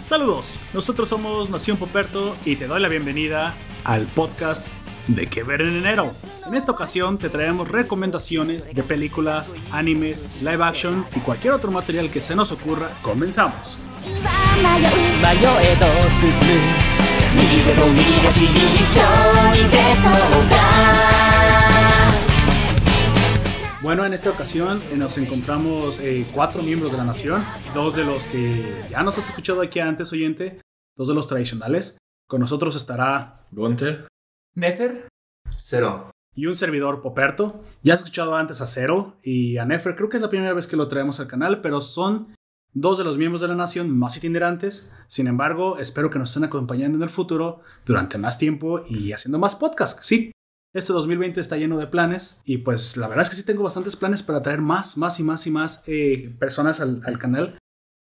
[0.00, 4.68] Saludos, nosotros somos Nación Poperto y te doy la bienvenida al podcast
[5.08, 6.12] de Que Ver en Enero.
[6.46, 12.10] En esta ocasión te traemos recomendaciones de películas, animes, live action y cualquier otro material
[12.10, 12.90] que se nos ocurra.
[13.02, 13.80] Comenzamos.
[23.84, 28.02] Bueno, en esta ocasión eh, nos encontramos eh, cuatro miembros de la nación, dos de
[28.02, 30.62] los que ya nos has escuchado aquí antes, oyente,
[30.96, 31.98] dos de los tradicionales.
[32.26, 34.08] Con nosotros estará Gunther,
[34.54, 35.08] Nefer,
[35.50, 36.10] Cero.
[36.34, 37.62] y un servidor Poperto.
[37.82, 40.66] Ya has escuchado antes a Cero y a Nefer, creo que es la primera vez
[40.66, 42.34] que lo traemos al canal, pero son
[42.72, 44.94] dos de los miembros de la nación más itinerantes.
[45.08, 49.38] Sin embargo, espero que nos estén acompañando en el futuro durante más tiempo y haciendo
[49.38, 50.06] más podcasts.
[50.06, 50.32] Sí,
[50.74, 53.96] este 2020 está lleno de planes y pues la verdad es que sí tengo bastantes
[53.96, 57.58] planes para traer más, más y más y más eh, personas al, al canal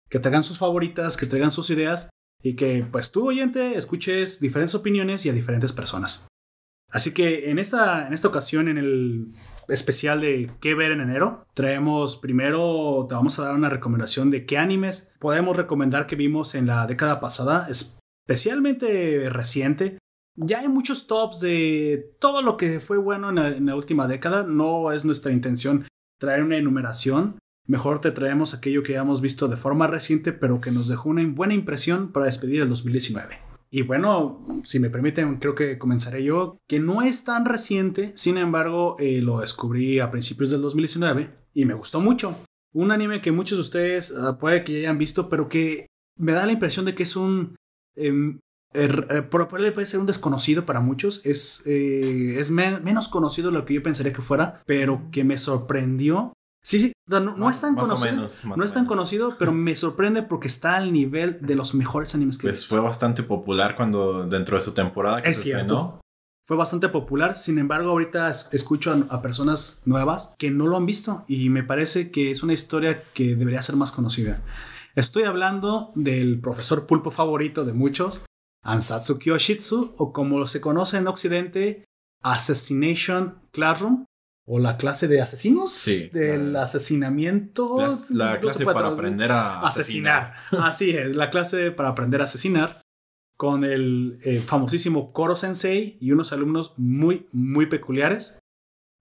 [0.09, 2.09] que traigan sus favoritas, que traigan sus ideas
[2.41, 6.27] y que pues tú oyente escuches diferentes opiniones y a diferentes personas.
[6.93, 9.29] Así que en esta, en esta ocasión, en el
[9.67, 14.45] especial de qué ver en enero, traemos primero, te vamos a dar una recomendación de
[14.45, 19.97] qué animes podemos recomendar que vimos en la década pasada, especialmente reciente.
[20.35, 24.91] Ya hay muchos tops de todo lo que fue bueno en la, última década, no
[24.91, 25.87] es nuestra intención
[26.19, 30.71] traer una enumeración, Mejor te traemos aquello que hemos visto de forma reciente, pero que
[30.71, 33.39] nos dejó una buena impresión para despedir el 2019.
[33.69, 38.37] Y bueno, si me permiten, creo que comenzaré yo, que no es tan reciente, sin
[38.37, 42.37] embargo, eh, lo descubrí a principios del 2019 y me gustó mucho.
[42.73, 45.87] Un anime que muchos de ustedes uh, puede que ya hayan visto, pero que
[46.19, 47.55] me da la impresión de que es un...
[47.95, 48.13] Er,
[49.29, 53.65] probablemente puede ser un desconocido para muchos, es, eh, es me menos conocido de lo
[53.65, 56.33] que yo pensaría que fuera, pero que me sorprendió
[56.65, 58.11] Sí, sí, no, no más, es tan más conocido.
[58.13, 61.73] O menos, no es tan conocido, pero me sorprende porque está al nivel de los
[61.75, 62.75] mejores animes que he Pues visto.
[62.75, 65.61] fue bastante popular cuando dentro de su temporada que Es se cierto.
[65.63, 66.01] estrenó.
[66.47, 70.77] Fue bastante popular, sin embargo, ahorita es- escucho a, a personas nuevas que no lo
[70.77, 74.41] han visto y me parece que es una historia que debería ser más conocida.
[74.95, 78.23] Estoy hablando del profesor pulpo favorito de muchos,
[78.63, 81.83] Ansatsu Kyoshitsu, o como se conoce en Occidente,
[82.23, 84.05] Assassination Classroom,
[84.45, 87.77] o la clase de asesinos, Sí, del la- asesinamiento.
[88.09, 90.33] La, clase para aprender a asesinar.
[90.51, 92.81] Así es, la clase para aprender a asesinar
[93.37, 98.39] con el eh, famosísimo Koro Sensei y unos alumnos muy, muy peculiares.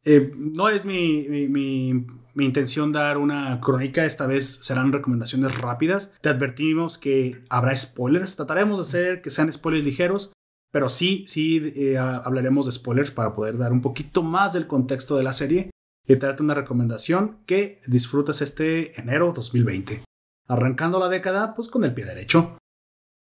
[0.04, 5.56] Eh, no es mi, mi, mi- mi intención dar una crónica, esta vez serán recomendaciones
[5.58, 6.12] rápidas.
[6.20, 10.32] Te advertimos que habrá spoilers, trataremos de hacer que sean spoilers ligeros,
[10.70, 15.16] pero sí, sí eh, hablaremos de spoilers para poder dar un poquito más del contexto
[15.16, 15.70] de la serie
[16.06, 20.02] y traerte una recomendación que disfrutes este enero 2020
[20.48, 22.58] arrancando la década pues con el pie derecho.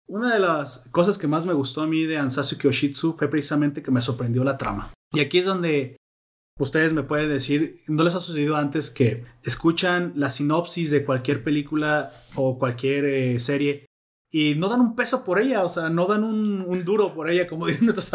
[0.07, 3.83] Una de las cosas que más me gustó a mí de Ansatsu Kyoshitsu fue precisamente
[3.83, 4.93] que me sorprendió la trama.
[5.13, 5.97] Y aquí es donde
[6.59, 11.43] ustedes me pueden decir, ¿no les ha sucedido antes que escuchan la sinopsis de cualquier
[11.43, 13.87] película o cualquier eh, serie
[14.31, 17.47] y no dan un peso por ella, o sea, no dan un, duro por ella,
[17.47, 18.13] como dirían nuestros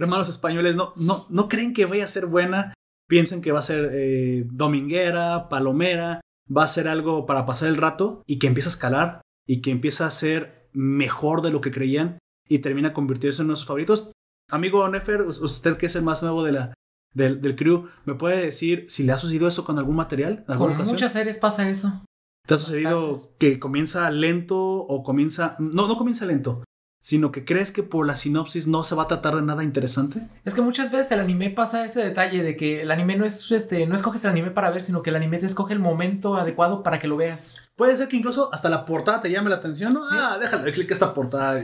[0.00, 2.74] hermanos españoles, no, no, no creen que vaya a ser buena,
[3.08, 6.20] piensan que va a ser eh, dominguera, palomera,
[6.54, 9.70] va a ser algo para pasar el rato y que empieza a escalar y que
[9.70, 12.18] empieza a ser mejor de lo que creían
[12.48, 14.12] y termina convirtiéndose en uno de sus favoritos.
[14.50, 16.74] Amigo Nefer, us- usted que es el más nuevo de la,
[17.14, 20.44] del, del crew, ¿me puede decir si le ha sucedido eso con algún material?
[20.46, 20.94] ¿En alguna Con ocasión?
[20.94, 22.04] muchas series pasa eso.
[22.46, 23.36] ¿Te ha sucedido bastantes.
[23.38, 25.56] que comienza lento o comienza...
[25.58, 26.64] No, no comienza lento,
[27.02, 30.26] sino que crees que por la sinopsis no se va a tratar de nada interesante?
[30.44, 33.50] Es que muchas veces el anime pasa ese detalle de que el anime no es
[33.50, 36.36] este, no escoges el anime para ver, sino que el anime te escoge el momento
[36.36, 37.70] adecuado para que lo veas.
[37.76, 39.94] Puede ser que incluso hasta la portada te llame la atención.
[39.94, 40.02] ¿no?
[40.02, 40.14] Sí.
[40.18, 41.62] Ah, déjale de clic a esta portada.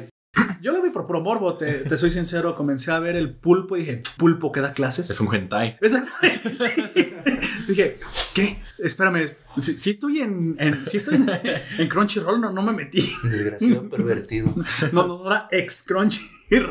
[0.60, 2.54] Yo lo vi por puro morbo, te, te soy sincero.
[2.54, 5.10] Comencé a ver el pulpo y dije, ¿pulpo que da clases?
[5.10, 5.78] Es un hentai.
[5.80, 6.50] Exactamente.
[6.50, 7.65] sí.
[7.66, 7.98] Dije,
[8.34, 8.58] ¿qué?
[8.78, 11.30] Espérame, si, si estoy en, en- si estoy en,
[11.78, 13.00] en Crunchyroll, no, no me metí.
[13.22, 14.54] Desgraciado pervertido.
[14.92, 16.20] No, no, era ex Crunchy.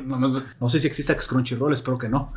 [0.06, 0.30] No, no,
[0.62, 2.32] no sé si existe ex Crunchyroll, espero que no.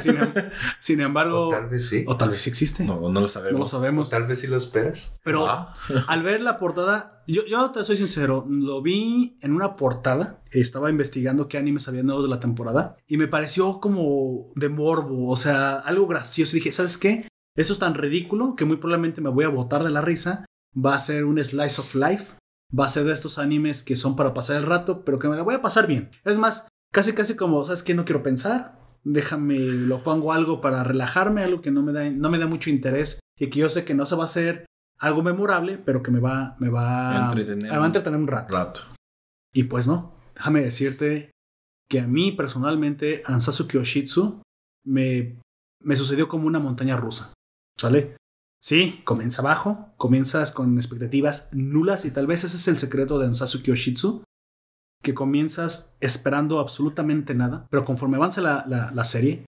[0.00, 0.32] Sin, em-
[0.80, 2.04] sin embargo, O tal vez sí.
[2.06, 2.84] o tal vez sí existe.
[2.84, 3.58] No, No, no lo sabemos.
[3.58, 4.10] lo O sabemos.
[4.10, 5.16] tal vez sí lo esperas.
[5.22, 5.70] Pero Ah.
[6.08, 10.90] al ver la portada, yo, yo te soy sincero, lo vi en una portada, estaba
[10.90, 15.36] investigando qué animes había nuevos de la temporada y me pareció como de morbo, o
[15.36, 16.56] sea, algo gracioso.
[16.56, 17.28] Y dije, ¿sabes qué?
[17.56, 20.44] Eso es tan ridículo que muy probablemente me voy a botar de la risa.
[20.76, 22.34] Va a ser un slice of life.
[22.78, 25.36] Va a ser de estos animes que son para pasar el rato, pero que me
[25.36, 26.10] la voy a pasar bien.
[26.24, 27.94] Es más, casi casi como, ¿sabes qué?
[27.94, 28.78] No quiero pensar.
[29.02, 32.70] Déjame, lo pongo algo para relajarme, algo que no me da, no me da mucho
[32.70, 34.66] interés y que yo sé que no se va a hacer
[34.98, 37.72] algo memorable, pero que me va, me va, Entretener.
[37.72, 38.56] me va a entretener un rato.
[38.56, 38.80] Rato.
[39.54, 41.30] Y pues no, déjame decirte
[41.88, 44.42] que a mí personalmente Ansatsu Kyoshitsu
[44.86, 45.40] me,
[45.82, 47.32] me sucedió como una montaña rusa,
[47.80, 48.16] ¿sale?
[48.62, 53.26] Sí, comienza abajo, comienzas con expectativas nulas y tal vez ese es el secreto de
[53.26, 54.22] Ansatsu Kyoshitsu,
[55.02, 59.46] que comienzas esperando absolutamente nada, pero conforme avanza la, la- la serie,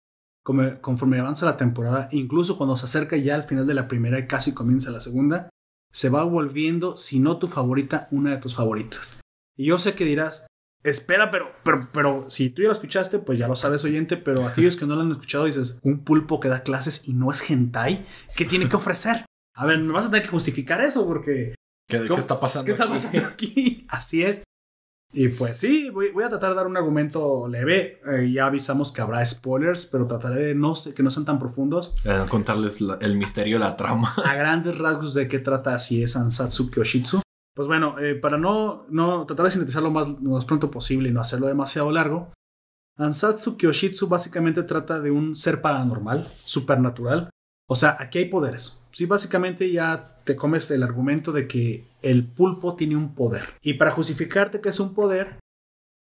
[0.81, 4.27] conforme avanza la temporada, incluso cuando se acerca ya al final de la primera y
[4.27, 5.51] casi comienza la segunda,
[5.93, 9.21] se va volviendo, si no tu favorita, una de tus favoritas.
[9.59, 10.47] Y yo sé que dirás,
[10.85, 14.47] espera, pero, pero, pero, si tú ya lo escuchaste, pues ya lo sabes, oyente, pero
[14.47, 17.49] aquellos que no lo han escuchado dices, un pulpo que da clases y no es
[17.51, 18.05] hentai,
[18.37, 19.25] ¿qué tiene que ofrecer?
[19.55, 21.55] A ver, me vas a tener que justificar eso porque
[21.89, 22.65] ¿Qué, qué está pasando?
[22.65, 22.93] ¿Qué está aquí?
[22.93, 23.87] pasando aquí?
[23.91, 24.43] Así es.
[25.15, 28.01] Y pues sí, voy, voy a tratar de dar un argumento leve.
[28.11, 31.39] Eh, ya avisamos que habrá spoilers, pero trataré de no sé, que no sean tan
[31.39, 31.95] profundos.
[32.05, 34.15] Eh, contarles la- el misterio, la trama.
[34.25, 37.21] A grandes rasgos de qué trata así es Ansatsu Kyoshitsu.
[37.55, 41.13] Pues bueno, eh, para no, no tratar de sintetizarlo más, lo más pronto posible y
[41.13, 42.33] no hacerlo demasiado largo,
[42.97, 47.31] Ansatsu Kyoshitsu básicamente trata de un ser paranormal, supernatural.
[47.69, 48.85] O sea, aquí hay poderes.
[48.93, 53.43] Sí, básicamente ya te comes el argumento de que el pulpo tiene un poder.
[53.63, 55.39] Y para justificarte que es un poder,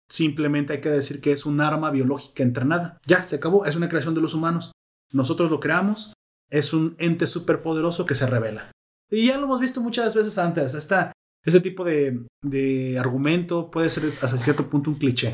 [0.09, 2.99] simplemente hay que decir que es un arma biológica entrenada.
[3.05, 3.65] Ya, se acabó.
[3.65, 4.71] Es una creación de los humanos.
[5.13, 6.13] Nosotros lo creamos.
[6.49, 8.71] Es un ente superpoderoso que se revela.
[9.09, 10.73] Y ya lo hemos visto muchas veces antes.
[10.73, 11.13] Esta,
[11.45, 15.33] este tipo de, de argumento puede ser hasta cierto punto un cliché.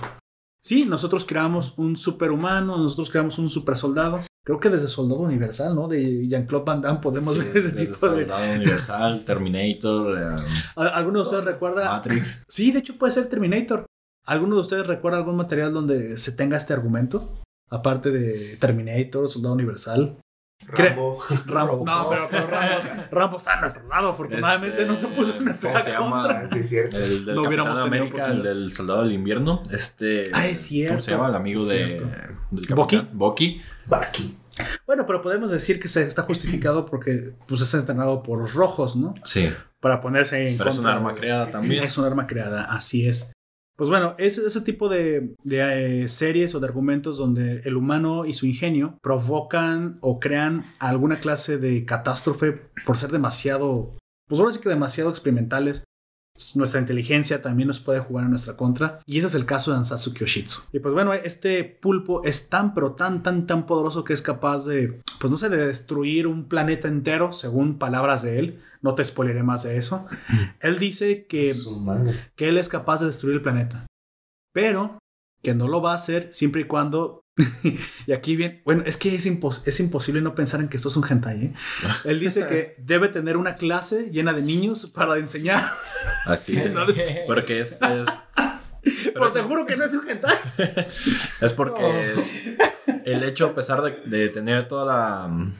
[0.62, 4.22] Sí, nosotros creamos un superhumano, nosotros creamos un supersoldado.
[4.46, 5.88] Creo que desde Soldado Universal, ¿no?
[5.90, 8.22] De Jean-Claude Van Damme podemos Sí, ver ese desde tipo de...
[8.26, 10.18] Soldado Universal, Terminator,
[10.78, 11.92] ¿Al- ¿Alguno de ustedes recuerda?
[11.92, 12.44] Matrix.
[12.48, 13.86] Sí, de hecho puede ser Terminator.
[14.26, 17.42] ¿Alguno de ustedes recuerda algún material donde se tenga este argumento?
[17.70, 20.18] Aparte de Terminator, Soldado Universal.
[20.66, 21.24] Rambo.
[21.46, 21.84] Rambo.
[21.86, 24.10] No, pero, pero Rambo, Rambo está a nuestro lado.
[24.10, 26.40] Afortunadamente no se puso en nuestra Este, ¿cómo se llama?
[26.40, 26.50] contra.
[26.50, 26.98] Sí, es cierto.
[26.98, 29.64] El del No hubiéramos América, el del Soldado del Invierno.
[29.72, 30.24] Este.
[30.34, 30.96] Ah, es cierto.
[30.96, 31.28] ¿Cómo se llama?
[31.30, 31.76] El amigo de,
[32.52, 33.08] del ¿Bucky?
[33.14, 33.62] Bucky.
[33.86, 34.38] Bucky.
[34.86, 38.96] Bueno, pero podemos decir que se está justificado porque pues, es entrenado por los rojos,
[38.96, 39.14] ¿no?
[39.24, 39.54] Sí.
[39.80, 41.84] Para ponerse en Pero es un contra arma creada también.
[41.84, 43.32] Es un arma creada, así es.
[43.78, 48.26] Pues bueno, es ese tipo de, de, eh, series o de argumentos donde el humano
[48.26, 52.54] y su ingenio provocan o crean alguna clase de catástrofe
[52.88, 53.96] por ser demasiado,
[54.28, 55.84] pues ahora sí que demasiado experimentales.
[56.56, 59.00] Nuestra inteligencia también nos puede jugar en nuestra contra.
[59.06, 60.62] Y ese es el caso de Ansatsu Kyoshitsu.
[60.72, 64.66] Y pues bueno, este pulpo es tan, pero tan, tan, tan poderoso que es capaz
[64.66, 68.62] de, pues no sé, de destruir un planeta entero, según palabras de él.
[68.82, 70.06] No te spoileré más de eso.
[70.62, 71.56] Él dice que
[72.36, 73.88] que él es capaz de destruir el planeta.
[74.54, 75.00] Pero
[75.42, 77.22] que no lo va a hacer siempre y cuando.
[78.08, 78.62] y aquí bien.
[78.66, 81.46] Bueno, es que es, impos- es imposible no pensar en que esto es un hentai.
[81.46, 81.54] ¿eh?
[82.06, 85.72] Él dice que debe tener una clase llena de niños para enseñar.
[86.26, 86.72] Así Sí, es.
[86.72, 87.74] no les- Porque es.
[87.82, 88.08] es
[89.14, 90.36] Pero te juro que no es un hentai.
[91.42, 92.14] Es porque
[93.06, 95.52] el hecho, a pesar de, de tener toda la,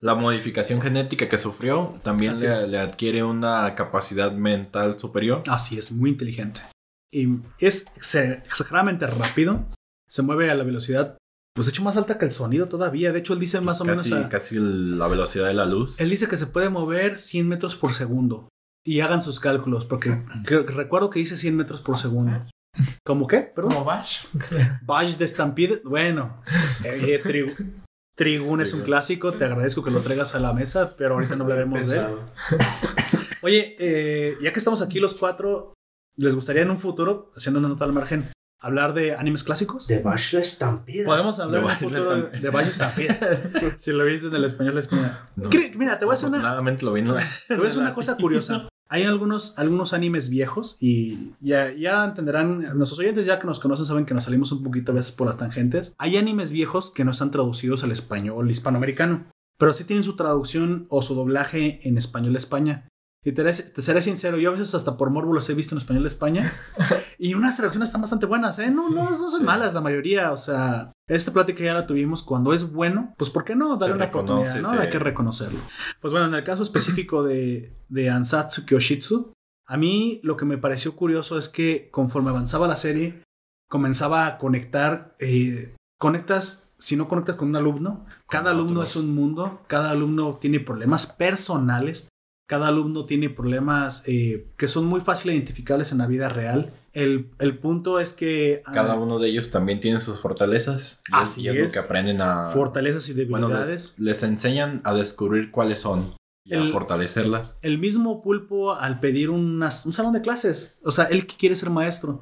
[0.00, 5.42] la modificación genética que sufrió, también le, le adquiere una capacidad mental superior.
[5.48, 6.60] Así es, muy inteligente.
[7.12, 7.28] Y
[7.60, 9.64] es ex- exageradamente rápido.
[10.08, 11.16] Se mueve a la velocidad,
[11.54, 13.12] pues de hecho más alta que el sonido todavía.
[13.12, 14.10] De hecho, él dice más o menos.
[14.12, 16.00] a- casi la velocidad de la luz.
[16.00, 18.48] Él dice que se puede mover 100 metros por segundo.
[18.86, 22.46] Y hagan sus cálculos, porque creo- recuerdo que dice 100 metros por segundo.
[23.06, 23.40] ¿Cómo qué?
[23.54, 23.72] Perdón.
[23.72, 24.24] Como Bash.
[24.82, 25.80] Bash de Stampede.
[25.84, 26.42] Bueno,
[26.84, 27.54] eh, Trigu-
[28.16, 29.32] Trigun es un clásico.
[29.32, 32.06] Te agradezco que lo traigas a la mesa, pero ahorita no hablaremos de él.
[33.42, 35.74] Oye, eh, ya que estamos aquí los cuatro,
[36.16, 38.26] ¿les gustaría en un futuro, haciendo una nota al margen,
[38.64, 39.86] hablar de animes clásicos?
[39.86, 41.04] De Bash Estampida.
[41.04, 45.30] Podemos hablar De un Bash futuro de, si lo viste en el español, es mira.
[45.36, 45.50] No.
[45.76, 47.94] Mira, te voy a hacer una, lo vi en la- Te voy a decir una
[47.94, 48.68] cosa curiosa.
[48.90, 53.86] Hay algunos, algunos animes viejos y ya, ya entenderán, nuestros oyentes ya que nos conocen
[53.86, 55.94] saben que nos salimos un poquito a veces por las tangentes.
[55.98, 59.24] Hay animes viejos que no están traducidos al español hispanoamericano,
[59.58, 62.88] pero sí tienen su traducción o su doblaje en español de España.
[63.24, 65.78] Y te, te seré sincero, yo a veces hasta por morbo los he visto en
[65.78, 66.52] español de España
[67.18, 68.70] y unas traducciones están bastante buenas, ¿eh?
[68.70, 69.42] No, no, no son Sí.
[69.44, 73.44] malas la mayoría, o sea, esta plática ya la tuvimos cuando es bueno, pues ¿por
[73.44, 74.70] qué no darle una oportunidad, ¿no?
[74.80, 75.60] Hay que reconocerlo.
[76.00, 79.32] Pues bueno, en el caso específico de, de Ansatsu Kyoshitsu,
[79.66, 83.22] a mí lo que me pareció curioso es que conforme avanzaba la serie,
[83.70, 89.14] comenzaba a conectar, eh, conectas, si no conectas con un alumno, cada alumno es un
[89.14, 92.08] mundo, cada alumno tiene problemas personales,
[92.46, 96.72] cada alumno tiene problemas eh, que son muy fáciles identificables en la vida real.
[96.92, 98.62] El, el punto es que...
[98.66, 101.00] ah, Cada uno de ellos también tiene sus fortalezas.
[101.08, 101.62] Y Así es, es.
[101.66, 102.50] lo que aprenden a.
[102.50, 103.94] Fortalezas y Bueno, debilidades.
[103.96, 106.14] les, les enseñan a descubrir cuáles son.
[106.44, 107.56] y a fortalecerlas.
[107.62, 111.56] El mismo pulpo al pedir unas- un salón de clases, o sea, él que quiere
[111.56, 112.20] ser maestro,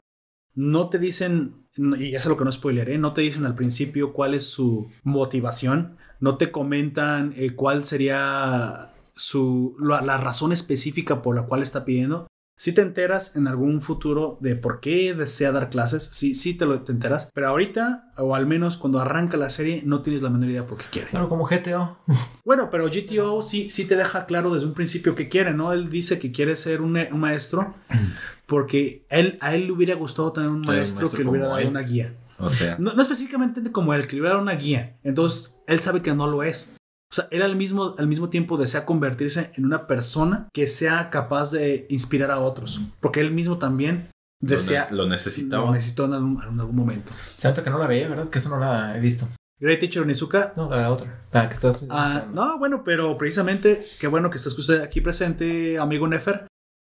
[0.54, 1.66] no te dicen,
[1.98, 4.88] y ya sé lo que no spoileré, no te dicen al principio cuál es su
[5.02, 11.62] motivación, no te comentan eh, cuál sería su, la, la razón específica por la cual
[11.62, 12.26] está pidiendo.
[12.56, 16.64] Si te enteras en algún futuro de por qué desea dar clases, sí, sí te
[16.64, 20.30] lo te enteras, pero ahorita, o al menos cuando arranca la serie, no tienes la
[20.30, 21.08] menor idea por qué quiere.
[21.10, 21.98] Claro, como GTO.
[22.44, 25.72] Bueno, pero GTO sí, sí te deja claro desde un principio que quiere, ¿no?
[25.72, 27.74] Él dice que quiere ser un, un maestro
[28.46, 31.58] porque él, a él le hubiera gustado tener un maestro, maestro que le hubiera dado
[31.58, 31.68] él.
[31.68, 32.14] una guía.
[32.38, 34.98] O sea, No, no específicamente como él, que le hubiera dado una guía.
[35.02, 36.76] Entonces, él sabe que no lo es.
[37.12, 41.10] O sea, él al mismo, al mismo tiempo desea convertirse en una persona que sea
[41.10, 42.80] capaz de inspirar a otros.
[43.00, 44.08] Porque él mismo también
[44.40, 44.86] lo, desea...
[44.90, 45.66] ne- lo necesitaba.
[45.66, 47.12] Lo necesitó en algún, en algún momento.
[47.36, 48.30] Siento que no la veía, ¿verdad?
[48.30, 49.28] Que eso no la he visto.
[49.60, 51.26] Great Teacher Onizuka No, la otra.
[51.32, 55.78] La que estás Ah, no, bueno, pero precisamente qué bueno que estés usted aquí presente,
[55.78, 56.46] amigo Nefer,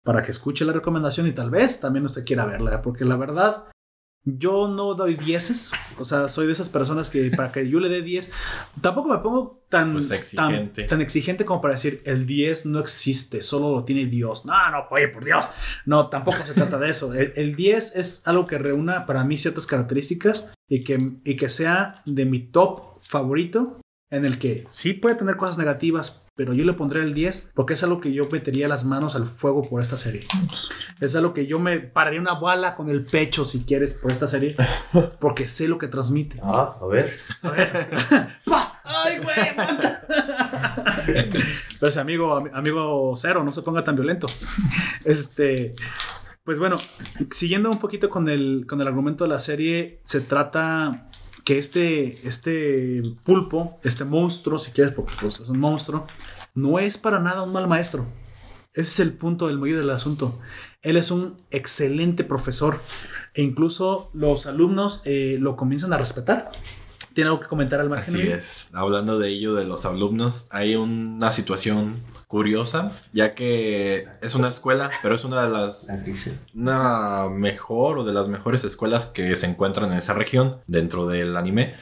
[0.03, 3.65] para que escuche la recomendación y tal vez también usted quiera verla, porque la verdad,
[4.29, 7.87] yo no doy dieces, o sea, soy de esas personas que para que yo le
[7.87, 8.29] dé 10,
[8.81, 10.83] tampoco me pongo tan, Pues tan, exigente.
[10.83, 14.45] tan exigente como para decir el 10 no existe, solo lo tiene Dios.
[14.45, 15.49] No, no, oye, por Dios,
[15.85, 17.13] no, tampoco se trata de eso.
[17.17, 21.47] El, el 10 es algo que reúna para mí ciertas características y que, y que
[21.47, 26.63] sea de mi top favorito en el que sí puede tener cosas negativas, pero yo
[26.63, 29.81] le pondré el 10 porque es algo que yo metería las manos al fuego por
[29.81, 30.25] esta serie.
[31.01, 34.27] Es algo que yo me pararía una bala con el pecho si quieres por esta
[34.27, 34.55] serie
[35.19, 36.39] porque sé lo que transmite.
[36.41, 37.17] Ah, a ver.
[37.41, 37.89] A ver.
[38.45, 38.73] ¡Paz!
[38.85, 39.35] ¡Ay, güey!
[41.81, 44.27] ese amigo, ami- amigo cero, no se ponga tan violento.
[45.03, 45.75] Este.
[46.43, 46.77] Pues bueno,
[47.31, 51.06] siguiendo un poquito con el, con el argumento de la serie, se trata
[51.47, 56.05] que este, este pulpo, este monstruo, si quieres, porque pues, es un monstruo,
[56.53, 58.05] no es para nada un mal maestro.
[58.73, 60.39] Ese es el punto del medio del asunto.
[60.81, 62.81] Él es un excelente profesor
[63.33, 66.51] e incluso los alumnos eh, lo comienzan a respetar.
[67.17, 68.13] ¿Tiene algo que comentar al margen?
[68.13, 68.69] Así es.
[68.73, 71.95] Hablando de ello, de los alumnos, hay una situación
[72.27, 75.87] curiosa, ya que es una escuela, pero es una de las
[76.53, 81.35] una mejor o de las mejores escuelas que se encuentran en esa región dentro del
[81.37, 81.73] anime,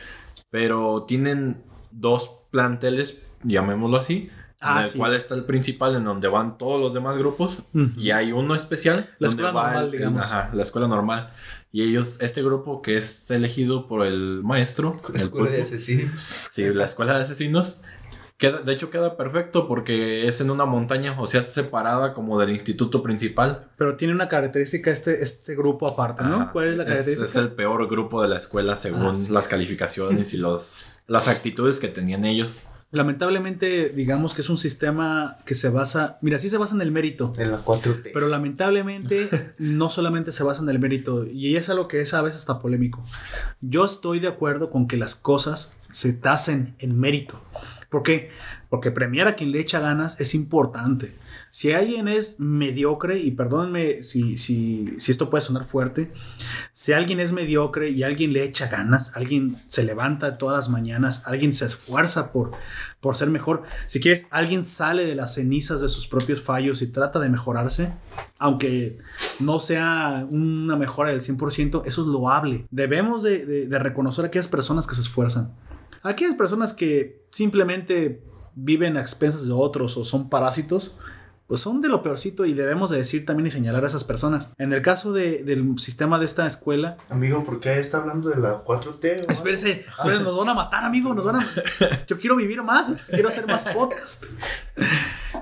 [0.52, 1.62] pero tienen
[1.92, 4.30] dos planteles, llamémoslo así,
[4.66, 4.98] Ah, en el sí.
[4.98, 7.64] cual está el principal en donde van todos los demás grupos
[7.98, 10.22] y hay uno especial La escuela normal, el- digamos.
[10.24, 11.32] ajá, la escuela normal
[11.72, 16.22] y ellos este grupo que es elegido por el maestro el Escuela de asesinos.
[16.52, 17.82] Sí, la escuela de asesinos.
[18.38, 22.38] Queda, de hecho, queda perfecto porque es en una montaña, o sea, es separada como
[22.38, 23.70] del instituto principal.
[23.78, 26.36] Pero tiene una característica este, este grupo aparte, ¿no?
[26.42, 26.52] Ajá.
[26.52, 27.30] ¿Cuál es la Es, característica?
[27.30, 29.32] es el peor grupo de la escuela según Ah, sí.
[29.32, 32.64] las calificaciones y los, las actitudes que tenían ellos.
[32.96, 36.94] Lamentablemente, digamos que es un sistema que se basa, mira, sí se basa en el
[36.94, 38.12] mérito, En la 4T.
[38.14, 42.22] pero lamentablemente no solamente se basa en el mérito, y es algo que es a
[42.22, 43.04] veces hasta polémico.
[43.60, 47.42] Yo estoy de acuerdo con que las cosas se tasen en mérito.
[47.90, 48.30] ¿Por qué?
[48.70, 51.16] Porque premiar a quien le echa ganas es importante.
[51.56, 56.12] Si alguien es mediocre, y perdónenme si, si, si esto puede sonar fuerte,
[56.74, 61.24] si alguien es mediocre y alguien le echa ganas, alguien se levanta todas las mañanas,
[61.26, 62.52] alguien se esfuerza por,
[63.00, 66.88] por ser mejor, si quieres, alguien sale de las cenizas de sus propios fallos y
[66.88, 67.94] trata de mejorarse,
[68.38, 68.98] aunque
[69.40, 72.66] no sea una mejora del 100%, eso es loable.
[72.70, 75.56] Debemos de, de- de reconocer a aquellas personas que se esfuerzan.
[76.04, 78.22] Aquellas personas que simplemente
[78.56, 81.00] viven a expensas de otros o son parásitos,
[81.48, 84.54] pues son de lo peorcito y debemos de decir también y señalar a esas personas.
[84.58, 88.38] En el caso de- del sistema de esta escuela, Amigo, ¿por qué está hablando de
[88.42, 89.26] la 4T?
[89.28, 91.46] o espérese, espérese, nos van a matar, amigo, nos van a...
[92.08, 94.26] Yo quiero vivir más, quiero hacer más podcast.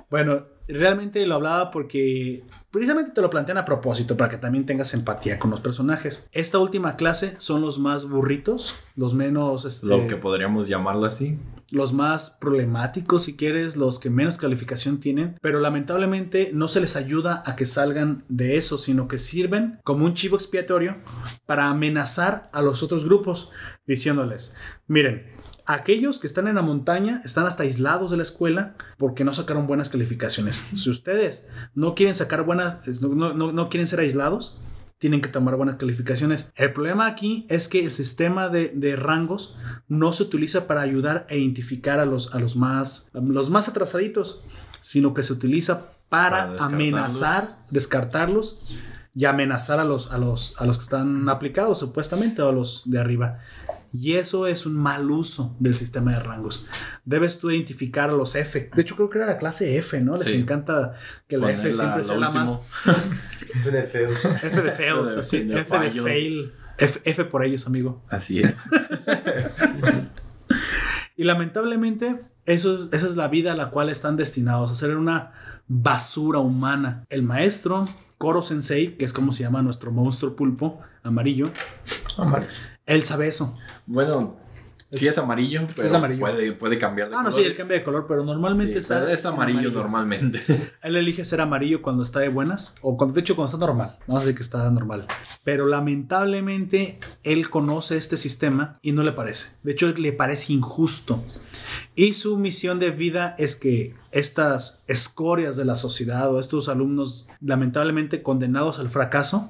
[0.09, 4.93] Bueno, realmente lo hablaba porque precisamente te lo plantean a propósito para que también tengas
[4.93, 6.29] empatía con los personajes.
[6.31, 9.65] Esta última clase son los más burritos, los menos...
[9.65, 11.37] este, Lo que podríamos llamarlo así.
[11.73, 16.95] Los más problemáticos, si quieres, los que menos calificación tienen, pero lamentablemente no se les
[16.95, 20.97] ayuda a que salgan de eso, sino que sirven como un chivo expiatorio
[21.45, 23.49] para amenazar a los otros grupos,
[23.87, 24.55] diciéndoles,
[24.87, 25.25] miren,
[25.65, 29.65] aquellos que están en la montaña están hasta aislados de la escuela porque no sacaron
[29.67, 30.63] buenas calificaciones.
[30.75, 34.59] Si ustedes no quieren sacar buenas, no, no- no- quieren ser aislados,
[35.03, 36.53] tienen que tomar buenas calificaciones.
[36.55, 39.57] El problema aquí es que el sistema de, de rangos
[39.89, 43.67] no se utiliza para ayudar a identificar a los, a los, más, a los más
[43.67, 44.45] atrasaditos,
[44.79, 46.73] sino que se utiliza para, Para descartarlos.
[46.73, 48.75] amenazar, descartarlos
[49.13, 52.89] y amenazar a los, a, los, a los que están aplicados supuestamente o a los
[52.89, 53.39] de arriba.
[53.95, 56.65] Y eso es un mal uso del sistema de rangos.
[57.05, 58.71] Debes tú identificar a los F.
[58.75, 60.13] De hecho, creo que era la clase F, ¿no?
[60.15, 60.33] Les Sí.
[60.35, 60.95] encanta
[61.27, 62.59] que la F siempre sea la más.
[62.85, 63.71] último.
[63.71, 64.17] De feos.
[64.43, 66.05] F de feos, F de- así, F de fallos.
[66.05, 66.53] fail.
[66.79, 68.03] F, F por ellos, amigo.
[68.09, 68.55] Así es.
[71.15, 74.95] Y lamentablemente, eso es- esa es la vida a la cual están destinados, a ser
[74.97, 75.31] una
[75.67, 77.05] basura humana.
[77.09, 81.51] El maestro, Koro Sensei, que es como se llama nuestro monstruo pulpo amarillo,
[82.17, 82.51] Amarillo.
[82.87, 83.57] él sabe eso.
[83.85, 84.35] Bueno,
[84.91, 86.21] sí es amarillo, pero es amarillo.
[86.21, 89.11] Puede, puede cambiar de Ah, no, sí, él cambia de color, pero normalmente Sí, está.
[89.11, 90.41] es amarillo, normalmente.
[90.83, 93.97] Él elige ser amarillo cuando está de buenas, o cuando, de hecho, cuando está normal.
[94.07, 95.07] Vamos a decir que está normal.
[95.43, 99.57] Pero lamentablemente, él conoce este sistema y no le parece.
[99.63, 101.23] De hecho, le parece injusto.
[101.95, 107.29] Y su misión de vida es que estas escorias de la sociedad o estos alumnos
[107.41, 109.49] lamentablemente condenados al fracaso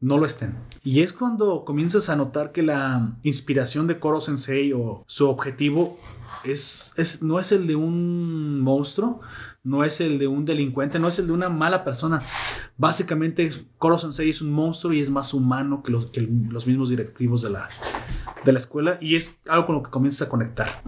[0.00, 0.56] no lo estén.
[0.82, 5.98] Y es cuando comienzas a notar que la inspiración de Koro Sensei o su objetivo
[6.44, 9.20] es, es- no es el de un monstruo,
[9.62, 12.22] no es el de un delincuente, no es el de una mala persona.
[12.76, 16.88] Básicamente, Koro Sensei es un monstruo y es más humano que los, que los mismos
[16.88, 17.68] directivos de la,
[18.44, 20.82] de la escuela y es algo con lo que comienzas a conectar.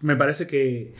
[0.00, 0.94] Me parece que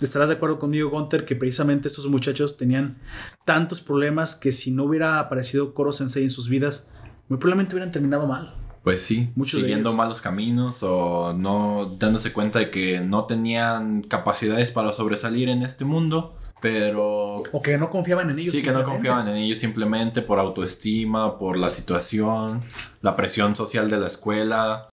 [0.00, 2.98] estarás de acuerdo conmigo, Gunter, que precisamente estos muchachos tenían
[3.44, 6.90] tantos problemas que si no hubiera aparecido Koro Sensei en sus vidas,
[7.28, 8.54] muy probablemente hubieran terminado mal.
[8.82, 14.72] Pues sí, Muchos siguiendo malos caminos o no dándose cuenta de que no tenían capacidades
[14.72, 18.54] para sobresalir en este mundo, pero O que no confiaban en ellos.
[18.54, 22.62] sí que no confiaban en ellos simplemente por autoestima, por la situación,
[23.00, 24.88] la presión social de la escuela,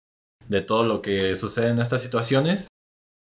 [0.49, 2.69] de todo lo que sucede en estas situaciones.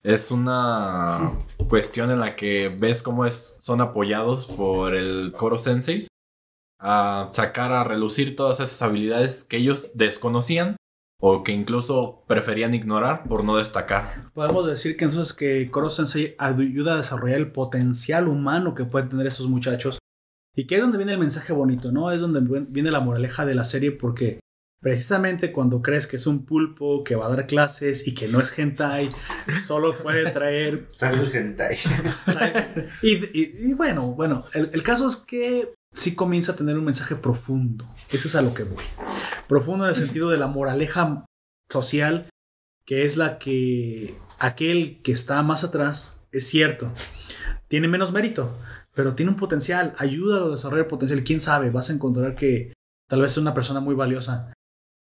[0.03, 1.33] Es una
[1.69, 6.09] cuestión en la que ves cómo es, son apoyados por el Koro Sensei
[6.81, 10.77] a sacar a relucir todas esas habilidades que ellos desconocían
[11.25, 14.31] o que incluso preferían ignorar por no destacar.
[14.35, 19.09] Podemos decir que entonces que Koro Sensei ayuda a desarrollar el potencial humano que pueden
[19.09, 19.99] tener estos muchachos.
[20.57, 22.11] Y que es donde viene el mensaje bonito, ¿no?
[22.11, 24.41] Es donde viene la moraleja de la serie porque
[24.81, 28.41] precisamente cuando crees que es un pulpo que va a dar clases y que no
[28.41, 29.09] es hentai,
[29.65, 30.89] solo puede traer...
[30.91, 31.77] Sale el hentai.
[33.03, 36.85] y, y- y bueno, bueno, el, el caso es que sí comienza a tener un
[36.85, 37.89] mensaje profundo.
[38.11, 38.85] Ese es a lo que voy.
[39.47, 41.27] Profundo en el sentido de la moraleja
[41.69, 42.29] social,
[42.85, 46.91] que es la que aquel que está más atrás, es cierto,
[47.69, 48.57] tiene menos mérito,
[48.95, 51.25] pero tiene un potencial, ayuda a desarrollar el potencial.
[51.25, 52.73] Quién sabe, vas a encontrar que
[53.09, 54.53] tal vez es una persona muy valiosa.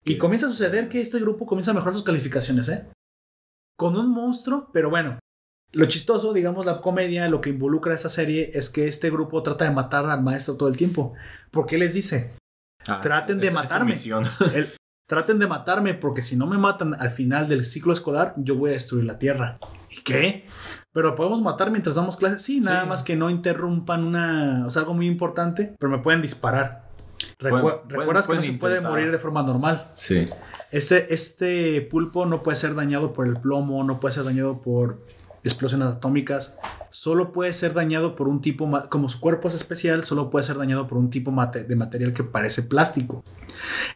[0.04, 2.92] Y comienza a suceder que este grupo comienza a mejorar sus calificaciones, ¿eh?
[3.78, 5.20] Con un monstruo, pero bueno,
[5.74, 9.66] lo chistoso, digamos, la comedia, lo que involucra esta serie es que este grupo trata
[9.66, 11.14] de matar al maestro todo el tiempo.
[11.52, 12.34] Porque les dice,
[13.02, 13.96] Traten de esa matarme.
[15.08, 18.70] traten de matarme porque si no me matan al final del ciclo escolar, yo voy
[18.72, 19.60] a destruir la Tierra.
[19.90, 20.46] ¿Y qué?
[20.94, 22.42] Pero podemos matar mientras damos clases.
[22.42, 22.88] Sí, nada Sí.
[22.90, 26.90] más que no interrumpan una, o sea, algo muy importante, pero me pueden disparar.
[27.40, 29.92] Recu- Pueden- pueden- Recuerdas que no pueden se puede morir de forma normal.
[29.94, 30.26] Sí.
[30.72, 35.06] Este, este pulpo no puede ser dañado por el plomo, no puede ser dañado por
[35.44, 40.30] explosiones atómicas, solo puede ser dañado por un tipo, como su cuerpo es especial, solo
[40.30, 43.24] puede ser dañado por un tipo de material que parece plástico.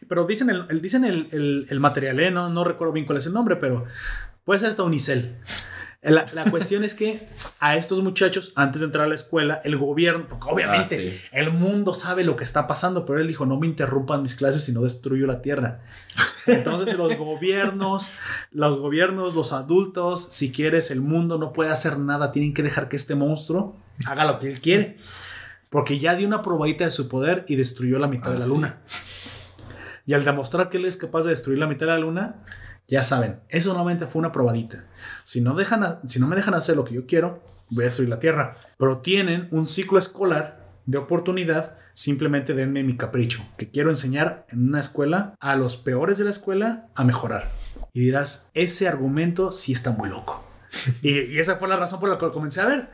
[0.08, 2.30] Pero dicen el, el- dicen el- el material, ¿eh?
[2.30, 3.84] no, no recuerdo bien cuál es el nombre, pero
[4.44, 5.36] puede ser hasta unicel.
[6.06, 7.26] La, la cuestión es que
[7.58, 11.20] a estos muchachos, antes de entrar a la escuela, el gobierno, porque obviamente Ah, sí.
[11.32, 14.62] el mundo sabe lo que está pasando, pero él dijo, no me interrumpan mis clases
[14.64, 15.80] si no destruyo la tierra.
[16.46, 18.10] Entonces los gobiernos,
[18.52, 22.88] los gobiernos, los adultos, si quieres, el mundo no puede hacer nada, tienen que dejar
[22.88, 24.98] que este monstruo haga lo que él quiere.
[25.70, 28.44] Porque ya dio una probadita de su poder y destruyó la mitad Ah, de la
[28.44, 28.50] sí.
[28.52, 28.78] luna.
[30.06, 32.36] Y al demostrar que él es capaz de destruir la mitad de la luna,
[32.86, 34.84] ya saben, eso solamente fue una probadita.
[35.24, 38.08] Si no, dejan si no me dejan hacer lo que yo quiero, voy a destruir
[38.10, 38.56] la Tierra.
[38.78, 44.68] Pero tienen un ciclo escolar de oportunidad, simplemente denme mi capricho, que quiero enseñar en
[44.68, 47.50] una escuela a los peores de la escuela a mejorar.
[47.92, 50.44] Y dirás, ese argumento sí está muy loco.
[51.02, 52.90] y, y esa fue la razón por la que comencé a ver.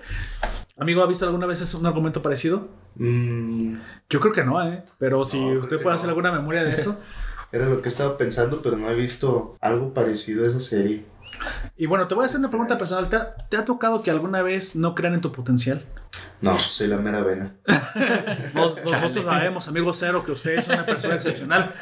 [0.78, 2.68] Amigo, ¿ha visto alguna vez un argumento parecido?
[2.94, 3.74] Mm,
[4.08, 4.84] Yo creo que no, ¿eh?
[4.98, 5.94] Pero si No, usted puede no.
[5.94, 6.98] hacer alguna memoria de eso.
[7.52, 11.04] era lo que estaba pensando, pero no he visto algo parecido a esa serie.
[11.76, 13.08] Y bueno, te voy a hacer una pregunta personal.
[13.08, 15.82] ¿Te ha, te ha tocado que alguna vez no crean en tu potencial?
[16.40, 17.54] No, soy la mera vena.
[18.54, 21.74] Nos- Nosotros sabemos, amigo Cero, que usted es una persona excepcional.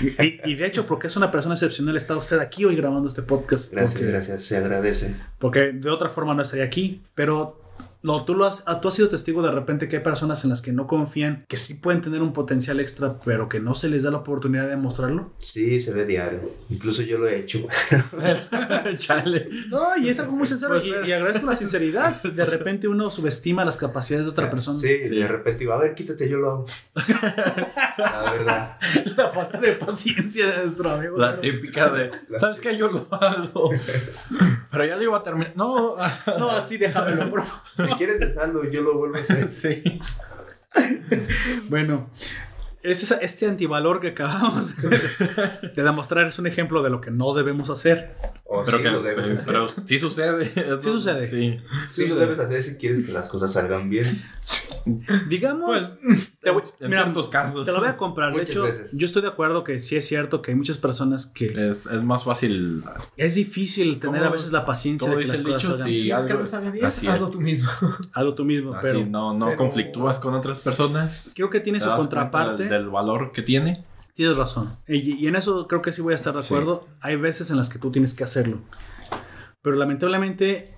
[0.00, 3.22] Y, y de hecho, porque es una persona excepcional, está usted aquí hoy grabando este
[3.22, 3.70] podcast.
[3.72, 5.14] Gracias, porque, gracias, se agradece.
[5.38, 7.02] porque de otra forma no estaría aquí.
[7.14, 7.60] Pero
[8.02, 10.50] No, tú, lo has, ah, tú has sido testigo de repente que hay personas en
[10.50, 13.88] las que no confían, que sí pueden tener un potencial extra, pero que no se
[13.88, 15.32] les da la oportunidad de mostrarlo.
[15.40, 16.40] Sí, se ve diario.
[16.70, 17.66] Incluso yo lo he hecho.
[18.98, 19.48] Chale.
[19.68, 22.14] No, y es algo muy sincero Pues, y, y agradezco la sinceridad.
[22.22, 24.78] De repente uno subestima las capacidades de otra persona.
[24.78, 25.16] Sí, Sí.
[25.16, 26.66] de repente digo, a ver, quítate, yo lo hago.
[27.98, 28.78] La verdad.
[29.16, 31.16] La falta de paciencia de nuestro amigo.
[31.18, 32.76] La típica de, ¿sabes qué?
[32.76, 33.70] Yo lo hago.
[34.70, 35.52] Pero ya lo iba a terminar.
[35.56, 35.96] No,
[36.38, 37.87] No, así déjamelo, por favor.
[37.88, 39.50] Si quieres hacerlo, yo lo vuelvo a hacer.
[39.52, 40.00] sí.
[41.68, 42.10] Bueno,
[42.90, 44.74] este, este antivalor que acabamos
[45.74, 48.14] de demostrar es un ejemplo de lo que no debemos hacer.
[48.44, 49.42] O Pero sí que, lo debes hacer.
[49.46, 50.44] pero sí sucede.
[50.46, 51.26] Sí sucede.
[51.26, 51.58] Sí.
[51.90, 54.06] Sí lo debes hacer si quieres que las cosas salgan bien.
[55.28, 57.66] Digamos, Pues, te voy- en mira, ciertos casos.
[57.66, 58.34] te lo voy a comprar.
[58.34, 58.90] De hecho, veces.
[58.92, 62.02] yo estoy de acuerdo que sí es cierto que hay muchas personas que Es, es
[62.02, 62.82] más fácil.
[63.16, 65.68] es difícil tener ¿Cómo- a veces la paciencia de que las cosas dicho?
[65.72, 65.86] salgan.
[65.86, 66.02] Sí.
[66.04, 66.84] ¿Quieres que algo salga bien?
[66.86, 67.32] así Hazlo es.
[67.32, 67.68] tú mismo.
[68.14, 71.30] Hazlo tú mismo, Así pero no, no pero- conflictúas con otras personas.
[71.34, 72.68] creo que tiene su contraparte.
[72.78, 73.84] Del, valor que tiene.
[74.14, 74.76] Tienes razón.
[74.88, 76.86] Y, y en eso creo que sí voy a estar de acuerdo.
[77.00, 78.60] Hay veces en las que tú tienes que hacerlo.
[79.62, 80.74] Pero lamentablemente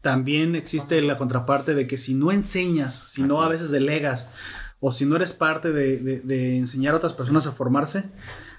[0.00, 3.60] también existe la contraparte de que si no enseñas, si no Así a es.
[3.60, 4.32] veces delegas,
[4.80, 8.04] o si no eres parte de, de- de enseñar a otras personas a formarse,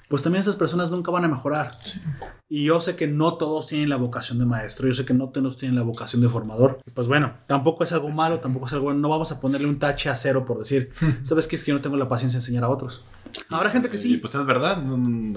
[0.10, 1.70] pues también esas personas nunca van a mejorar.
[2.52, 5.30] Y yo sé que no todos tienen la vocación de maestro, yo sé que no
[5.30, 6.80] todos tienen la vocación de formador.
[6.86, 9.00] Y pues bueno, tampoco es algo malo, tampoco es algo bueno.
[9.00, 10.92] No vamos a ponerle un tache a cero por decir,
[11.24, 11.56] ¿sabes qué?
[11.56, 13.06] Es que yo no tengo la paciencia de enseñar a otros.
[13.50, 14.18] Habrá gente que Y sí.
[14.18, 14.82] pues es verdad.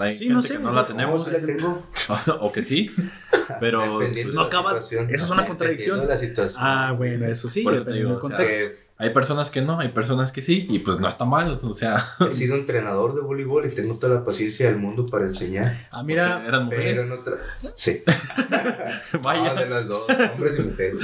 [0.00, 1.30] Hay Sí, gente no sé, que no o la tenemos.
[1.30, 1.82] La tengo.
[2.40, 2.90] o que sí.
[3.61, 3.98] Pero.
[3.98, 6.08] Pues, no acabas- eso es una contradicción.
[6.08, 6.62] la situación.
[6.64, 8.74] Ah, bueno, eso sí, Por eso te dependiendo digo, del o sea, contexto.
[8.74, 10.66] Eh, hay personas que no, hay personas que sí.
[10.70, 11.52] Y pues no está mal.
[11.52, 15.26] O sea, he sido entrenador de voleibol y tengo toda la paciencia del mundo para
[15.26, 15.86] enseñar.
[15.90, 17.00] ah, mira, eran mujeres.
[17.00, 17.38] Pero no tra-
[17.74, 18.02] Sí.
[19.22, 19.50] Vaya.
[19.50, 21.00] Ah, de las dos, hombres y mujeres.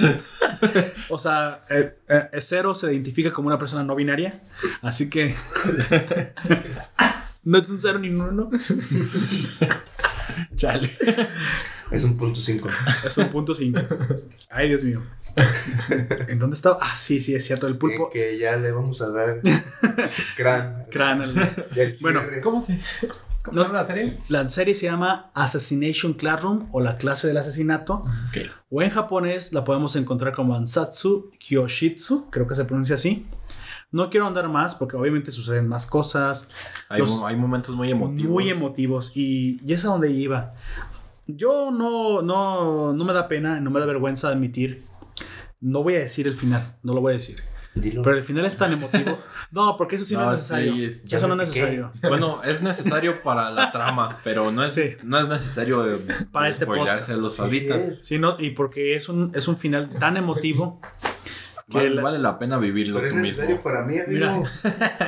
[1.08, 4.40] o sea, eh, eh, cero se identifica como una persona no binaria,
[4.82, 5.34] así que
[7.44, 8.50] no es un cero ni un uno,
[10.56, 10.90] Chale.
[11.90, 12.68] Es un punto cinco.
[13.04, 13.80] es un punto cinco.
[14.50, 15.02] Ay, Dios mío.
[16.29, 16.79] ¿En dónde estaba?
[16.81, 18.11] Ah, sí, sí, es cierto, el pulpo.
[18.11, 19.41] Que, que ya le vamos a dar
[20.37, 20.87] crán.
[22.01, 22.23] Bueno.
[22.43, 22.81] ¿Cómo se,
[23.45, 24.19] cómo se llama la serie?
[24.29, 28.05] La serie se llama Assassination Classroom o la clase del asesinato.
[28.29, 28.47] Ok.
[28.71, 33.27] O en japonés la podemos encontrar como Ansatsu Kyoshitsu, creo que se pronuncia así.
[33.91, 36.51] No quiero andar más porque obviamente suceden más cosas.
[36.91, 38.31] Hay, Los- mo- hay momentos muy emotivos.
[38.31, 39.12] Muy emotivos.
[39.17, 40.53] Y, y es a donde iba.
[41.27, 44.85] Yo no, no, no me da pena, no me da vergüenza admitir.
[45.61, 47.40] No voy a decir el final, no lo voy a decir.
[47.75, 48.03] Dilo.
[48.03, 49.18] Pero el final es tan emotivo.
[49.53, 50.75] No, porque eso sí no, No, es necesario.
[50.75, 51.90] sí, es- ya eso no es necesario.
[52.03, 54.90] Bueno, es necesario para la trama, pero no es, Sí.
[55.05, 56.01] no es necesario eh,
[56.33, 57.11] Para este podcast.
[57.38, 57.75] ahorita.
[57.77, 58.01] Así es.
[58.07, 60.81] Sí, no, y porque es un, es un final tan emotivo
[61.71, 63.62] que Vale, la- vale la pena vivirlo Pero es tú necesario mismo.
[63.62, 63.94] para mí.
[64.09, 64.42] Mira.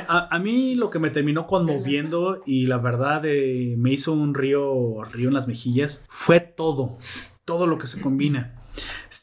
[0.07, 4.33] a, a mí lo que me terminó conmoviendo y la verdad eh, me hizo un
[4.33, 6.97] río, río en las mejillas fue todo,
[7.45, 8.60] todo lo que se combina.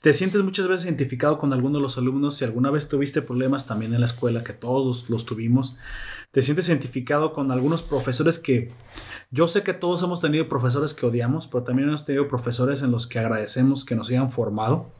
[0.03, 2.37] Te sientes muchas veces identificado con alguno de los alumnos.
[2.37, 5.79] Si alguna vez tuviste problemas también en la escuela, que todos los tuvimos,
[6.31, 8.73] te sientes identificado con algunos profesores que
[9.31, 12.91] yo sé que todos hemos tenido profesores que odiamos, pero también hemos tenido profesores en
[12.91, 14.91] los que agradecemos que nos hayan formado.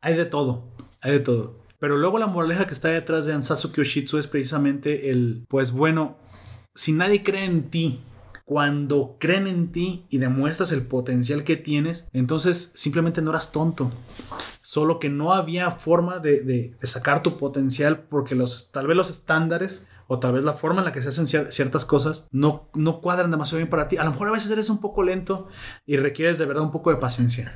[0.00, 0.64] Hay de todo,
[1.00, 1.58] hay de todo.
[1.78, 6.16] Pero luego la moraleja que está detrás de Ansatsu Kyoshitsu es precisamente el, pues bueno,
[6.74, 8.00] si nadie cree en ti,
[8.48, 13.90] cuando creen en ti y demuestras el potencial que tienes, entonces simplemente no eras tonto.
[14.62, 19.86] Solo que no había forma de, sacar tu potencial porque los, tal vez los estándares
[20.06, 23.02] o tal vez la forma en la que se hacen cier- ciertas cosas no, no
[23.02, 23.98] cuadran demasiado bien para ti.
[23.98, 25.48] A lo mejor a veces eres un poco lento
[25.84, 27.54] y requieres de verdad un poco de paciencia.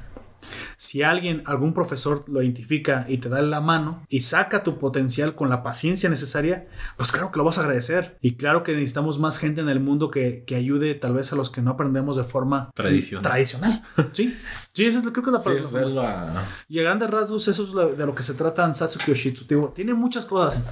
[0.76, 5.34] Si alguien, algún profesor lo identifica y te da la mano y saca tu potencial
[5.34, 8.16] con la paciencia necesaria, pues claro que lo vas a agradecer.
[8.20, 11.36] Y claro que necesitamos más gente en el mundo que, que ayude tal vez a
[11.36, 13.22] los que no aprendemos de forma Tradicional.
[13.22, 13.82] tradicional.
[14.12, 14.36] Sí,
[14.72, 15.88] sí, eso es lo creo que es la palabra.
[15.88, 19.44] la- Y a grandes rasgos, eso es lo- de lo que se trata Ansatsu Kyoshitsu.
[19.48, 20.64] Digo, tiene muchas cosas.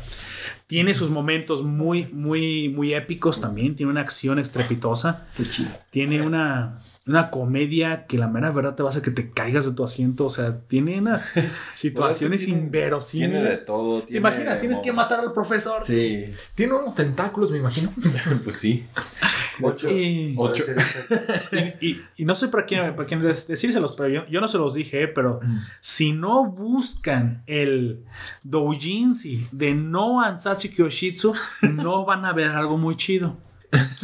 [0.66, 3.74] Tiene sus momentos muy, muy, muy épicos también.
[3.76, 5.26] Tiene una acción estrepitosa.
[5.90, 9.64] Tiene una, una comedia que la mera verdad te va a hacer que te caigas
[9.64, 10.26] de tu asiento.
[10.26, 11.28] O sea, tiene unas
[11.74, 13.32] situaciones tiene- inverosímiles.
[13.40, 14.02] tiene de todo.
[14.02, 14.60] ¿Te imaginas?
[14.60, 15.82] Tienes que matar al profesor.
[15.86, 17.92] Sí, Tiene unos tentáculos, me imagino.
[18.44, 18.86] pues sí.
[19.62, 19.90] Ocho.
[19.90, 20.64] Y, Ocho.
[21.80, 24.56] Y, y- y no sé para quién, para quién decírselos, pero yo, yo no se
[24.58, 25.40] los dije, eh, pero
[25.80, 28.04] si no buscan el
[28.42, 33.36] doujinshi de no Ansatsu Kyoshitsu, no van a ver algo muy chido.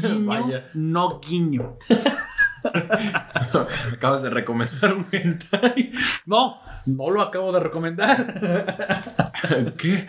[0.00, 0.68] Guiño, Vaya.
[0.74, 1.76] no guiño.
[3.92, 5.92] Acabas de recomendar un hentai.
[6.26, 8.74] No, no lo acabo de recomendar.
[9.78, 10.06] ¿Qué?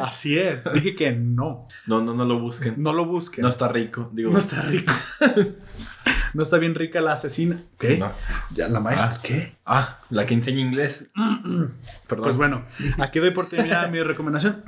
[0.00, 0.70] Así es.
[0.72, 1.68] Dije que no.
[1.86, 2.74] No, no, no lo busquen.
[2.82, 3.42] No lo busquen.
[3.42, 4.10] No está rico.
[4.12, 4.92] Digo, No está rico.
[6.34, 7.58] no está bien rica la asesina.
[7.78, 7.98] ¿Qué?
[7.98, 8.12] No.
[8.54, 9.12] Ya, la maestra.
[9.14, 9.20] Ah.
[9.22, 9.56] ¿Qué?
[9.64, 11.08] Ah, la que enseña inglés.
[12.06, 12.24] Perdón.
[12.24, 12.64] Pues bueno,
[12.98, 14.64] aquí doy por terminada mi recomendación.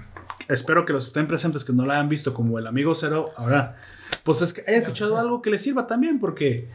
[0.49, 3.31] Espero que los estén presentes que no la hayan visto como el amigo cero.
[3.37, 3.77] Ahora,
[4.25, 6.71] pues es que haya escuchado algo que les sirva también, porque Que-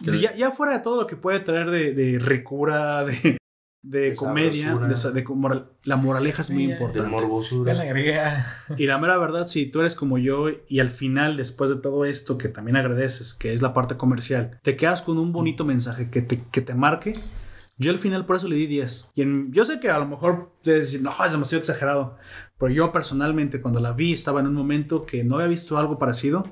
[0.00, 3.38] ya, ya fuera de todo lo que puede traer de, de ricura, de,
[3.82, 4.74] de De comedia,
[5.12, 7.08] de, moral- la moraleja es muy Sí, De importante.
[7.08, 7.72] Morbosura.
[7.80, 8.44] agregué a-
[8.76, 12.04] Y la mera verdad, si tú eres como yo y al final, después de todo
[12.04, 16.10] esto que también agradeces, que es la parte comercial, te quedas con un bonito mensaje
[16.10, 17.12] que te, que te marque,
[17.78, 19.12] yo al final por eso le di 10.
[19.14, 22.16] Y en- yo sé que a lo mejor puedes decir, no, es demasiado exagerado,
[22.58, 25.98] pero yo personalmente cuando la vi estaba en un momento que no había visto algo
[25.98, 26.50] parecido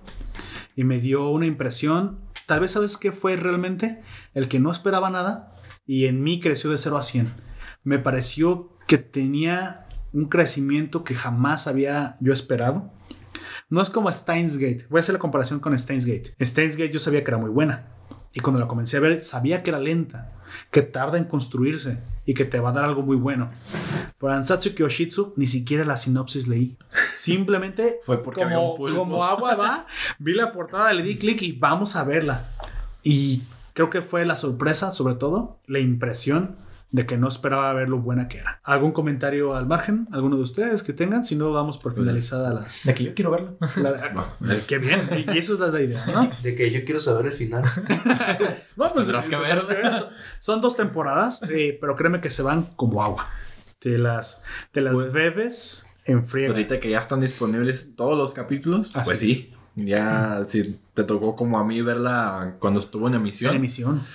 [0.76, 4.02] y me dio una impresión, tal vez sabes qué fue realmente,
[4.35, 5.54] el que no esperaba nada
[5.87, 7.33] y en mí creció de 0 a 100.
[7.83, 12.92] Me pareció que tenía un crecimiento que jamás había yo esperado.
[13.68, 14.87] No es como Steins Gate.
[14.88, 16.35] Voy a hacer la comparación con Steins Gate.
[16.40, 17.88] Steins Gate yo sabía que era muy buena.
[18.33, 20.33] Y cuando la comencé a ver, sabía que era lenta,
[20.70, 23.50] que tarda en construirse y que te va a dar algo muy bueno.
[24.18, 26.76] Por Ansatsu Kyoshitsu ni siquiera la sinopsis leí.
[27.16, 28.98] Simplemente Fue porque como, había un pulpo.
[28.98, 29.87] como agua va,
[30.18, 32.48] vi la portada, le di clic y vamos a verla.
[33.02, 33.42] Y
[33.74, 36.56] creo que fue la sorpresa, sobre todo, la impresión
[36.94, 38.61] de que no esperaba ver lo buena que era.
[38.62, 40.07] ¿Algún comentario al margen?
[40.12, 41.24] ¿Alguno de ustedes que tengan?
[41.24, 42.68] Si no, damos por Pues- finalizada la...
[42.85, 43.57] De que yo quiero verlo.
[43.78, 44.24] la-
[44.68, 46.30] Qué bien, y eso es la idea, ¿no?
[46.44, 47.64] De que yo quiero saber el final.
[48.76, 49.61] No, pues Tendrás que ver.
[50.38, 53.26] Son, dos temporadas, eh, pero créeme que se van como agua.
[53.80, 56.50] Te las, te las Pues- bebes en friega.
[56.50, 59.52] Ahorita que ya están disponibles todos los capítulos, pues sí.
[59.76, 64.06] Ya, si te tocó como a mí verla cuando estuvo en emisión, En emisión.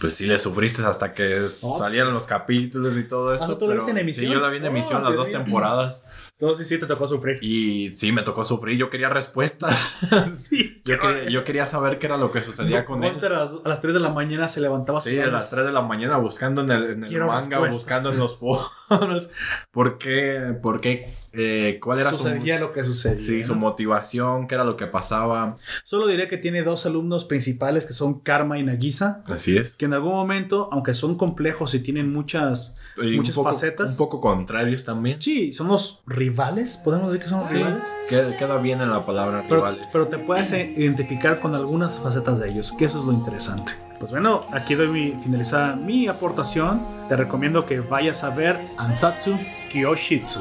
[0.00, 3.44] pues sí le sufriste hasta que Oh, salieron los capítulos y todo esto.
[3.44, 4.26] Ah, ¿tú pero viste en emisión?
[4.28, 6.04] Sí, yo la vi en Oh, emisión las Dios dos temporadas.
[6.38, 7.38] Entonces sí, sí te tocó sufrir.
[7.42, 8.76] Y sí, me tocó sufrir.
[8.78, 9.68] Yo quería respuesta.
[10.32, 10.80] sí.
[10.84, 13.16] Yo quería, yo quería saber qué era lo que sucedía con él.
[13.22, 15.72] A las, a las 3 de la mañana se levantaba Sí, a las 3 de
[15.72, 17.74] la mañana buscando en el, en el manga, respuestas.
[17.74, 18.38] buscando en los
[18.88, 19.30] foros.
[19.70, 20.56] ¿Por qué?
[20.60, 21.12] ¿Por qué?
[21.34, 23.18] Eh, ¿Cuál era su, Sucedía lo que sucedía.
[23.18, 23.60] sí, su ¿no?
[23.60, 24.46] motivación?
[24.46, 25.56] ¿Qué era lo que pasaba?
[25.84, 29.24] Solo diré que tiene dos alumnos principales que son Karma y Nagisa.
[29.26, 29.72] Así es.
[29.76, 33.92] Que en algún momento, aunque son complejos y tienen muchas, Y muchas un poco, facetas.
[33.92, 35.22] Un poco contrarios también.
[35.22, 36.76] Sí, son los rivales.
[36.76, 37.88] Podemos decir que son los Sí, rivales.
[38.08, 39.86] queda, queda bien en la palabra Pero, rivales.
[39.92, 43.72] pero te puedes identificar con algunas facetas de ellos, que eso es lo interesante.
[43.98, 46.82] Pues bueno, aquí doy mi, finalizada mi aportación.
[47.08, 49.38] Te recomiendo que vayas a ver Ansatsu
[49.72, 50.40] Kyoshitsu.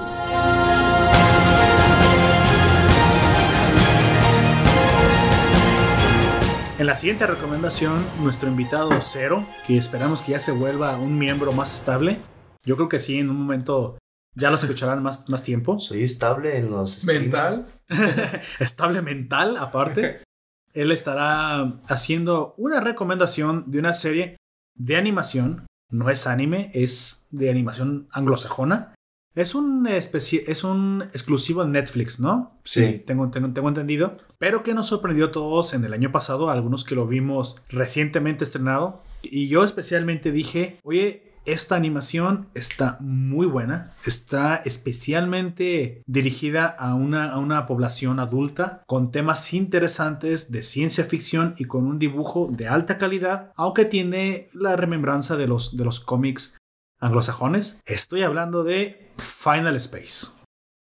[6.81, 11.51] En la siguiente recomendación, nuestro invitado Cero, que esperamos que ya se vuelva un miembro
[11.51, 12.19] más estable.
[12.65, 13.99] Yo creo que sí, en un momento
[14.35, 15.79] ya lo escucharán más, más tiempo.
[15.79, 17.21] Soy estable en los streams.
[17.21, 17.67] Mental.
[18.59, 20.23] estable mental, aparte.
[20.73, 24.37] Él estará haciendo una recomendación de una serie
[24.75, 25.67] de animación.
[25.91, 28.95] No es anime, es de animación anglosajona.
[29.33, 32.59] Es un, es un exclusivo de Netflix, ¿no?
[32.63, 33.01] Sí.
[33.05, 34.17] tengo, tengo, tengo entendido.
[34.37, 37.63] Pero que nos sorprendió a todos en el año pasado, a algunos que lo vimos
[37.69, 39.01] recientemente estrenado.
[39.21, 47.31] Y yo especialmente dije, oye, esta animación está muy buena, está especialmente dirigida a una,
[47.31, 52.67] a una población adulta con temas interesantes de ciencia ficción y con un dibujo de
[52.67, 56.57] alta calidad, aunque tiene la remembranza de los, de los cómics
[57.01, 57.81] anglosajones.
[57.85, 60.37] Estoy hablando de Final Space.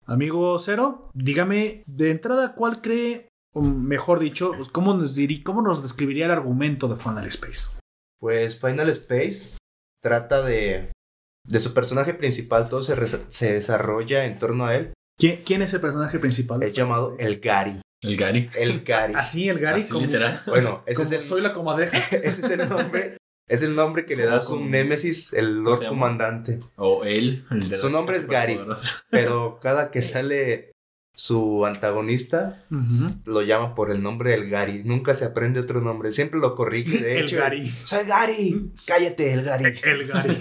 [0.06, 5.82] Amigo Cero, dígame de entrada cuál cree, o mejor dicho, cómo nos, diri- cómo nos
[5.82, 7.78] describiría el argumento de Final Space.
[8.18, 9.58] Pues Final Space
[10.02, 10.92] trata de,
[11.46, 12.94] de su personaje principal, todo se,
[13.30, 14.92] se desarrolla en torno a él.
[15.20, 16.62] ¿Quién, quién es el personaje principal?
[16.62, 17.80] Es llamado el Gary.
[18.02, 18.48] El Gary.
[18.56, 19.12] El Gary.
[19.16, 20.40] Así, el Gary, Así, como, literal.
[20.46, 21.98] Bueno, ese como es el, soy la comadreja.
[22.16, 23.17] ese es el nombre.
[23.48, 25.88] Es el nombre que le da su némesis, el ¿Cómo Lord?
[25.88, 26.60] Comandante.
[26.76, 27.44] O él.
[27.50, 28.60] el de Su nombre es Gary.
[29.10, 30.72] Pero cada que sale
[31.20, 32.62] su antagonista,
[33.26, 34.82] lo llama por el nombre del Gary.
[34.84, 36.12] Nunca se aprende otro nombre.
[36.12, 36.98] Siempre lo corrige.
[37.02, 37.68] De El hecho, Gary.
[37.68, 38.70] Soy Gary.
[38.86, 39.64] Cállate, el Gary.
[39.82, 40.36] El Gary.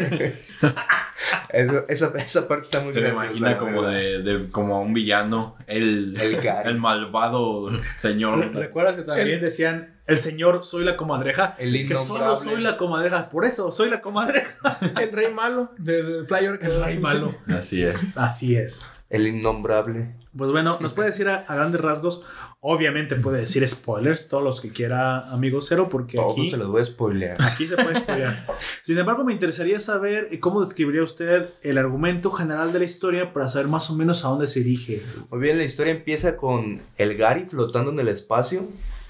[1.50, 4.94] Eso- esa, esa parte está muy Se me imagina como de, de- como a un
[4.94, 5.56] villano.
[5.66, 6.70] El, El Gary.
[6.70, 8.54] el malvado señor.
[8.54, 11.56] ¿Recuerdas que también decían el señor soy la comadreja?
[11.58, 13.30] El que solo soy la comadreja.
[13.32, 14.56] Por eso soy la comadreja.
[15.02, 16.60] El rey malo del flyer.
[16.62, 17.34] El rey malo.
[17.48, 17.96] Así es.
[18.16, 18.92] Así es.
[19.10, 20.16] El innombrable.
[20.36, 22.24] Pues bueno, nos puede decir a, a grandes rasgos.
[22.60, 26.68] Obviamente puede decir spoilers, todos los que quiera, amigo cero, porque Todo aquí, se los
[26.68, 27.42] voy a spoilear.
[27.42, 28.46] aquí se puede spoilear.
[28.84, 33.32] Sin embargo, me interesaría saber eh, cómo describiría usted el argumento general de la historia
[33.34, 35.02] para saber más o menos a dónde se dirige.
[35.32, 38.68] Muy bien, la historia empieza con el Gary flotando en el espacio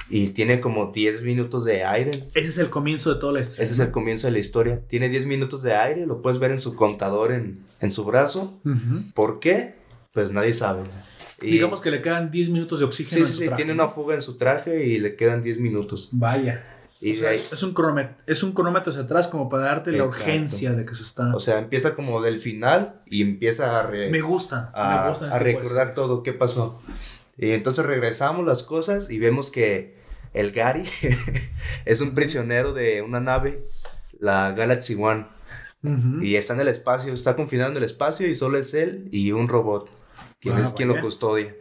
[0.09, 2.25] y tiene como 10 minutos de aire.
[2.35, 3.63] Ese es el comienzo de toda la historia.
[3.63, 4.81] Ese es el comienzo de la historia.
[4.87, 8.59] Tiene 10 minutos de aire, lo puedes ver en su contador en, en su brazo.
[8.63, 9.11] Ujú.
[9.13, 9.75] ¿Por qué?
[10.17, 10.81] Pues nadie sabe.
[11.43, 14.15] Y- Digamos que le quedan 10 minutos de oxígeno Sí, en sí, tiene una fuga
[14.15, 16.09] en su traje y le quedan 10 minutos.
[16.11, 16.63] Vaya.
[16.99, 19.91] Y O sea, ahí- es, un cronómetro, es un cronómetro hacia atrás como para darte
[19.91, 20.23] la Exacto.
[20.23, 21.35] urgencia de que se está...
[21.35, 25.37] o sea, empieza como del final y empieza a, re- me gustan, a, me este
[25.37, 26.81] recordar todo qué pasó.
[27.37, 29.97] Y entonces regresamos las cosas y vemos que
[30.33, 30.85] el Gary
[31.85, 33.61] es un prisionero de una nave,
[34.19, 35.27] la Galaxy One.
[36.21, 39.31] Y está en el espacio, está confinado en el espacio y solo es él y
[39.31, 39.89] un robot.
[40.47, 41.55] Quien Ah, es quien lo custodia.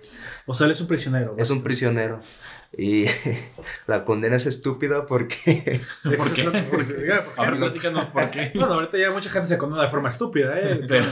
[0.47, 1.35] O sea, él es un prisionero.
[1.39, 2.21] Es un prisionero.
[2.77, 3.07] Y
[3.87, 6.43] la condena es estúpida porque ¿De ¿Por qué?
[6.43, 6.65] trata?
[6.71, 7.41] Porque, diga, ¿por qué?
[7.41, 8.53] A ver, platícanos por qué.
[8.55, 10.81] Bueno, ahorita ya mucha gente se condena de forma estúpida, ¿eh?
[10.89, 11.07] Pero-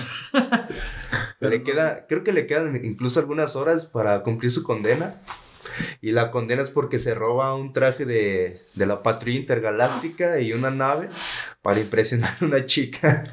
[1.41, 5.21] le queda, creo que le quedan incluso algunas horas para cumplir su condena.
[6.01, 10.53] Y la condena es porque se roba un traje de, de la patrulla intergaláctica y
[10.53, 11.09] una nave
[11.63, 13.25] para impresionar a una chica.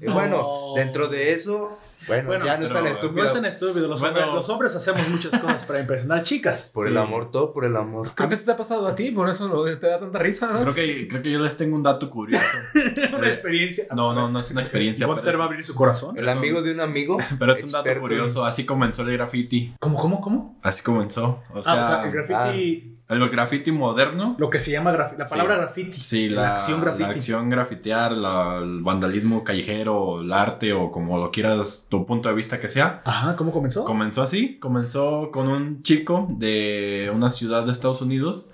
[0.00, 0.74] Y bueno, No.
[0.76, 1.76] dentro de eso,
[2.06, 3.26] bueno, Bueno, ya no es tan no No estúpido.
[3.26, 3.88] es tan estúpido.
[3.88, 4.16] Los, Bueno.
[4.18, 6.70] hombres, los hombres hacemos muchas cosas para impresionar chicas.
[6.74, 6.92] Por Sí.
[6.92, 8.10] el amor, todo por el amor.
[8.14, 10.50] Creo que eso te ha pasado a ti, por eso lo- te da tanta risa,
[10.52, 10.60] ¿no?
[10.62, 12.44] Creo que, creo que yo les tengo un dato curioso.
[13.16, 13.84] Una experiencia.
[13.94, 15.06] No, no, no es una experiencia.
[15.06, 16.16] Gunter va a abrir su corazón.
[16.18, 17.18] El amigo de un amigo.
[17.38, 18.44] Pero es un dato curioso.
[18.44, 19.74] Así comenzó el graffiti.
[19.80, 20.58] ¿Cómo, cómo, cómo?
[20.62, 21.42] Así comenzó.
[21.52, 22.94] O ah, sea, o sea, el graffiti.
[23.08, 24.36] el graffiti moderno.
[24.38, 25.18] Lo que se llama graffiti.
[25.20, 25.30] La Sí.
[25.30, 26.00] palabra graffiti.
[26.00, 27.02] Sí, la, acción graffiti.
[27.02, 32.28] la acción grafitear, la- el vandalismo callejero, el arte o como lo quieras, tu punto
[32.30, 33.02] de vista que sea.
[33.04, 33.84] Ajá, ¿cómo comenzó?
[33.84, 38.48] Comenzó así, comenzó con un chico de una ciudad de Estados Unidos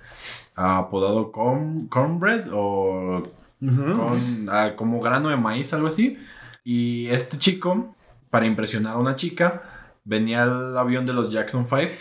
[0.57, 3.23] apodado Corn, Cornbread o
[3.61, 6.19] con, ah, como grano de maíz, algo así.
[6.65, 7.95] Y este chico,
[8.31, 9.63] para impresionar a una chica,
[10.05, 11.95] venía el avión de los Jackson Five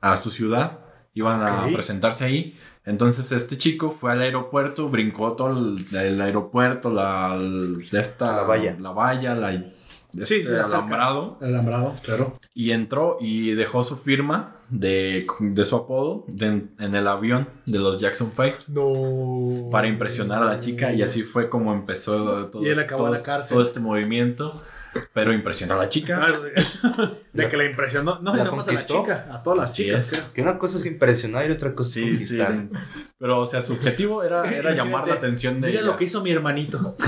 [0.00, 0.78] a su ciudad,
[1.14, 2.58] iban a presentarse ahí.
[2.84, 8.42] Entonces este chico fue al aeropuerto, brincó todo el, el aeropuerto, la, el- esta, La
[8.44, 8.76] valla.
[8.80, 9.64] la valla, la,
[10.12, 10.64] este sí, acerca.
[10.66, 11.38] alambrado.
[11.40, 12.38] Alambrado, claro.
[12.54, 17.78] Y entró y dejó su firma de, de su apodo de- en el avión de
[17.78, 19.68] los Jackson Five No.
[19.70, 23.14] para impresionar a la chica y así fue como empezó todo, Y él acabó todo-
[23.14, 23.54] la cárcel.
[23.54, 24.60] todo este movimiento.
[25.12, 26.18] Pero impresionó a la chica.
[26.82, 28.18] Ah, De que la impresionó.
[28.20, 30.12] No, ¿La no a la chica, a todas las chicas.
[30.14, 30.20] es.
[30.34, 32.38] Que una cosa es impresionar y otra cosa es Sí, sí.
[32.38, 32.80] conquistar.
[33.18, 35.90] Pero, o sea, su objetivo era, era llamar la atención de Mira ella.
[35.90, 36.96] lo que hizo mi hermanito.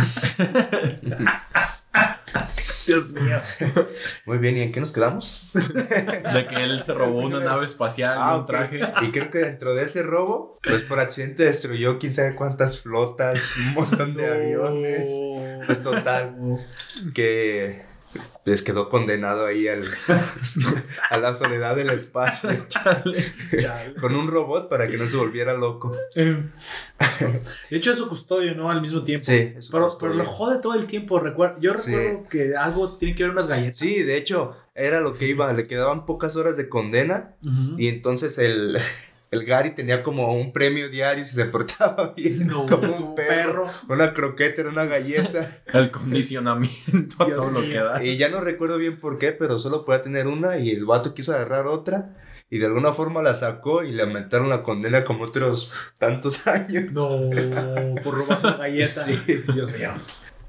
[2.91, 3.41] Dios mío.
[4.27, 5.51] Muy bien, ¿y en qué nos quedamos?
[5.55, 8.81] De que él se robó una nave espacial Ah, un traje.
[9.03, 13.39] Y creo que dentro de ese robo, pues por accidente destruyó quién sabe cuántas flotas,
[13.69, 15.67] un montón de aviones.
[15.67, 16.35] Pues total,
[17.15, 17.85] que
[18.45, 19.83] les quedó condenado ahí al,
[21.11, 23.95] a la soledad del espacio Chale.
[24.01, 25.97] con un robot para que no se volviera loco.
[26.15, 28.71] De hecho, es su custodio, ¿no?
[28.71, 29.25] Al mismo tiempo.
[29.27, 31.21] Sí, Pero, pero lo jode todo el tiempo.
[31.21, 31.95] recuer- Yo Sí.
[31.95, 33.79] recuerdo que algo tiene que ver unas galletas.
[33.79, 37.35] Sí, de hecho, era lo que iba, le quedaban pocas horas de condena
[37.77, 38.79] y entonces el,
[39.31, 43.67] el Gary tenía como un premio diario si se portaba bien, No, como un perro,
[43.67, 43.71] perro.
[43.89, 45.49] una croqueta, era una galleta.
[45.73, 48.03] El condicionamiento a Dios todo lo que da.
[48.05, 51.15] Y ya no recuerdo bien por qué, pero solo podía tener una y el vato
[51.15, 52.17] quiso agarrar otra
[52.51, 56.91] y de alguna forma la sacó y le aumentaron la condena como otros tantos años.
[56.93, 57.31] No,
[58.03, 59.05] por robarse una galleta.
[59.07, 59.45] Sí.
[59.55, 59.91] Dios mío.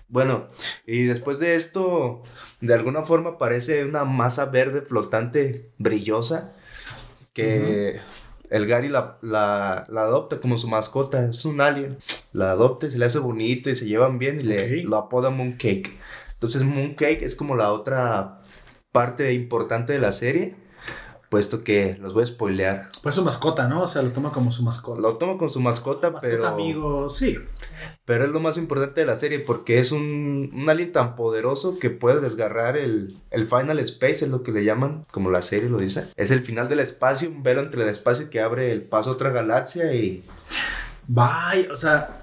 [0.07, 0.49] Bueno,
[0.87, 2.23] y después de esto,
[2.59, 6.51] de alguna forma parece una masa verde flotante brillosa
[7.33, 8.01] que
[8.51, 11.97] el Gary la, la, la adopta como su mascota, es un alien.
[12.33, 15.29] La adopta, y se le hace bonito y se llevan bien y le lo apoda
[15.29, 15.97] Mooncake.
[16.33, 18.41] Entonces Mooncake es como la otra
[18.91, 20.55] parte importante de la serie,
[21.29, 22.89] puesto que los voy a spoilear.
[23.01, 23.83] Pues su mascota, ¿no?
[23.83, 24.99] O sea, lo toma como su mascota.
[24.99, 26.47] Lo tomo con su mascota, mascota pero...
[26.47, 27.37] amigo, sí.
[28.05, 31.77] Pero es lo más importante de la serie porque es un, un alien tan poderoso
[31.79, 35.69] que puede desgarrar el, el Final Space, es lo que le llaman, como la serie
[35.69, 36.07] lo dice.
[36.15, 39.13] Es el final del espacio, un velo entre el espacio que abre el paso a
[39.13, 40.23] otra galaxia y...
[41.07, 42.17] Vaya, o sea,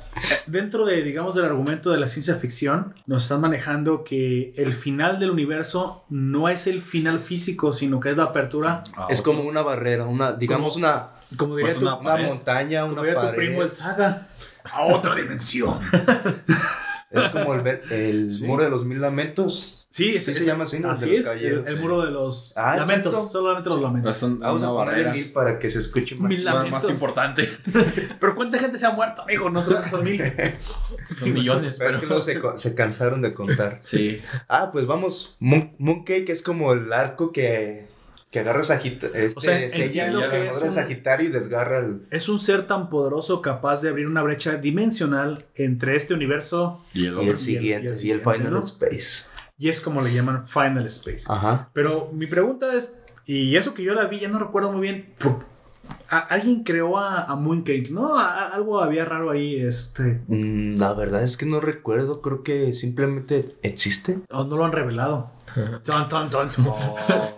[0.47, 5.19] dentro de, digamos, del argumento de la ciencia ficción, nos están manejando que el final
[5.21, 9.33] del universo no es el final físico, sino que es la apertura, Ah, es otro.
[9.35, 12.95] como una barrera, una, digamos Como- una, como diría, Pues tu, una- una montaña, como
[12.95, 14.29] una diría tu primo el Saga,
[14.73, 15.79] a otra dimensión.
[17.11, 18.45] Es como el, el Sí.
[18.47, 19.87] muro de los mil lamentos.
[19.89, 20.91] Sí, es- Sí se es- llama así, ¿no?
[20.91, 21.27] Así De los
[21.67, 23.27] es, el, muro de los Ah, lamentos, exacto.
[23.29, 24.15] solamente los lamentos.
[24.15, 26.29] Es un- Vamos una a barrera mil para que se escuche más.
[26.29, 26.83] Mil más, lamentos.
[26.85, 27.49] más importante.
[28.21, 29.49] Pero ¿cuánta gente se ha muerto, amigo?
[29.49, 30.23] No son, son mil.
[31.19, 33.81] Son millones, Pero es que luego se, cansaron de contar.
[33.83, 34.21] Sí.
[34.47, 35.37] Ah, pues vamos.
[35.41, 37.88] Moon, Mooncake es como el arco que,
[38.43, 39.15] que agarra Sagitario.
[39.17, 42.03] Este, O sea, sella que es un- Sagitario y desgarra el.
[42.11, 47.01] Es un ser tan poderoso capaz de abrir una brecha dimensional entre este universo Y
[47.01, 47.39] el Y el otro.
[47.39, 48.61] siguiente, y el, siguiente, Final ¿no?
[48.61, 49.25] Space.
[49.59, 51.25] y es como le llaman Final Space.
[51.29, 51.71] Ajá.
[51.73, 55.13] Pero mi pregunta es, y eso que yo la vi, ya no recuerdo muy bien,
[56.09, 58.19] alguien creó a, a Mooncake, ¿no?
[58.19, 62.21] A- a- algo había raro ahí, este, Mm, la verdad es que no recuerdo.
[62.23, 64.21] Creo que simplemente existe.
[64.31, 65.33] o no lo han revelado.
[65.85, 66.67] Ton, ton, ton, ton.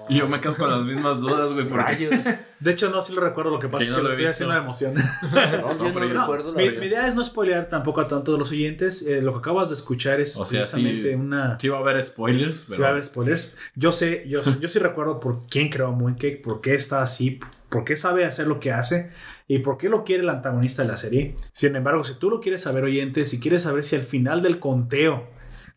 [0.08, 1.82] Y yo me quedo con las mismas dudas, güey, porque...
[1.84, 2.14] Rayos.
[2.58, 4.26] De hecho, no, sí lo recuerdo, lo que pasa Que es que no lo estoy
[4.26, 4.94] haciendo de emoción.
[4.94, 5.02] No,
[5.78, 9.02] no yo- recuerdo mi, idea es no spoilear tampoco a tanto de los oyentes.
[9.02, 11.58] eh, lo que acabas de escuchar es O sea, sí- precisamente una...
[11.58, 12.76] Sí va a haber spoilers, pero...
[12.76, 13.54] Sí va a haber spoilers.
[13.74, 17.40] Yo sé, yo, yo sí recuerdo por quién creó a Mooncake, por qué está así,
[17.68, 19.10] por qué sabe hacer lo que hace
[19.48, 21.34] y por qué lo quiere el antagonista de la serie.
[21.52, 24.58] Sin embargo, si tú lo quieres saber, oyente, si quieres saber si al final del
[24.60, 25.26] conteo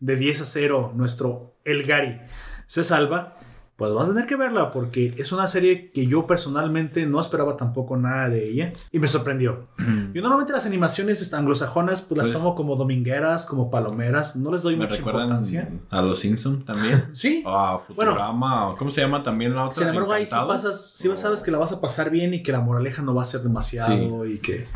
[0.03, 2.19] de 10 a 0 nuestro El Gary.
[2.67, 3.37] Se salva,
[3.75, 7.57] pues vas a tener que verla porque es una serie que yo personalmente no esperaba
[7.57, 9.67] tampoco nada de ella y me sorprendió.
[10.13, 14.61] Yo normalmente las animaciones anglosajonas pues las Pues- tomo como domingueras, como palomeras, no les
[14.61, 15.71] doy Me mucha recuerdan importancia.
[15.89, 17.05] a los Simpsons también.
[17.13, 19.73] Sí, O a Futurama, o ¿cómo se llama también la otra?
[19.79, 22.43] Sin embargo, ahí sí, pasas, sí o- sabes que la vas a pasar bien y
[22.43, 24.67] que la moraleja no va a ser demasiado y que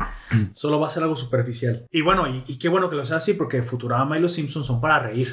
[0.52, 1.86] solo va a ser algo superficial.
[1.92, 4.66] Y bueno, y, y qué bueno que lo sea así porque Futurama y los Simpsons
[4.66, 5.32] son para reír.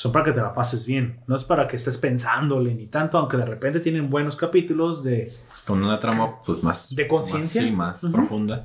[0.00, 1.20] Son para que te la pases bien.
[1.26, 5.30] No es para que estés pensándole ni tanto, aunque de repente tienen buenos capítulos de...
[5.66, 6.94] Con una trama, pues, más...
[6.96, 7.60] ¿De conciencia?
[7.60, 8.64] Sí, más profunda.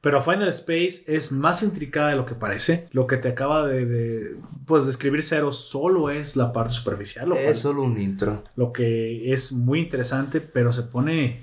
[0.00, 2.88] Pero Final Space es más intricada de lo que parece.
[2.92, 7.28] Lo que te acaba de, de, pues, describir Cero solo es la parte superficial.
[7.28, 8.42] Lo cual- Es solo un intro.
[8.56, 11.42] lo que es muy interesante, pero se pone.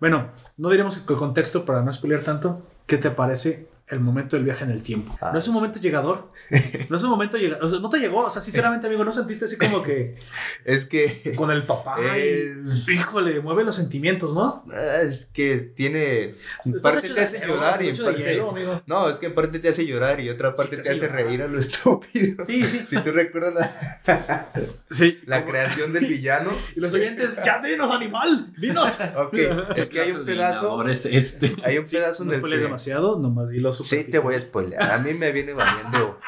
[0.00, 2.64] Bueno, no diremos el contexto para no spoilear tanto.
[2.86, 5.16] ¿Qué te parece el momento del viaje en el tiempo?
[5.20, 5.60] Ah, no es un sí.
[5.60, 6.32] momento llegador.
[6.88, 7.64] No es un momento llegador.
[7.64, 8.24] O sea, no te llegó.
[8.24, 10.16] O sea, sinceramente, amigo, no sentiste así como que
[10.64, 11.32] Es que.
[11.36, 11.96] con el papá.
[12.18, 14.64] y- híjole, mueve los sentimientos, ¿no?
[14.72, 16.34] Ah, Es que tiene.
[16.64, 18.22] En parte hecho te hace llorar y en parte.
[18.22, 18.82] hielo, amigo.
[18.86, 21.24] No, es que en parte te hace llorar y otra parte te te, hace llorar.
[21.24, 22.44] reír a lo estúpido.
[22.44, 22.82] Sí, sí.
[22.86, 24.50] Si tú recuerdas la,
[24.90, 25.20] Sí.
[25.26, 26.52] la creación del villano.
[26.76, 28.98] Y los oyentes, ya dinos, animal, dinos.
[29.16, 29.34] Ok,
[29.76, 30.70] es que hay un pedazo.
[30.70, 31.54] Ahora es este.
[31.64, 34.90] Hay un pedazo No en el que- demasiado, nomás dilo Sí, te voy a spoilear.
[34.90, 36.18] A mí me viene valiendo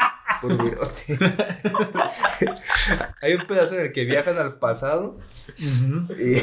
[0.40, 1.18] por virote.
[3.20, 5.18] Hay un pedazo en el que viajan al pasado
[5.58, 6.36] y,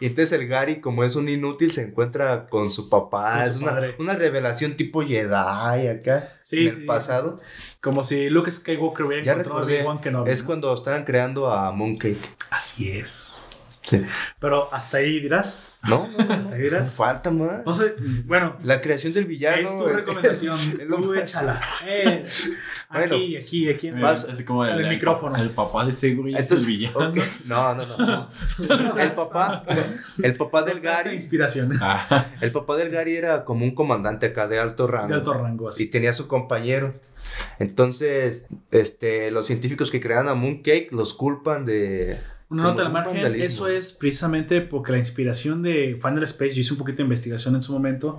[0.00, 3.34] y entonces el Gary, como es un inútil, se encuentra con su papá.
[3.34, 3.56] Con es
[3.98, 5.28] una, revelación tipo Jedi
[5.88, 6.86] acá Sí, en el sí.
[6.86, 7.40] pasado.
[7.80, 10.46] Como si Luke Skywalker hubiera Ya encontrado a recordé, Obi-Wan Kenobi, es ¿no?
[10.46, 12.18] cuando estaban creando a Mooncake.
[12.50, 13.42] Así es.
[13.90, 14.04] Sí.
[14.38, 15.78] Pero hasta ahí dirás.
[15.88, 16.08] No.
[16.28, 16.92] Hasta ahí dirás.
[16.92, 17.64] Falta más.
[17.66, 19.56] No sé, bueno, La creación del villano.
[19.56, 20.58] es tu recomendación.
[20.80, 21.60] es Tú más- échala.
[21.88, 22.24] Eh,
[22.90, 23.04] Bueno.
[23.16, 23.88] aquí, aquí, aquí.
[23.88, 25.36] en- Vas- así como el, el el micrófono.
[25.36, 27.12] El papá de ese güey es el villano.
[27.46, 28.30] No, no, no.
[28.98, 29.62] El papá,
[30.22, 31.72] el papá del Gary, inspiración.
[31.80, 35.08] Ah, el papá del Gary era como un comandante acá de alto rango.
[35.08, 35.68] De alto rango.
[35.68, 36.94] así y tenía su compañero.
[37.58, 42.18] Entonces, este, los científicos que crearon a Mooncake los culpan de.
[42.50, 43.46] Una nota al margen, vandalismo.
[43.46, 47.54] eso es precisamente porque la inspiración de Final Space, yo hice un poquito de investigación
[47.54, 48.18] en su momento,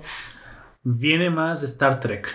[0.84, 2.34] viene más de Star Trek.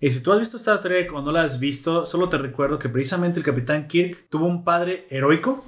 [0.00, 2.78] Y si tú has visto Star Trek o no la has visto, solo te recuerdo
[2.78, 5.64] que precisamente el capitán Kirk tuvo un padre heroico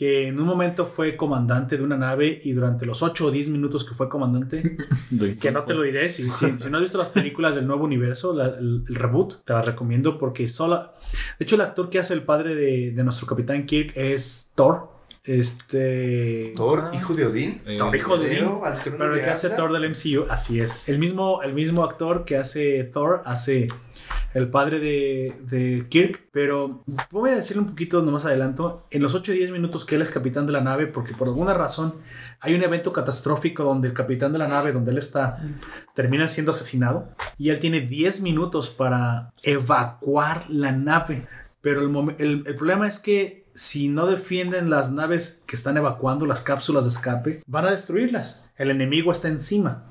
[0.00, 3.50] que en un momento fue comandante de una nave y durante los 8 o 10
[3.50, 4.78] minutos que fue comandante,
[5.38, 7.84] que no te lo diré, si, si, si no has visto las películas del nuevo
[7.84, 10.94] universo, la- el, el reboot, te las recomiendo porque sola...
[11.38, 14.88] De hecho, el actor que hace el padre de, de nuestro capitán Kirk es Thor.
[15.22, 16.52] Este...
[16.56, 16.96] Thor, Ah.
[16.96, 17.60] hijo de Odín.
[17.66, 18.50] Eh, Thor, hijo de Odín.
[18.96, 19.50] Pero el que hace.
[19.50, 20.88] Thor del MCU, así es.
[20.88, 23.66] El mismo, el mismo actor que hace Thor hace
[24.34, 26.28] el padre de, de Kirk.
[26.32, 28.86] Pero voy a decirle un poquito nomás adelanto.
[28.90, 31.28] En los 8 o 10 minutos que él es capitán de la nave, porque por
[31.28, 31.94] alguna razón
[32.40, 35.42] hay un evento catastrófico donde el capitán de la nave, donde él está,
[35.94, 37.08] termina siendo asesinado.
[37.38, 41.26] Y él tiene 10 minutos para evacuar la nave.
[41.60, 46.24] Pero el, el, el problema es que si no defienden las naves que están evacuando,
[46.24, 48.46] las cápsulas de escape, van a destruirlas.
[48.56, 49.89] El enemigo está encima.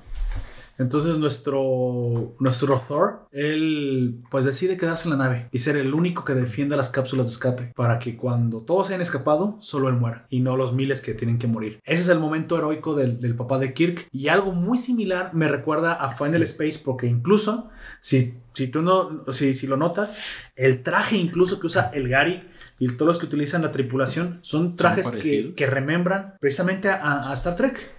[0.79, 6.23] Entonces nuestro, nuestro Thor, él pues decide quedarse en la nave y ser el único
[6.23, 9.95] que defienda las cápsulas de escape para que cuando todos se hayan escapado, solo él
[9.95, 11.81] muera y no los miles que tienen que morir.
[11.83, 15.49] Ese es el momento heroico del, del papá de Kirk y algo muy similar me
[15.49, 17.69] recuerda a Final Space porque incluso
[17.99, 20.15] si, si tú no, si, si lo notas,
[20.55, 22.43] el traje incluso que usa el Gary
[22.79, 27.33] y todos los que utilizan la tripulación son trajes que, que remembran precisamente a, a
[27.33, 27.98] Star Trek.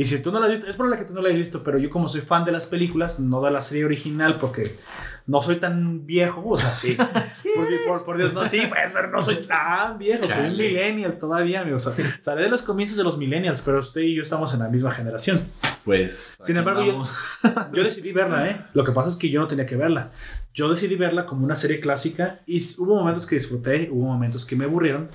[0.00, 1.62] Y si tú no la has visto, es probable que tú no la hayas visto,
[1.62, 4.74] pero yo como soy fan de las películas, no de la serie original, porque
[5.26, 6.96] no soy tan viejo, o sea, sí.
[7.54, 11.18] por, por- por Dios, no, sí, pues, pero no soy tan viejo, soy un millennial
[11.18, 11.76] todavía, amigo.
[11.76, 14.60] O sea, salí de los comienzos de los millennials, pero usted y yo estamos en
[14.60, 15.46] la misma generación.
[15.84, 16.38] Pues.
[16.42, 17.04] Sin embargo, yo,
[17.74, 18.64] yo decidí verla, ¿eh?
[18.72, 20.12] Lo que pasa es que yo no tenía que verla.
[20.54, 24.56] Yo decidí verla como una serie clásica y hubo momentos que disfruté, hubo momentos que
[24.56, 25.08] me aburrieron.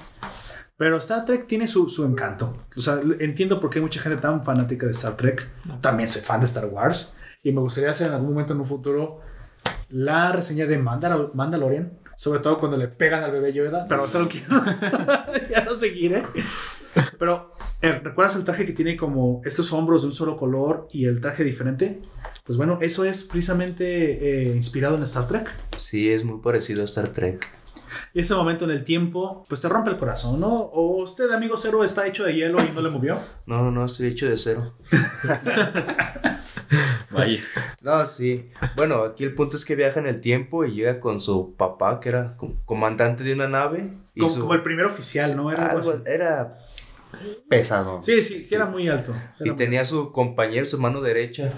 [0.78, 2.52] Pero Star Trek tiene su, su encanto.
[2.76, 5.50] O sea, entiendo por qué hay mucha gente tan fanática de Star Trek.
[5.82, 7.16] También soy fan de Star Wars.
[7.44, 9.22] Y me gustaría hacer en algún momento en un futuro
[9.90, 11.98] la reseña de Mandal- Mandalorian.
[12.18, 13.86] Sobre todo cuando le pegan al bebé Yoda.
[13.88, 14.64] Pero eso lo quiero.
[15.50, 16.26] ya no seguiré.
[17.20, 21.06] Pero, eh, ¿recuerdas el traje que tiene como estos hombros de un solo color y
[21.06, 22.02] el traje diferente?
[22.46, 25.50] Pues bueno, eso es precisamente eh, inspirado en Star Trek.
[25.78, 27.48] Sí, es muy parecido a Star Trek.
[28.14, 30.54] Y ese momento en el tiempo, pues te rompe el corazón, ¿no?
[30.56, 33.20] O usted, amigo cero, está hecho de hielo y no le movió.
[33.46, 34.74] No, no, no, estoy hecho de cero.
[37.12, 37.40] Vaya.
[37.82, 38.50] No, sí.
[38.76, 42.00] Bueno, aquí el punto es que viaja en el tiempo y llega con su papá,
[42.00, 43.94] que era com- comandante de una nave.
[44.14, 45.52] Y Como, su- como el primer oficial, ¿no?
[45.52, 46.02] Era algo algo- así.
[46.06, 46.58] era
[47.48, 48.02] pesado.
[48.02, 49.12] Sí, sí, sí, era muy alto.
[49.14, 51.54] Era Y muy- tenía su compañero, su mano derecha,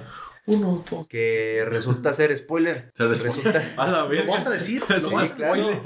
[0.48, 1.08] Uno, dos.
[1.08, 2.90] que resulta ser spoiler.
[2.96, 3.62] Ser resulta.
[3.78, 4.82] A la ¿Lo vas a decir?
[4.90, 5.82] Es ¿Lo un vas spoiler.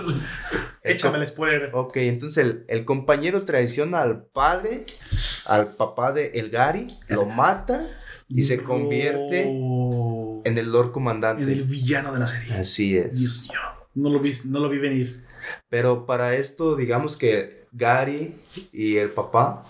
[0.83, 1.71] Échame el spoiler.
[1.73, 4.85] Ok, entonces el, el compañero traiciona al padre,
[5.47, 7.85] al papá de El Gary, lo mata
[8.29, 10.41] y se convierte No.
[10.45, 11.43] en el Lord Comandante.
[11.43, 12.53] en el villano de la serie.
[12.55, 13.19] Así es.
[13.19, 13.59] Dios mío.
[13.93, 15.25] No lo vi, no lo vi venir.
[15.69, 18.35] Pero para esto, digamos que Gary
[18.71, 19.65] y el papá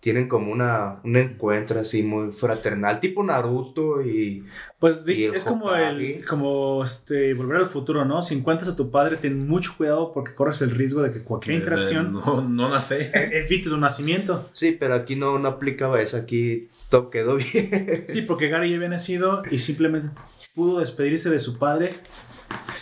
[0.00, 4.44] tienen como una, un encuentro así muy fraternal, tipo Naruto y...
[4.78, 8.22] Pues Y es como el como este volver al futuro, ¿no?
[8.22, 11.56] Si encuentras a tu padre, ten mucho cuidado porque corres el riesgo de que cualquier
[11.56, 13.10] interacción No, no nace.
[13.14, 14.50] evite tu nacimiento.
[14.52, 18.04] Sí, pero aquí no, no aplicaba eso, aquí todo quedó bien.
[18.06, 20.10] Sí, porque Gary ya había nacido y simplemente
[20.54, 21.94] pudo despedirse de su padre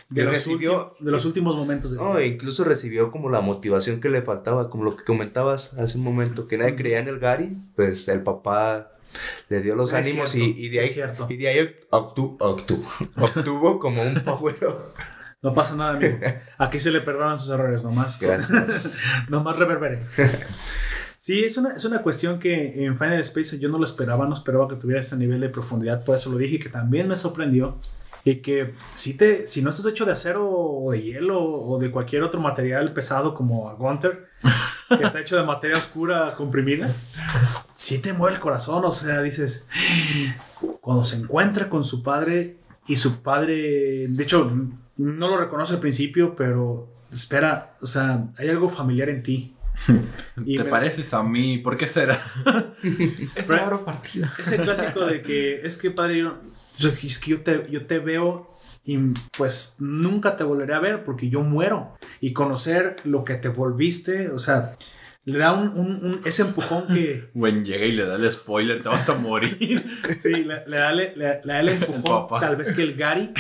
[0.09, 3.41] de, los, recibió- ulti- de los últimos momentos de No, e incluso recibió como la
[3.41, 7.09] motivación que le faltaba, como lo que comentabas hace un momento, que nadie creía en
[7.09, 8.93] el Gary, pues el papá
[9.49, 10.91] le dio los Es ánimos cierto, y, y de ahí,
[11.29, 12.85] y de ahí obtu- obtu-
[13.17, 14.57] obtuvo como un power.
[15.43, 16.19] No pasa nada, amigo.
[16.59, 18.19] Aquí se le perdonan sus errores, nomás.
[18.21, 18.97] Gracias.
[19.29, 19.99] nomás reverbere.
[21.19, 24.35] Sí, es una, es una cuestión que en Final Space yo no lo esperaba, no
[24.35, 27.79] esperaba que tuviera este nivel de profundidad, por eso lo dije, que también me sorprendió.
[28.25, 31.91] Y que si, te, si no estás hecho de acero o de hielo o de
[31.91, 34.29] cualquier otro material pesado como a Gunter,
[34.97, 36.89] que está hecho de materia oscura comprimida,
[37.75, 39.67] sí te mueve el corazón, o sea, dices,
[40.81, 44.53] cuando se encuentra con su padre y su padre, de hecho,
[44.97, 49.57] no lo reconoce al principio, pero espera, o sea, hay algo familiar en ti.
[50.45, 51.59] Y ¿Te me- pareces a mí?
[51.59, 52.19] ¿Por qué será?
[53.37, 53.49] Es.
[54.39, 56.35] Ese clásico de que es que padre, yo,
[56.83, 58.51] yo- es que yo te, yo te veo
[58.85, 58.99] y
[59.37, 61.95] pues nunca te volveré a ver porque yo muero.
[62.21, 64.77] Y conocer lo que te volviste, o sea,
[65.25, 68.83] le da un, un- un- ese empujón que Güey, llega y le da el spoiler,
[68.83, 69.87] te vas a morir.
[70.17, 71.15] sí, le, le da, le-
[71.45, 73.33] da el empujón, tal vez que el Gary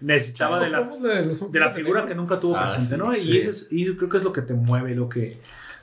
[0.00, 3.14] necesitaba de la, de la figura que nunca tuvo Ah, presente, sí, ¿no?
[3.14, 3.30] sí.
[3.30, 5.40] Y, ese es- y creo que es lo que te mueve, lo que,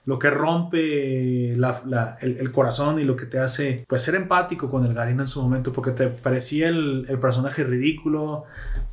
[0.10, 4.16] lo que rompe la- la- el, el corazón y lo que te hace pues ser
[4.16, 8.46] empático con el Garino en su momento, porque te parecía el, el personaje ridículo,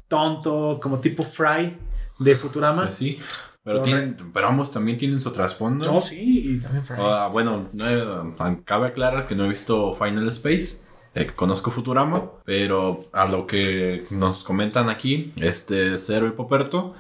[0.08, 1.76] tonto, como tipo Fry
[2.18, 2.82] de Futurama.
[2.82, 3.18] Pues sí.
[3.64, 5.90] Pero, tienen, pero ambos también tienen su trasfondo.
[5.92, 6.20] No, sí,
[6.56, 6.96] y- También Fry.
[7.00, 10.84] Ah, bueno, no he- cabe aclarar que no he visto Final Space.
[11.18, 16.94] eh, conozco Futurama, pero a lo que nos comentan aquí, este Zero y Poperto,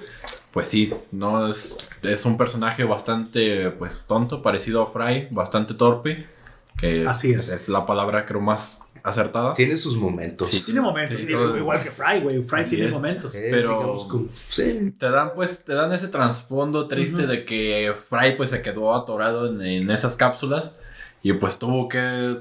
[0.52, 1.76] pues sí, no es,
[2.12, 6.26] es un personaje bastante pues tonto, parecido a Fry, bastante torpe,
[6.78, 7.48] que Así es.
[7.48, 9.54] es la palabra creo más acertada.
[9.54, 10.48] Tiene sus momentos.
[10.48, 12.92] Sí, tiene momentos, sí, todo- igual que Fry, güey, Fry Así tiene es.
[12.92, 13.36] momentos.
[13.50, 14.08] Pero-
[14.48, 14.92] sí.
[14.98, 19.46] te dan pues te dan ese trasfondo triste de que Fry pues se quedó atorado
[19.48, 20.78] en, en esas cápsulas
[21.22, 22.36] y pues tuvo que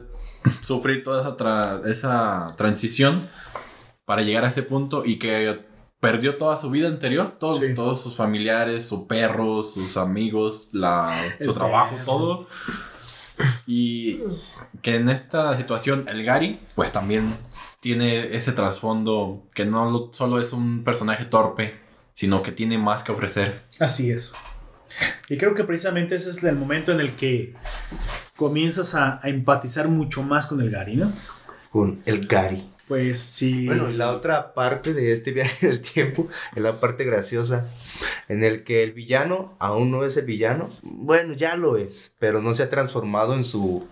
[0.62, 3.28] sufrir toda esa, tra- esa transición
[4.06, 5.64] para llegar a ese punto y que
[6.12, 7.74] perdió toda su vida anterior, todo- Sí.
[7.74, 12.06] todos sus familiares, su perro, sus amigos, la, El su trabajo, perro.
[12.06, 12.48] todo.
[13.68, 14.20] Y
[14.82, 17.36] que en esta situación el Gary, pues también
[17.80, 21.80] tiene ese trasfondo que no lo- solo es un personaje torpe,
[22.14, 23.64] sino que tiene más que ofrecer.
[23.80, 24.34] Así es.
[25.28, 27.54] Y creo que precisamente ese es el momento en el que
[28.38, 31.12] comienzas a, a empatizar mucho más con el Gary, ¿no?
[31.72, 32.64] Con el Gary.
[32.88, 33.66] Pues sí.
[33.66, 37.68] Bueno, y la otra parte de este viaje del tiempo es la parte graciosa,
[38.28, 40.70] en el que el villano aún no es el villano.
[40.84, 43.88] Bueno, ya lo es, pero no se ha transformado en su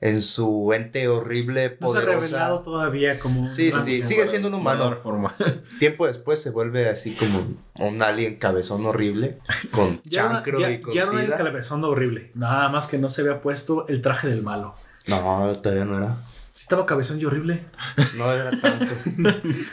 [0.00, 2.20] en su ente horrible, no se ha poderosa.
[2.28, 3.42] revelado todavía como.
[3.42, 4.96] un Sí, sí, sí, sigue siendo un humano.
[5.02, 5.34] forma.
[5.80, 7.46] Tiempo después se vuelve así como
[7.80, 9.38] un alien cabezón horrible,
[9.72, 11.36] con Ya, chancro ya, y con ya no era el sida.
[11.36, 12.30] cabezón horrible.
[12.34, 14.74] Nada más que no se había puesto el traje del malo.
[15.08, 16.16] No, todavía no era.
[16.68, 17.62] Estaba cabezón y horrible.
[18.18, 18.84] No era tanto.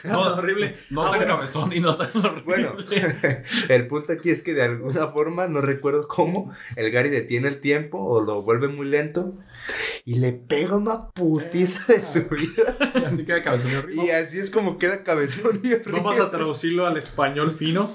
[0.05, 0.77] Era tan horrible.
[0.91, 1.35] No Ah, tan bueno.
[1.35, 2.43] cabezón y no tan horrible.
[2.45, 2.75] Bueno,
[3.67, 7.59] el punto aquí es que de alguna forma, no recuerdo cómo, el Gary detiene el
[7.59, 9.33] tiempo o lo vuelve muy lento
[10.05, 12.75] y le pega una putiza de su vida.
[13.07, 14.05] Así queda cabezón y.
[14.05, 15.91] Y así es como queda cabezón y horrible.
[16.01, 17.89] Vamos a traducirlo al español fino.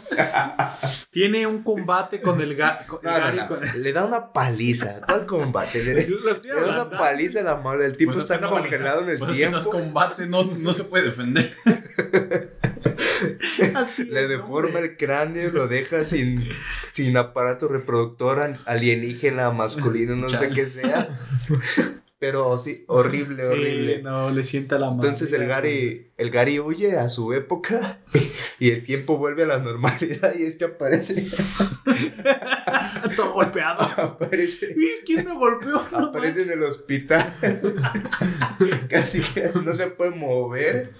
[1.10, 3.38] Tiene un combate con el, ga- con No, Gary.
[3.38, 3.46] no.
[3.48, 5.00] con- Le da una paliza.
[5.06, 5.82] ¿Cuál combate?
[5.84, 7.82] Le, da una paliza a la mano.
[7.82, 8.60] El tipo Pues es está paliza.
[8.60, 9.78] congelado en el Pues es que no es tiempo.
[9.78, 11.54] combate, no, no se puede defender.
[13.74, 14.84] Así Le es, deforma hombre.
[14.92, 16.48] el cráneo, lo deja sin,
[16.92, 21.08] sin aparato reproductor alienígena, masculino, no sé qué sea.
[22.18, 24.02] Pero sí, horrible, Sí, horrible.
[24.02, 25.02] no, le sienta la mano.
[25.04, 27.98] Entonces el Gary, el Gary huye a su época
[28.58, 31.14] y el tiempo vuelve a la normalidad y este aparece,
[33.16, 33.80] Todo golpeado.
[33.82, 35.82] aparece, ¿Y ¿Quién me golpeó?
[35.90, 37.34] No aparece en el hospital.
[38.90, 40.92] Casi que no se puede mover.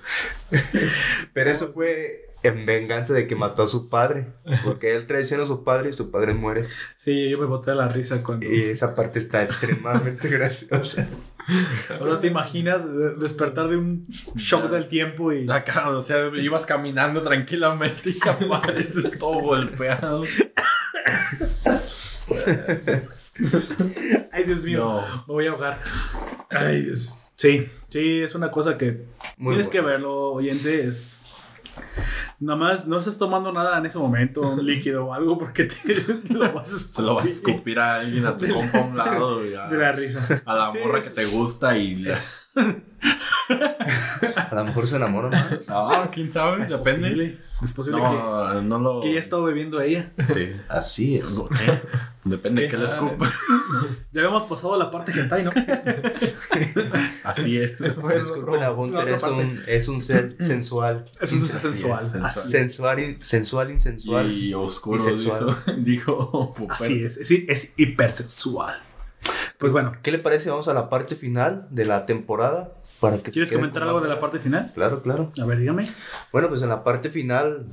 [1.34, 4.28] Pero eso fue en venganza de que mató a su padre.
[4.64, 6.64] Porque él traiciona a su padre y su padre muere.
[6.94, 8.46] Sí, yo me boté a la risa cuando.
[8.46, 11.08] Y esa parte está extremadamente graciosa.
[11.98, 15.51] Ahora te imaginas de- despertar de un shock del tiempo y.
[15.51, 20.22] Acá, o sea, ibas caminando tranquilamente y apareces todo golpeado.
[24.32, 24.78] Ay, Dios mío.
[24.84, 25.24] No.
[25.26, 25.78] Me voy a ahogar.
[26.51, 27.14] Ay, Dios.
[27.36, 29.07] Sí, sí, es una cosa que
[29.38, 30.86] Muy tienes que verlo, oyente.
[30.86, 31.16] Es.
[32.41, 35.64] Nada más no estés tomando nada en ese momento, un líquido o algo, porque
[36.28, 38.82] te, lo vas a Se lo vas a escupir a alguien a tu compa a
[38.82, 40.43] un lado y a, De la risa.
[40.47, 42.12] a la Sí, morra es- que te gusta y le...
[44.51, 45.66] A lo mejor se enamora más.
[45.68, 47.01] Ah, quién sabe, es depende.
[47.09, 47.38] posible.
[47.62, 49.01] Es posible No, no lo...
[49.01, 50.12] que, que ella estado bebiendo ella.
[50.26, 50.53] Sí.
[50.68, 51.30] Así es.
[51.32, 51.80] ¿Por qué?
[52.24, 52.72] Depende de ¿Qué?
[52.72, 53.28] que le escupa.
[54.12, 55.51] Ya habíamos pasado la parte hentai, ¿no?
[57.24, 57.80] Así es.
[57.80, 61.05] Eso fue el Disculpen, otro- a Gunter la es un, es un ser sensual.
[61.20, 62.01] Es es, sensual.
[62.01, 62.22] sensual.
[62.38, 64.30] Así, Sensual, in- sensual, insensual.
[64.32, 66.72] Y oscuro, dijo, dijo Puperto.
[66.74, 67.16] así es.
[67.18, 68.74] Es, es hipersexual.
[69.58, 70.48] Pues bueno, ¿Qué le parece?
[70.50, 72.72] Vamos a la parte final de la temporada.
[73.00, 74.70] Para que ¿quieres comentar algo de la parte final?
[74.74, 75.32] Claro, claro.
[75.40, 75.86] A ver, dígame.
[76.32, 77.66] Bueno, pues en la parte final,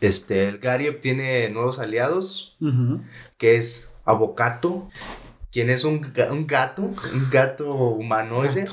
[0.00, 2.56] este, el Gary obtiene nuevos aliados,
[3.38, 4.88] que es Avocato,
[5.52, 8.66] quien es un, un gato, un gato humanoide.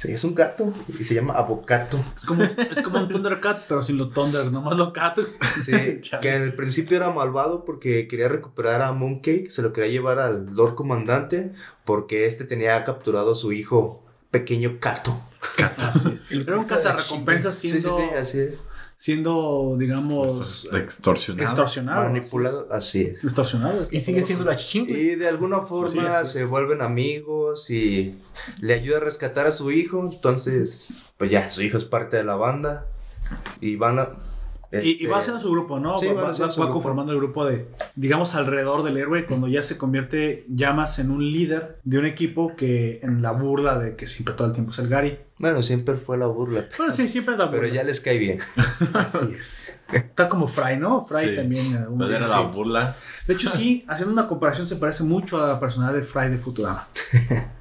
[0.00, 2.02] Sí, es un gato y se llama Avocato.
[2.16, 5.18] Es como, es como un Thundercat, pero sin lo Thunder, nomás lo Cat.
[5.62, 9.90] Sí, que en el principio era malvado porque quería recuperar a Mooncake, se lo quería
[9.90, 11.52] llevar al Lord Comandante
[11.84, 15.20] porque este tenía capturado a su hijo pequeño Cato.
[15.76, 16.46] Así es.
[16.46, 18.60] Era un cazarrecompensas siendo, Sí, sí, sí, así es.
[19.00, 21.42] Siendo, digamos, Pues, extorsionado.
[21.42, 22.02] extorsionado.
[22.04, 23.06] Manipulado, así es.
[23.06, 23.24] así es.
[23.24, 23.82] Extorsionado.
[23.90, 25.00] Y sigue siendo la chichincle.
[25.00, 28.14] Y de alguna forma Sí, se vuelven amigos y
[28.60, 30.06] le ayuda a rescatar a su hijo.
[30.12, 32.88] Entonces, pues ya, su hijo es parte de la banda.
[33.62, 34.10] Y van a.
[34.72, 35.98] Y, y este, va haciendo su grupo, ¿no?
[35.98, 40.98] Sí, va, conformando el grupo de, digamos, alrededor del héroe, cuando ya se convierte Llamas
[41.00, 44.52] en un líder de un equipo que en la burla de que siempre todo el
[44.52, 45.18] tiempo es el Gary.
[45.38, 46.68] Bueno, siempre fue la burla.
[46.76, 47.60] Bueno, sí, siempre es la burla.
[47.62, 48.38] Pero ya les cae bien.
[48.94, 49.74] Así es.
[49.92, 51.04] Está como Fry, ¿no?
[51.04, 51.34] Fry Sí.
[51.34, 51.66] también.
[51.66, 52.42] en algún Pues era momento.
[52.44, 52.96] la burla.
[53.26, 56.38] De hecho, sí, haciendo una comparación, se parece mucho a la personalidad de Fry de
[56.38, 56.88] Futurama.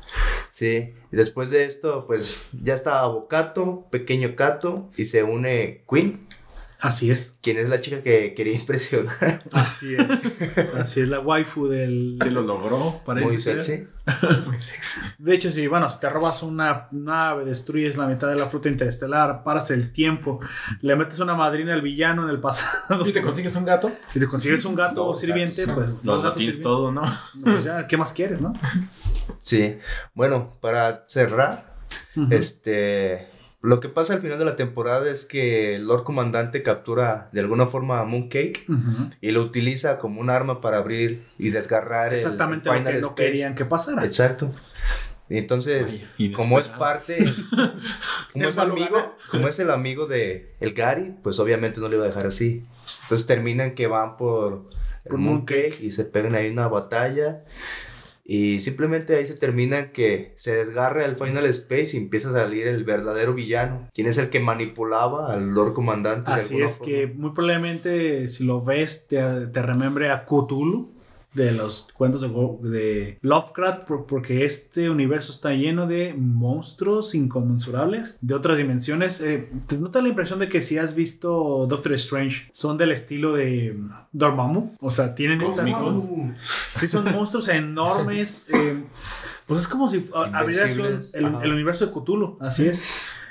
[0.51, 0.93] Sí.
[1.11, 6.27] Y después de esto, pues ya está Avocato, pequeño Cato, y se une Queen,
[6.81, 7.37] Así es.
[7.41, 9.43] quien es la chica que quería impresionar.
[9.51, 10.41] Así es.
[10.75, 12.17] Así es la waifu del.
[12.23, 13.61] Sí lo logró, parece Muy ser.
[13.61, 13.87] sexy.
[14.45, 15.01] Muy sexy.
[15.17, 18.69] De hecho, si, bueno, si te robas una nave, destruyes la mitad de la fruta
[18.69, 20.39] interestelar, paras el tiempo,
[20.81, 23.05] le metes una madrina al villano en el pasado.
[23.05, 23.91] Y te consigues un gato.
[24.07, 26.03] Si te consigues un gato Dos sirviente, gatos, pues.
[26.05, 26.61] Los latines sirvientes.
[26.61, 27.01] todo, ¿no?
[27.43, 28.53] Pues ya, ¿qué más quieres, no?
[29.37, 29.77] Sí.
[30.13, 31.75] Bueno, para cerrar,
[32.31, 33.27] este.
[33.61, 37.41] Lo que pasa al final de la temporada es que el Lord Comandante captura de
[37.41, 39.09] alguna forma a Mooncake Ujú.
[39.19, 42.99] y lo utiliza como un arma para abrir y desgarrar el- Exactamente el, lo que
[43.01, 44.05] no querían que pasara.
[44.05, 44.53] Exacto.
[45.29, 47.17] Y entonces, Vaya, como es parte,
[48.33, 52.05] como es amigo, como es el amigo de el Gary, pues obviamente no le iba
[52.05, 52.65] a dejar así.
[53.03, 54.69] Entonces terminan que van por
[55.07, 55.83] Por Mooncake Mooncake.
[55.83, 57.43] y se pegan ahí una batalla.
[58.31, 62.67] Y simplemente ahí se termina que se desgarra el Final Space y empieza a salir
[62.67, 63.89] el verdadero villano.
[63.91, 66.29] Quien es el que manipulaba al Lord Comandante.
[66.29, 66.93] Así es forma.
[66.93, 70.98] que muy probablemente si lo ves te, te remembre a Cthulhu
[71.33, 78.17] de los cuentos de, de Lovecraft por- porque este universo está lleno de monstruos inconmensurables
[78.21, 79.21] de otras dimensiones.
[79.21, 83.33] Eh, te nota la impresión de que si has visto Doctor Strange son del estilo
[83.33, 83.77] de
[84.11, 86.09] Dormammu, o sea, tienen esta Cósmicos.
[86.75, 88.47] Sí, son monstruos enormes.
[88.51, 88.83] eh,
[89.45, 92.37] pues es como si abrieras el, el universo de Cthulhu.
[92.39, 92.83] Así es.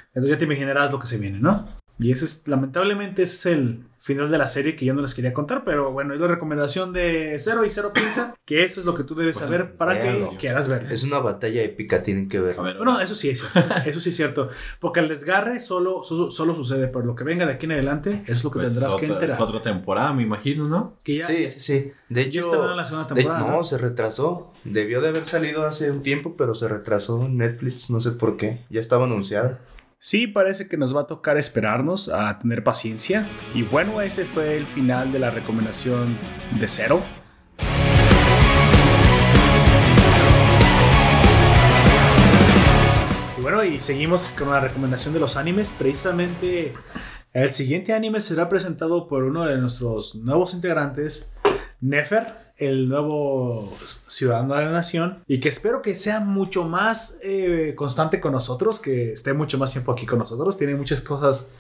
[0.09, 1.67] Entonces ya te imaginarás lo que se viene, ¿no?
[1.99, 5.15] Y ese es, lamentablemente, ese es el final de la serie que yo no les
[5.15, 8.87] quería contar, pero bueno, es la recomendación de Cero y Cero piensa que eso es
[8.87, 10.91] lo que tú debes Pues saber para que quieras ver.
[10.91, 12.59] Es una batalla épica, tienen que ver.
[12.59, 13.75] A ver, Bueno, eso sí es cierto.
[13.87, 14.49] Eso sí es cierto.
[14.81, 18.23] Porque el desgarre solo, solo, solo sucede, pero lo que venga de aquí en adelante
[18.27, 19.31] es lo que pues tendrás que enterar.
[19.31, 20.97] es otra temporada, me imagino, ¿no?
[21.03, 21.93] Que ya, Sí, sí, sí.
[22.09, 24.53] De ya hecho, la segunda de- no, se retrasó.
[24.65, 28.37] Debió de haber salido hace un tiempo, pero se retrasó en Netflix, no sé por
[28.37, 28.65] qué.
[28.71, 29.59] Ya estaba anunciada.
[30.01, 33.29] Sí, parece que nos va a tocar esperarnos a tener paciencia.
[33.53, 36.17] Y bueno, ese fue el final de la recomendación
[36.61, 37.03] de cero.
[43.37, 45.73] Y bueno, y seguimos con la recomendación de los animes.
[45.73, 46.75] Precisamente
[47.33, 51.33] el siguiente anime será presentado por uno de nuestros nuevos integrantes,
[51.81, 52.26] Nefer,
[52.57, 53.72] el nuevo
[54.09, 58.81] ciudadano de la nación, y que espero que sea mucho más eh, constante con nosotros,
[58.81, 60.57] que esté mucho más tiempo aquí con nosotros.
[60.59, 61.53] Tiene muchas cosas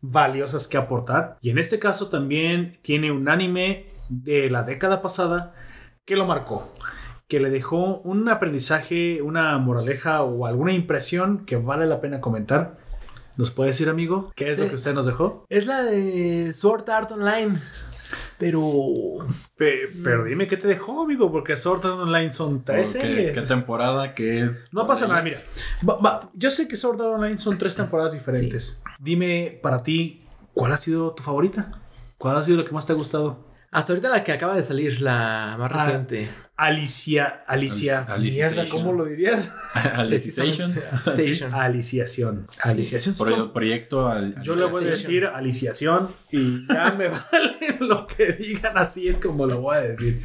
[0.00, 1.36] valiosas que aportar.
[1.40, 5.54] Y en este caso también tiene un anime de la década pasada
[6.04, 6.72] que lo marcó,
[7.28, 12.78] que le dejó un aprendizaje, una moraleja o alguna impresión que vale la pena comentar.
[13.36, 14.62] ¿Nos puede decir, amigo, qué es Sí.
[14.62, 15.44] lo que usted nos dejó?
[15.48, 17.60] Es la de Sword Art Online.
[18.38, 18.62] Pero.
[19.56, 23.32] Pe- pero dime qué te dejó, amigo, porque Sword Art Online son tres ¿Qué, series.
[23.34, 24.14] qué temporada?
[24.14, 25.36] ¿Qué No pasa nada, mira.
[25.88, 28.82] Va- va, yo sé que Sword Art Online son tres temporadas diferentes.
[29.00, 30.20] Dime para ti,
[30.54, 31.82] ¿cuál ha sido tu favorita?
[32.16, 33.46] ¿Cuál ha sido la que más te ha gustado?
[33.70, 36.28] Hasta ahorita la que acaba de salir, la más Ah, reciente.
[36.58, 38.68] Alicia, Alicia, Alic- mierda.
[38.68, 39.52] ¿cómo lo dirías?
[39.94, 40.74] Alicization.
[41.54, 42.48] Aliciación.
[42.62, 43.14] Aliciación.
[43.16, 48.32] Pro- proyecto al, Yo le voy a decir aliciación y ya me vale lo que
[48.32, 50.22] digan, así es como lo voy a decir.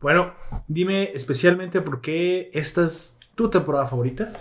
[0.00, 0.34] Bueno,
[0.68, 4.32] dime especialmente por qué esta es tu temporada favorita.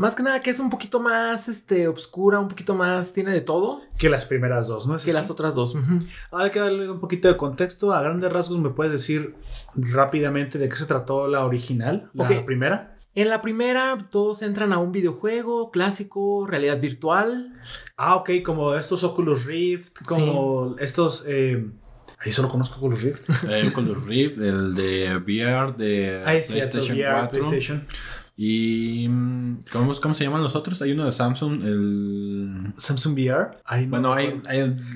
[0.00, 3.12] Más que nada que es un poquito más este, obscura, un poquito más.
[3.12, 5.18] Tiene de todo Que las primeras dos, ¿no es que así?
[5.20, 5.74] las otras dos.
[5.74, 6.00] Ujú.
[6.32, 7.92] Hay que darle un poquito de contexto.
[7.92, 9.34] A grandes rasgos, ¿me puedes decir
[9.74, 12.10] rápidamente de qué se trató la original?
[12.14, 12.96] La primera.
[13.14, 17.52] En la primera, todos entran a un videojuego clásico, realidad virtual.
[17.96, 21.24] Ah, ok, como estos Oculus Rift, como estos.
[21.26, 21.68] Eh,
[22.20, 23.28] ahí solo conozco Oculus Rift.
[23.48, 27.30] eh, Oculus Rift, el de VR de Ah, es cierto, PlayStation VR, 4.
[27.40, 27.86] PlayStation.
[28.42, 29.06] Y.
[29.06, 30.80] mm, ¿cómo, ¿Cómo se llaman los otros?
[30.80, 32.72] Hay uno de Samsung, el.
[32.78, 33.58] Samsung VR.
[33.66, 34.40] Ay, no Bueno, hay,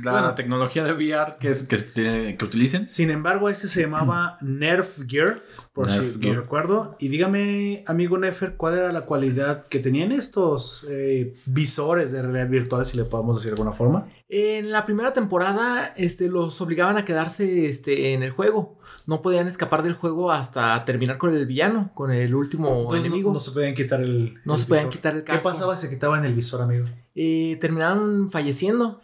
[0.03, 0.34] la Bueno.
[0.34, 2.88] tecnología de VR que, es, que, tiene- que utilicen.
[2.88, 5.42] Sin embargo, este se llamaba Nerf Gear,
[5.74, 6.34] por Nerf si Gear.
[6.36, 6.97] lo recuerdo.
[6.99, 12.49] Y dígame, amigo Nefer, ¿cuál era la cualidad que tenían estos eh, visores de realidad
[12.49, 14.07] virtual, si le podemos decir de alguna forma?
[14.30, 18.78] En la primera temporada, este, los obligaban a quedarse este, en el juego.
[19.07, 23.32] No podían escapar del juego hasta terminar con el villano, con el último Entonces, enemigo.
[23.34, 24.35] no se podían quitar el.
[24.45, 24.93] No el se podían visor.
[24.93, 25.51] quitar el ¿Qué casco.
[25.51, 26.87] pasaba si se quitaban el visor, amigo?
[27.14, 29.01] Eh, terminaron falleciendo.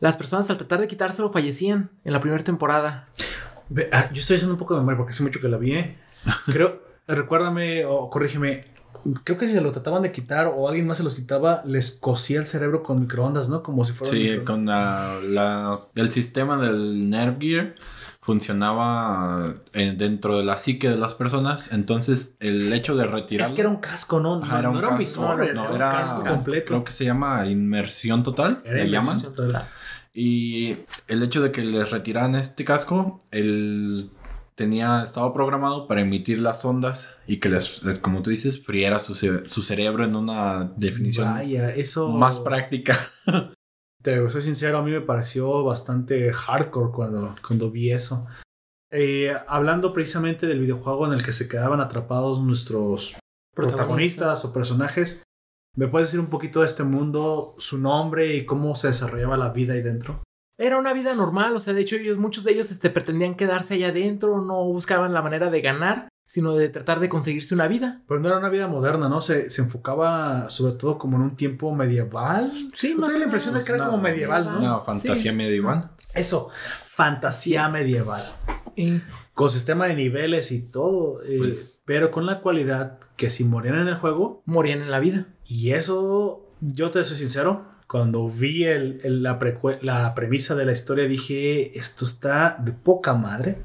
[0.00, 3.08] Las personas al tratar de quitárselo fallecían en la primera temporada.
[3.68, 5.72] Ve, ah, yo estoy haciendo un poco de memoria porque hace mucho que la vi.
[5.74, 5.98] ¿eh?
[6.46, 8.64] Creo, recuérdame o corrígeme.
[9.24, 11.92] Creo que si se lo trataban de quitar o alguien más se los quitaba, les
[11.92, 13.62] cosía el cerebro con microondas, ¿no?
[13.62, 14.10] Como si fuera.
[14.12, 14.46] Sí, microondas.
[14.46, 17.74] con la, la- el sistema del Nerve Gear
[18.30, 21.72] funcionaba eh, dentro de la psique de las personas.
[21.72, 23.48] Entonces, el hecho de retirar.
[23.48, 24.36] Es que era un casco, ¿no?
[24.42, 25.42] Ajá, no, era un casco, visor, no,
[25.74, 26.66] era, un casco completo.
[26.66, 28.62] Creo que se llama inmersión total.
[28.64, 29.16] Era le llaman.
[29.18, 29.68] inmersión total.
[30.14, 30.76] Y
[31.08, 34.10] el hecho de que les retiraran este casco, él
[34.54, 39.14] tenía, estaba programado para emitir las ondas y que les, como tú dices, friera su,
[39.14, 42.10] ce- su cerebro en una definición Vaya, eso.
[42.10, 42.96] más práctica.
[44.02, 48.26] Te soy sincero, a mí me pareció bastante hardcore cuando, cuando vi eso.
[48.90, 53.16] Eh, hablando precisamente del videojuego en el que se quedaban atrapados nuestros
[53.54, 55.24] protagonistas o personajes,
[55.76, 59.50] ¿Me puedes decir un poquito de este mundo, su nombre y cómo se desarrollaba la
[59.50, 60.22] vida ahí dentro?
[60.58, 63.74] Era una vida normal, o sea, de hecho ellos, muchos de ellos este, pretendían quedarse
[63.74, 68.02] allá adentro, no buscaban la manera de ganar, sino de tratar de conseguirse una vida.
[68.06, 69.20] Pero no era una vida moderna, ¿no?
[69.20, 72.52] Se, se enfocaba sobre todo como en un tiempo medieval.
[72.72, 74.58] Sí, ¿No más tengo la impresión de que era No, como medieval, ¿no?
[74.58, 75.32] Una fantasía Sí.
[75.32, 75.90] medieval.
[76.14, 76.50] Eso,
[76.92, 78.22] fantasía medieval.
[78.76, 79.00] Y-
[79.32, 81.20] Con sistema de niveles y todo.
[81.24, 85.00] eh, Pues- pero con la cualidad que si morían en el juego, morían en la
[85.00, 85.26] vida.
[85.46, 89.36] y eso, yo te soy sincero, cuando vi el, el- la,
[89.82, 93.64] la premisa de la historia dije, esto está de poca madre.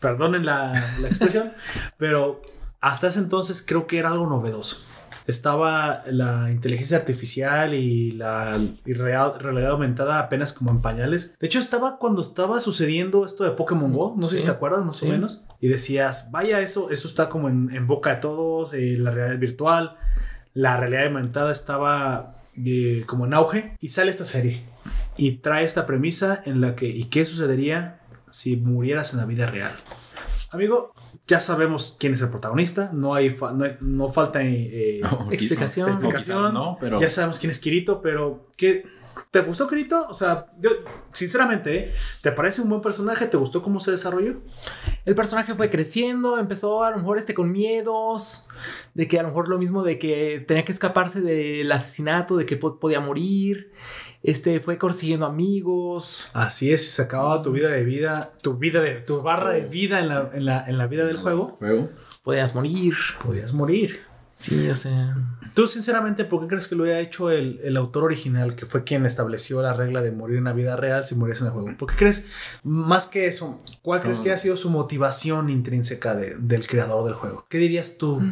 [0.00, 1.52] Perdonen la, la expresión,
[1.98, 2.42] pero
[2.80, 4.82] hasta ese entonces creo que era algo novedoso.
[5.26, 11.36] Estaba la inteligencia artificial y la y real- realidad aumentada apenas como en pañales.
[11.38, 14.14] De hecho, estaba cuando estaba sucediendo esto de Pokémon Go.
[14.16, 14.40] No sé Sí.
[14.40, 15.06] si te acuerdas, más Sí.
[15.06, 15.44] o menos.
[15.60, 18.72] Y decías, vaya, eso, eso está como en, en boca de todos.
[18.72, 19.96] eh, la realidad virtual,
[20.54, 23.76] la realidad aumentada estaba eh, como en auge.
[23.80, 24.64] Y sale esta serie.
[25.18, 28.00] Y trae esta premisa en la que, ¿y qué sucedería
[28.30, 29.74] si murieras en la vida real?
[30.50, 30.94] Amigo,
[31.26, 32.90] ya sabemos quién es el protagonista.
[32.92, 36.54] No hay, fa- no, hay- no falta eh, No, Explicación.
[36.54, 38.84] no, pero Ya sabemos quién es Kirito, pero ¿qué?
[39.30, 40.06] ¿te gustó Kirito?
[40.08, 40.70] O sea, yo,
[41.12, 41.92] sinceramente, ¿eh?
[42.22, 43.26] ¿te parece un buen personaje?
[43.26, 44.40] ¿Te gustó cómo se desarrolló?
[45.04, 48.48] El personaje fue creciendo, empezó a lo mejor este con miedos,
[48.94, 52.46] de que a lo mejor lo mismo de que tenía que escaparse del asesinato, de
[52.46, 53.72] que po- podía morir,
[54.22, 56.30] este fue consiguiendo amigos.
[56.34, 60.00] Así es, se acababa tu vida de vida, tu vida de, tu barra de vida
[60.00, 61.90] en la, en la, en la vida del juego, juego.
[62.22, 62.94] Podías morir.
[63.24, 64.00] podías morir.
[64.36, 65.16] Sí, o sea.
[65.54, 68.84] Tú, sinceramente, ¿por qué crees que lo haya hecho el, el autor original, que fue
[68.84, 71.76] quien estableció la regla de morir en la vida real si morías en el juego?
[71.76, 72.28] ¿Por qué crees,
[72.62, 74.24] más que eso, cuál crees No.
[74.24, 77.46] que ha sido su motivación intrínseca de- del creador del juego?
[77.48, 78.22] ¿Qué dirías tú?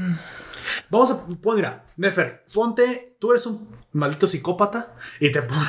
[0.90, 5.66] Vamos a, pon, mira, Nefer, ponte, tú eres un maldito psicópata y te pones,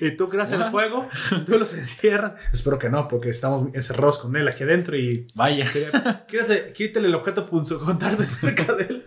[0.00, 0.70] y tú creas el What?
[0.70, 1.08] juego,
[1.46, 2.34] tú los encierras.
[2.52, 5.66] Espero que no, porque estamos encerrados con él aquí adentro y Vaya.
[6.26, 9.06] Quítate, quítale el objeto punzo contarte cerca de él.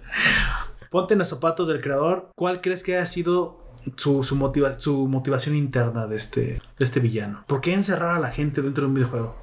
[0.90, 2.30] Ponte en los zapatos del creador.
[2.36, 6.42] ¿Cuál crees que haya sido su, su, motiva- su motivación interna de este,
[6.80, 7.44] de este villano?
[7.48, 9.36] ¿Por qué encerrar a la gente dentro de un videojuego?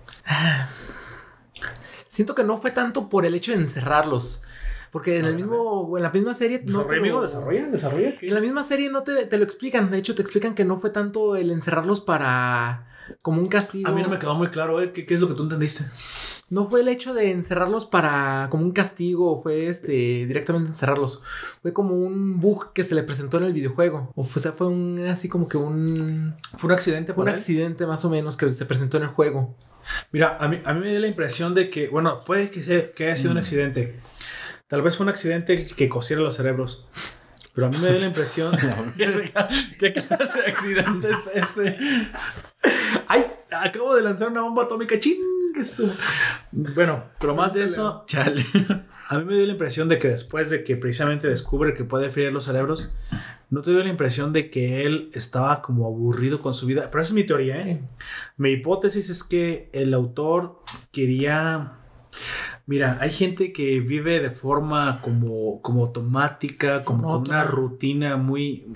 [2.08, 4.42] Siento que no fue tanto por el hecho de encerrarlos.
[4.92, 6.62] Porque en el mismo, en la misma serie.
[6.66, 8.16] no lo- amigo, desarrolla, desarrolla.
[8.18, 8.28] ¿qué?
[8.28, 9.90] En la misma serie no te, te lo explican.
[9.90, 12.86] De hecho, te explican que no fue tanto el encerrarlos para.
[13.22, 13.88] como un castigo.
[13.88, 14.92] A mí no me quedó muy claro, ¿eh?
[14.92, 15.84] ¿Qué, qué es lo que tú entendiste?
[16.50, 19.92] No fue el hecho de encerrarlos para como un castigo, fue este
[20.26, 21.22] directamente encerrarlos.
[21.62, 24.12] Fue como un bug que se le presentó en el videojuego.
[24.14, 27.36] O sea, fue un así como que un, ¿Fue un accidente por un él?
[27.36, 29.56] accidente más o menos que se presentó en el juego.
[30.12, 32.92] Mira, a mí, a mí me dio la impresión de que, bueno, puede que, sea-
[32.94, 33.98] que haya sido un accidente.
[34.72, 36.86] Tal vez fue un accidente que cosiera los cerebros.
[37.54, 38.56] Pero a mí me dio la impresión.
[39.78, 41.76] ¿Qué clase de accidente es ese?
[43.06, 43.26] ¡Ay!
[43.50, 44.98] Acabo de lanzar una bomba atómica.
[44.98, 45.92] ¡Chingue su-
[46.52, 48.46] Bueno, pero más de eso, Chale.
[49.08, 52.08] a mí me dio la impresión de que después de que precisamente descubre que puede
[52.10, 52.92] freír los cerebros,
[53.50, 56.88] no te dio la impresión de que él estaba como aburrido con su vida.
[56.90, 57.82] Pero esa es mi teoría, ¿eh?
[58.38, 60.62] Mi hipótesis es que el autor
[60.92, 61.72] quería.
[62.66, 68.66] Mira, hay gente que vive de forma como, como automática, como con una rutina muy.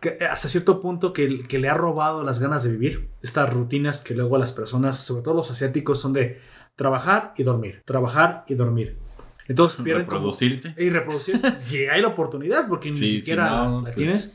[0.00, 3.08] que hasta cierto punto que, que le ha robado las ganas de vivir.
[3.22, 6.40] Estas rutinas que luego las personas, sobre todo los asiáticos, son de
[6.76, 8.96] trabajar y dormir, trabajar y dormir.
[9.48, 10.74] Entonces pierden como- Reproducirte.
[10.76, 14.34] y reproducir si hay la oportunidad, porque ni si siquiera no, la pues, tienes.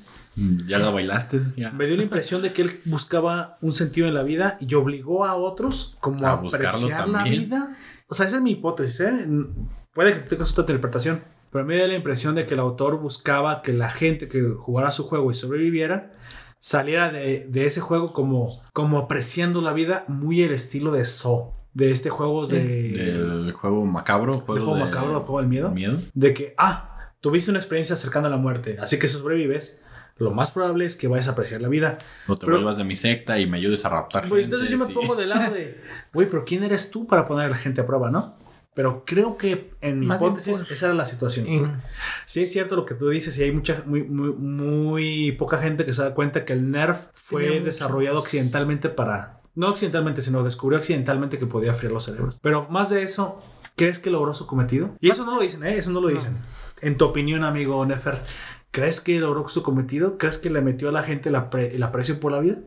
[0.65, 1.39] Ya la bailaste.
[1.55, 1.69] Ya.
[1.69, 5.25] Me dio la impresión de que él buscaba un sentido en la vida y obligó
[5.25, 7.69] a otros como a, A apreciar la vida.
[8.13, 9.27] O sea, esa es mi hipótesis, ¿eh?
[9.91, 11.23] Puede que tengas otra interpretación.
[11.51, 14.91] Pero me da la impresión de que el autor buscaba que la gente que jugara
[14.91, 16.13] su juego y sobreviviera
[16.59, 21.53] saliera de, de ese juego como, como apreciando la vida muy el estilo de So.
[21.73, 22.55] De este juego Sí.
[22.57, 24.41] de, El juego macabro.
[24.41, 25.97] Juego, juego de- macabro, el juego del miedo Miedo.
[26.13, 29.83] de que, ah, tuviste una experiencia cercana a la muerte, así que sobrevives,
[30.17, 31.97] lo más probable es que vayas a apreciar la vida.
[32.27, 34.27] O te Pero- vuelvas de mi secta y me ayudes a raptar.
[34.29, 34.93] Pues gente, entonces yo me sí.
[34.93, 35.81] pongo del lado de,
[36.13, 38.37] güey, pero ¿quién eres tú para poner a la gente a prueba, no?
[38.75, 41.47] Pero creo que en mi hipótesis por- esa era la situación.
[41.47, 41.63] Y-
[42.25, 45.85] Sí es cierto lo que tú dices y hay mucha, muy, muy, muy poca gente
[45.85, 49.41] que se da cuenta que el Nerf fue Tenía desarrollado accidentalmente para...
[49.55, 52.39] No accidentalmente, sino descubrió accidentalmente que podía friar los cerebros.
[52.41, 53.39] Pero más de eso,
[53.75, 54.95] ¿crees que logró su cometido?
[54.99, 55.77] Y eso no lo dicen, ¿eh?
[55.77, 56.35] Eso no lo dicen.
[56.81, 58.17] En tu opinión, amigo Nefer,
[58.73, 60.17] ¿crees que logró su cometido?
[60.17, 62.57] ¿Crees que le metió a la gente la pre- el aprecio por la vida?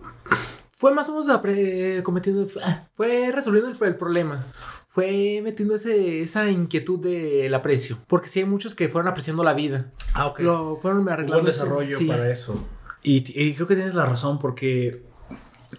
[0.73, 2.47] Fue más o menos apre- cometiendo.
[2.65, 4.43] ah, Fue resolviendo el, el problema.
[4.89, 7.99] fue metiendo ese, esa inquietud del aprecio.
[8.07, 9.93] Porque sí hay muchos que fueron apreciando la vida.
[10.15, 10.41] Ah, ok.
[10.41, 11.43] Lo fueron Hubo arreglando.
[11.43, 11.65] un eso.
[11.65, 12.07] desarrollo Sí.
[12.07, 12.67] para eso.
[13.03, 15.05] Y, y creo que tienes la razón porque...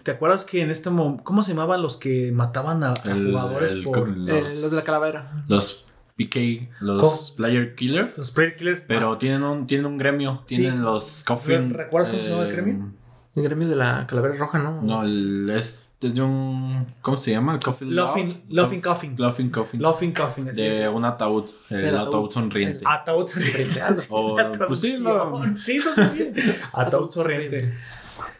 [0.04, 1.24] ¿Te acuerdas que en este momento...
[1.24, 4.00] ¿Cómo se llamaban los que mataban a, a El- jugadores el- por...
[4.00, 5.44] con- Eh, Los- los de la calavera.
[5.48, 5.87] Los
[6.18, 7.00] PK, los
[7.30, 8.18] Co- Player Killers.
[8.18, 8.84] Los Player Killers.
[8.86, 10.42] Pero tienen un, tienen un gremio.
[10.46, 10.56] Sí.
[10.56, 11.70] Tienen los Coffin.
[11.70, 12.92] Re- ¿recuerdas cómo se llama el gremio?
[13.36, 14.82] El gremio de la calavera roja, ¿no?
[14.82, 16.86] No, el, es, es de un.
[17.02, 17.54] ¿Cómo se llama?
[17.54, 17.94] El Coffin.
[17.94, 19.14] Laughing, Laughing Coffin.
[19.16, 19.80] Laughing Coffin.
[19.80, 20.48] Laughing Coffin.
[20.48, 20.78] así es.
[20.80, 21.44] de un ataúd.
[21.70, 22.30] El, El ataúd, ataúd.
[22.32, 22.84] sonriente.
[22.84, 23.80] Ataúd sonriente.
[24.10, 25.56] O, La pues sí, no.
[25.56, 26.32] Sí, no sé si.
[26.72, 27.72] Ataúd sonriente.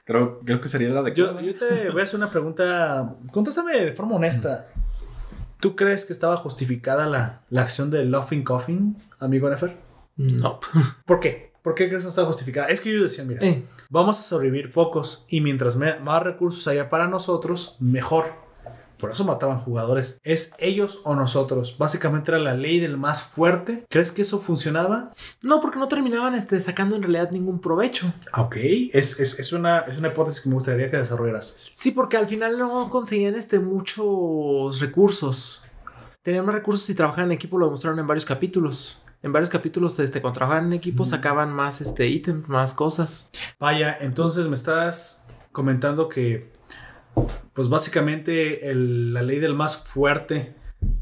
[0.05, 1.15] Creo, creo que sería la de.
[1.15, 3.15] Yo, yo te voy a hacer una pregunta.
[3.31, 4.67] Contéstame de forma honesta.
[5.61, 9.77] ¿Tú crees que estaba justificada la, la acción de Laughing Coffin, amigo Nefer?
[10.17, 10.61] No.
[11.07, 11.53] ¿Por qué?
[11.63, 12.69] ¿Por qué crees que no estaba justificada?
[12.69, 16.67] Es que ellos decían, mira, Eh, vamos a sobrevivir pocos y mientras me- más recursos
[16.69, 18.33] haya para nosotros, mejor.
[18.99, 20.21] Por eso mataban jugadores.
[20.25, 21.77] ¿Es ellos o nosotros?
[21.79, 23.85] Básicamente era la ley del más fuerte.
[23.89, 25.11] ¿Crees que eso funcionaba?
[25.43, 28.13] no, porque no terminaban este, sacando en realidad ningún provecho.
[28.37, 28.57] Ok,
[28.93, 31.61] es, es, es una, es una hipótesis que me gustaría que desarrollaras.
[31.75, 35.65] Sí, porque al final no conseguían este, muchos recursos.
[36.23, 39.03] Tenían más recursos y trabajaban en equipo, lo demostraron en varios capítulos.
[39.23, 43.31] En varios capítulos, este, cuando trabajaban en equipo, sacaban más este ítems, más cosas.
[43.59, 46.53] Vaya, entonces me estás comentando que,
[47.55, 50.55] pues básicamente el- la ley del más fuerte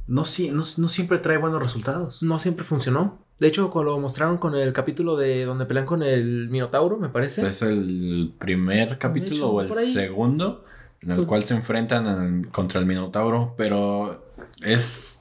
[0.06, 2.22] no, si- no, no siempre trae buenos resultados.
[2.22, 3.18] No siempre funcionó.
[3.38, 7.08] De hecho, cuando lo mostraron con el capítulo de donde pelean con el Minotauro, me
[7.10, 7.46] parece.
[7.46, 9.92] Es el primer capítulo o el ahí.
[9.92, 10.64] segundo
[11.02, 14.24] en el Pues- cual se enfrentan en- contra el Minotauro, pero
[14.62, 15.18] es...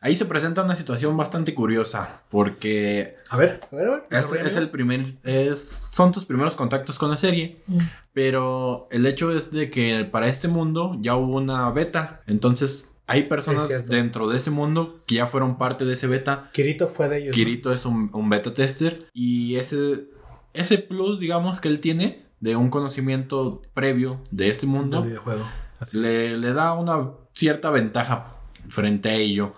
[0.00, 3.92] Ahí se presenta una situación bastante curiosa porque A ver, a ver, a
[4.30, 4.46] ver.
[4.46, 5.14] es, el primer...
[5.24, 7.78] Es, son tus primeros contactos con la serie, Mm.
[8.12, 13.24] pero el hecho es de que para este mundo ya hubo una beta, entonces hay
[13.24, 17.18] personas dentro de ese mundo que ya fueron parte de ese beta Kirito fue de
[17.18, 17.28] ellos.
[17.28, 17.34] ¿no?
[17.34, 20.08] Kirito es un, un beta tester y ese,
[20.54, 25.46] ese plus, digamos, que él tiene de un conocimiento previo de este mundo, videojuego.
[25.94, 28.26] le, le da una cierta ventaja
[28.68, 29.54] frente a ello.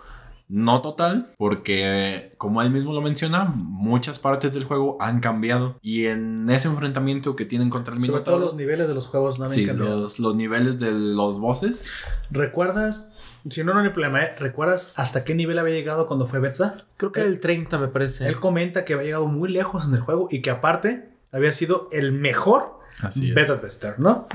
[0.49, 5.79] No total, porque como él mismo lo menciona, muchas partes del juego han cambiado.
[5.83, 9.07] Y en ese enfrentamiento que tienen contra el Sobre todo Minotauro, los niveles de los
[9.09, 10.01] juegos no habían sí, cambiado.
[10.01, 11.89] los, los niveles de los bosses,
[12.31, 13.15] ¿Recuerdas?
[13.49, 14.35] Si no, no hay problema, ¿eh?
[14.39, 16.77] ¿Recuerdas hasta qué nivel había llegado cuando fue beta?
[16.97, 18.27] Creo que el 30, me parece.
[18.27, 21.89] Él comenta que había llegado muy lejos en el juego y que aparte había sido
[21.93, 24.27] el mejor Así beta tester, ¿no?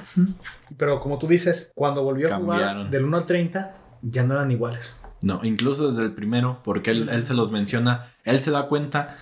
[0.77, 4.51] Pero como tú dices, cuando volvió a jugar del 1 al 30, ya no eran
[4.51, 5.02] iguales.
[5.23, 9.17] No, incluso desde el primero, porque él, él se los menciona, él se da cuenta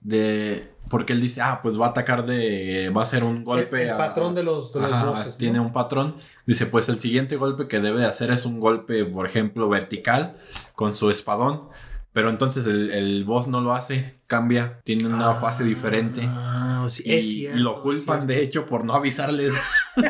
[0.00, 0.72] de...
[0.88, 2.90] Porque él dice, ah, pues va a atacar de...
[2.94, 5.38] Va a hacer un golpe El- el patrón de los- de los Ajá, bosses, ¿no?
[5.38, 6.16] Tiene un patrón.
[6.46, 10.36] Dice, pues el siguiente golpe que debe de hacer es un golpe, por ejemplo, vertical
[10.74, 11.68] con su espadón.
[12.12, 16.20] Pero entonces el, el boss no lo hace, cambia, tiene una fase diferente.
[16.28, 19.54] Ah, sí, Y, es y lo culpan, de hecho, por no avisarles.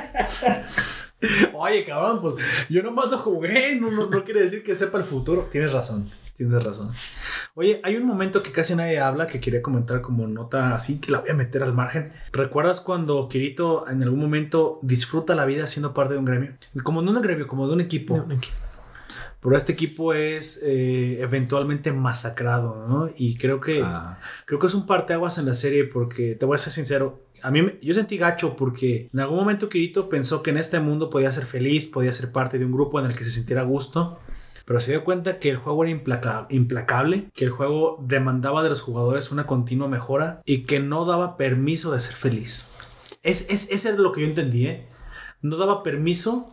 [1.54, 2.34] Oye, cabrón, pues
[2.68, 5.48] yo nomás lo jugué, no, no, no quiere decir que sepa el futuro.
[5.50, 6.92] Tienes razón, tienes razón.
[7.54, 11.12] Oye, hay un momento que casi nadie habla que quería comentar como nota así, que
[11.12, 12.12] la voy a meter al margen.
[12.32, 16.54] ¿Recuerdas cuando Kirito en algún momento disfruta la vida siendo parte de un gremio?
[16.82, 18.16] Como no un gremio, como de un equipo.
[18.16, 18.40] No.
[19.40, 23.10] Pero este equipo es eh, eventualmente masacrado, ¿no?
[23.16, 26.54] Y creo que, Ah, creo que es un parteaguas en la serie porque, te voy
[26.54, 30.50] a ser sincero, a mí yo sentí gacho porque en algún momento Kirito pensó que
[30.50, 33.24] en este mundo podía ser feliz, podía ser parte de un grupo en el que
[33.24, 34.18] se sintiera a gusto.
[34.64, 38.68] Pero se dio cuenta que el juego era implaca- implacable, que el juego demandaba de
[38.68, 42.70] los jugadores una continua mejora y que no daba permiso de ser feliz.
[43.24, 44.88] Es, es, ese lo que yo entendí, ¿eh?
[45.42, 46.48] No daba permiso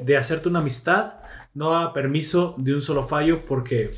[0.00, 1.16] de hacerte una amistad,
[1.52, 3.94] no daba permiso de un solo fallo porque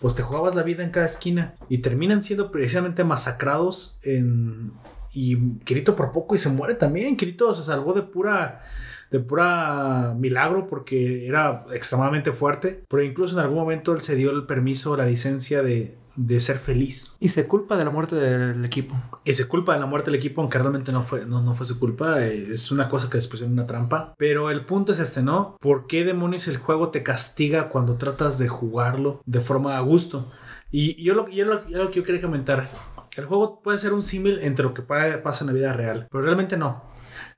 [0.00, 4.72] pues te jugabas la vida en cada esquina y terminan siendo precisamente masacrados en
[5.14, 7.16] y Kirito por poco y se muere también.
[7.16, 8.62] Kirito se salvó de pura
[9.10, 14.30] de pura milagro porque era extremadamente fuerte, pero incluso en algún momento él se dio
[14.32, 17.14] el permiso, la licencia de, de ser feliz.
[17.20, 18.96] Y se culpa de la muerte del equipo.
[19.24, 21.64] Y se culpa de la muerte del equipo, aunque realmente no fue, no, no fue
[21.64, 22.24] su culpa.
[22.24, 24.14] eh, Es una cosa que después en una trampa.
[24.18, 25.56] Pero el punto es este, ¿no?
[25.60, 30.28] ¿Por qué demonios el juego te castiga cuando tratas de jugarlo de forma a gusto?
[30.72, 32.68] Y yo lo, yo lo, yo lo que yo quería comentar.
[33.16, 36.08] El juego puede ser un símil entre lo que pa- pasa en la vida real,
[36.10, 36.82] pero realmente no.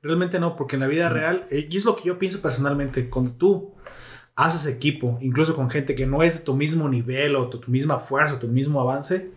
[0.03, 3.09] Realmente no, porque en la vida real, eh, y es lo que yo pienso personalmente,
[3.11, 3.75] cuando tú
[4.37, 7.71] haces equipo, incluso con gente que no es de tu mismo nivel o tu, tu
[7.71, 9.31] misma fuerza, tu mismo avance,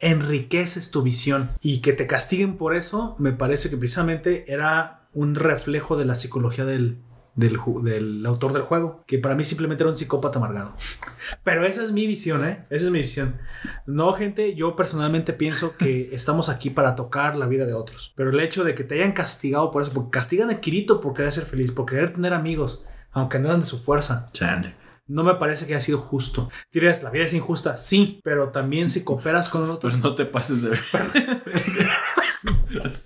[0.00, 5.34] enriqueces tu visión y que te castiguen por eso me parece que precisamente era un
[5.34, 6.98] reflejo de la psicología del,
[7.40, 10.74] del, autor del juego, que para mí simplemente era un psicópata amargado.
[11.44, 12.66] Pero esa es mi visión, ¿eh?
[12.70, 13.38] Esa es mi visión.
[13.86, 18.12] No, gente, yo personalmente pienso que estamos aquí para tocar la vida de otros.
[18.14, 21.14] Pero el hecho de que te hayan castigado por eso, porque castigan a Kirito por
[21.14, 24.76] querer ser feliz, por querer tener amigos, aunque no eran de su fuerza, Chale.
[25.08, 26.50] no me parece que haya sido justo.
[26.70, 29.94] Dirías, la vida es injusta, sí, pero también si cooperas con otros.
[29.94, 30.80] Pues no te pases de ver.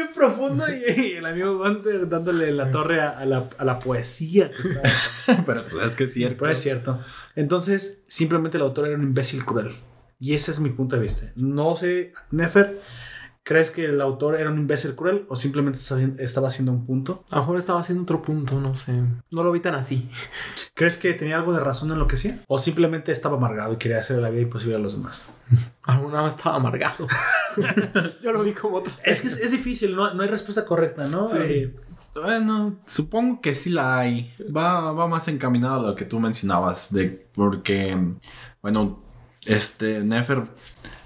[0.00, 3.78] Bien profundo y, y el amigo Gunter dándole la torre a, a la, a la
[3.78, 5.42] poesía que estaba.
[5.46, 6.36] Pero pues es que es cierto.
[6.38, 7.00] Pero es cierto.
[7.36, 9.76] Entonces, simplemente el autor era un imbécil cruel.
[10.18, 11.26] Y ese es mi punto de vista.
[11.36, 12.80] No sé, Nefer,
[13.42, 15.78] ¿crees que el autor era un imbécil cruel o simplemente
[16.18, 17.24] estaba haciendo un punto?
[17.30, 18.92] A lo mejor estaba haciendo otro punto, no sé.
[19.30, 20.08] No lo vi tan así.
[20.74, 22.42] ¿Crees que tenía algo de razón en lo que hacía?
[22.48, 25.24] ¿O simplemente estaba amargado y quería hacer la vida imposible a los demás?
[25.84, 27.06] Alguna vez estaba amargado.
[28.22, 28.92] Yo lo vi como otro.
[29.04, 31.24] Es que es, es difícil, no, no hay respuesta correcta, ¿no?
[31.24, 31.36] Sí.
[31.38, 31.76] Eh,
[32.14, 34.34] Bueno, supongo que sí la hay.
[34.54, 36.92] Va, va más encaminado a lo que tú mencionabas.
[36.92, 37.96] De, porque,
[38.62, 39.02] bueno,
[39.46, 40.44] este, Nefer,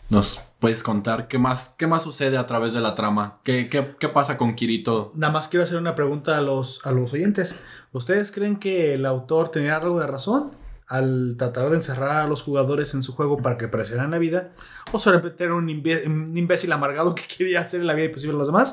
[0.09, 3.39] ¿nos puedes contar qué más, qué más sucede a través de la trama?
[3.45, 5.12] ¿Qué, qué, qué pasa con Kirito?
[5.15, 7.55] Nada más quiero hacer una pregunta a los, a los oyentes.
[7.93, 10.53] ¿Ustedes creen que el autor tenía algo de razón
[10.89, 14.53] al tratar de encerrar a los jugadores en su juego para que parecieran la vida?
[14.91, 18.47] ¿O solamente era un, un imbécil amargado que quería hacer la vida imposible a los
[18.47, 18.73] demás?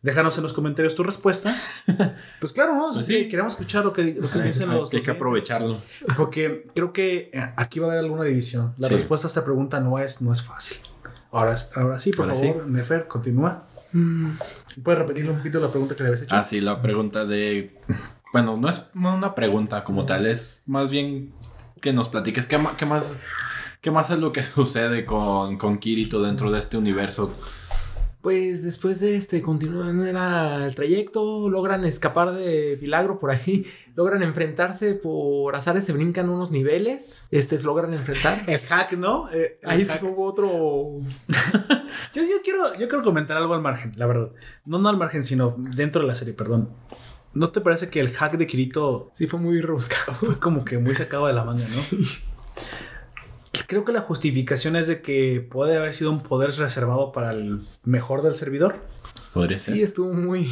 [0.00, 1.54] Déjanos en los comentarios tu respuesta.
[2.40, 2.90] Pues claro, ¿no?
[2.92, 3.26] Pues sí.
[3.28, 4.94] queremos escuchar lo que, lo que hay- los.
[4.94, 5.76] hay que aprovecharlo.
[6.16, 8.72] Porque creo que aquí va a haber alguna división.
[8.78, 8.94] La Sí.
[8.94, 10.78] respuesta a esta pregunta no es, no es fácil.
[11.30, 13.64] Ahora, ahora sí, por Ahora favor, Nefer, continúa.
[13.92, 14.30] Mm,
[14.82, 16.34] ¿Puedes repetirle un poquito la pregunta que le habías hecho?
[16.34, 17.76] Ah, sí, la pregunta de...
[18.32, 21.32] Bueno, no es una pregunta como tal, es más bien
[21.80, 23.16] que nos platiques qué, qué más...
[23.80, 27.32] ¿Qué más es lo que sucede con, con Kirito dentro de este universo?
[28.20, 33.64] Pues después de este, continúan era el trayecto, logran escapar de Milagro por ahí,
[33.94, 38.42] logran enfrentarse por azares, se brincan unos niveles, este, logran enfrentar.
[38.48, 39.30] El hack, ¿no?
[39.30, 40.02] Eh, el Ahí sí hack.
[40.02, 41.00] hubo otro.
[42.12, 44.30] Yo, yo quiero, yo quiero comentar algo al margen, la verdad.
[44.64, 46.70] No, no al margen, sino dentro de la serie, perdón.
[47.34, 50.12] ¿No te parece que el hack de Kirito Sí, fue muy rebuscado.
[50.14, 51.98] fue como que muy sacado de la manga, no?
[53.66, 57.62] Creo que la justificación es de que puede haber sido un poder reservado para el
[57.84, 58.86] mejor del servidor.
[59.32, 59.74] Podría ser.
[59.74, 60.50] Sí, estuvo muy.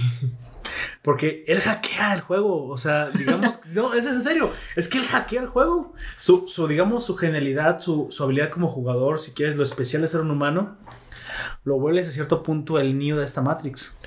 [1.03, 2.69] Porque él hackea el juego.
[2.69, 4.51] O sea, digamos, no, eso es en serio.
[4.75, 5.95] Es que él hackea el juego.
[6.19, 10.09] Su, su digamos, su genialidad, su, su habilidad como jugador, si quieres, lo especial de
[10.09, 10.77] ser un humano,
[11.65, 13.99] lo vuelves a cierto punto el Neo de esta Matrix.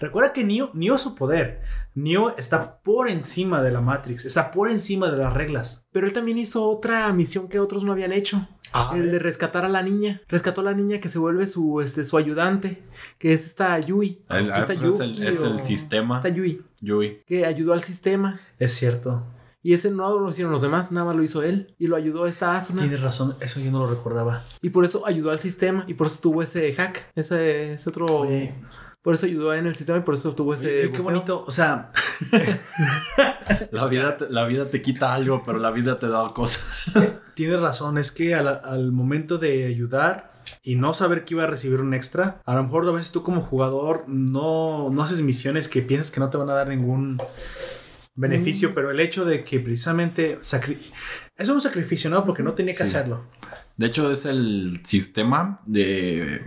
[0.00, 1.62] Recuerda que Neo, Neo es su poder.
[1.96, 5.88] Neo está por encima de la Matrix, está por encima de las reglas.
[5.92, 8.46] Pero él también hizo otra misión que otros no habían hecho.
[8.72, 10.20] Ah, el de rescatar a la niña.
[10.28, 12.82] Rescató a la niña que se vuelve su, este, su ayudante,
[13.18, 14.24] que es esta Yui.
[14.28, 16.16] El- ah, Esta pues es, el, Yuki es el o- sistema.
[16.16, 17.22] Esta Yui, Yui.
[17.26, 18.38] que ayudó al sistema.
[18.58, 19.32] Es cierto.
[19.62, 21.74] Y ese no lo hicieron los demás, nada más lo hizo él.
[21.78, 22.82] Y lo ayudó esta Asuna.
[22.82, 24.44] Tienes razón, eso yo no lo recordaba.
[24.62, 25.84] Y por eso ayudó al sistema.
[25.88, 27.10] Y por eso tuvo ese hack.
[27.16, 28.04] Ese, ese otro.
[28.06, 28.54] Oye.
[29.06, 30.90] Por eso ayudó en el sistema y por eso tuvo ese.
[30.90, 31.44] Qué bonito.
[31.46, 31.92] O sea,
[33.70, 36.64] La vida, te, la vida te quita algo, pero la vida te da cosas.
[37.34, 40.30] Tienes razón, es que al, al momento de ayudar
[40.64, 43.22] y no saber que iba a recibir un extra, a lo mejor a veces tú
[43.22, 47.20] como jugador no, no haces misiones que piensas que no te van a dar ningún
[48.16, 50.80] beneficio, pero el hecho de que precisamente sacri-
[51.36, 52.24] es un sacrificio, ¿no?
[52.24, 52.96] Porque no tenía que Sí.
[52.96, 53.24] hacerlo.
[53.76, 56.42] De hecho, es el sistema de.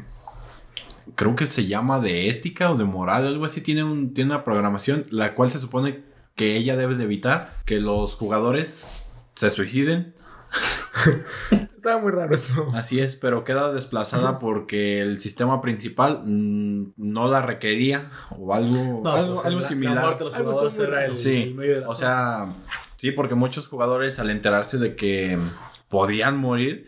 [1.19, 3.59] Creo que se llama de ética o de moral, algo así.
[3.59, 5.99] Tiene, un, tiene una programación, la cual se supone
[6.35, 10.15] que ella debe de evitar que los jugadores se suiciden.
[11.75, 12.67] Estaba muy raro eso.
[12.73, 19.05] Así es, pero queda desplazada porque el sistema principal mm, no la requería o algo,
[19.09, 19.95] algo, pues, algo la- similar.
[19.95, 22.53] La muerte de los Algo jugadores era el, Sí, el medio de la o sea,
[22.95, 25.37] sí, porque muchos jugadores al enterarse de que
[25.89, 26.87] podían morir,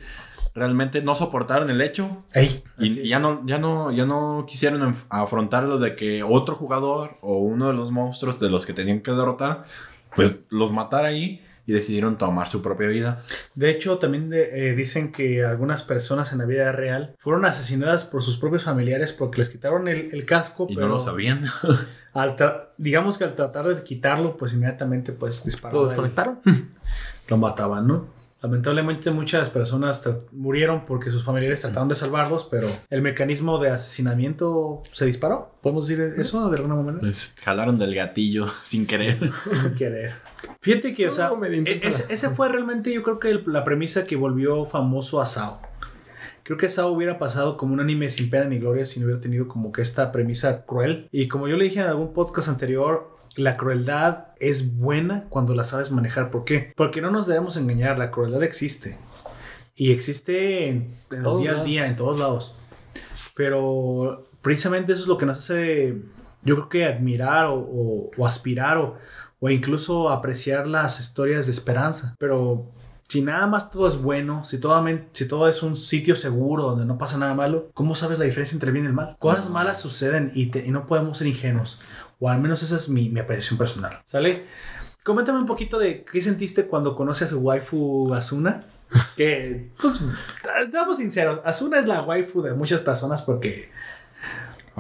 [0.54, 5.80] realmente no soportaron el hecho Ey, y, ya no, ya no, ya no quisieron afrontarlo
[5.80, 9.64] de que otro jugador o uno de los monstruos de los que tenían que derrotar,
[10.16, 13.22] pues los matara ahí y decidieron tomar su propia vida.
[13.54, 18.04] De hecho, también de- eh, dicen que algunas personas en la vida real fueron asesinadas
[18.04, 21.45] por sus propios familiares porque les quitaron el, el casco, Y pero no lo sabían.
[22.14, 22.36] al
[22.78, 25.88] digamos que al tratar de quitarlo, pues inmediatamente pues Lo dispararon.
[25.88, 26.39] desconectaron.
[27.28, 28.21] Lo mataban, ¿no?
[28.42, 34.82] Lamentablemente muchas personas murieron porque sus familiares trataron de salvarlos, pero el mecanismo de asesinamiento
[34.92, 35.55] se disparó.
[35.62, 36.97] ¿Podemos decir eso de alguna manera?
[37.05, 39.18] Les jalaron del gatillo sin querer.
[39.43, 40.13] Sin querer.
[40.62, 44.16] Fíjate que, o sea, e- ese fue realmente yo creo que el- la premisa que
[44.16, 45.62] volvió famoso a Sao.
[46.43, 49.22] Creo que Sao hubiera pasado como un anime sin pena ni gloria si no hubiera
[49.22, 51.08] tenido como que esta premisa cruel.
[51.12, 55.63] Y como yo le dije en algún podcast anterior, la crueldad es buena cuando la
[55.63, 56.32] sabes manejar.
[56.32, 56.74] ¿Por qué?
[56.75, 58.97] Porque no nos debemos engañar, la crueldad existe.
[59.75, 62.55] Y existe en, en el día a día, en todos lados.
[63.36, 66.01] Pero precisamente eso es lo que nos hace,
[66.43, 68.97] yo creo que admirar o, o- o aspirar o,
[69.39, 72.16] o incluso apreciar las historias de esperanza.
[72.20, 72.70] Pero
[73.08, 76.63] si nada más todo es bueno, si todo, men- si todo es un sitio seguro
[76.66, 79.16] donde no pasa nada malo, ¿cómo sabes la diferencia entre bien y el mal?
[79.20, 81.79] Cosas malas suceden y, te- y no podemos ser ingenuos.
[82.22, 84.00] O al menos esa es mi, mi apreciación personal.
[84.06, 84.46] ¿Sale?
[85.04, 88.68] Coméntame un poquito de qué sentiste cuando conoces a su waifu Asuna.
[89.18, 90.02] Que, pues,
[90.70, 93.72] seamos sinceros, Asuna es la waifu de muchas personas porque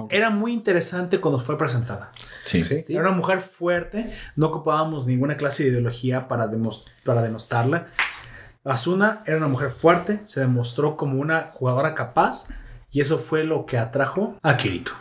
[0.09, 2.11] era muy interesante cuando fue presentada.
[2.45, 2.61] Sí.
[2.61, 2.83] ¿sí?
[2.83, 2.93] Sí.
[2.93, 6.51] Era una mujer fuerte, no ocupábamos ninguna clase de ideología para,
[7.03, 7.87] para denostarla.
[8.63, 12.49] Asuna era una mujer fuerte, se demostró como una jugadora capaz
[12.91, 14.91] y eso fue lo que atrajo a Kirito.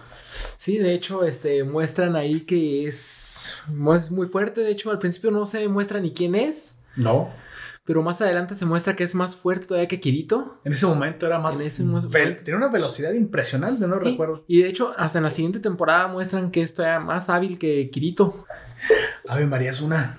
[0.62, 4.60] Sí, de hecho, este, muestran ahí que es mu- es muy fuerte.
[4.60, 7.30] De hecho, al principio no se muestra ni quién es, No,
[7.86, 10.60] pero más adelante se muestra que es más fuerte todavía que Kirito.
[10.66, 11.58] en ese momento era más...
[11.60, 11.82] En ese
[12.44, 14.44] tenía una velocidad impresionante, no Y- recuerdo.
[14.48, 17.88] Y de hecho, hasta en la siguiente temporada muestran que es todavía más hábil que
[17.88, 18.44] Kirito.
[19.28, 20.18] Ave María Asuna.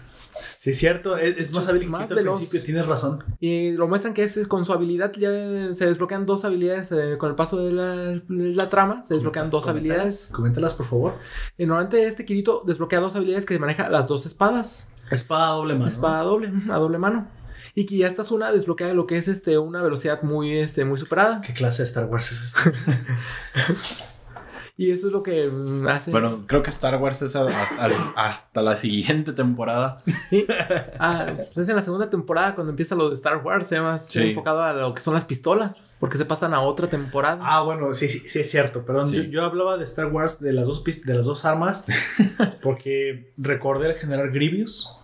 [0.57, 3.23] Sí, es cierto, es, es más hábil que más Kirito al principio, tienes razón.
[3.39, 5.29] Y lo muestran que es con su habilidad, ya
[5.73, 9.03] se desbloquean dos habilidades eh, con el paso de la, de la trama.
[9.03, 10.29] Se desbloquean dos Coméntalas, habilidades.
[10.31, 11.13] Coméntalas, por favor.
[11.57, 14.89] Y normalmente este Kirito desbloquea dos habilidades que maneja las dos espadas.
[15.09, 15.87] Espada doble mano.
[15.87, 17.27] Espada doble, a doble mano.
[17.73, 20.85] Y que ya esta es una desbloquea lo que es este una velocidad muy, este,
[20.85, 21.41] muy superada.
[21.41, 22.71] ¿Qué clase de Star Wars es esta?
[24.81, 25.47] Y eso es lo que
[25.87, 26.09] hace.
[26.09, 30.01] Bueno, creo que Star Wars es hasta, hasta la siguiente temporada.
[30.27, 30.47] Sí.
[30.97, 33.99] Ah, pues es en la segunda temporada cuando empieza lo de Star Wars, se llama
[33.99, 34.29] Sí.
[34.29, 37.39] enfocado a lo que son las pistolas, porque se pasan a otra temporada.
[37.43, 38.83] Ah, bueno, sí, sí, sí es cierto.
[38.83, 39.17] Perdón, Sí.
[39.17, 41.85] yo, yo hablaba de Star Wars de las dos de las dos armas
[42.63, 44.97] porque recordé al general Grievous.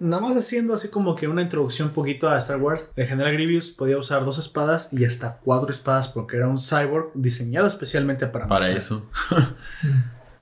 [0.00, 2.90] Nada más haciendo así como que una introducción poquito a Star Wars.
[2.96, 7.12] El general Grievous podía usar dos espadas y hasta cuatro espadas porque era un cyborg
[7.14, 8.76] diseñado especialmente para Para matar.
[8.76, 9.08] eso.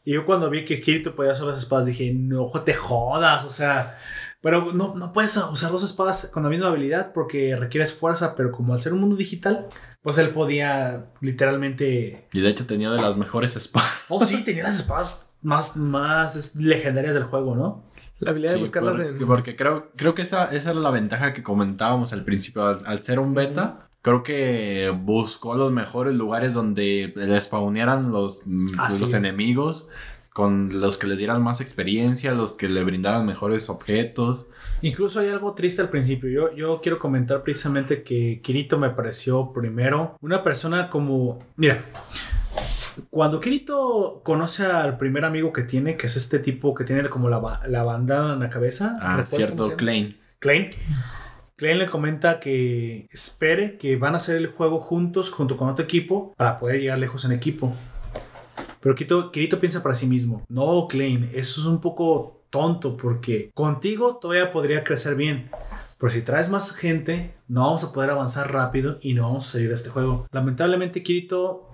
[0.03, 3.51] Y yo cuando vi que Kirito podía usar las espadas dije, no te jodas, o
[3.51, 3.99] sea,
[4.41, 8.51] pero no, no puedes usar dos espadas con la misma habilidad porque requieres fuerza, pero
[8.51, 9.69] como al ser un mundo digital,
[10.01, 12.29] pues él podía literalmente...
[12.33, 14.07] Y de hecho tenía de las mejores espadas.
[14.09, 17.85] Oh, sí, tenía las espadas más, más legendarias del juego, ¿no?
[18.21, 19.27] La habilidad de Sí, buscarlas por- en.
[19.27, 22.67] Porque creo, creo que esa, esa era la ventaja que comentábamos al principio.
[22.67, 28.41] Al, al ser un beta, creo que buscó los mejores lugares donde le spawnearan los,
[28.79, 29.15] Así los es.
[29.15, 29.89] enemigos.
[30.33, 34.47] Con los que le dieran más experiencia, los que le brindaran mejores objetos.
[34.81, 36.31] Incluso hay algo triste al principio.
[36.31, 41.41] Yo, yo quiero comentar precisamente que Kirito me pareció primero una persona como...
[41.57, 41.85] Mira,
[43.11, 47.29] cuando Kirito conoce al primer amigo que tiene, que es este tipo que tiene como
[47.29, 48.95] la, la bandana en la cabeza.
[49.01, 49.77] Ah, ¿recuerdas cómo cierto?
[49.77, 50.17] Klein.
[50.39, 50.71] Klein.
[51.57, 55.85] Klein le comenta que espere que van a hacer el juego juntos, junto con otro
[55.85, 57.75] equipo, para poder llegar lejos en equipo.
[58.81, 63.51] Pero Kirito, Kirito piensa para sí mismo, no, Klein, eso es un poco tonto porque
[63.55, 65.51] contigo todavía podría crecer bien.
[65.99, 69.53] Pero si traes más gente, no vamos a poder avanzar rápido y no vamos a
[69.53, 70.27] salir de este juego.
[70.33, 71.69] Lamentablemente, Kirito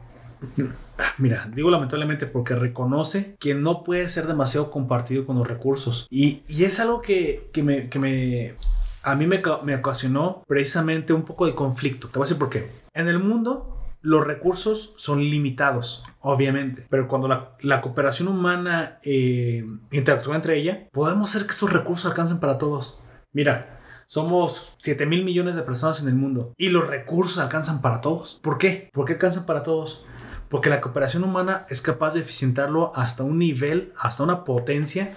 [1.19, 6.07] Mira, digo lamentablemente porque reconoce que no puede ser demasiado compartido con los recursos.
[6.11, 8.55] Y, y es algo que, que me, que me-
[9.03, 12.09] a mí me, me ocasionó precisamente un poco de conflicto.
[12.09, 12.71] Te voy a decir por qué.
[12.95, 16.87] En el mundo, los recursos son limitados, obviamente.
[16.91, 22.07] Pero cuando la, la cooperación humana eh, interactúa entre ella, podemos hacer que estos recursos
[22.07, 23.03] alcancen para todos.
[23.33, 28.01] Mira, somos 7 mil millones de personas en el mundo y los recursos alcanzan para
[28.01, 28.41] todos.
[28.43, 28.89] ¿Por qué?
[28.93, 30.07] ¿Por qué alcanzan para todos?
[30.49, 35.17] Porque la cooperación humana es capaz de eficientarlo hasta un nivel, hasta una potencia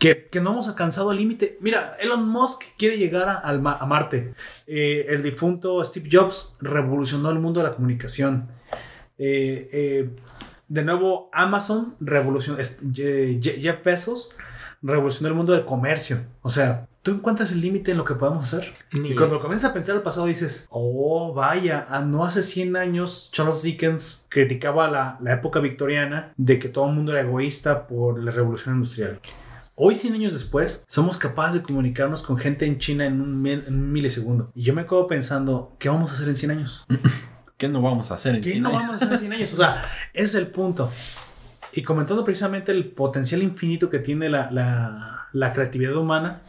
[0.00, 1.58] que, que no hemos alcanzado al límite.
[1.60, 4.34] Mira, Elon Musk quiere llegar a, Marte.
[4.66, 8.48] Eh, el difunto Steve Jobs revolucionó el mundo de la comunicación.
[9.18, 10.10] Eh, eh,
[10.68, 12.58] de nuevo, Amazon revolucionó.
[12.62, 14.36] Jeff Bezos
[14.80, 16.16] revolucionó el mundo del comercio.
[16.40, 18.74] O sea, tú encuentras el límite en lo que podemos hacer.
[18.92, 23.30] Ni- Y cuando comienzas a pensar el pasado dices, oh, vaya, no hace 100 años
[23.32, 28.22] Charles Dickens criticaba la, la época victoriana de que todo el mundo era egoísta por
[28.22, 29.20] la revolución industrial.
[29.82, 33.64] Hoy, 100 años después, somos capaces de comunicarnos con gente en China en un, en
[33.66, 34.52] un milisegundo.
[34.54, 36.86] Y yo me quedo pensando, ¿qué vamos a hacer en 100 años?
[37.56, 39.52] ¿Qué no vamos a hacer en ¿Qué no vamos a hacer en 100 años?
[39.54, 39.82] O sea,
[40.12, 40.90] ese es el punto.
[41.72, 46.42] Y comentando precisamente el potencial infinito que tiene la, la- la creatividad humana,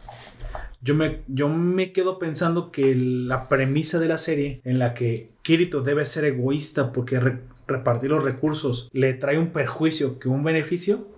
[0.82, 5.28] yo me, yo me quedo pensando que la premisa de la serie en la que
[5.42, 10.42] Kirito debe ser egoísta porque re- repartir los recursos le trae un perjuicio que un
[10.44, 11.08] beneficio,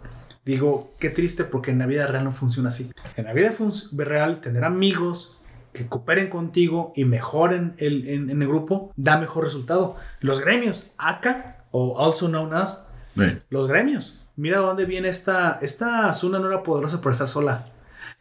[0.44, 2.90] digo, qué triste porque en la vida real no funciona así.
[3.16, 3.52] En la vida
[3.96, 5.38] real, tener amigos
[5.72, 9.96] que cooperen contigo y mejoren el, en, en el grupo da mejor resultado.
[10.20, 12.88] Los gremios, ACA o also known as,
[13.48, 14.26] los gremios.
[14.36, 15.58] Mira dónde viene esta.
[15.62, 17.72] Esta Asuna no era poderosa por estar sola.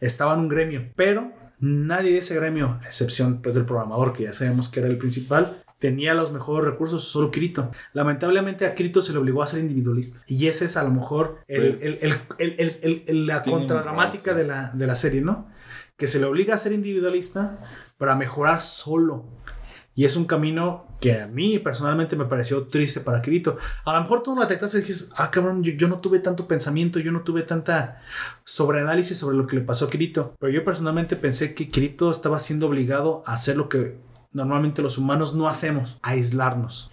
[0.05, 0.91] Estaba en un gremio.
[0.95, 4.89] Pero nadie de ese gremio, a excepción pues del programador, que ya sabemos que era
[4.89, 7.69] el principal, tenía los mejores recursos, solo Kirito.
[7.93, 10.21] Lamentablemente a Kirito se le obligó a ser individualista.
[10.27, 14.87] Y ese es a lo mejor el, Pues, el- el- la contradramática de la, de
[14.87, 15.49] la serie, ¿no?
[15.97, 17.59] Que se le obliga a ser individualista
[17.97, 19.25] para mejorar solo.
[19.95, 23.57] Y es un camino que a mí personalmente me pareció triste para Kirito.
[23.85, 26.47] A lo mejor tú lo detectas y dices, ah, cabrón, yo, yo no tuve tanto
[26.47, 28.01] pensamiento, yo no tuve tanta
[28.43, 30.33] sobreanálisis sobre lo que le pasó a Kirito.
[30.39, 33.97] Pero yo personalmente pensé que Kirito estaba siendo obligado a hacer lo que
[34.31, 36.89] normalmente los humanos no hacemos, aislarnos.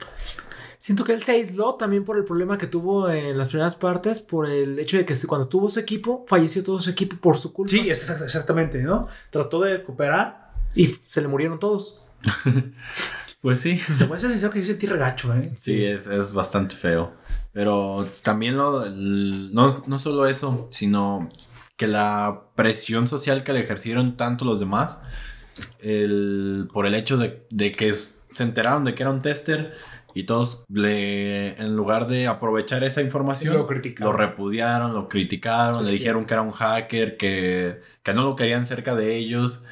[0.79, 4.21] Siento que él se aisló también por el problema que tuvo en las primeras partes,
[4.21, 7.53] por el hecho de que cuando tuvo su equipo, falleció todo su equipo por su
[7.53, 7.71] culpa.
[7.71, 9.07] Sí, exactamente, ¿no?
[9.31, 10.51] Trató de cooperar.
[10.75, 12.00] Y se le murieron todos.
[13.43, 13.81] pues sí.
[13.99, 15.53] Te voy a ser sincero que yo sentí regacho, ¿eh?
[15.59, 17.13] Sí, es, es bastante feo.
[17.53, 21.29] Pero también lo, el- no, no solo eso, sino
[21.77, 25.01] que la presión social que le ejercieron tanto los demás,
[25.81, 29.73] el, por el hecho de, de que es- se enteraron de que era un tester
[30.15, 33.67] y todos le, en lugar de aprovechar esa información, Lo
[34.01, 35.99] lo repudiaron, lo criticaron, le Sí.
[35.99, 39.63] dijeron que era un hacker, que, que no lo querían cerca de ellos,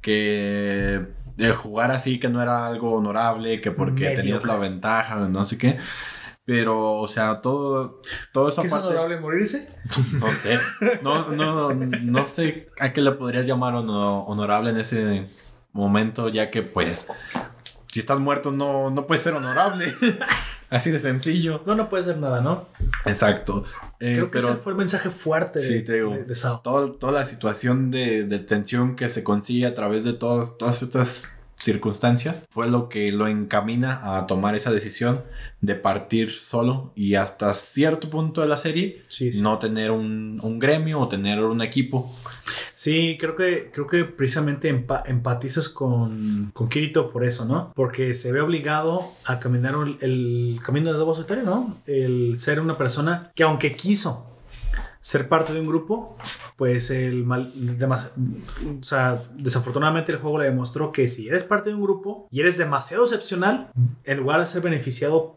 [0.00, 1.06] que
[1.48, 5.58] de jugar así que no era algo honorable, que porque tenías la ventaja, no sé
[5.58, 5.78] qué.
[6.44, 8.00] Pero, o sea, todo,
[8.32, 9.68] todo eso ¿Qué es honorable morirse?
[10.18, 10.58] No sé.
[11.02, 15.28] No, no, no sé a qué le podrías llamar hono- honorable en ese
[15.72, 17.06] momento, ya que pues
[17.92, 19.92] si estás muerto no, no puedes ser honorable.
[20.70, 21.62] Así de sencillo.
[21.66, 22.66] No, no puede ser nada, ¿no?
[23.04, 23.64] Exacto.
[24.04, 26.10] Eh, Creo que pero ese fue el mensaje fuerte de, Sí, te digo.
[26.12, 26.60] de- de Sao.
[26.60, 30.82] todo- toda la situación de, de tensión que se consigue a través de todas, todas
[30.82, 35.22] estas circunstancias fue lo que lo encamina a tomar esa decisión
[35.60, 39.40] de partir solo y hasta cierto punto de la serie Sí, sí.
[39.40, 42.12] no tener un, un gremio o tener un equipo.
[42.74, 47.72] Sí, creo que, creo que precisamente empa- empatizas con, con Kirito por eso, ¿no?
[47.76, 51.78] Porque se ve obligado a caminar el, el camino de lobo solitario, ¿no?
[51.86, 54.31] El ser una persona que aunque quiso
[55.04, 56.16] ser parte de un grupo,
[56.56, 58.12] pues el mal, demas-
[58.80, 62.40] o sea, desafortunadamente el juego le demostró que si eres parte de un grupo y
[62.40, 63.70] eres demasiado excepcional,
[64.04, 65.36] en lugar de ser beneficiado,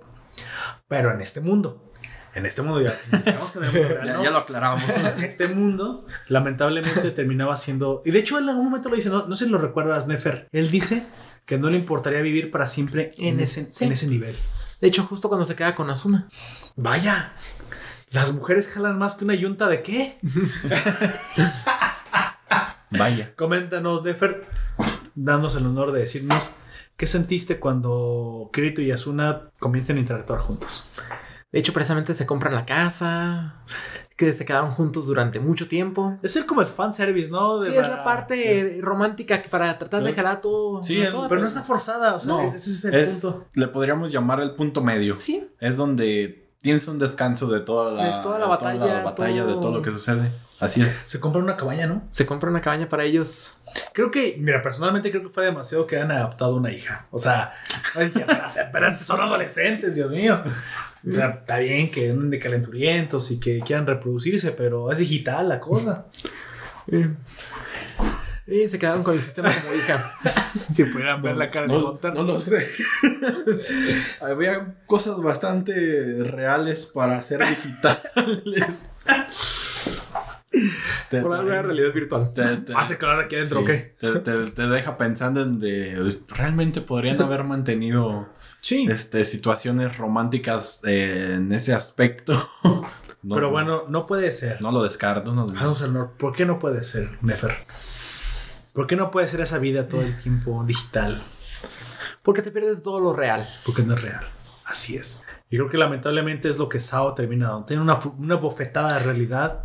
[0.88, 1.92] pero en este mundo,
[2.36, 3.18] en este mundo ya, que
[3.60, 4.24] en el mundo real, Ya, ¿no?
[4.24, 4.84] ya lo aclaramos.
[5.24, 9.36] este mundo lamentablemente terminaba siendo y de hecho en algún momento lo dice no, no
[9.36, 11.06] sé si lo recuerdas Nefer él dice
[11.46, 13.86] que no le importaría vivir para siempre en, En ese, ese- sí.
[13.86, 14.36] en ese nivel
[14.82, 16.28] De hecho, justo cuando se queda con Asuna.
[16.76, 17.34] vaya
[18.16, 20.18] las mujeres jalan más que una yunta de qué
[22.92, 23.34] Vaya.
[23.36, 24.42] coméntanos Nefer
[25.16, 26.52] dándonos el honor de decirnos
[26.98, 30.90] qué sentiste cuando Kirito y Asuna comienzan a interactuar juntos
[31.52, 33.56] De hecho, precisamente se compran la casa,
[34.16, 36.18] que se quedaron juntos durante mucho tiempo.
[36.24, 37.60] es el como el fanservice ¿no?
[37.60, 40.82] De Sí, es la parte romántica que para tratar de jalar todo.
[40.84, 43.48] Sí, el- pero no está forzada o sea No, ese ese es el es- punto
[43.54, 45.18] le podríamos llamar el punto medio.
[45.20, 49.56] Sí, Es donde tienes un descanso de toda la, De toda la batalla, batalla, todo.
[49.56, 50.32] de todo lo que sucede.
[50.60, 51.04] Así es.
[51.06, 52.02] se compra una cabaña ¿no?
[52.12, 53.58] se compra una cabaña para ellos.
[53.94, 57.06] Creo que, mira, personalmente creo que fue demasiado que han adaptado una hija.
[57.12, 57.54] O sea,
[57.96, 60.42] ay, ya, espérate, espérate, son adolescentes, Dios mío.
[61.08, 65.48] O sea, está bien que anden de calenturientos y que quieran reproducirse, pero es digital
[65.48, 66.08] la cosa.
[68.48, 70.14] Y se quedaron con el sistema como hija.
[70.70, 72.66] Si pudieran ver la cara de No, no lo sé.
[74.22, 78.94] Había cosas bastante reales para ser digitales.
[81.10, 82.34] te, Por alguna realidad virtual.
[82.34, 83.96] te- te- Hace claro aquí adentro, sí, ¿qué?
[84.00, 85.98] te- deja pensando en de
[86.30, 88.30] realmente podrían haber mantenido
[88.62, 88.88] Sí.
[88.90, 92.34] este situaciones románticas eh, en ese aspecto.
[93.22, 94.62] No- pero bueno, no puede ser.
[94.62, 95.34] no lo descarto.
[95.34, 95.46] no-
[95.82, 96.12] el honor.
[96.18, 97.56] ¿Por qué no puede ser, Nefer?
[98.76, 101.24] ¿Por qué no puede ser esa vida todo el tiempo digital?
[102.22, 103.48] Porque te pierdes todo lo real.
[103.64, 104.28] Porque no es real.
[104.66, 105.24] Así es.
[105.50, 107.64] Y creo que lamentablemente es lo que Sao ha terminado.
[107.64, 109.64] Tiene una, una bofetada de realidad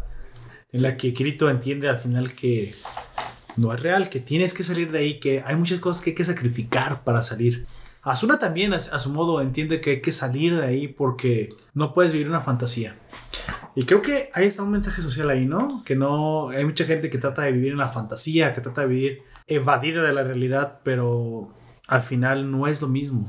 [0.71, 2.73] en la que Kirito entiende al final que
[3.57, 6.17] no es real, que tienes que salir de ahí, que hay muchas cosas que hay
[6.17, 7.67] que sacrificar para salir.
[8.03, 11.95] Asuna también a, a su modo entiende que hay que salir de ahí porque no
[11.95, 12.97] puedes vivir una fantasía.
[13.75, 15.83] Y creo que ahí está un mensaje social ahí, ¿no?
[15.85, 18.87] Que no hay mucha gente que trata de vivir en la fantasía, que trata de
[18.89, 21.53] vivir evadida de la realidad, pero
[21.87, 23.29] al final no es lo mismo.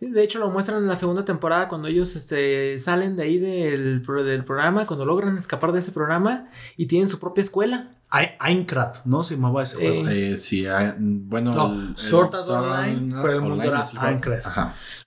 [0.00, 4.02] De hecho, lo muestran en la segunda temporada cuando ellos este, salen de ahí del,
[4.02, 6.48] del programa, cuando logran escapar de ese programa
[6.78, 7.90] y tienen su propia escuela.
[8.08, 9.22] Ai- Eintracht, ¿no?
[9.24, 10.08] Se llamaba ese juego.
[10.08, 11.52] Eh, Eh, sí, ah, bueno.
[11.52, 13.84] No, el- el Sword Art Sword Online, pero el mundo era.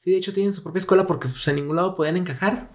[0.03, 2.69] Sí, de hecho tienen su propia escuela porque pues, en ningún lado podían encajar.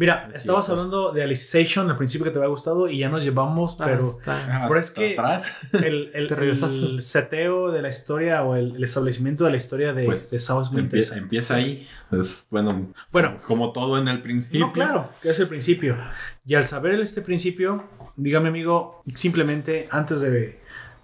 [0.00, 0.80] Mira, Es estabas cierto.
[0.80, 4.64] hablando de Alicization al principio que te había gustado y ya nos llevamos, pero Hasta-
[4.66, 5.68] Pero es que- atrás.
[5.74, 10.06] el, el, el seteo de la historia o el, el establecimiento de la historia de,
[10.06, 11.86] Pues, de Sao es muy Empieza, empieza ahí.
[12.12, 12.94] Es bueno.
[13.12, 13.36] Bueno.
[13.46, 14.60] como todo en el principio.
[14.68, 15.98] No, claro, que es el principio.
[16.46, 17.84] Y al saber este principio,
[18.16, 20.60] dígame amigo, simplemente antes de,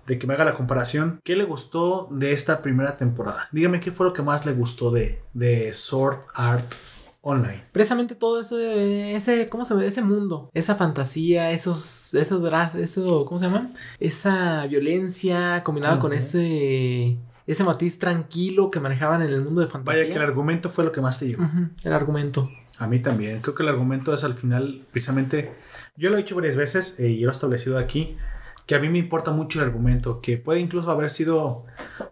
[0.07, 3.47] de que me haga la comparación, ¿qué le gustó de esta primera temporada?
[3.53, 6.65] Dígame qué fue lo que más le gustó de, de Sword Art
[7.29, 7.65] Online.
[7.73, 9.85] Precisamente todo ese, ese, ¿cómo se?
[9.85, 12.41] Ese mundo, esa fantasía, esos, esos
[12.77, 13.73] eso, ¿cómo se llama?
[13.99, 20.03] Esa violencia combinada con ese, ese matiz tranquilo que manejaban en el mundo de fantasía.
[20.03, 21.43] Vaya que el argumento fue lo que más te llegó.
[21.83, 22.49] El argumento.
[22.79, 23.41] A mí también.
[23.41, 25.53] Creo que el argumento es al final, precisamente,
[25.97, 28.17] yo lo he dicho varias veces eh, y lo he establecido aquí,
[28.67, 31.65] que a mí me importa mucho el argumento, que puede incluso haber sido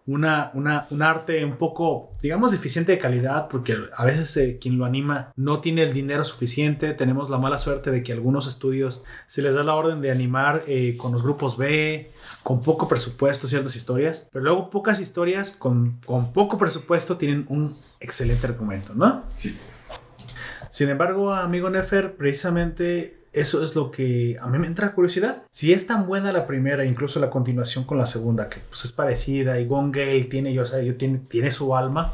[0.05, 4.77] una, una, un arte un poco, digamos, deficiente de calidad, porque a veces eh, quien
[4.77, 6.93] lo anima no tiene el dinero suficiente.
[6.93, 10.63] Tenemos la mala suerte de que algunos estudios se les da la orden de animar
[10.65, 15.99] eh, con los grupos B, con poco presupuesto, ciertas historias, pero luego pocas historias con,
[16.05, 19.25] con poco presupuesto tienen un excelente argumento, ¿no?
[19.35, 19.57] Sí.
[20.69, 25.43] Sin embargo, amigo Nefer, precisamente eso es lo que a mí me entra curiosidad.
[25.49, 28.93] Si es tan buena la primera, incluso la continuación con la segunda, que pues es
[28.93, 32.13] parecida, y Gone Gale tiene, o sea, tiene, tiene su alma.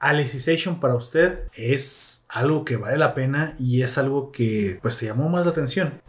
[0.00, 5.06] Alicization para usted es algo que vale la pena y es algo que pues te
[5.06, 6.00] llamó más la atención.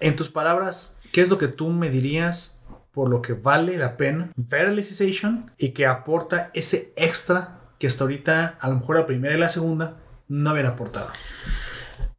[0.00, 3.98] En tus palabras, ¿qué es lo que tú me dirías por lo que vale la
[3.98, 9.06] pena ver Alicization y que aporta ese extra que hasta ahorita a lo mejor la
[9.06, 11.08] primera y la segunda no habían aportado?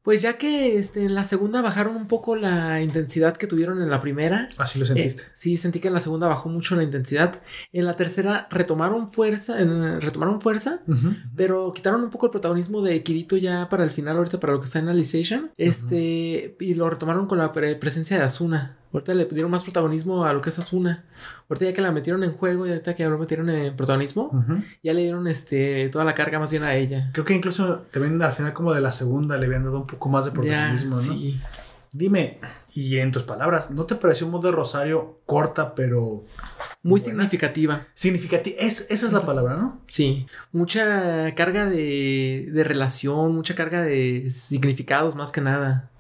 [0.04, 3.90] Pues ya que este, en la segunda bajaron un poco la intensidad que tuvieron en
[3.92, 4.50] la primera.
[4.58, 5.24] Así lo sentiste.
[5.24, 7.42] eh, sí, sentí que en la segunda bajó mucho la intensidad.
[7.72, 10.82] En la tercera retomaron fuerza, en- retomaron fuerza,
[11.36, 14.60] pero quitaron un poco el protagonismo de Kirito ya para el final, ahorita para lo
[14.60, 15.52] que está en Alicization.
[15.58, 18.78] Este, y lo retomaron con la pre- presencia de Asuna.
[18.94, 21.06] Ahorita le dieron más protagonismo a lo que es Asuna.
[21.50, 24.46] Ahorita ya que la metieron en juego y ahorita que ya lo metieron en protagonismo,
[24.84, 27.10] ya le dieron este, toda la carga más bien a ella.
[27.14, 30.10] Creo que incluso también al final como de la segunda le habían dado un poco
[30.10, 31.02] más de Ya, protagonismo, ¿no?
[31.02, 31.40] sí.
[31.94, 32.40] Dime,
[32.74, 36.24] y en tus palabras, ¿no te pareció un modo de Rosario corta pero
[36.84, 37.04] Muy Buena.
[37.24, 37.86] significativa.
[37.94, 38.56] significativa?
[38.62, 39.82] Es, esa es la palabra, ¿no?
[39.88, 45.91] Sí, mucha carga de, de relación, mucha carga de significados más que nada.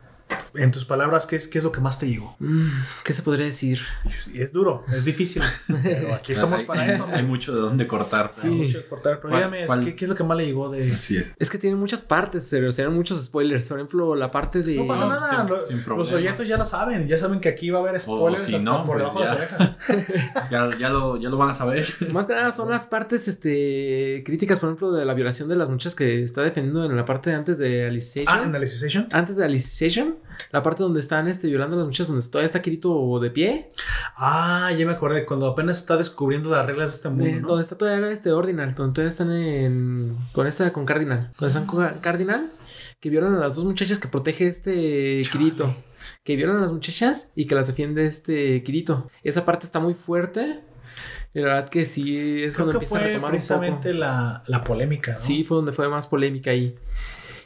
[0.53, 2.36] En tus palabras, ¿qué es, qué es lo que más te llegó?
[2.40, 2.68] Mm,
[3.03, 3.80] ¿Qué se podría decir?
[4.34, 5.41] Y Es duro, es difícil,
[5.84, 7.08] pero aquí estamos Hay- para eso.
[7.12, 8.30] Hay mucho de dónde cortar.
[8.30, 8.48] Sí.
[8.48, 9.86] Hay mucho que cortar, pero ¿Cuál- dígame?
[9.86, 10.94] ¿qué, qué es lo que más le llegó de...?
[10.94, 11.26] Así es.
[11.40, 13.66] Es que tiene muchas partes, pero serán muchos spoilers.
[13.70, 14.76] Por ejemplo, la parte de...
[14.76, 17.49] No pasa No, nada, sin- lo- sin los oyentes ya lo saben, ya saben que
[17.49, 19.56] aquí va a haber spoilers si hasta no, por pues debajo de las ya.
[19.56, 19.78] orejas.
[20.52, 21.88] Ya, ya, lo, ya lo van a saber.
[22.12, 25.70] Más que nada son las partes este, críticas, por ejemplo, de la violación de las
[25.70, 28.28] muchachas que está defendiendo en la parte de antes de Alicization.
[28.40, 29.08] Ah, en Alicization.
[29.12, 30.16] Antes de Alicization,
[30.52, 33.69] la parte donde están este, violando a las muchachas, donde todavía está Kirito de pie,
[34.18, 37.48] Ah, ya me acordé, cuando apenas está descubriendo las reglas de este mundo, ¿no?
[37.49, 41.65] donde está todavía este Ordinal, donde todavía están en, con esta, con Cardinal, donde están
[41.65, 42.52] con Cardinal,
[42.99, 45.38] que violan a las dos muchachas que protege este Chale.
[45.45, 45.76] Kirito,
[46.23, 49.10] que violan a las muchachas y que las defiende este Kirito.
[49.23, 50.61] Esa parte está muy fuerte.
[51.34, 53.31] Y la verdad que sí es Creo cuando empieza a retomar un poco.
[53.31, 55.18] precisamente la, la polémica, ¿no?
[55.19, 56.76] Sí, fue donde fue más polémica ahí.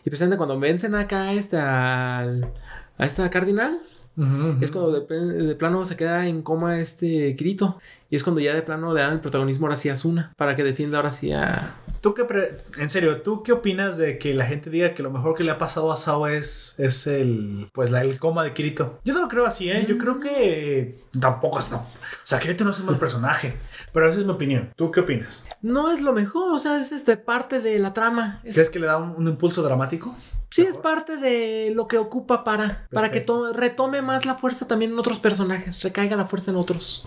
[0.04, 2.52] Y precisamente cuando vencen acá este, al-
[2.98, 3.82] a esta Cardinal,
[4.18, 4.58] Ujú, ujú.
[4.64, 7.80] es cuando de, de plano se queda en coma este Kirito.
[8.10, 10.32] Y es cuando ya de plano le dan el protagonismo ahora sí a Asuna.
[10.38, 11.76] Para que defienda ahora sí a.
[12.00, 15.10] ¿Tú qué pre- en serio, ¿tú qué opinas de que la gente diga que lo
[15.12, 18.54] mejor que le ha pasado a Sao es, es el pues la, el coma de
[18.54, 19.00] Kirito?
[19.04, 19.86] Yo no lo creo así, ¿eh?
[19.90, 21.78] Yo creo que tampoco es no.
[21.80, 21.86] O
[22.24, 23.58] sea, Kirito no es un mal personaje,
[23.92, 24.72] pero esa es mi opinión.
[24.78, 25.46] ¿Tú qué opinas?
[25.62, 28.40] No es lo mejor, o sea, es este parte de la trama.
[28.46, 30.16] Es- ¿Crees que le da un, un impulso dramático?
[30.56, 32.88] Sí, es parte de lo que ocupa para.
[32.92, 35.82] Para que to- retome más la fuerza también en otros personajes.
[35.84, 37.06] Recaiga la fuerza en otros.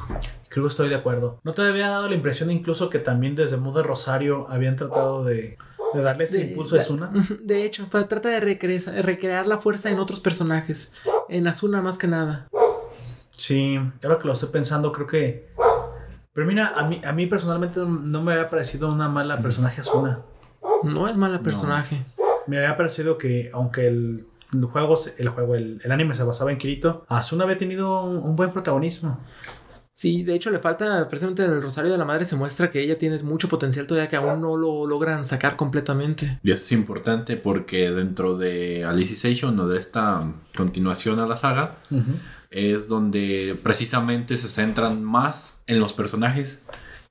[0.49, 1.41] Creo que estoy de acuerdo.
[1.45, 5.59] ¿No te había dado la impresión incluso que también desde Mude Rosario habían tratado de,
[5.95, 7.11] de darle ese De- impulso a Asuna?
[7.43, 10.93] De hecho, trata de recre- recrear la fuerza en otros personajes.
[11.29, 12.49] En Asuna más que nada.
[13.37, 15.49] Sí, ahora que lo estoy pensando, creo que.
[16.33, 20.23] Pero mira, a mí, a mí personalmente no me había parecido una mala personaje Asuna.
[20.83, 22.05] No es mala personaje.
[22.49, 26.25] Me había parecido que, aunque el, el juego, se- el juego, el, el anime se
[26.25, 29.21] basaba en Kirito, Asuna había tenido un, un buen protagonismo.
[29.93, 32.81] Sí, de hecho le falta, precisamente en el Rosario de la Madre se muestra que
[32.81, 36.39] ella tiene mucho potencial todavía que aún no lo logran sacar completamente.
[36.45, 40.23] Y eso es importante porque dentro de Alicization o de esta
[40.57, 41.79] continuación a la saga,
[42.53, 46.65] es donde precisamente se centran más en los personajes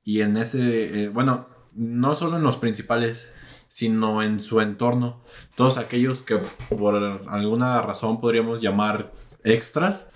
[0.05, 3.35] y en ese, eh, bueno, no solo en los principales,
[3.67, 5.21] sino en su entorno.
[5.55, 6.39] Todos aquellos que
[6.69, 9.11] por alguna razón podríamos llamar
[9.43, 10.11] extras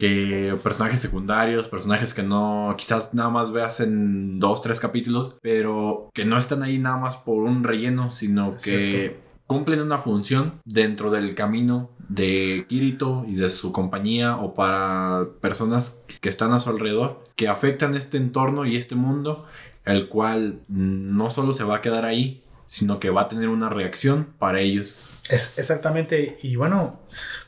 [0.00, 6.08] que personajes secundarios, personajes que no, quizás nada más veas en dos, tres capítulos, pero
[6.14, 11.10] que no están ahí nada más por un relleno, sino que cumplen una función dentro
[11.10, 16.70] del camino de Kirito y de su compañía o para personas que están a su
[16.70, 19.44] alrededor, que afectan este entorno y este mundo,
[19.84, 23.68] el cual no solo se va a quedar ahí, sino que va a tener una
[23.68, 24.96] reacción para ellos.
[25.28, 27.00] Es exactamente, y bueno,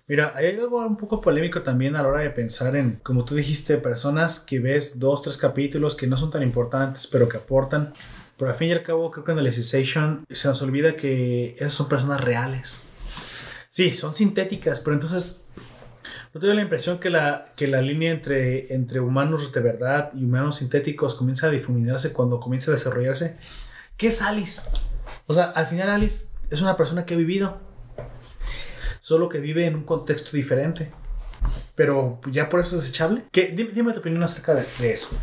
[0.08, 3.36] Mira, hay algo un poco polémico también a la hora de pensar en, como tú
[3.36, 7.94] dijiste, personas que ves dos, tres capítulos que no son tan importantes, pero que aportan.
[8.36, 11.72] Pero al fin y al cabo, creo que en Alicization se nos olvida que esas
[11.72, 12.80] son personas reales.
[13.70, 15.44] Sí, son sintéticas, pero entonces
[16.34, 20.24] no tengo la impresión que la, que la línea entre, entre humanos de verdad y
[20.24, 23.38] humanos sintéticos comienza a difuminarse cuando comienza a desarrollarse.
[23.96, 24.68] ¿Qué es Alice?
[25.26, 27.60] O sea, al final Alice es una persona que ha vivido
[29.00, 30.90] solo que vive en un contexto diferente.
[31.74, 33.24] Pero ya por eso es desechable.
[33.32, 33.48] ¿Qué?
[33.52, 35.16] Dime, tu opinión acerca de, eso.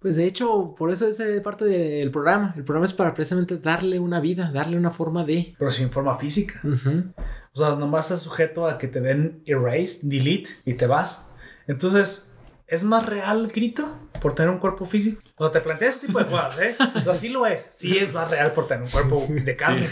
[0.00, 2.52] Pues de hecho, por eso es eh, parte del programa.
[2.56, 5.54] El programa es para precisamente darle una vida, darle una forma de.
[5.58, 6.60] Pero sin forma física.
[6.64, 11.30] O sea, nomás estás sujeto a que te den erase, delete y te vas.
[11.66, 12.32] Entonces,
[12.68, 15.20] ¿es más real grito por tener un cuerpo físico?
[15.36, 16.76] O sea, te planteas ese tipo de cosas, ¿eh?
[16.94, 17.66] O sea, sí lo es.
[17.70, 19.88] Sí es más real por tener un cuerpo de carne.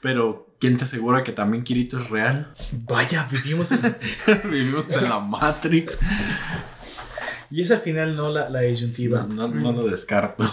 [0.00, 2.52] pero ¿Quién te asegura que también Kirito es real?
[2.86, 3.96] Vaya, vivimos en,
[4.44, 5.98] vivimos en la Matrix.
[7.50, 9.22] Y es al final no la, la disyuntiva.
[9.22, 10.44] No, lo descarto.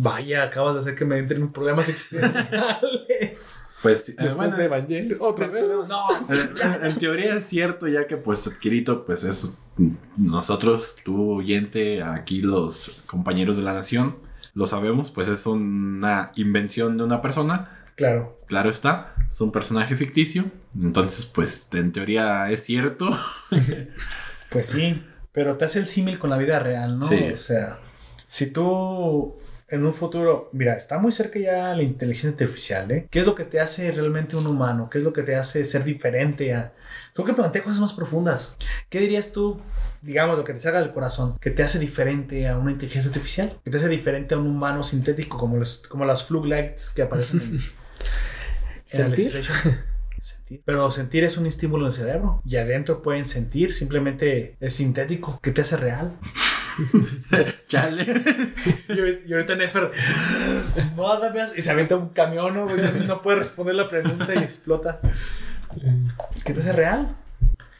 [0.00, 3.64] Vaya, acabas de hacer que me entren problemas existenciales.
[3.80, 5.62] Pues eh, bueno, de otra vez.
[5.88, 6.08] No.
[6.82, 9.58] En, teoría es cierto, ya que pues Kirito pues es
[10.16, 14.16] nosotros, tu oyente, aquí los compañeros de la nación,
[14.54, 18.36] lo sabemos, pues es una invención de una persona Claro.
[18.46, 20.44] Claro está, es un personaje ficticio,
[20.80, 23.10] entonces pues en teoría es cierto.
[24.50, 25.02] pues sí,
[25.32, 27.04] pero te hace el símil con la vida real, ¿no?
[27.04, 27.30] Sí.
[27.32, 27.80] O sea,
[28.28, 29.36] si tú
[29.70, 33.06] en un futuro, mira, está muy cerca ya la inteligencia artificial, ¿eh?
[33.10, 34.88] ¿Qué es lo que te hace realmente un humano?
[34.90, 36.72] ¿Qué es lo que te hace ser diferente a...
[37.12, 38.56] Creo que plantea cosas más profundas.
[38.88, 39.60] ¿Qué dirías tú,
[40.00, 43.58] digamos, lo que te salga del corazón, que te hace diferente a una inteligencia artificial?
[43.62, 47.02] ¿Que te hace diferente a un humano sintético como, los, como las flug lights que
[47.02, 47.58] aparecen en...
[48.86, 49.28] ¿Sentir?
[50.18, 50.62] sentir.
[50.64, 52.40] Pero sentir es un estímulo en el cerebro.
[52.46, 55.38] Y adentro pueden sentir, simplemente es sintético.
[55.42, 56.14] ¿Qué te hace real?
[57.68, 58.04] Chale.
[59.26, 59.90] y, ahorita Nefer.
[61.56, 62.66] y se avienta un camión, ¿no?
[63.06, 65.00] no puede responder la pregunta y explota.
[66.44, 67.16] ¿Qué te hace real?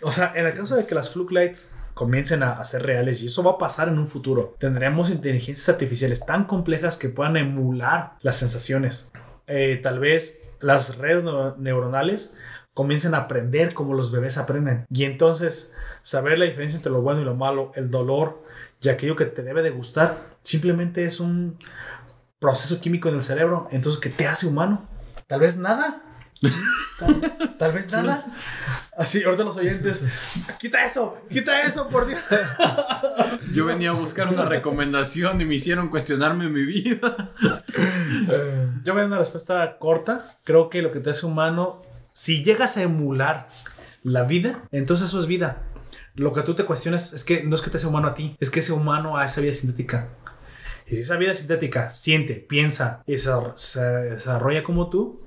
[0.02, 3.22] O sea, en el caso de que las fluke lights comiencen a, a, ser reales
[3.22, 7.36] y eso va a pasar en un futuro, tendremos inteligencias artificiales tan complejas que puedan
[7.36, 9.10] emular las sensaciones.
[9.48, 11.24] Eh, tal vez las redes
[11.58, 12.36] neuronales
[12.74, 14.86] comiencen a aprender como los bebés aprenden.
[14.90, 18.42] Y entonces saber la diferencia entre lo bueno y lo malo, el dolor
[18.80, 21.58] y aquello que te debe de gustar, simplemente es un
[22.38, 23.68] proceso químico en el cerebro.
[23.70, 24.88] Entonces, ¿qué te hace humano?
[25.26, 26.02] Tal vez nada.
[27.58, 28.24] Tal, vez nada.
[28.96, 30.06] Así, ahorita los oyentes,
[30.60, 32.20] quita eso, quita eso, por Dios.
[33.52, 37.32] Yo venía a buscar una recomendación y me hicieron cuestionarme mi vida.
[38.84, 40.38] Yo voy a una respuesta corta.
[40.44, 41.82] Creo que lo que te hace humano,
[42.12, 43.48] si llegas a emular
[44.04, 45.64] la vida, entonces eso es vida.
[46.18, 48.36] Lo que tú te cuestionas es que no es que te hace humano a ti,
[48.40, 50.10] es que ese humano a esa vida sintética.
[50.86, 55.20] Y si esa vida sintética siente, piensa y se desarrolla como tú,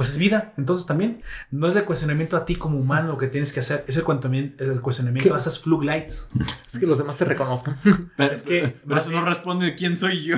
[0.00, 0.54] pues es vida.
[0.56, 3.84] Entonces también no es el cuestionamiento a ti como humano lo que tienes que hacer,
[3.86, 6.30] es el, el cuestionamiento a esas flug lights.
[6.66, 7.76] Es que los demás te reconozcan.
[8.16, 10.36] Pero, es que pero eso no responde quién soy yo.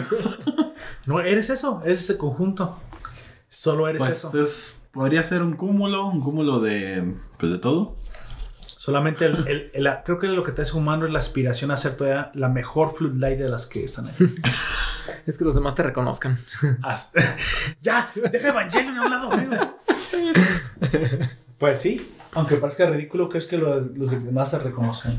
[1.07, 2.77] no, eres eso, eres ese conjunto.
[3.49, 4.83] Solo eres pues eso.
[4.91, 7.97] podría ser un cúmulo, un cúmulo de, pues de todo.
[8.83, 9.71] Solamente el,
[10.05, 13.01] creo que lo que te hace humano es la aspiración a ser todavía la mejor
[13.01, 14.15] light de las que están ahí.
[15.27, 16.37] es que los demás te reconozcan.
[17.81, 19.79] ya, deja Evangelion a un lado.
[21.59, 23.95] pues sí, aunque parezca ridículo, que es que los,
[24.25, 25.17] demás te reconozcan.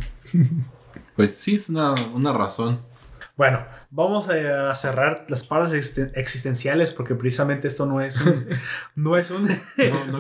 [1.16, 1.96] Pues sí, es una,
[2.34, 2.82] razón.
[3.36, 8.48] Bueno, vamos a cerrar las palabras existenciales porque precisamente esto no es un,
[8.96, 9.48] no es un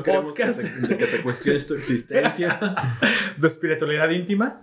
[0.04, 2.60] podcast que te, que te cuestiones tu existencia
[3.38, 4.62] de espiritualidad íntima.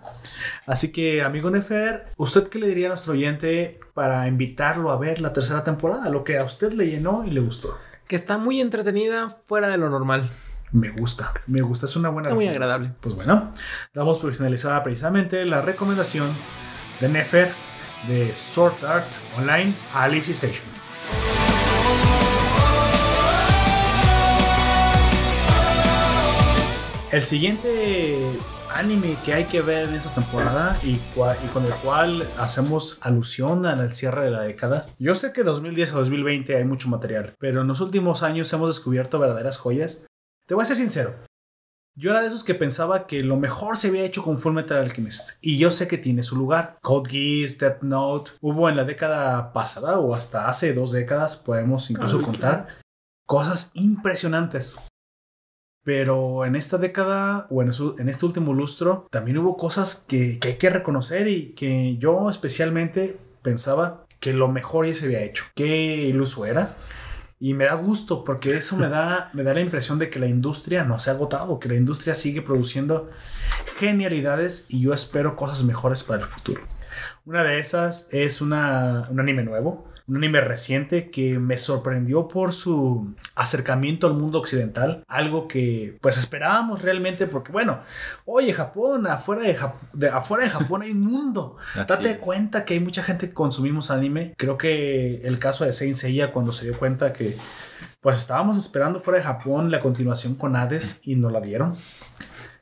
[0.65, 5.21] Así que, amigo Nefer, ¿usted qué le diría a nuestro oyente para invitarlo a ver
[5.21, 6.09] la tercera temporada?
[6.09, 7.77] Lo que a usted le llenó y le gustó.
[8.05, 10.29] Que está muy entretenida fuera de lo normal.
[10.73, 12.27] Me gusta, me gusta, es una buena.
[12.27, 12.91] Está muy agradable.
[12.99, 13.49] Pues bueno,
[13.93, 16.35] damos por finalizada precisamente la recomendación
[16.99, 17.70] de Nefer
[18.07, 20.65] de Sword Art Online Alicization.
[27.11, 28.17] El siguiente
[28.73, 33.65] anime que hay que ver en esta temporada y, y, con el cual hacemos alusión
[33.65, 34.85] al cierre de la década.
[34.97, 38.69] Yo sé que 2010 a 2020 hay mucho material, pero en los últimos años hemos
[38.69, 40.07] descubierto verdaderas joyas.
[40.47, 41.15] Te voy a ser sincero,
[41.95, 44.77] yo era de esos que pensaba que lo mejor se había hecho con Full Metal
[44.77, 45.31] Alchemist.
[45.41, 46.77] Y yo sé que tiene su lugar.
[46.81, 48.31] Code Geass, Death Note.
[48.41, 52.67] Hubo en la década pasada o hasta hace dos décadas, podemos incluso contar,
[53.25, 54.77] cosas impresionantes.
[55.83, 60.49] Pero en esta década o en, en, este último lustro también hubo cosas que, que
[60.49, 65.45] hay que reconocer y que yo especialmente pensaba que lo mejor ya se había hecho.
[65.55, 66.77] Qué iluso era.
[67.43, 70.27] Y me da gusto porque eso me da, me da la impresión de que la
[70.27, 73.09] industria no se ha agotado, que la industria sigue produciendo
[73.79, 76.61] genialidades y yo espero cosas mejores para el futuro.
[77.25, 82.53] Una de esas es una, un anime nuevo un anime reciente que me sorprendió por
[82.53, 87.81] su acercamiento al mundo occidental, algo que pues esperábamos realmente porque bueno,
[88.25, 89.41] oye Japón, afuera
[89.93, 91.57] de, afuera de Japón hay un mundo,
[91.87, 95.95] date cuenta que hay mucha gente que consumimos anime, creo que el caso de Saint
[95.95, 97.37] Seiya cuando se dio cuenta que
[98.01, 101.77] pues estábamos esperando fuera de Japón la continuación con Hades y no la dieron.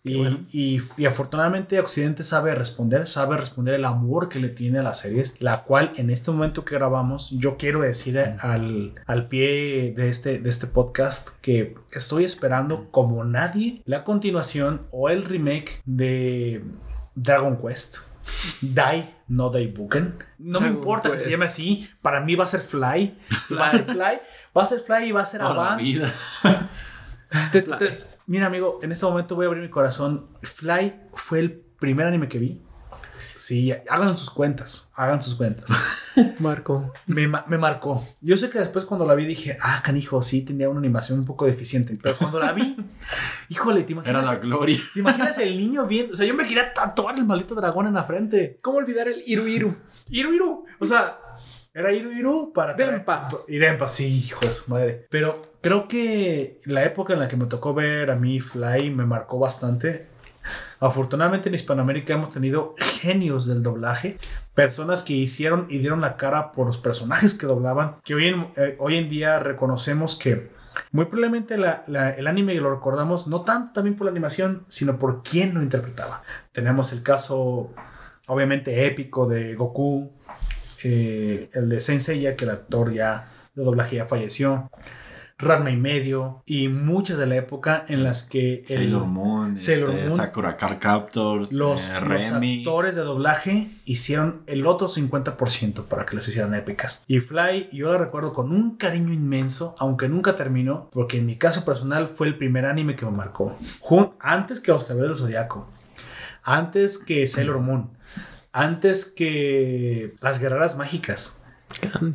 [0.04, 5.00] Y, y, afortunadamente Occidente sabe responder, sabe responder el amor que le tiene a las
[5.00, 10.10] series, la cual en este momento que grabamos, yo quiero decir al, al pie de
[10.10, 16.64] este, de este podcast que estoy esperando como nadie la continuación o el remake de
[17.16, 17.98] Dragon Quest.
[18.62, 20.16] Die, no Buken.
[20.38, 21.90] No me importa que se llame así.
[22.02, 23.18] Para mí va a ser Fly.
[23.60, 24.22] Va a ser Fly.
[24.56, 25.82] Va a ser Fly y va a ser Avant.
[28.30, 30.28] Mira, amigo, en este momento voy a abrir mi corazón.
[30.44, 32.62] Fly fue el primer anime que vi.
[33.36, 35.68] Sí, hagan sus cuentas, hagan sus cuentas.
[36.40, 36.94] Marcó.
[37.08, 38.08] Me, me, marcó.
[38.22, 41.26] Yo sé que después cuando la vi dije, ah, canijo, sí, tenía una animación un
[41.26, 41.98] poco deficiente.
[42.00, 42.78] Pero cuando la vi,
[43.50, 44.28] híjole, ¿te imaginas?
[44.28, 44.78] Era la gloria.
[44.94, 46.14] ¿Te imaginas el niño viendo?
[46.14, 48.60] O sea, yo me quería tatuar el maldito dragón en la frente.
[48.62, 49.76] ¿Cómo olvidar el Iru Iru?
[50.08, 50.66] Iru Iru.
[50.78, 51.18] O sea,
[51.74, 52.74] era Iru Iru para...
[52.74, 53.28] Dempa.
[53.48, 55.08] Y Dempa, sí, hijo de su madre.
[55.10, 59.06] Pero creo que la época en la que me tocó ver a mí Fly me
[59.06, 60.08] marcó bastante.
[60.80, 64.18] Afortunadamente en Hispanoamérica hemos tenido genios del doblaje,
[64.56, 68.48] personas que hicieron y dieron la cara por los personajes que doblaban, que hoy en,
[68.56, 70.50] eh, hoy en día reconocemos que
[70.92, 75.54] muy probablemente el anime lo recordamos no tanto también por la animación, sino por quién
[75.54, 76.24] lo interpretaba.
[76.52, 77.72] Tenemos el caso
[78.28, 80.14] obviamente épico de Goku,
[80.84, 84.70] eh, el de Sensei, ya que el actor ya de doblaje ya falleció.
[85.42, 90.12] Ranma y medio y muchas de la época en las que Sailor Moon, Sailor este,
[90.12, 96.28] Sakura Car Captors, los, eh, actores de doblaje hicieron el otro 50% para que les
[96.28, 97.06] hicieran épicas.
[97.08, 101.38] Y Fly yo la recuerdo con un cariño inmenso, aunque nunca terminó, porque en mi
[101.38, 103.58] caso personal fue el primer anime que me marcó.
[104.20, 105.70] Antes que Los Caballeros del Zodiaco,
[106.44, 107.92] antes que Sailor Moon,
[108.52, 111.44] antes que Las Guerreras Mágicas.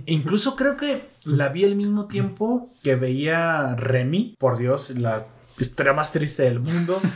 [0.06, 5.26] Incluso creo que la vi al mismo tiempo que veía Remy, por Dios, la
[5.58, 7.00] historia más triste del mundo.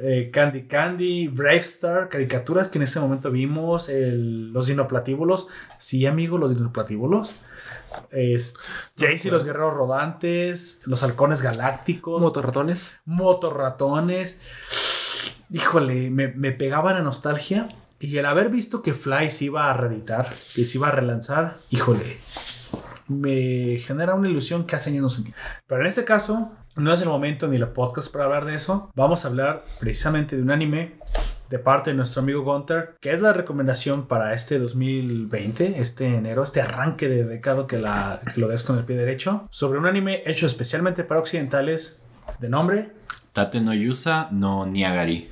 [0.00, 5.48] Eh, Candy Candy, Brave Star, caricaturas que en ese momento vimos, los dinoplatíbulos.
[5.80, 7.40] Sí, amigo, los dinoplatíbulos.
[8.12, 8.54] Es
[8.96, 13.00] Jace y los guerreros rodantes, los halcones galácticos, motorratones.
[13.06, 14.42] Motorratones.
[15.50, 17.66] Híjole, me, me pegaba la nostalgia.
[18.00, 21.58] Y el haber visto que Fly se iba a reeditar, que se iba a relanzar,
[21.70, 22.18] híjole,
[23.08, 25.34] me genera una ilusión que hace años no sentí.
[25.66, 28.92] Pero en este caso, no es el momento ni el podcast para hablar de eso.
[28.94, 30.98] Vamos a hablar precisamente de un anime
[31.50, 36.44] de parte de nuestro amigo Gunter, que es la recomendación para este 2020, este enero,
[36.44, 37.82] este arranque de decado que,
[38.32, 42.02] que lo des con el pie derecho, sobre un anime hecho especialmente para occidentales
[42.38, 42.92] de nombre
[43.32, 45.30] Tate no Yusa no Niagari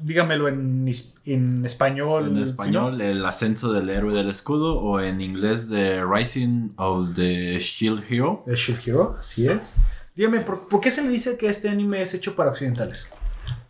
[0.00, 0.88] dígamelo en,
[1.24, 2.28] en español.
[2.28, 7.58] En español, el ascenso del héroe del escudo o en inglés The Rising of the
[7.58, 8.44] Shield Hero.
[8.46, 9.76] The Shield Hero, así es.
[10.14, 13.10] Dígame, ¿por, qué se le dice que este anime es hecho para occidentales?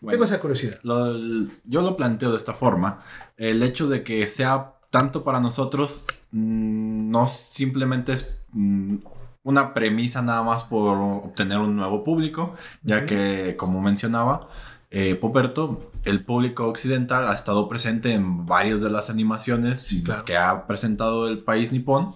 [0.07, 0.79] Tengo esa curiosidad.
[0.83, 3.03] yo lo planteo de esta forma.
[3.37, 8.97] El hecho de que sea tanto para nosotros, mm, no simplemente es mm,
[9.43, 14.49] una premisa nada más por obtener un nuevo público, ya que, como mencionaba,
[14.91, 20.25] eh, Poperto, el público occidental ha estado presente en varias de las animaciones Sí, claro.
[20.25, 22.15] que ha presentado el país nipón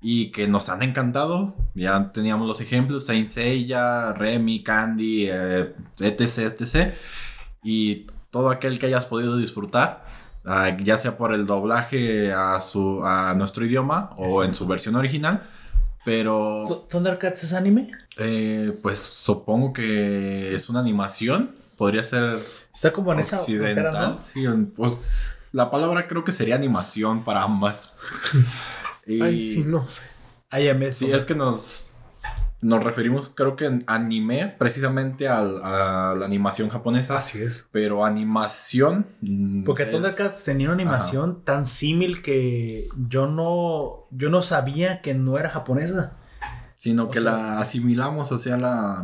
[0.00, 1.54] y que nos han encantado.
[1.74, 6.92] Ya teníamos los ejemplos, Saint Seiya, Remy, Candy, eh, etc, etc.
[7.62, 10.04] Y todo aquel que hayas podido disfrutar,
[10.44, 14.96] ah, ya sea por el doblaje a, su, a nuestro idioma o en su versión
[14.96, 15.42] original.
[16.04, 17.90] Pero, Th- ¿Thundercats es anime?
[18.18, 21.50] eh, pues supongo que es una animación.
[21.76, 22.38] Podría ser
[22.72, 23.74] Está como en esa occidental.
[23.92, 24.22] frontera, ¿no?
[24.22, 24.96] Sí, en- pues
[25.52, 27.94] la palabra creo que sería animación para ambas.
[29.06, 30.02] Y- Ay, sí, no sé.
[30.58, 30.96] IMS.
[30.96, 31.90] Sí, es que nos,
[32.62, 37.18] nos referimos, creo que en anime, precisamente al- a la animación japonesa.
[37.18, 37.68] Así es.
[37.70, 39.06] Pero animación.
[39.66, 45.12] Porque es- Thundercats tenía una animación tan símil que yo no, yo no sabía que
[45.12, 46.16] no era japonesa.
[46.76, 49.02] Sino o que sea- la asimilamos, o sea, la.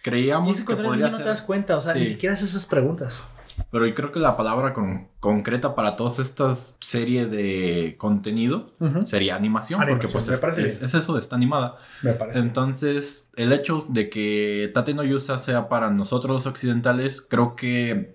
[0.00, 1.24] Y Creíamos es que que podría no ser.
[1.24, 2.12] te das cuenta, o sea, ni Sí.
[2.14, 3.24] siquiera haces esas preguntas.
[3.70, 8.72] Pero yo creo que la palabra con- concreta para todas estas series de contenido
[9.04, 9.78] sería animación.
[9.78, 10.86] porque Animación, pues me es, parece es- bien.
[10.88, 11.76] es eso, está animada.
[12.02, 12.38] Me parece.
[12.38, 18.14] Entonces, el hecho de que Tate no Yusa sea para nosotros los occidentales, creo que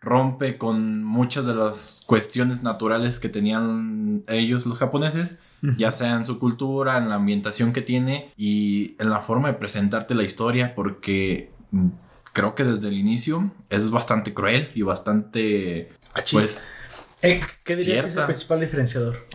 [0.00, 5.38] rompe con muchas de las cuestiones naturales que tenían ellos los japoneses,
[5.76, 9.54] ya sea en su cultura, en la ambientación que tiene y en la forma de
[9.54, 11.88] presentarte la historia, porque mm,
[12.32, 16.32] creo que desde el inicio es bastante cruel y bastante, Achis.
[16.32, 16.68] pues,
[17.22, 19.26] Eh, ¿Qué dirías que es el principal diferenciador?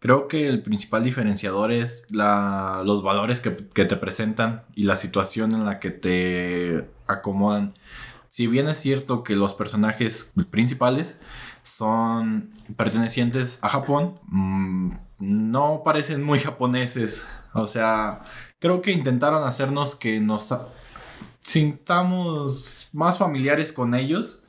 [0.00, 4.96] Creo que el principal diferenciador es la, los valores que, que te presentan y la
[4.96, 7.74] situación en la que te acomodan.
[8.30, 11.16] Si bien es cierto que los personajes principales
[11.62, 17.26] son pertenecientes a Japón, mm, no parecen muy japoneses.
[17.54, 18.22] O sea,
[18.58, 20.52] creo que intentaron hacernos que nos
[21.42, 24.44] sintamos más familiares con ellos.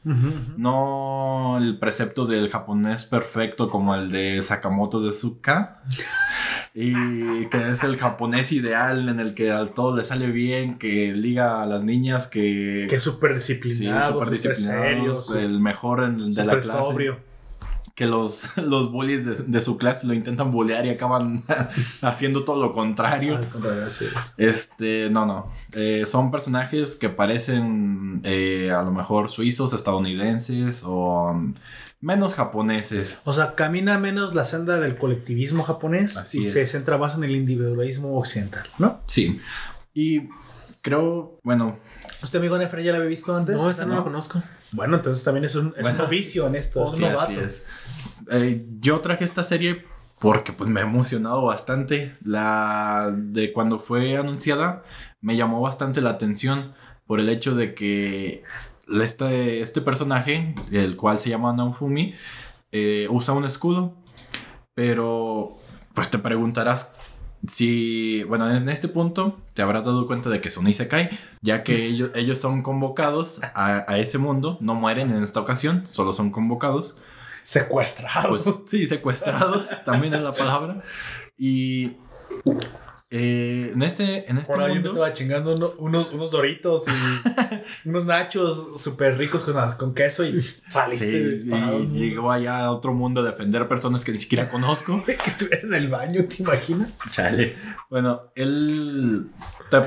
[0.57, 5.84] No el precepto del japonés perfecto como el de Sakamoto de Suka.
[6.73, 11.14] Y que es el japonés ideal en el que al todo le sale bien, que
[11.14, 12.85] liga a las niñas, que...
[12.89, 16.80] Que es súper sí, disciplinado, súper serio, el mejor en- de la súper clase.
[16.84, 17.27] sobrio.
[17.98, 21.44] Que los, los bullies de, de su clase lo intentan bullear y acaban
[22.03, 23.38] haciendo todo lo contrario.
[23.38, 24.36] Al contrario, así es.
[24.38, 25.48] Este, no, no.
[25.74, 31.56] Eh, son personajes que parecen eh, a lo mejor suizos, estadounidenses o um,
[31.99, 33.19] menos japoneses.
[33.24, 36.53] O sea, camina menos la senda del colectivismo japonés Así y es.
[36.53, 38.99] se centra más en el individualismo occidental, ¿no?
[39.07, 39.41] Sí.
[39.95, 40.30] Y
[40.84, 41.80] creo, bueno,
[42.24, 43.56] ¿Usted, amigo Nefra, ya la había visto antes?
[43.57, 43.98] No, esa no ¿No?
[43.98, 44.41] la conozco.
[44.72, 46.84] Bueno, entonces también es un, es Bueno, un novicio en esto.
[46.85, 48.18] es un sí, así es.
[48.31, 49.85] Eh, yo traje esta serie
[50.19, 52.15] porque pues me ha emocionado bastante.
[52.23, 54.84] La de cuando fue anunciada
[55.22, 56.73] me llamó bastante la atención
[57.06, 58.44] por el hecho de que
[59.02, 62.14] este, este personaje, el cual se llama Naofumi,
[62.72, 63.98] eh, usa un escudo.
[64.73, 65.57] Pero
[65.94, 66.91] pues te preguntarás
[67.46, 71.10] si, bueno, en este punto te habrás dado cuenta de que es un Isekai,
[71.42, 75.86] ya que ellos, ellos son convocados a, a ese mundo, no mueren en esta ocasión,
[75.86, 76.96] solo son convocados.
[77.44, 78.42] Secuestrados.
[78.42, 80.84] Pues sí, secuestrados, también es la palabra.
[81.38, 81.96] Y
[83.10, 86.32] eh, en este, en este Por ahí yo me mundo, estaba chingando uno- unos, unos
[86.32, 86.92] doritos y
[87.90, 92.94] unos nachos súper ricos con, con queso y saliste sí, y llegó allá a otro
[92.94, 95.04] mundo a defender personas que ni siquiera conozco.
[95.06, 96.98] Que estuvieras en el baño, ¿te imaginas?
[97.12, 97.50] Chale.
[97.90, 99.30] Bueno, él
[99.72, 99.78] te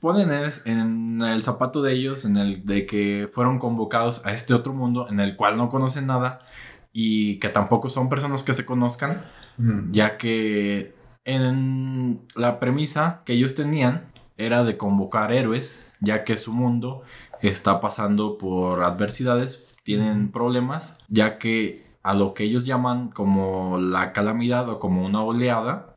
[0.00, 4.54] ponen en, en el zapato de ellos, en el de que fueron convocados a este
[4.54, 6.40] otro mundo en el cual no conocen nada
[6.94, 9.24] y que tampoco son personas que se conozcan,
[9.90, 14.06] ya que en la premisa que ellos tenían
[14.36, 17.02] era de convocar héroes, ya que su mundo
[17.40, 24.12] está pasando por adversidades, tienen problemas, ya que a lo que ellos llaman como la
[24.12, 25.94] calamidad o como una oleada,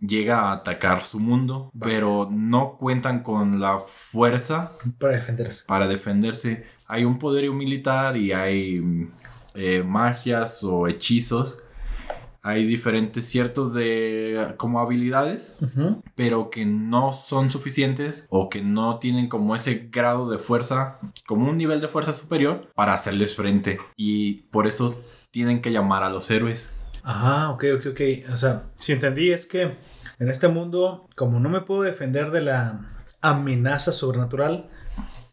[0.00, 5.64] llega a atacar su mundo, pero no cuentan con la fuerza Para defenderse.
[5.66, 6.66] para defenderse.
[6.86, 9.08] Hay un poderío militar y hay
[9.54, 11.58] eh, magias o hechizos.
[12.48, 15.58] Hay diferentes ciertos de como habilidades,
[16.14, 21.50] pero que no son suficientes o que no tienen como ese grado de fuerza, como
[21.50, 23.78] un nivel de fuerza superior para hacerles frente.
[23.96, 24.98] Y por eso
[25.30, 26.70] tienen que llamar a los héroes.
[27.04, 28.00] Ah, ok, ok, ok.
[28.32, 29.76] O sea, si entendí es que
[30.18, 34.70] en este mundo, como no me puedo defender de la amenaza sobrenatural,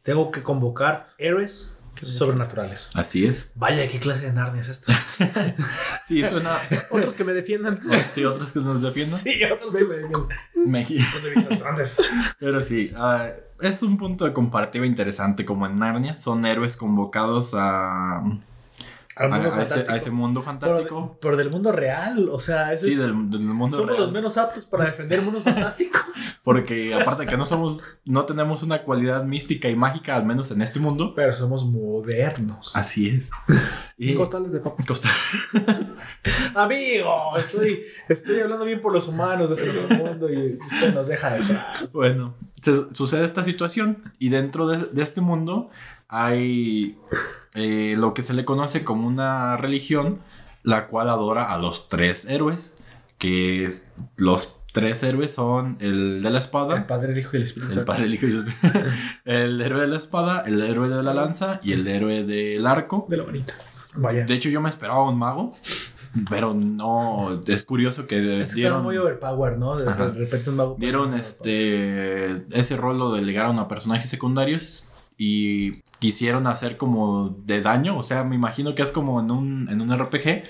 [0.03, 2.89] tengo que convocar héroes sobrenaturales.
[2.93, 3.51] Así es.
[3.55, 4.91] Vaya, ¿qué clase de Narnia es esto?
[6.07, 6.59] Sí, suena.
[6.91, 7.79] Otros que me defiendan.
[8.11, 9.19] Sí, otros que nos defiendan.
[9.19, 10.27] sí, otros que me digan.
[10.67, 11.97] Meji- ¿Dónde viste grandes?
[12.39, 16.17] Pero sí, ah, es un punto de comparativa interesante como en Narnia.
[16.17, 18.21] Son héroes convocados a,
[19.15, 21.01] Al mundo a- a ese, a ese mundo Pero, fantástico.
[21.13, 24.01] de- pero del mundo real, o sea, ese Sí, es- del, del mundo somos real.
[24.03, 26.39] los menos aptos para defender mundos fantásticos.
[26.43, 30.61] Porque aparte que no somos, no tenemos una cualidad mística y mágica, al menos en
[30.61, 31.13] este mundo.
[31.15, 32.75] Pero somos modernos.
[32.75, 33.29] Así es.
[33.97, 34.83] Y Costales de papa.
[34.85, 35.07] Costa-
[36.55, 41.33] Amigo, estoy, estoy hablando bien por los humanos de este mundo y usted nos deja
[41.33, 41.93] detrás.
[41.93, 45.69] Bueno, se- sucede esta situación y dentro de, de este mundo
[46.07, 46.97] hay
[47.53, 50.19] eh, lo que se le conoce como una religión,
[50.63, 52.77] la cual adora a los tres héroes,
[53.17, 57.37] que es- los tres héroes son el de la El espada, Padre, el Hijo y
[57.37, 58.79] el Espíritu el padre, el hijo y el Espíritu.
[59.25, 63.07] el héroe de la espada, el héroe de la lanza y el héroe del arco.
[63.09, 63.53] De la bonita.
[63.95, 64.25] Vaya.
[64.25, 65.53] De hecho, yo me esperaba un mago,
[66.29, 68.83] pero no, es curioso que es dieron...
[68.83, 69.77] muy overpower, ¿no?
[69.77, 70.75] De, repente un mago.
[70.77, 77.97] Dieron este ese rol lo delegaron a personajes secundarios y quisieron hacer como de daño,
[77.97, 80.43] o sea, me imagino que es como en un en un RPG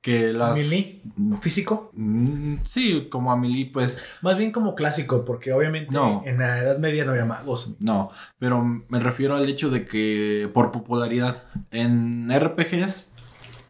[0.00, 1.02] que las Melee,
[1.42, 1.90] físico.
[1.92, 6.22] Mm, sí, como a Melee pues Más bien como clásico, porque obviamente No.
[6.24, 7.76] en la Edad Media no había magos.
[7.80, 13.12] no, pero me refiero al hecho de que por popularidad en RPGs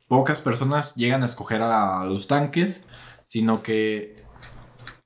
[0.06, 2.84] pocas personas llegan a escoger a los tanques,
[3.26, 4.14] sino que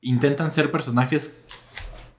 [0.02, 1.40] intentan ser personajes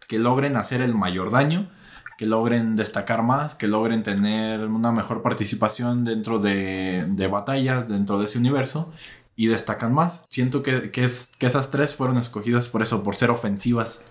[0.08, 1.70] que logren hacer el mayor daño,
[2.18, 8.18] que logren destacar más, que logren tener una mejor participación dentro de, de batallas, dentro
[8.20, 8.92] de ese universo,
[9.36, 10.24] y destacan más.
[10.30, 14.02] Siento que, que es, que esas tres fueron escogidas por eso, por ser ofensivas,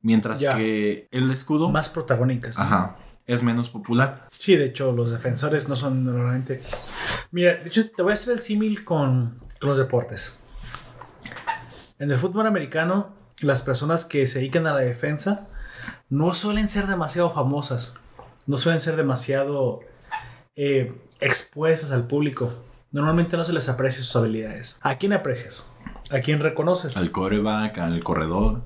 [0.00, 0.56] mientras Ya.
[0.56, 2.56] que el escudo Más protagónicas.
[2.56, 2.62] ¿no?
[2.64, 2.96] ajá,
[3.26, 4.28] es menos popular.
[4.38, 6.62] Sí, de hecho, los defensores no son normalmente.
[7.32, 10.38] Mira, de hecho, te voy a hacer el símil con, con los deportes.
[11.98, 15.48] En el fútbol americano, las personas que se dedican a la defensa
[16.08, 17.94] no suelen ser demasiado famosas,
[18.46, 19.80] no suelen ser demasiado
[20.56, 22.52] eh, expuestas al público.
[22.90, 24.78] Normalmente no se les aprecia sus habilidades.
[24.82, 25.74] ¿A quién aprecias?
[26.10, 26.96] ¿A quién reconoces?
[26.96, 28.62] Al coreback, al corredor,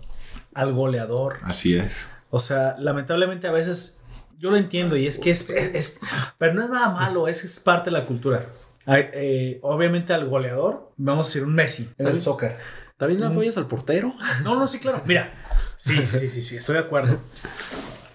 [0.55, 1.39] Al goleador.
[1.45, 2.07] así es.
[2.31, 4.03] O sea, lamentablemente a veces
[4.39, 6.01] yo lo entiendo y es que es, es- es-
[6.37, 8.47] pero no es nada malo, es, es parte de la cultura.
[8.87, 12.53] Eh, obviamente al goleador, vamos a decir un Messi en el soccer.
[12.97, 14.15] ¿También apoyas al portero?
[14.43, 15.03] No, no, sí, claro.
[15.07, 15.33] Mira,
[15.79, 17.19] sí, sí, sí, sí, sí, estoy de acuerdo.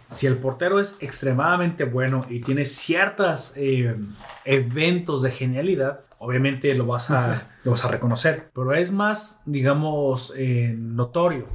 [0.08, 3.56] Si el portero es extremadamente bueno y tiene ciertos
[4.46, 8.52] eventos de genialidad, obviamente lo vas a, lo vas a reconocer.
[8.54, 11.48] Pero es más, digamos, eh, notorio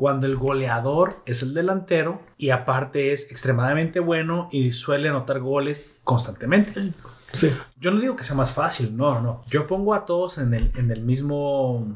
[0.00, 6.00] cuando el goleador es el delantero y aparte es extremadamente bueno y suele anotar goles
[6.04, 6.94] constantemente.
[7.34, 7.52] Sí.
[7.78, 9.44] Yo no digo que sea más fácil, no, no.
[9.48, 11.86] Yo pongo a todos en el, en el mismo,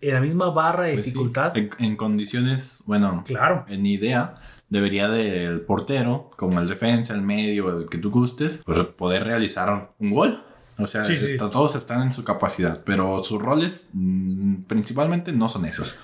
[0.00, 1.56] en la misma barra de Pues sí, dificultad.
[1.56, 3.64] En, en condiciones, bueno, Claro.
[3.68, 4.34] en idea,
[4.68, 9.94] debería del portero, como el defensa, el medio, el que tú gustes, pues poder realizar
[9.98, 10.42] un gol.
[10.78, 11.36] O sea, Sí, sí.
[11.38, 15.98] todos están en su capacidad, pero sus roles mm, principalmente no son esos.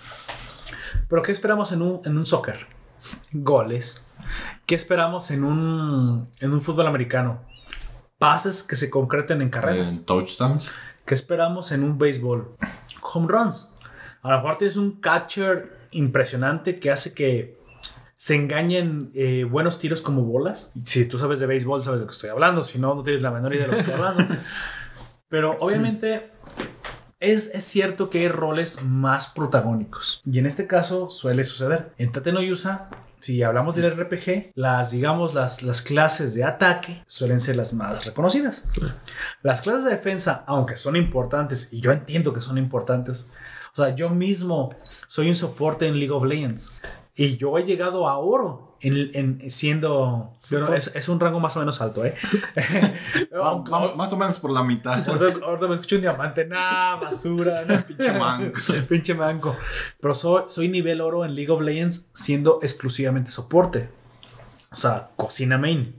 [1.08, 2.66] Pero ¿qué esperamos en un, en un soccer?
[3.32, 4.04] Goles.
[4.66, 7.42] ¿Qué esperamos en un, en un fútbol americano?
[8.18, 9.92] Pases que se concreten en carreras.
[9.92, 10.70] En touchdowns,
[11.04, 12.56] ¿Qué esperamos en un béisbol?
[13.02, 13.73] Home runs.
[14.24, 17.58] A lo mejor tienes un catcher impresionante que hace que
[18.16, 20.72] se engañen eh, buenos tiros como bolas.
[20.82, 22.62] Si tú sabes de béisbol, sabes de lo que estoy hablando.
[22.62, 24.34] Si no, no tienes la menor idea de lo que estoy hablando.
[25.28, 26.30] Pero obviamente
[27.20, 30.22] es, es cierto que hay roles más protagónicos.
[30.24, 31.92] Y en este caso suele suceder.
[31.98, 32.88] En Tate no Yusa,
[33.20, 38.06] si hablamos del RPG, las, digamos, las, las clases de ataque suelen ser las más
[38.06, 38.64] reconocidas.
[39.42, 43.30] Las clases de defensa, aunque son importantes, y yo entiendo que son importantes,
[43.74, 44.74] o sea, yo mismo
[45.06, 46.80] soy un soporte en League of Legends
[47.16, 50.32] y yo he llegado a oro en, en siendo.
[50.50, 52.14] Pero es, es un rango más o menos alto, ¿eh?
[53.34, 55.08] Va- va- más o menos por la mitad.
[55.08, 58.58] Ahorita, ahorita me escucho un diamante, nah, basura, Pinche manco.
[58.88, 59.56] pinche manco.
[60.00, 63.88] Pero soy, soy nivel oro en League of Legends siendo exclusivamente soporte.
[64.70, 65.94] O sea, cocina main.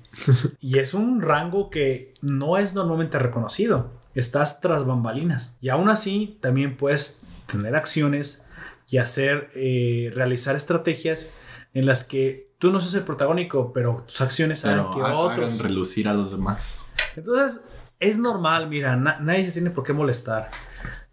[0.60, 3.92] y es un rango que no es normalmente reconocido.
[4.16, 5.58] Estás tras bambalinas.
[5.62, 8.46] Y aún así, también puedes tener acciones
[8.88, 11.34] y hacer, eh, realizar estrategias
[11.74, 15.16] en las que tú no seas el protagónico, pero tus acciones hagan Pero que ha-
[15.16, 15.54] otros.
[15.54, 16.80] hagan relucir a los demás.
[17.16, 17.66] Entonces,
[18.00, 20.50] es normal, mira, na- nadie se tiene por qué molestar.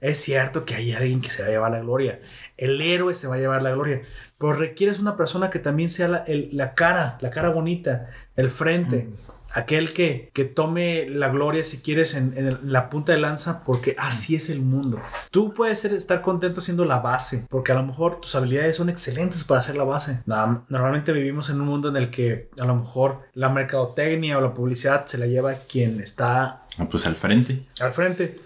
[0.01, 2.19] Es cierto que hay alguien que se va a llevar la gloria.
[2.57, 4.03] El héroe se va a llevar la gloria.
[4.39, 8.51] Pero requieres una persona que también sea la, el- la cara, la cara bonita, el
[8.51, 9.09] frente.
[9.55, 13.65] Aquel que, que tome la gloria, si quieres, en, en el- la punta de lanza,
[13.65, 15.01] porque así es el mundo.
[15.31, 18.89] Tú puedes ser- estar contento siendo la base, porque a lo mejor tus habilidades son
[18.89, 20.21] excelentes para ser la base.
[20.27, 24.41] Nada- Normalmente vivimos en un mundo en el que a lo mejor la mercadotecnia o
[24.41, 27.67] la publicidad se la lleva quien está Ah, Pues al frente.
[27.81, 28.41] al frente.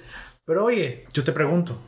[0.44, 1.78] Pero oye, yo te pregunto,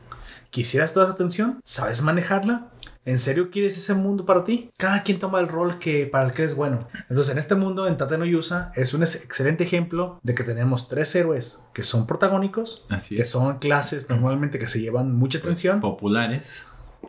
[0.51, 1.59] ¿quisieras toda esa atención?
[1.63, 2.67] ¿Sabes manejarla?
[3.09, 4.69] ¿En serio quieres ese mundo para ti?
[4.77, 6.87] Cada quien toma el rol que para el que es bueno.
[7.09, 10.43] Entonces, en este mundo, en Tate no Yusa, es un ex- excelente ejemplo de que
[10.43, 15.39] tenemos tres héroes que son protagónicos, Así que son clases normalmente que se llevan mucha
[15.39, 16.65] atención, Populares.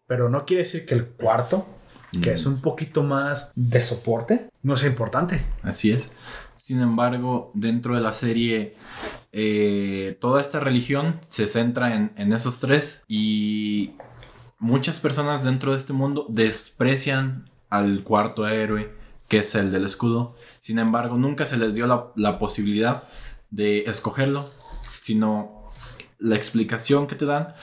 [0.07, 1.67] pero no quiere decir que el cuarto,
[2.23, 2.35] que Mm.
[2.35, 5.45] es un poquito más de soporte, no sea importante.
[5.63, 6.09] Así es.
[6.57, 8.75] Sin embargo, dentro de la serie,
[9.33, 13.93] eh, toda esta religión se centra en, en esos tres y
[14.61, 18.95] muchas personas dentro de este mundo desprecian al cuarto héroe,
[19.27, 20.37] que es el del escudo.
[20.61, 23.05] Sin embargo, nunca se les dio la, la posibilidad
[23.51, 24.49] de escogerlo,
[25.01, 25.65] sino
[26.19, 27.55] la explicación que te dan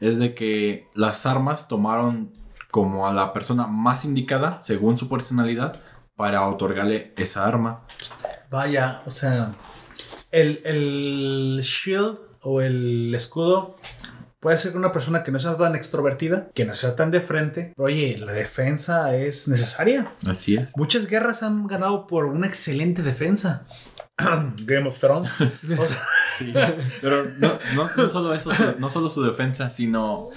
[0.00, 2.32] es de que las armas tomaron
[2.70, 5.80] como a la persona más indicada, según su personalidad,
[6.16, 7.86] para otorgarle esa arma.
[8.50, 9.54] Vaya, o sea,
[10.30, 13.76] el, el shield o el escudo
[14.44, 17.72] puede ser una persona que no sea tan extrovertida, que no sea tan de frente,
[17.74, 20.12] pero oye, la defensa es necesaria.
[20.24, 20.70] Así es.
[20.76, 23.66] Muchas guerras han ganado por una excelente defensa.
[24.18, 25.32] Game of Thrones.
[25.78, 25.98] O sea,
[26.38, 26.52] Sí,
[27.00, 30.28] pero no, no- no solo eso, no solo su defensa, sino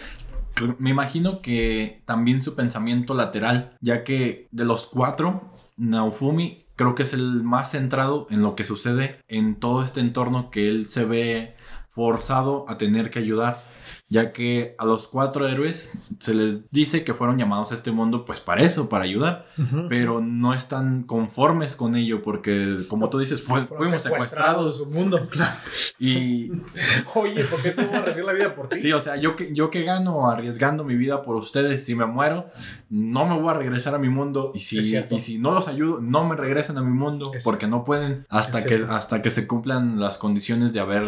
[0.79, 7.03] me imagino que también su pensamiento lateral, ya que de los cuatro, Naofumi creo que
[7.03, 11.05] es el más centrado en lo que sucede en todo este entorno que él se
[11.05, 11.55] ve
[11.97, 13.59] forzado a tener que ayudar,
[14.07, 18.23] ya que a los cuatro héroes se les dice que fueron llamados a este mundo
[18.23, 19.47] pues para eso, para ayudar,
[19.89, 24.91] pero no están conformes con ello porque como tú dices, fue- fuimos secuestrados de su
[24.91, 25.27] mundo.
[25.31, 25.55] Claro.
[25.99, 26.51] y
[27.15, 28.77] Oye, ¿por qué tú vas a arriesgar la vida por ti?
[28.79, 32.05] Sí, o sea, yo que, yo que gano arriesgando mi vida por ustedes, si me
[32.05, 32.45] muero,
[32.91, 34.51] no me voy a regresar a mi mundo.
[34.53, 34.77] Y si,
[35.09, 37.31] y si no los ayudo, no me regresan a mi mundo.
[37.33, 38.93] Es- porque no pueden hasta es que, cierto.
[38.93, 41.03] hasta que se cumplan las condiciones de haber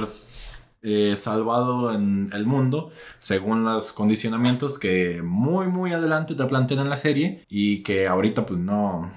[0.81, 6.89] eh, salvado en el mundo, según los condicionamientos que muy, muy adelante te plantean en
[6.89, 9.11] la serie y que ahorita pues no,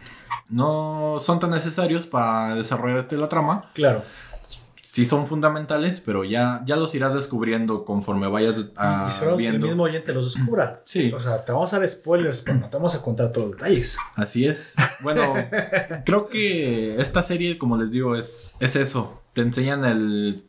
[0.48, 4.02] no son tan necesarios para desarrollarte la trama Claro.
[4.74, 9.46] sí son fundamentales, pero ya, ya los irás descubriendo conforme vayas ah, y esperamos que
[9.46, 9.66] el viendo.
[9.68, 10.80] mismo oyente los descubra.
[10.84, 11.12] Sí.
[11.12, 13.56] O sea, te vamos a dar spoilers, pero no te vamos a contar todos los
[13.56, 13.96] detalles.
[14.16, 14.74] Así es.
[15.00, 15.34] Bueno,
[16.04, 19.20] creo que esta serie, como les digo, es, es eso.
[19.32, 20.44] Te enseñan el...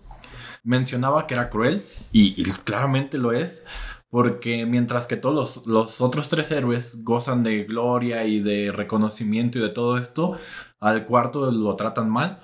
[0.63, 3.65] Mencionaba que era cruel y, y claramente lo es.
[4.09, 9.57] Porque mientras que todos los, los otros tres héroes gozan de gloria y de reconocimiento
[9.57, 10.37] y de todo esto,
[10.79, 12.39] al cuarto lo tratan mal.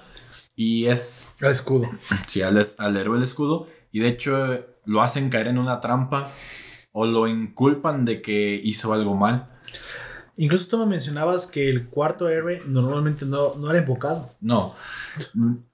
[0.55, 1.89] Y es El escudo.
[2.27, 3.67] Sí, al, es- al héroe el escudo.
[3.91, 6.27] Y de hecho eh, lo hacen caer en una trampa.
[6.91, 9.47] O lo inculpan de que hizo algo mal.
[10.37, 14.31] Incluso tú me mencionabas que el cuarto héroe normalmente no, no era invocado.
[14.41, 14.73] No.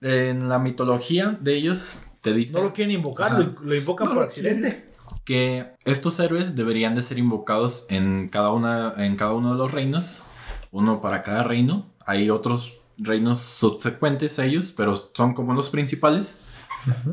[0.02, 4.14] En la mitología de ellos te No dicen lo quieren invocar, lo, lo invocan No
[4.14, 4.90] por lo accidente.
[5.26, 9.72] que estos héroes deberían de ser invocados en cada, una, en cada uno de los
[9.72, 10.24] reinos.
[10.72, 11.86] Uno para cada reino.
[12.04, 16.40] Hay otros reinos subsecuentes a ellos, pero son como los principales.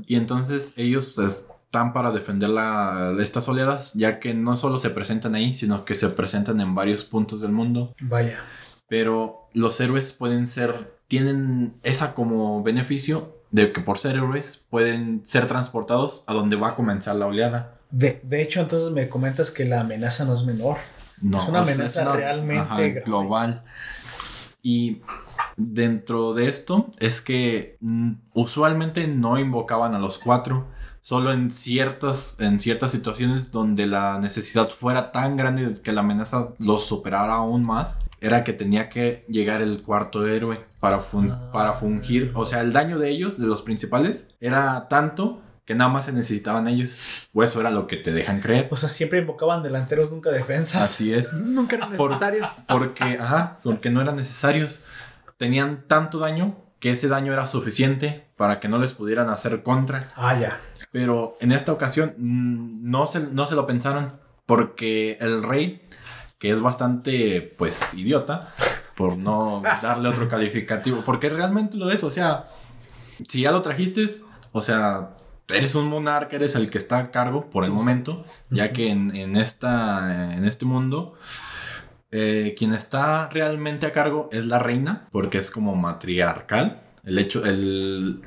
[0.07, 5.35] Y entonces ellos están para defender la, estas oleadas, ya que no solo se presentan
[5.35, 7.95] ahí, sino que se presentan en varios puntos del mundo.
[8.01, 8.39] Vaya.
[8.89, 15.21] Pero los héroes pueden ser, tienen esa como beneficio de que por ser héroes pueden
[15.25, 17.75] ser transportados a donde va a comenzar la oleada.
[17.91, 20.79] De, de hecho, entonces me comentas que la amenaza no es menor.
[21.21, 23.03] No, Es una amenaza realmente grave.
[23.05, 23.63] global.
[24.63, 25.03] Y
[25.57, 30.67] dentro de esto es que mm, usualmente no invocaban a los cuatro.
[31.03, 36.55] Solo en ciertas, en ciertas situaciones donde la necesidad fuera tan grande que la amenaza
[36.59, 41.73] los superara aún más, era que tenía que llegar el cuarto héroe para, fun- para
[41.75, 42.33] fungir.
[42.35, 46.13] O sea, el daño de ellos, de los principales, era tanto que nada más se
[46.13, 47.29] necesitaban ellos.
[47.33, 48.67] O eso era lo que te dejan creer.
[48.73, 50.83] O sea, siempre invocaban delanteros, nunca defensas.
[50.83, 51.33] Así es.
[51.35, 52.49] Nunca eran Por- necesarios.
[52.67, 54.81] Porque, ajá, porque no eran necesarios.
[55.37, 60.13] Tenían tanto daño que ese daño era suficiente para que no les pudieran hacer contra.
[60.17, 60.61] Ah, ya.
[60.91, 64.15] Pero en esta ocasión mm, no se, no se lo pensaron
[64.47, 65.89] porque el rey,
[66.41, 68.49] que es bastante, pues, idiota,
[69.03, 72.47] por no darle otro calificativo, porque realmente lo es, o sea,
[73.29, 74.21] si ya lo trajiste,
[74.53, 75.17] o sea,
[75.49, 79.13] eres un monarca, eres el que está a cargo por el momento, ya que en,
[79.17, 81.15] en esta, en este mundo,
[82.13, 86.81] eh, quien está realmente a cargo es la reina, porque es como matriarcal.
[87.05, 88.23] El hecho, el,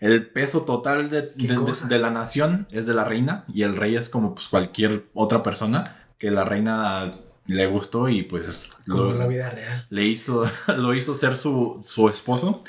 [0.00, 3.62] el peso total de, ¿Qué de- de- de la nación es de la reina y
[3.62, 7.08] el rey es como pues cualquier otra persona que la reina
[7.54, 9.86] le gustó y pues Como lo- en la vida real.
[9.90, 10.44] le hizo,
[10.76, 12.62] lo hizo ser su, su esposo.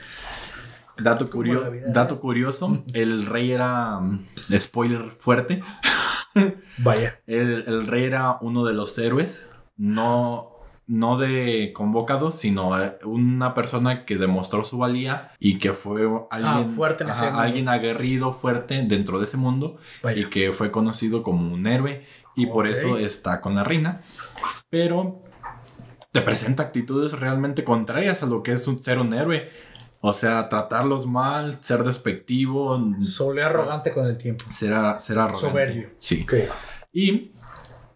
[0.97, 2.19] Dato, curio- dato real.
[2.21, 4.19] curioso, el rey era, mm,
[4.59, 5.63] spoiler fuerte,
[6.77, 7.19] Vaya.
[7.25, 10.50] el, el rey era uno de los héroes, no,
[10.91, 12.71] no de convocados, sino
[13.05, 17.39] una persona que demostró su valía y que fue alguien, Ah, fuerte en ese mundo.
[17.39, 20.19] alguien aguerrido, fuerte dentro de ese mundo Vaya.
[20.21, 22.05] y que fue conocido como un héroe
[22.35, 23.99] y por eso está con la reina.
[24.69, 25.23] Pero
[26.11, 29.47] te presenta actitudes realmente contrarias a lo que es un- ser un héroe.
[30.01, 34.43] O sea, tratarlos mal, ser despectivo, Solo arrogante con el tiempo.
[34.49, 35.47] ser, a- ser arrogante.
[35.47, 35.89] Soberbio.
[35.99, 36.25] Sí.
[36.91, 37.31] Y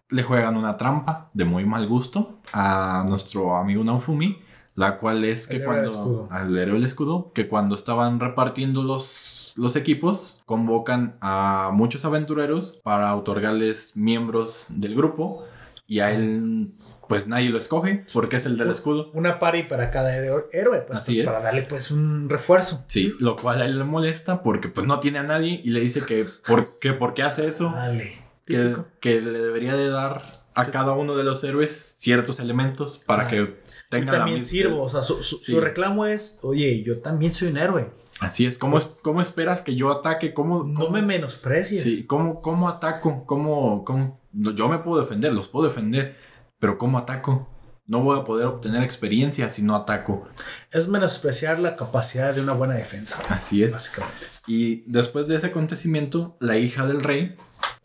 [0.08, 4.38] le juegan una trampa de muy mal gusto a nuestro amigo Naofumi,
[4.74, 6.28] la cual es que El cuando escudo.
[6.30, 12.78] al héroe del escudo, que cuando estaban repartiendo los, los equipos, convocan a muchos aventureros
[12.84, 15.44] para otorgarles miembros del grupo
[15.88, 16.72] y a él
[17.08, 19.10] pues nadie lo escoge porque es el del escudo.
[19.14, 20.46] Una party para cada héroe,
[20.86, 21.24] pues, Así pues, es.
[21.26, 22.84] para darle pues un refuerzo.
[22.88, 25.80] Sí, lo cual a él le molesta porque pues no tiene a nadie y le
[25.80, 27.72] dice que por qué, por qué hace eso.
[27.74, 28.25] Dale.
[28.46, 33.26] Que, que le debería de dar a cada uno de los héroes ciertos elementos para
[33.26, 33.46] Ah, que Yo
[33.90, 34.82] tengan la también sirvo.
[34.82, 35.52] O sea, su, su- Sí.
[35.52, 37.92] su reclamo es, oye, yo también soy un héroe.
[38.20, 40.32] Así es, ¿cómo, es, cómo esperas que yo ataque?
[40.32, 41.82] ¿Cómo, No me menosprecies.
[41.82, 43.26] Sí, ¿cómo, cómo ataco?
[43.26, 46.16] ¿Cómo, cómo- Yo me puedo defender, los puedo defender,
[46.58, 47.50] pero ¿cómo ataco?
[47.88, 50.24] No voy a poder obtener experiencia si no ataco.
[50.72, 53.18] Es menospreciar la capacidad de una buena defensa.
[53.28, 53.70] Así es.
[53.72, 54.24] Básicamente.
[54.46, 57.36] Y después de ese acontecimiento, la hija del rey,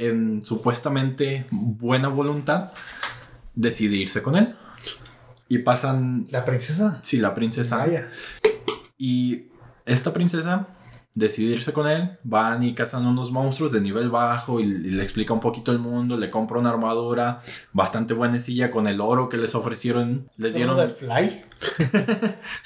[0.08, 2.72] en supuestamente buena voluntad,
[3.56, 4.56] decide irse con él.
[5.48, 7.00] Y pasan La princesa.
[7.04, 7.78] Sí, la princesa.
[7.78, 8.10] Vaya.
[8.98, 9.48] Y
[9.86, 10.68] esta princesa
[11.14, 12.18] decide irse con él.
[12.24, 15.80] Van y cazan unos monstruos de nivel bajo y, y le explica un poquito el
[15.80, 16.16] mundo.
[16.18, 17.40] Le compra una armadura
[17.74, 20.30] bastante buenecilla con el oro que les ofrecieron.
[20.38, 20.78] Les ¿Es dieron.
[20.78, 21.10] del Fly?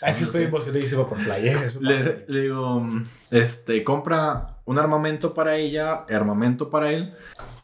[0.01, 1.67] Ay, sí estoy emocionadísimo por Fly, ¿eh?
[1.81, 2.85] Le, le digo,
[3.31, 7.13] este, compra un armamento para ella, armamento para él.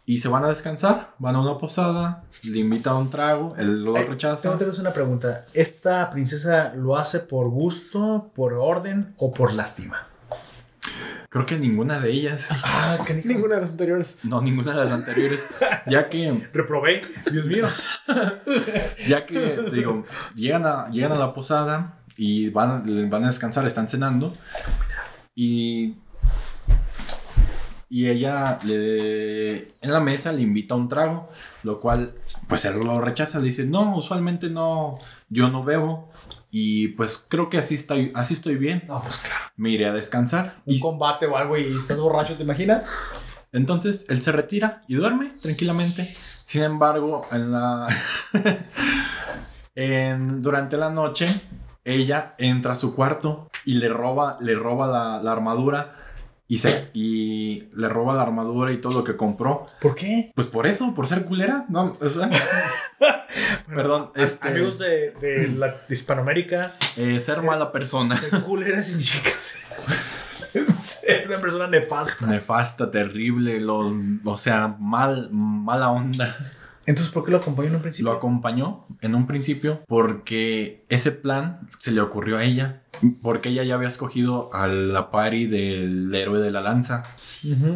[0.06, 3.84] Y se van a descansar, van a una posada, le invita a un trago, él
[3.84, 4.41] lo Ay, rechaza.
[4.41, 5.45] Tengo, tengo una pregunta.
[5.53, 10.07] ¿Esta princesa lo hace por gusto, por orden o por lástima?
[11.30, 14.18] Creo que ninguna de ellas, Ah, qué Ninguna de las anteriores.
[14.23, 15.48] no, ninguna de las anteriores,
[15.88, 17.03] ya que Reprobé.
[17.32, 17.68] Dios mío.
[19.07, 20.06] Ya que, te digo,
[20.36, 24.34] llegan a, llegan a la posada y van, van a descansar, están cenando.
[25.36, 25.95] Y.
[27.93, 31.27] Y ella le, en la mesa le invita un trago,
[31.63, 32.13] lo cual,
[32.47, 33.39] pues él lo rechaza.
[33.39, 34.97] Le dice: No, usualmente no,
[35.27, 36.09] yo no bebo.
[36.51, 38.84] Y pues creo que así estoy, así estoy bien.
[38.88, 39.41] No, pues claro.
[39.57, 40.61] Me iré a descansar.
[40.65, 42.88] Un Y combate o algo y estás borracho, ¿te imaginas?
[43.53, 46.05] entonces él se retira y duerme tranquilamente.
[46.05, 47.88] Sin embargo, en la
[49.76, 51.41] en- durante la noche
[51.84, 55.95] ella entra a su cuarto y le roba le roba la, la armadura
[56.52, 59.68] y se y le roba la armadura y todo lo que compró.
[59.80, 60.32] ¿Por qué?
[60.36, 62.30] Pues por eso, por ser culera, no, o sea,
[63.68, 68.84] perdón, A- este Amigos de, de la de Hispanoamérica, eh, ser mala persona, ser culera
[68.84, 72.26] significa ser, ser una persona nefasta.
[72.28, 73.94] nefasta, terrible, lo,
[74.26, 76.36] o sea, mal mala onda.
[76.91, 78.11] Entonces, ¿por qué lo acompañó en un principio?
[78.11, 82.84] Lo acompañó en un principio porque ese plan se le ocurrió a ella.
[83.23, 87.03] Porque ella ya había escogido a la pari del héroe de la lanza.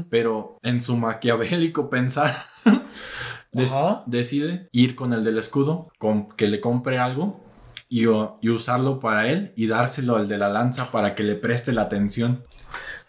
[0.09, 2.35] Pero en su maquiavélico pensar,
[3.51, 4.03] des- Ajá.
[4.05, 7.39] decide ir con el del escudo, con que le compre algo
[7.89, 11.83] y, usarlo para él y dárselo al de la lanza para que le preste la
[11.83, 12.43] atención.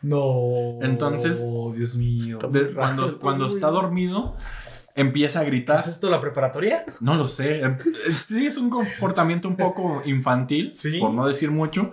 [0.02, 0.78] No.
[0.82, 1.42] Entonces,
[1.74, 2.38] Dios mío.
[2.74, 4.36] Cuando está cuando dormido,
[4.96, 5.78] empieza a gritar.
[5.78, 6.84] ¿Es esto la preparatoria?
[7.00, 7.60] No lo sé.
[7.60, 7.78] Em-
[8.26, 10.98] Sí, es un comportamiento un poco infantil, Sí.
[10.98, 11.92] por no decir mucho,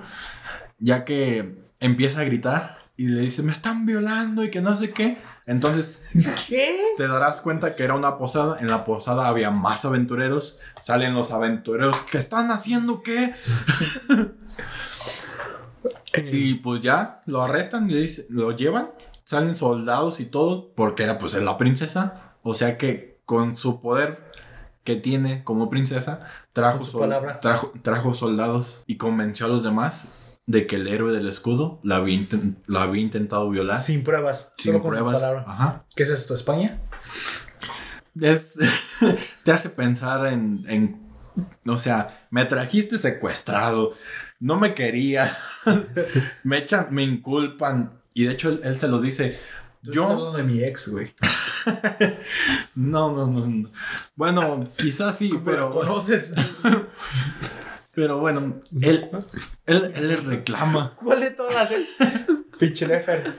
[0.80, 4.92] ya que empieza a gritar y le dice, me están violando y que no sé
[4.92, 5.18] qué.
[5.46, 6.10] Entonces
[6.48, 6.74] ¿Qué?
[6.96, 8.58] te darás cuenta que era una posada.
[8.62, 10.60] En la posada había más aventureros.
[10.82, 11.98] Salen los aventureros.
[12.10, 13.34] ¿Qué están haciendo qué?
[16.32, 18.92] y pues ya lo arrestan le dice- lo llevan.
[19.26, 20.74] Salen soldados y todo.
[20.76, 22.33] Porque era pues la princesa.
[22.44, 24.32] O sea que con su poder
[24.84, 26.20] que tiene como princesa,
[26.52, 27.40] trajo, su palabra.
[27.40, 30.10] trajo, trajo soldados y convenció a los demás
[30.46, 32.20] de que el héroe del escudo la había,
[32.68, 33.78] la había intentado violar.
[33.78, 34.52] Sin pruebas.
[34.58, 35.22] sin solo con su pruebas.
[35.22, 35.46] palabra.
[35.48, 35.84] Ajá.
[35.96, 36.36] ¿Qué es esto?
[36.36, 36.82] ¿España?
[38.20, 38.56] Es-
[39.44, 41.02] te hace pensar en, en
[41.68, 43.94] O sea, me trajiste secuestrado,
[44.40, 45.34] no me quería,
[46.44, 48.02] me echan, me inculpan.
[48.14, 49.40] Y de hecho él, él se lo dice.
[49.84, 51.14] Yo de mi ex, güey.
[52.76, 53.70] no, no, no, no.
[54.16, 56.34] Bueno, quizás sí, pero, ¿Conoces?
[57.94, 59.10] pero bueno, él,
[59.66, 60.96] él, él le reclama.
[60.96, 61.90] ¿Cuál de todas es?
[62.60, 63.36] Pinche Nefer.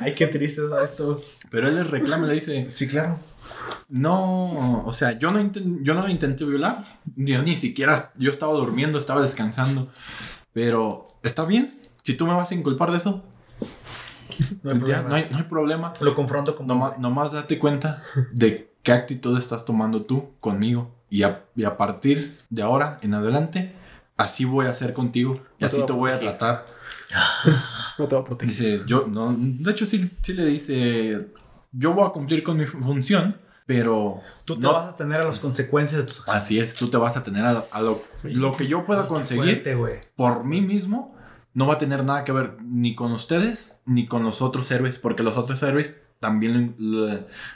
[0.00, 1.20] Ay, qué triste es esto.
[1.50, 3.18] Pero él le reclama, le dice, Sí, claro.
[3.88, 6.84] no, o sea, yo no, inten- yo no intenté violar.
[7.16, 9.92] Yo ni siquiera, yo estaba durmiendo, estaba descansando.
[10.52, 11.80] Pero, ¿está bien?
[12.02, 13.24] Si tú me vas a inculpar de eso,
[14.62, 15.08] No hay ya, problema.
[15.08, 15.92] no hay, no hay problema.
[16.00, 16.68] Lo confronto como.
[16.68, 18.02] Nomás, nomás date cuenta
[18.32, 20.94] de qué actitud estás tomando tú conmigo.
[21.08, 23.72] Y a, y a partir de ahora en adelante,
[24.16, 25.40] así voy a hacer contigo.
[25.58, 26.66] Y No así voy te voy a tratar.
[27.98, 28.54] No te va a proteger.
[28.54, 31.28] Dice, yo, no, de hecho sí, sí le dice,
[31.72, 33.36] yo voy a cumplir con mi función,
[33.66, 36.42] pero Tú te no- vas a tener a las consecuencias de tus acciones.
[36.42, 39.62] así es, tú te vas a tener a, a lo, lo que yo pueda conseguir
[39.62, 41.15] Fuerte, por mí mismo.
[41.56, 44.98] No va a tener nada que ver ni con ustedes ni con los otros héroes,
[44.98, 46.76] porque los otros héroes también,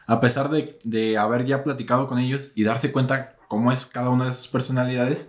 [0.07, 4.09] a pesar de, de haber ya platicado con ellos y darse cuenta cómo es cada
[4.11, 5.29] una de sus personalidades,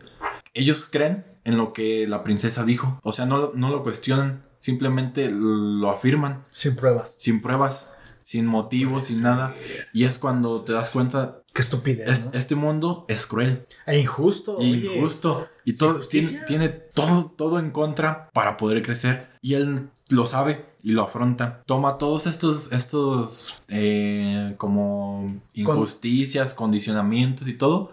[0.53, 2.99] ellos creen en lo que la princesa dijo.
[3.03, 7.15] O sea, no, lo- no lo cuestionan, simplemente lo afirman Sin pruebas.
[7.19, 7.89] sin pruebas,
[8.21, 9.53] sin motivos, sin nada.
[9.91, 12.07] Y es cuando te das cuenta, Qué estupidez.
[12.09, 12.31] es- ¿no?
[12.33, 14.57] este mundo es cruel, E injusto.
[14.57, 14.95] oye.
[14.95, 15.47] injusto.
[15.65, 19.27] Y todo, tiene, tiene todo, todo en contra para poder crecer.
[19.41, 21.61] Y él lo sabe y lo afronta.
[21.67, 27.91] Toma todos estos, estos eh, como injusticias, condicionamientos y todo.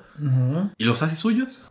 [0.78, 1.66] Y los hace suyos.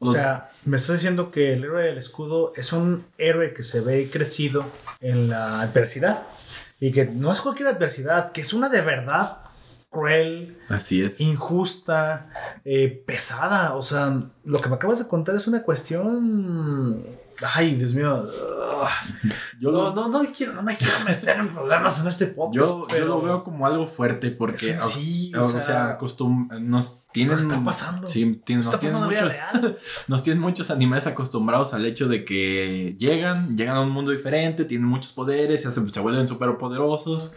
[0.00, 3.80] O sea, me estás diciendo que el héroe del escudo es un héroe que se
[3.80, 4.64] ve crecido
[5.00, 6.24] en la adversidad.
[6.80, 9.38] Y que no es cualquier adversidad, que es una de verdad
[9.92, 11.20] cruel, Así es.
[11.20, 12.30] injusta,
[12.64, 13.74] eh, pesada.
[13.74, 17.00] O sea, lo que me acabas de contar es una cuestión.
[17.54, 18.22] Ay, Dios mío.
[18.24, 19.30] Ugh.
[19.60, 22.54] Yo no, lo- no, no, quiero, no me quiero meter en problemas en este podcast.
[22.72, 27.06] Yo, yo lo veo como algo fuerte porque, sí, o, o o sea, costum- nos
[27.12, 27.36] tienen...
[27.38, 28.08] pero está pasando.
[28.08, 29.78] Sí, tienen- Está nos, tienen pasando muchos, real.
[30.08, 34.64] nos tienen muchos animes acostumbrados al hecho de que llegan, llegan a un mundo diferente,
[34.64, 37.34] tienen muchos poderes, se, hacen- se vuelven súper poderosos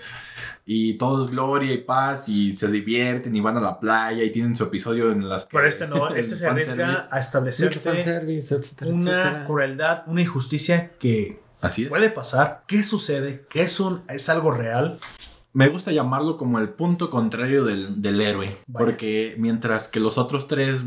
[0.66, 4.32] y todo es gloria y paz y se divierten y van a la playa y
[4.32, 5.56] tienen su episodio en las que...
[5.56, 9.44] Pero este no, este se arriesga a etcétera, una etcétera.
[9.46, 11.90] crueldad, una injusticia que Así es.
[11.90, 12.64] puede pasar.
[12.68, 13.46] ¿Qué sucede?
[13.50, 15.00] ¿Qué es, un, es algo real?
[15.54, 18.86] Me gusta llamarlo como el punto contrario del, del héroe, Vaya.
[18.86, 20.82] porque mientras que los otros tres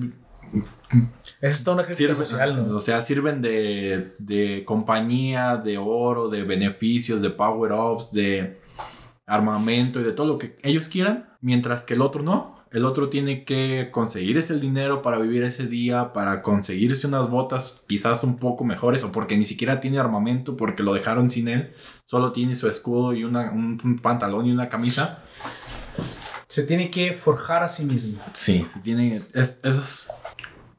[1.41, 2.77] Es toda una crítica Sirve- social, ¿no?
[2.77, 8.61] O sea, sirven de, de compañía, de oro, de beneficios, de power-ups, de
[9.29, 12.57] armamento y de todo lo que ellos quieran, mientras que el otro no.
[12.71, 17.81] El otro tiene que conseguirse el dinero para vivir ese día, para conseguirse unas botas
[17.87, 21.73] quizás un poco mejores, o porque ni siquiera tiene armamento, porque lo dejaron sin él.
[22.05, 25.23] Solo tiene su escudo y una- un, un pantalón y una camisa.
[26.47, 28.21] Se tiene que forjar a sí mismo.
[28.35, 29.17] Sí, tiene.
[29.17, 30.09] Es, es,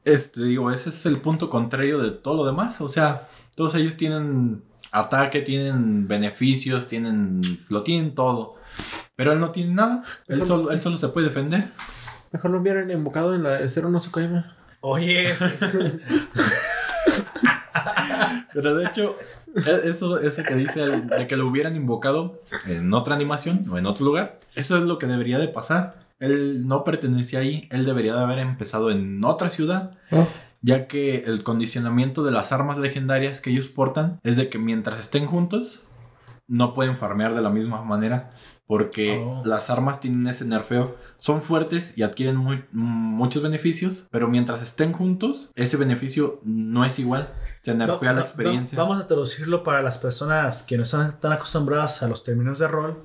[0.04, 2.80] este, digo, ese es el punto contrario de todo lo demás.
[2.80, 3.24] O sea,
[3.56, 7.40] todos ellos tienen ataque, tienen beneficios, tienen.
[7.68, 8.56] Lo tienen todo.
[9.16, 10.02] Pero él no tiene nada.
[10.28, 11.72] Él solo, él solo se puede defender.
[12.32, 14.46] Mejor lo hubieran invocado en la de Cero no Tsukaima.
[14.82, 15.34] Oye,
[18.52, 19.16] Pero de hecho,
[19.54, 23.78] e- eso, eso que dice el- de que lo hubieran invocado en otra animación o
[23.78, 26.00] en otro lugar, eso es lo que debería de pasar.
[26.18, 30.26] Él no pertenecía ahí, él debería de haber empezado en otra ciudad, Oh.
[30.62, 35.00] Ya que el condicionamiento de las armas legendarias que ellos portan es de que mientras
[35.00, 35.84] estén juntos,
[36.46, 38.32] no pueden farmear de la misma manera.
[38.66, 39.42] Porque Oh.
[39.44, 40.96] las armas tienen ese nerfeo.
[41.18, 44.06] Son fuertes y adquieren muy- muchos beneficios.
[44.12, 47.32] Pero mientras estén juntos, ese beneficio no es igual.
[47.62, 48.78] Se nerfea la experiencia.
[48.78, 52.60] va- Vamos a traducirlo para las personas que no están tan acostumbradas a los términos
[52.60, 53.02] de rol.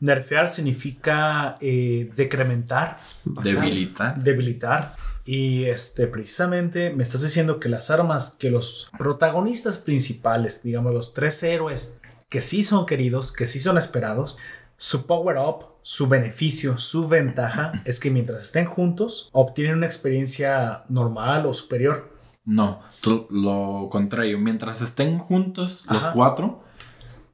[0.00, 3.54] Nerfear significa eh, decrementar, Bajar.
[3.54, 4.22] Debilitar.
[4.22, 4.96] debilitar.
[5.30, 11.14] Y este, precisamente me estás diciendo que las armas que los protagonistas principales, digamos los
[11.14, 14.38] tres héroes que sí son queridos, que sí son esperados,
[14.76, 20.82] su power up, su beneficio, su ventaja es que mientras estén juntos obtienen una experiencia
[20.88, 22.12] normal o superior.
[22.44, 22.82] No,
[23.30, 24.36] lo contrario.
[24.36, 26.64] Mientras estén juntos los cuatro,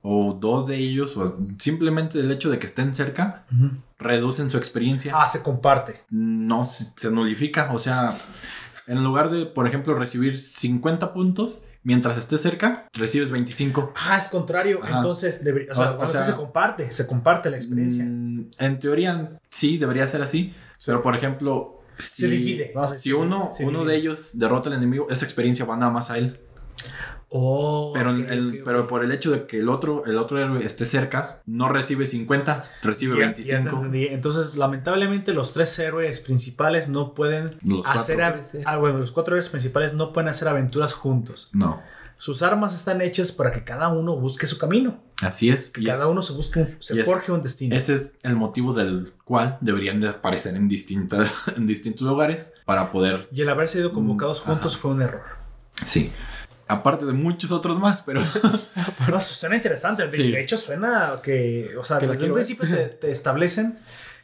[0.03, 3.47] o dos de ellos, o simplemente el hecho de que estén cerca,
[3.99, 5.13] reducen su experiencia.
[5.15, 6.03] Ah, se comparte.
[6.11, 7.73] No se, se nulifica.
[7.73, 8.15] O sea,
[8.87, 13.93] en lugar de, por ejemplo, recibir 50 puntos, mientras estés cerca, recibes 25.
[13.97, 14.81] Ah, es contrario.
[14.83, 14.99] Ajá.
[14.99, 18.05] Entonces, debería- o sea, O- o entonces sea- se comparte, se comparte la experiencia.
[18.05, 20.55] Mm, en teoría, sí, debería ser así.
[20.85, 23.13] Pero, por ejemplo, Se divide, vamos a decir.
[23.13, 26.19] si uno, Se uno de ellos derrota al enemigo, esa experiencia va nada más a
[26.19, 26.39] él.
[27.29, 30.87] Oh, Pero, el, pero por el hecho de que el otro, el otro héroe esté
[30.87, 33.77] cerca, no recibe 50, recibe Ya- ya 25.
[33.77, 34.07] entendí.
[34.07, 38.01] Entonces, lamentablemente, los tres héroes principales no pueden Los cuatro.
[38.01, 38.23] hacer.
[38.23, 41.51] a- ah, bueno, los cuatro héroes principales no pueden hacer aventuras juntos.
[41.53, 41.83] No,
[42.19, 45.03] Sus armas están hechas para que cada uno busque su camino.
[45.21, 45.69] así es.
[45.71, 47.77] Que Y cada es- uno se busque un, se es- forje un destino.
[47.77, 52.91] ese es el motivo del cual deberían de aparecer en, distintas, en distintos lugares para
[52.91, 53.29] poder...
[53.33, 54.81] Y el haber sido convocados Mm, juntos ajá.
[54.83, 55.23] fue un error.
[55.83, 56.11] Sí.
[56.69, 58.21] Aparte de muchos otros más, pero...
[59.09, 60.09] No, suena interesante.
[60.09, 60.31] De, Sí.
[60.33, 62.33] de hecho, suena que, o sea, Que desde ver.
[62.35, 63.79] principio te, te establecen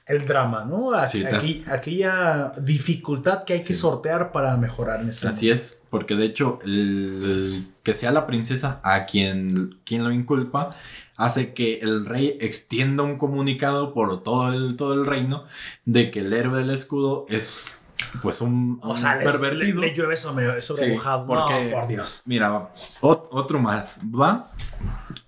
[0.07, 0.91] el drama, ¿no?
[1.07, 6.17] Sí, Aquí, aquella dificultad que hay que sortear para mejorar en este Así es, porque
[6.17, 10.71] de hecho el, que sea la princesa a quien, quien lo inculpa
[11.17, 15.45] hace que el rey extienda un comunicado por todo el, todo el reino
[15.85, 17.77] de que el héroe del escudo es
[18.23, 19.81] pues un, O un sea, le, pervertido.
[19.81, 21.27] le- le llueve sobre, sobre Sí, mojado.
[21.27, 22.23] porque- No, por Dios.
[22.27, 22.71] Mira,
[23.01, 23.99] ot- otro más.
[24.03, 24.51] Va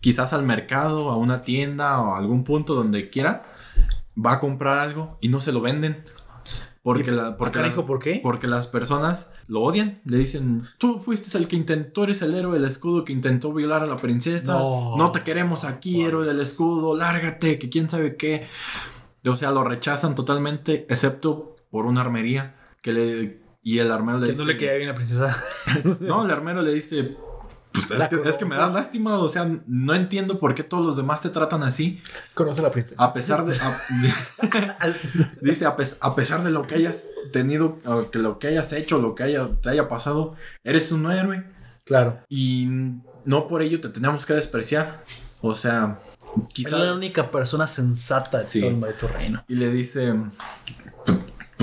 [0.00, 3.42] quizás al mercado, a una tienda o a algún punto donde quiera.
[4.16, 6.04] Va a comprar algo y no se lo venden.
[6.82, 8.20] Porque, la, porque, la- ¿por qué?
[8.22, 10.02] porque las personas lo odian.
[10.04, 13.82] Le dicen, tú fuiste el que intentó, eres el héroe del escudo que intentó violar
[13.82, 14.52] a la princesa.
[14.52, 14.94] No.
[14.98, 16.94] No, te queremos aquí, héroe del escudo.
[16.94, 18.46] Lárgate, que quién sabe qué.
[19.26, 22.56] O sea, lo rechazan totalmente, excepto por una armería.
[22.84, 24.42] Que le, y el armero le Que dice...
[24.44, 25.36] no le queda bien a la princesa.
[26.00, 27.16] No, el armero le dice.
[27.88, 30.84] "Pues, es, que, es que me da lástima, o sea, no entiendo por qué todos
[30.84, 32.00] los demás te tratan así.
[32.34, 33.02] Conoce a la princesa.
[33.02, 33.56] A pesar de.
[33.58, 33.80] a-
[35.40, 38.70] dice, a, pes- a pesar de lo que hayas tenido, o que lo que hayas
[38.74, 41.44] hecho, lo que haya, te haya pasado, eres un héroe.
[41.84, 42.20] claro.
[42.28, 42.68] Y
[43.24, 45.02] no por ello te tenemos que despreciar.
[45.40, 46.00] O sea,
[46.36, 46.76] Es quizá.
[46.78, 48.60] la única persona sensata de Sí.
[48.60, 49.42] todo el de tu reino.
[49.48, 50.14] Y le dice.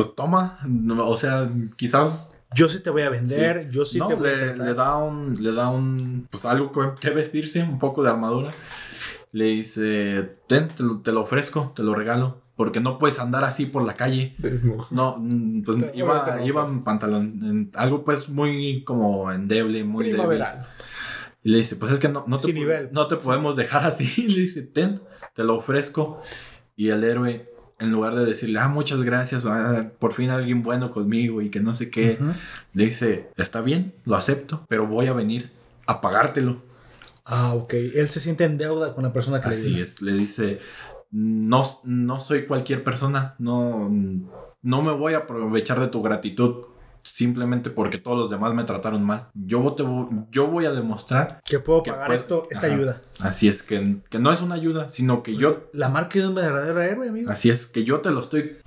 [0.03, 0.59] Pues, toma.
[0.67, 4.29] no, O sea, quizás Yo sí te voy a vender, yo sí no, te voy
[4.29, 8.09] a le, da un, le da un, pues algo que, que vestirse, un poco de
[8.09, 8.51] armadura.
[9.31, 13.45] Le dice, ten, te lo, te lo ofrezco, te lo regalo, porque no puedes andar
[13.45, 14.35] así por la calle.
[14.91, 19.85] No, mm, pues Te- iba, te- iba en pantalón, en algo pues muy como endeble,
[19.85, 20.17] muy débil.
[20.19, 20.67] Primaveral.
[21.43, 22.89] Y le dice, pues es que no, no, te, Sin po- nivel.
[22.91, 24.11] no te podemos dejar así.
[24.17, 25.01] Y le dice, ten,
[25.33, 26.21] te lo ofrezco.
[26.75, 27.49] Y el héroe,
[27.81, 31.59] en lugar de decirle, ah, muchas gracias, ah, por fin alguien bueno conmigo y que
[31.59, 32.19] no sé qué,
[32.73, 35.51] le dice, está bien, lo acepto, pero voy a venir
[35.87, 36.61] a pagártelo.
[37.25, 37.73] Ah, ok.
[37.73, 40.59] Él se siente en deuda con la persona que le Así es, le dice,
[41.11, 43.91] no, no soy cualquier persona, no,
[44.61, 46.65] no me voy a aprovechar de tu gratitud
[47.03, 49.27] simplemente porque todos los demás me trataron mal.
[49.33, 49.83] Yo, te,
[50.31, 52.75] yo voy a demostrar, Que puedo Que pagar esto, esta Ajá.
[52.75, 53.01] ayuda.
[53.21, 56.35] así es, que, que no es una ayuda, sino que yo, La marca de un
[56.35, 57.31] verdadero héroe, amigo.
[57.31, 58.57] así es, que yo te lo estoy...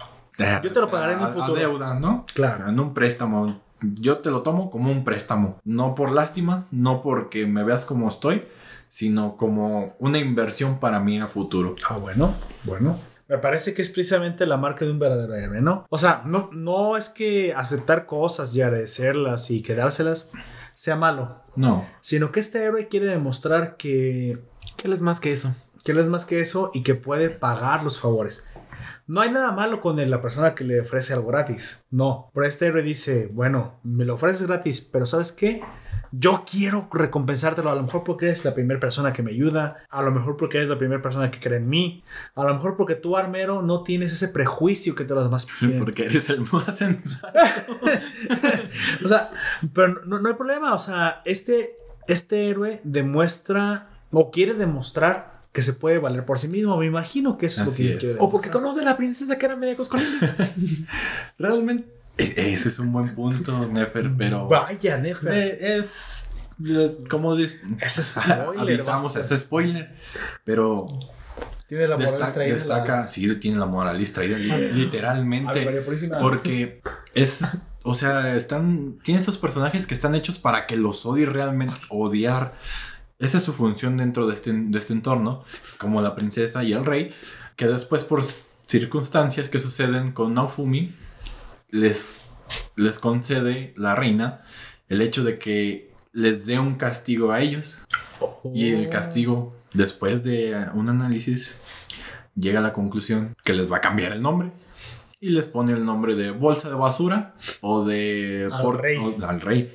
[0.62, 1.54] Yo te lo pagaré en un futuro.
[1.54, 2.26] deuda, ¿no?
[2.34, 2.68] Claro.
[2.68, 3.60] En un préstamo.
[3.80, 5.60] Yo te lo tomo como un préstamo.
[5.62, 8.42] No por lástima, no porque me veas como estoy,
[8.88, 11.76] sino como una inversión para mí a futuro.
[11.88, 12.34] Ah, bueno,
[12.64, 12.98] bueno.
[13.34, 15.86] Me parece que es precisamente la marca de un verdadero héroe, ¿no?
[15.90, 20.30] O sea, no, no es que aceptar cosas y agradecerlas y quedárselas
[20.72, 21.84] sea malo, No.
[22.00, 24.38] sino que este héroe quiere demostrar que,
[24.76, 25.52] ¿Qué es más que eso?
[25.82, 28.48] que él es más que eso y que puede pagar los favores.
[29.08, 31.84] No hay nada malo con la persona que le ofrece algo gratis.
[31.90, 32.30] No.
[32.32, 35.60] Pero este héroe dice, bueno, me lo ofreces gratis, pero ¿sabes qué?
[36.18, 37.70] Yo quiero recompensártelo.
[37.70, 39.84] A lo mejor porque eres la primera persona que me ayuda.
[39.90, 42.04] A lo mejor porque eres la primera persona que cree en mí.
[42.34, 45.78] A lo mejor porque tú, armero, no tienes ese prejuicio que todos los demás tienen.
[45.84, 47.38] Porque eres el más sensato.
[49.04, 49.30] O sea,
[49.72, 50.74] pero no, no hay problema.
[50.74, 51.76] O sea, este,
[52.06, 56.76] este héroe demuestra o quiere demostrar que se puede valer por sí mismo.
[56.76, 57.96] Me imagino que eso es lo que es.
[57.98, 60.36] quiere O porque conoce a la princesa que era media coscolina.
[61.38, 61.88] Realmente.
[62.18, 64.46] E- Ese es un buen punto, Nefer, pero.
[64.48, 65.32] Vaya, Nefer.
[65.62, 66.28] Es.
[66.66, 67.60] eh, Como dices.
[67.80, 68.48] Ese spoiler.
[68.58, 69.94] Avisamos ese spoiler.
[70.44, 70.86] Pero.
[71.66, 75.82] Tiene la moral Destaca, destaca sí, tiene la moral distraída, li- literalmente.
[76.20, 76.82] Porque
[77.14, 77.48] es,
[77.82, 82.54] o sea, están, tiene esos personajes que están hechos para que los odies realmente, odiar.
[83.18, 85.42] Esa es su función dentro de este, de este entorno,
[85.78, 87.14] como la princesa y el rey,
[87.56, 88.22] que después por
[88.66, 90.92] circunstancias que suceden con Naofumi,
[91.74, 92.20] les,
[92.76, 94.40] les concede la reina
[94.88, 97.84] el hecho de que les dé un castigo a ellos.
[98.54, 101.58] Y el castigo, después de un análisis,
[102.36, 104.52] llega a la conclusión que les va a cambiar el nombre.
[105.20, 108.48] Y les pone el nombre de bolsa de basura o de...
[108.52, 108.98] Al rey.
[108.98, 109.74] o- al rey.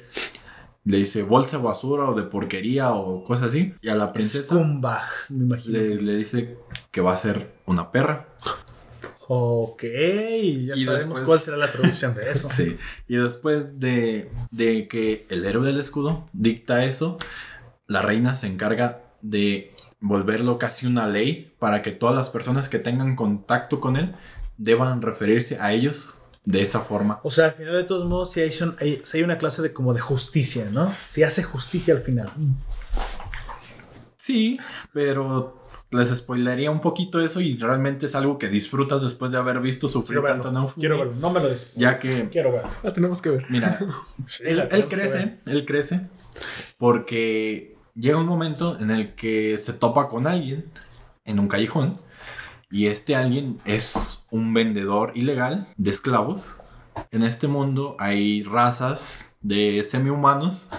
[0.85, 3.73] Le dice bolsa de basura o de porquería o cosas así.
[3.81, 4.55] Y a la princesa
[5.29, 5.77] me imagino.
[5.77, 6.57] le, le dice
[6.91, 8.29] que va a ser una perra.
[9.31, 9.89] Ok, ya
[10.75, 12.49] Y sabemos después- cuál será la traducción de eso.
[12.49, 12.77] Sí.
[13.07, 17.19] Y después de, de que el héroe del escudo dicta eso,
[17.85, 22.79] la reina se encarga de volverlo casi una ley para que todas las personas que
[22.79, 24.15] tengan contacto con él
[24.57, 26.15] deban referirse a ellos
[26.45, 27.19] de esa forma.
[27.23, 30.69] O sea, al final de todos modos, si hay, una clase de como de justicia,
[30.71, 30.91] ¿no?
[31.07, 32.31] Si hace justicia al final.
[34.17, 34.59] Sí,
[34.93, 35.58] pero
[35.91, 39.89] les spoilería un poquito eso y realmente es algo que disfrutas después de haber visto
[39.89, 40.41] sufrir verlo.
[40.41, 40.81] tanto Naofumi.
[40.81, 41.13] Quiero verlo.
[41.19, 41.73] No me lo des.
[41.75, 42.69] Ya que, Quiero verlo.
[42.83, 43.45] La tenemos que ver.
[43.49, 43.79] mira,
[44.27, 46.01] Sí, él, crece, él crece
[46.77, 50.65] porque llega un momento en el que se topa con alguien
[51.25, 51.99] en un callejón
[52.71, 56.55] y este alguien es un vendedor ilegal de esclavos.
[57.11, 60.69] En este mundo hay razas de semi-humanos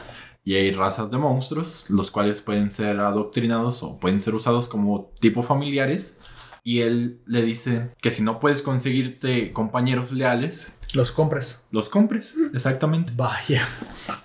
[0.50, 5.12] y hay razas de monstruos, los cuales pueden ser adoctrinados o pueden ser usados como
[5.20, 6.18] tipo familiares.
[6.64, 11.66] Y él le dice que si no puedes conseguirte compañeros leales, Los compres.
[11.70, 13.12] los compres, exactamente.
[13.14, 13.66] Vaya.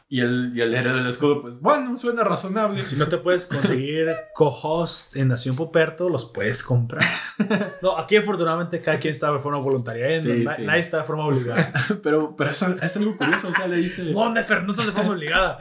[0.09, 2.83] Y el, y el héroe del escudo, pues bueno, suena razonable.
[2.83, 7.03] Si no te puedes conseguir co-host en Nación Poperto, los puedes comprar.
[7.81, 10.07] No, aquí afortunadamente cada quien está de forma voluntaria.
[10.07, 10.19] ¿eh?
[10.19, 10.63] Sí, Na- sí.
[10.63, 11.71] Nadie está de forma obligada.
[12.03, 14.03] Pero, pero es, es algo curioso, o sea, le dice...
[14.05, 15.59] No, Nefer, no estás de forma obligada.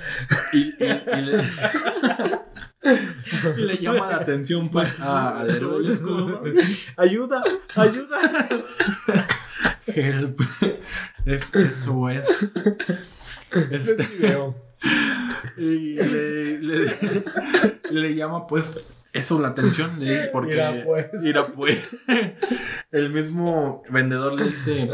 [0.52, 1.40] Y, y- y le, y
[3.56, 5.85] le llama la atención, pues, a- al héroe.
[6.97, 7.43] Ayuda,
[7.74, 8.19] ayuda.
[9.86, 10.40] Help.
[11.24, 12.48] Es, eso es.
[13.70, 14.36] Este,
[15.56, 16.97] y le, le,
[17.90, 19.98] le llama, pues, eso la atención.
[20.01, 20.52] Le dice, porque.
[20.55, 21.06] Mira, pues.
[21.23, 21.97] Mira, pues.
[22.90, 24.89] El mismo vendedor le dice.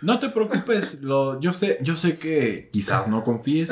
[0.00, 3.70] No te preocupes, lo, yo sé, yo sé que quizás no confíes,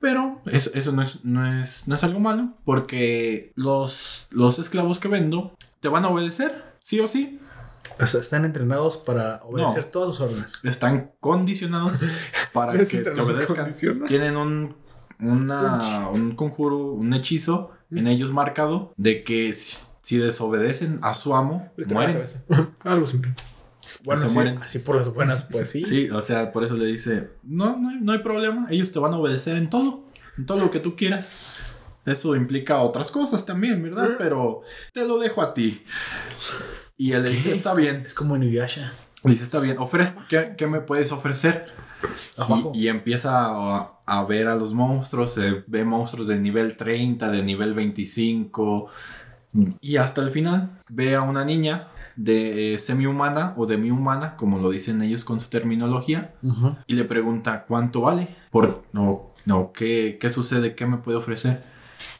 [0.00, 4.98] pero eso, eso no, es, no, es, no es algo malo, porque los, los esclavos
[4.98, 7.38] que vendo te van a obedecer, sí o sí.
[8.00, 9.90] O sea, están entrenados para obedecer No.
[9.90, 10.60] todas tus órdenes.
[10.62, 12.00] Están condicionados
[12.52, 13.72] para que te obedezcan.
[14.06, 14.74] Tienen un,
[15.20, 21.34] una, un conjuro, un hechizo en ellos marcado de que si, si desobedecen a su
[21.36, 22.22] amo, mueren.
[22.84, 23.34] Algo simple.
[24.04, 24.58] Bueno, se sí, mueren.
[24.58, 25.84] así por las buenas, pues sí.
[25.84, 28.98] Sí, o sea, por eso le dice, no, no, hay- no hay problema, ellos te
[28.98, 30.04] van a obedecer en todo,
[30.38, 31.58] en todo lo que tú quieras.
[32.04, 34.16] Eso implica otras cosas también, ¿verdad?
[34.18, 34.62] Pero
[34.92, 35.82] te lo dejo a ti.
[36.96, 38.02] Y él le dice, está bien.
[38.04, 38.92] Es como en Inuyasha.
[39.22, 41.66] Le dice, está bien, ofrece, ¿qué, qué me puedes ofrecer?
[42.74, 47.30] Y, y empieza a, a ver a los monstruos, se ve monstruos de nivel 30,
[47.30, 48.88] de nivel 25,
[49.80, 54.70] y hasta el final ve a una niña de eh, semi-humana o demi-humana, como lo
[54.70, 56.34] dicen ellos con su terminología,
[56.86, 61.64] y le pregunta cuánto vale, por, no, no, ¿qué, qué sucede, qué me puede ofrecer.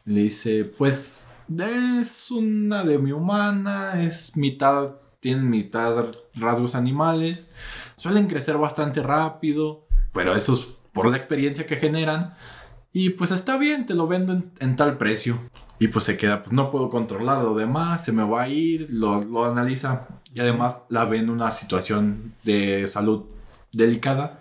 [0.04, 1.28] Le dice, pues
[1.58, 7.52] es una demi-humana, es mitad, tienen mitad rasgos animales,
[7.96, 12.34] suelen crecer bastante rápido, pero eso es por la experiencia que generan.
[12.92, 15.38] Y pues está bien, te lo vendo en, en tal precio.
[15.78, 18.86] Y pues se queda, pues no puedo controlar lo demás, se me va a ir,
[18.90, 20.06] lo, lo analiza.
[20.34, 23.24] Y además la ve en una situación de salud
[23.72, 24.38] delicada,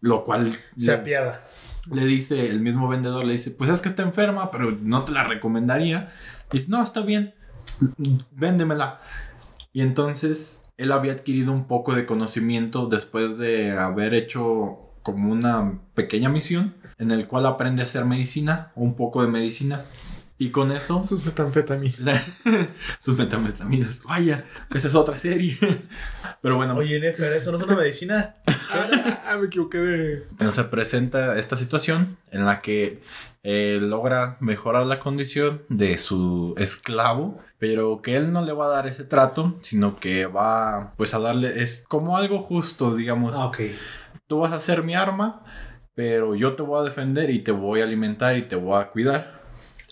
[0.00, 1.44] lo cual Se le, apiada.
[1.90, 5.12] le dice, el mismo vendedor le dice, pues es que está enferma, pero no te
[5.12, 6.12] la recomendaría.
[6.52, 7.34] Y dice, no, está bien,
[8.32, 9.00] véndemela.
[9.72, 15.80] Y entonces él había adquirido un poco de conocimiento después de haber hecho como una
[15.94, 19.82] pequeña misión en el cual aprende a hacer medicina, un poco de medicina.
[20.42, 22.00] Y con eso Sus metanfetaminas.
[22.00, 22.20] la-
[22.98, 24.02] sus metanfetaminas.
[24.02, 24.44] Vaya,
[24.74, 25.56] esa es otra serie.
[26.40, 28.34] Pero bueno, Oye, Nefer, ¿eso no es una medicina?
[29.24, 30.26] Ah, me equivoqué de.
[30.32, 33.02] Bueno, se presenta esta situación en la que
[33.44, 38.70] eh, logra mejorar la condición de su esclavo, pero que él no le va a
[38.70, 43.46] dar ese trato, sino que va pues a darle, es como algo justo, digamos, Ah,
[43.46, 43.58] ok.
[44.26, 45.44] tú vas a ser mi arma,
[45.94, 48.88] pero yo te voy a defender y te voy a alimentar y te voy a
[48.90, 49.41] cuidar.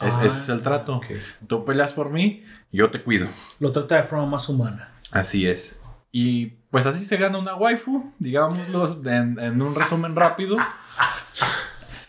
[0.01, 0.97] Es- Ah, ese es el trato.
[0.97, 1.07] ok.
[1.47, 3.27] Tú peleas por mí, yo te cuido.
[3.59, 4.93] Lo trata de forma más humana.
[5.11, 5.79] Así es.
[6.13, 10.57] Y pues así se gana una waifu, digámoslo en, en un resumen rápido.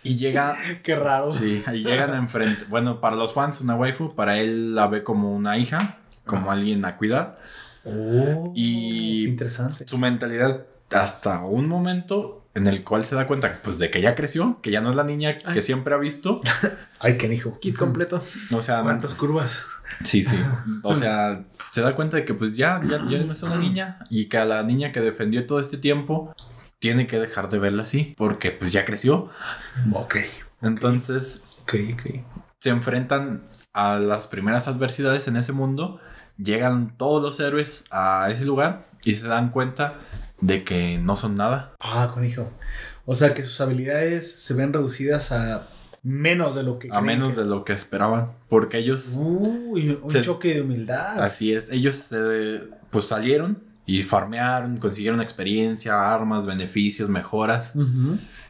[0.04, 1.32] Y llega, Qué raro.
[1.32, 2.66] sí, y llegan enfrente.
[2.70, 6.84] Bueno, para los fans una waifu, para él la ve como una hija, como alguien
[6.86, 7.40] a cuidar.
[7.86, 9.86] Oh, Y- Interesante.
[9.88, 14.16] Su mentalidad hasta un momento en el cual se da cuenta pues de que ya
[14.16, 16.42] creció, que ya no es la niña que siempre ha visto.
[17.00, 17.58] Ay, qué hijo.
[17.60, 18.22] Kit completo.
[18.54, 19.64] O sea, ¿Cuántas curvas?
[20.04, 20.38] Sí, sí.
[20.84, 24.00] O sea, se da cuenta de que pues ya, ya, ya no es una niña
[24.10, 26.34] y que a la niña que defendió todo este tiempo
[26.80, 29.30] tiene que dejar de verla así porque pues ya creció.
[29.94, 30.18] Ok.
[30.62, 32.24] Entonces Ok, ok.
[32.60, 36.00] se enfrentan a las primeras adversidades en ese mundo,
[36.38, 40.00] llegan todos los héroes a ese lugar y se dan cuenta
[40.42, 41.76] de que no son nada.
[41.80, 42.52] Ah, hijo.
[43.06, 45.68] O sea que sus habilidades se ven reducidas a
[46.04, 50.56] menos de lo que a menos de lo que esperaban porque ellos Uy, un choque
[50.56, 51.22] de humildad.
[51.22, 52.10] Así es ellos
[52.90, 57.74] pues salieron y farmearon consiguieron experiencia armas beneficios mejoras.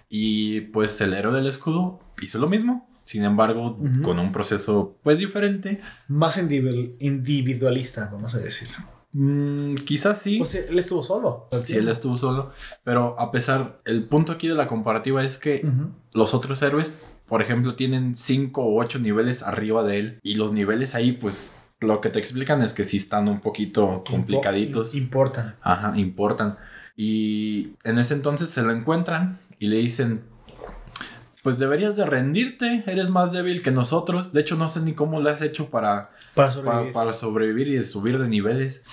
[0.10, 5.18] Y pues el héroe del escudo hizo lo mismo sin embargo con un proceso pues
[5.18, 5.82] diferente.
[6.08, 8.70] Más individualista vamos a decir
[9.14, 10.38] Mm, quizás sí.
[10.38, 11.48] Pues él estuvo solo.
[11.64, 12.52] Sí, él estuvo solo.
[12.84, 15.66] Pero a pesar, el punto aquí de la comparativa es que
[16.14, 16.98] los otros héroes,
[17.28, 20.20] por ejemplo, tienen 5 o 8 niveles arriba de él.
[20.24, 24.04] Y los niveles ahí, pues lo que te explican es que sí están un poquito
[24.08, 24.96] complicaditos.
[24.96, 25.56] importan.
[25.62, 26.58] Ajá, importan.
[26.96, 30.24] Y en ese entonces se lo encuentran y le dicen,
[31.44, 34.32] pues deberías de rendirte, eres más débil que nosotros.
[34.32, 36.94] De hecho, no sé ni cómo lo has hecho para, para, sobrevivir.
[36.94, 38.84] para, sobrevivir y subir de niveles.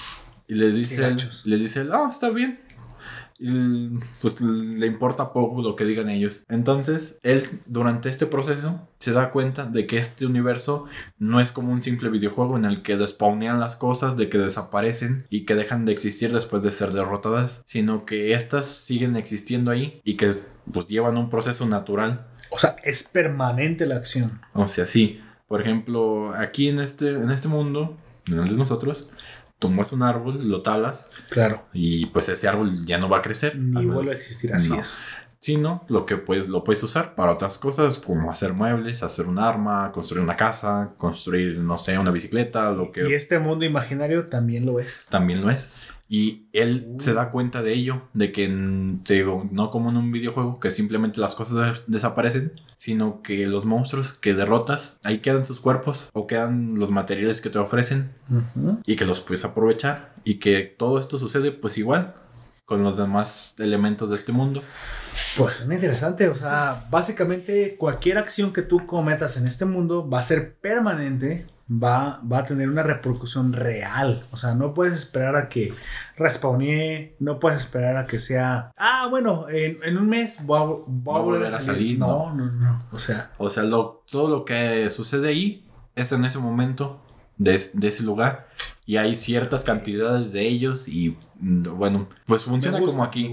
[0.47, 1.15] Y les dice,
[1.45, 2.59] les dice, ah, está bien.
[3.41, 6.45] Y pues le importa poco lo que digan ellos.
[6.49, 10.87] Entonces, él durante este proceso se da cuenta de que este universo
[11.19, 15.27] no es como un simple videojuego en el que despawnean las cosas, de que desaparecen
[15.31, 20.01] y que dejan de existir después de ser derrotadas, sino que estas siguen existiendo ahí
[20.03, 20.35] y que
[20.73, 24.41] pues llevan un proceso natural o sea, es permanente la acción.
[24.55, 25.21] O sea, sí.
[25.47, 27.97] Por ejemplo, aquí en este, en este mundo,
[28.27, 29.09] en el de nosotros,
[29.59, 31.09] tomas un árbol, lo talas.
[31.31, 31.65] Claro.
[31.73, 33.57] Y pues ese árbol ya no va a crecer.
[33.57, 34.99] Ni vuelve a existir, así es.
[35.41, 39.39] Sino lo que puedes, lo puedes usar para otras cosas, como hacer muebles, hacer un
[39.39, 43.09] arma, construir una casa, construir, no sé, una bicicleta, lo que...
[43.09, 45.07] Y este mundo imaginario también lo es.
[45.09, 45.71] También lo es.
[46.09, 48.49] Y él se da cuenta de ello, de que,
[49.05, 53.67] te digo, no como en un videojuego, que simplemente las cosas desaparecen, sino que los
[53.67, 58.13] monstruos que derrotas, ahí quedan sus cuerpos o quedan los materiales que te ofrecen
[58.87, 62.15] y que los puedes aprovechar y que todo esto sucede pues igual
[62.65, 64.63] con los demás elementos de este mundo.
[65.37, 70.19] Pues es interesante, o sea, básicamente cualquier acción que tú cometas en este mundo va
[70.19, 74.27] a ser permanente va, va a tener una repercusión real.
[74.31, 75.75] O sea, no puedes esperar a que
[76.17, 81.55] respawnee, no puedes esperar a que sea, ah, bueno, en, un mes voy a, volver,
[81.55, 81.99] a salir.
[81.99, 86.39] No, no, no, O sea, o sea todo lo que sucede ahí es en ese
[86.39, 87.01] momento
[87.37, 88.49] de, ese lugar.
[88.87, 93.31] Y hay ciertas cantidades de ellos y mm, bueno, pues funciona como aquí.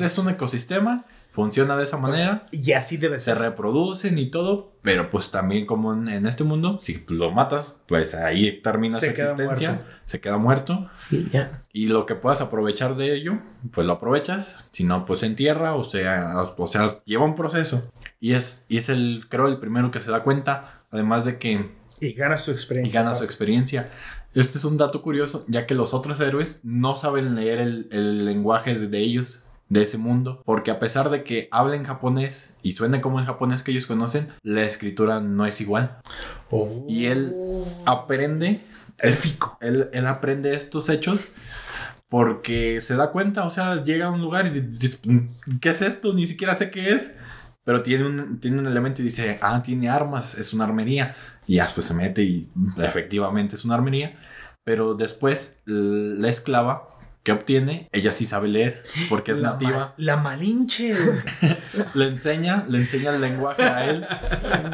[0.00, 2.46] es un ecosistema funciona de esa pues, manera.
[2.52, 3.34] y así debe ser.
[3.36, 8.14] Se reproducen y todo, pero pues también como en, este mundo, si lo matas, pues
[8.14, 10.88] ahí termina su existencia, se queda muerto.
[11.10, 11.28] Y,
[11.72, 13.38] y lo que puedas aprovechar de ello,
[13.72, 17.90] pues lo aprovechas, si no, pues se entierra, o sea, o sea, lleva un proceso.
[18.20, 21.82] Y es, y es el, creo, el primero que se da cuenta, además de que...
[22.00, 22.90] Y gana su experiencia.
[22.90, 23.90] Y gana su experiencia.
[24.34, 28.24] Este es un dato curioso, ya que los otros héroes no saben leer el, el
[28.24, 33.00] lenguaje de ellos de ese mundo, porque a pesar de que hablen japonés y suene
[33.00, 35.96] como el japonés que ellos conocen, la escritura no es igual.
[36.50, 36.84] Oh.
[36.86, 37.34] Y él
[37.86, 38.60] aprende,
[38.98, 39.56] Élfico.
[39.62, 41.32] Él, él aprende estos hechos
[42.10, 44.98] porque se da cuenta, o sea, llega a un lugar y dice,
[45.62, 46.12] ¿qué es esto?
[46.12, 47.16] Ni siquiera sé qué es.
[47.64, 51.14] Pero tiene un, tiene un elemento y dice, ah, tiene armas, es una armería.
[51.46, 54.18] Y ya después se mete y efectivamente es una armería.
[54.64, 56.88] Pero después la esclava
[57.22, 59.94] ¿Qué obtiene, ella sí sabe leer porque es nativa.
[59.96, 60.92] la malinche.
[61.94, 64.04] le enseña, le enseña el lenguaje a él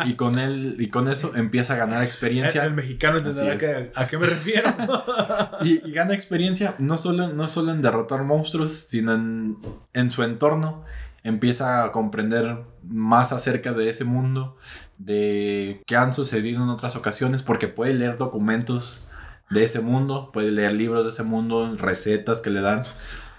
[0.06, 2.64] y con él y con eso empieza a ganar experiencia.
[2.64, 4.74] El, mexicano entenderá a qué me refiero.
[5.62, 9.58] y, gana experiencia no solo, no solo en derrotar monstruos, sino en,
[9.92, 10.84] en su entorno.
[11.24, 14.56] Empieza a comprender más acerca de ese mundo,
[14.96, 19.07] de qué han sucedido en otras ocasiones, porque puede leer documentos
[19.50, 22.82] de ese mundo, puede leer libros de ese mundo, recetas que le dan.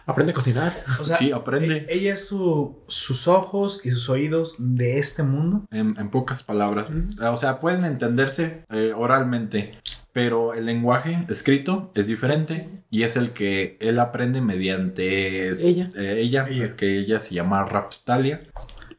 [0.06, 0.76] Aprende a cocinar.
[0.99, 1.86] O sea, sí, aprende.
[1.88, 5.65] E-, ella es su, sus ojos y sus oídos de este mundo.
[5.72, 6.88] En, pocas palabras.
[7.22, 9.77] O sea, pueden entenderse eh, oralmente,
[10.11, 16.18] pero el lenguaje escrito es diferente y es el que él aprende mediante ella, eh,
[16.19, 18.41] ella, que ella se llama Rapstalia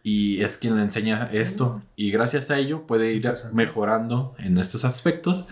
[0.02, 4.84] y es quien le enseña esto y gracias a ello puede ir mejorando en estos
[4.84, 5.46] aspectos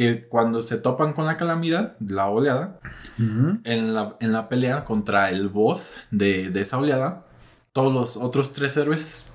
[0.00, 2.80] que cuando se topan con la calamidad, la oleada,
[3.18, 7.26] en, la, en la pelea contra el boss de, esa oleada,
[7.74, 9.30] todos los otros tres héroes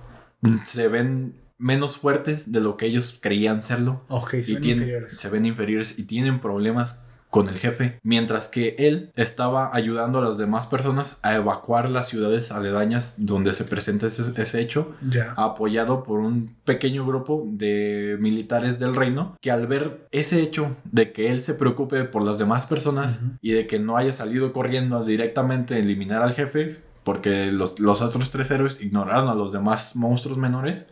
[0.65, 4.05] se ven menos fuertes de lo que ellos creían serlo.
[4.07, 5.15] Ok, se y ven inferiores.
[5.15, 7.04] Se ven inferiores y tienen problemas
[7.35, 12.07] con el jefe, mientras que él estaba ayudando a las demás personas a evacuar las
[12.07, 15.33] ciudades aledañas donde se presenta ese, ese hecho, Ya.
[15.35, 21.11] apoyado por un pequeño grupo de militares del reino, que al ver ese hecho de
[21.11, 24.97] que él se preocupe por las demás personas y de que no haya salido corriendo
[24.97, 29.95] a directamente eliminar al jefe, porque los, los otros tres héroes ignoraron a los demás
[29.95, 30.85] monstruos menores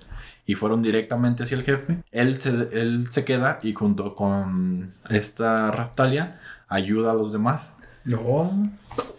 [0.45, 5.71] y fueron directamente hacia el jefe, él se, él se queda y junto con esta
[5.71, 7.73] Raptalia ayuda a los demás.
[8.03, 8.69] No.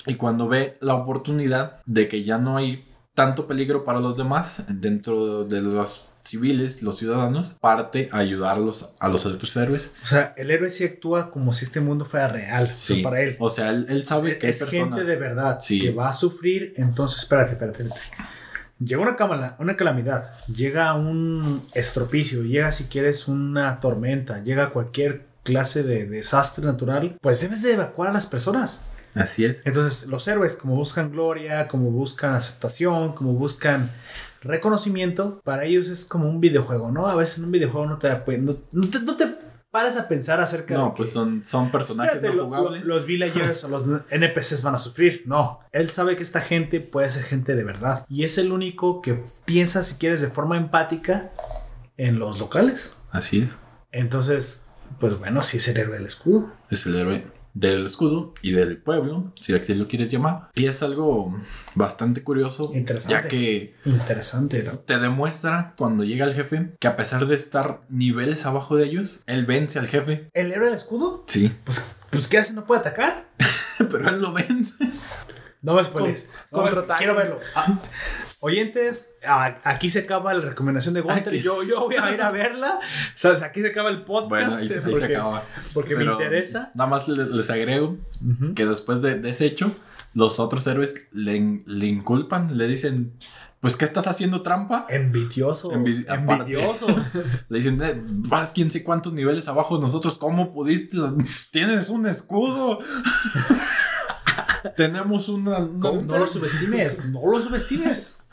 [0.06, 4.64] Y cuando ve la oportunidad de que ya no hay tanto peligro para los demás
[4.68, 9.92] dentro de los civiles, los ciudadanos, parte a ayudarlos a los otros héroes.
[10.02, 12.64] O sea, el héroe sí actúa como si este mundo fuera real.
[12.64, 13.36] o sea, Sí, para él.
[13.38, 14.88] O sea, él, él sabe que hay es personas.
[14.88, 15.80] gente de verdad Sí.
[15.80, 16.72] que va a sufrir.
[16.76, 17.82] Entonces, espérate, espérate.
[17.84, 18.00] espérate.
[18.84, 25.26] Llega una, camala- una calamidad, llega un estropicio, llega si quieres una tormenta, llega cualquier
[25.42, 28.82] clase de desastre natural, pues debes de evacuar a las personas.
[29.14, 29.58] Así es.
[29.64, 33.90] Entonces, los héroes, como buscan gloria, como buscan aceptación, como buscan
[34.42, 37.06] reconocimiento, para ellos es como un videojuego, ¿no?
[37.06, 38.08] A veces en un videojuego no te,
[38.38, 39.34] no, no te, no te
[39.74, 40.80] paras a pensar acerca de.
[40.80, 42.86] No, pues son, son personajes Espérate, no lo- jugables.
[42.86, 45.24] los villagers o los NPCs van a sufrir.
[45.26, 48.06] No, él sabe que esta gente puede ser gente de verdad.
[48.08, 51.32] Y es el único que piensa, si quieres, de forma empática
[51.96, 52.96] en los locales.
[53.10, 53.50] Así es.
[53.90, 54.68] Entonces,
[55.00, 56.52] pues bueno, sí es el héroe del escudo.
[56.70, 60.50] Es el héroe del escudo y del pueblo, si así lo quieres llamar.
[60.54, 61.38] Y es algo
[61.74, 63.14] bastante curioso, Interesante.
[63.14, 64.78] ya que Interesante, ¿no?
[64.80, 69.22] te demuestra cuando llega el jefe que a pesar de estar niveles abajo de ellos,
[69.26, 70.28] él vence al jefe.
[70.34, 71.24] ¿El héroe del escudo?
[71.28, 72.52] Sí, Pues, pues ¿qué hace?
[72.52, 73.28] ¿No puede atacar?
[73.90, 74.74] pero él lo vence.
[75.62, 76.30] No me spoilees.
[76.52, 76.64] No.
[76.98, 77.38] Quiero verlo.
[77.54, 77.78] Ah,
[78.44, 79.16] oyentes,
[79.64, 81.32] aquí se acaba la recomendación de Gunter.
[81.42, 82.78] Yo, yo voy a ir a verla.
[83.14, 83.40] ¿Sabes?
[83.42, 84.28] Aquí se acaba el podcast.
[84.28, 85.44] Bueno, ahí, se- ahí se porque, acaba.
[85.72, 86.70] porque me interesa.
[86.74, 87.96] Nada más le- les agrego
[88.54, 89.74] que después de, de ese hecho,
[90.12, 93.14] los otros héroes le, le inculpan, le dicen,
[93.60, 94.84] pues, ¿qué estás haciendo trampa?
[94.90, 95.72] Envidiosos.
[95.72, 97.14] Envi- envidiosos.
[97.48, 100.98] Le dicen, eh, vas quién sé cuántos niveles abajo de nosotros, ¿cómo pudiste?
[101.50, 102.80] Tienes un escudo.
[104.76, 105.58] Tenemos una...
[105.58, 107.04] una- no lo subestimes.
[107.06, 108.20] No lo subestimes.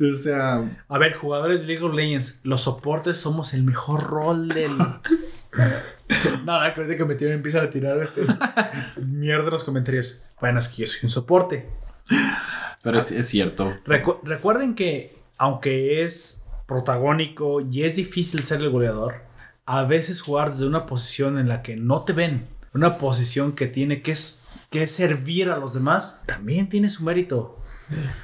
[0.00, 4.48] O sea, A ver, jugadores de League of Legends, los soportes somos el mejor rol
[4.48, 4.76] del.
[6.44, 8.22] Nada, que ahorita que me tienen empiezan a tirar este
[8.96, 10.24] mierda en los comentarios.
[10.40, 11.68] Bueno, es que yo soy un soporte.
[12.82, 13.76] pero es, es cierto.
[13.86, 19.22] Recu- recuerden que, aunque es protagónico y es difícil ser el goleador,
[19.66, 23.66] a veces jugar desde una posición en la que no te ven, una posición que
[23.68, 24.40] tiene que, s-
[24.72, 27.60] que servir a los demás, también tiene su mérito.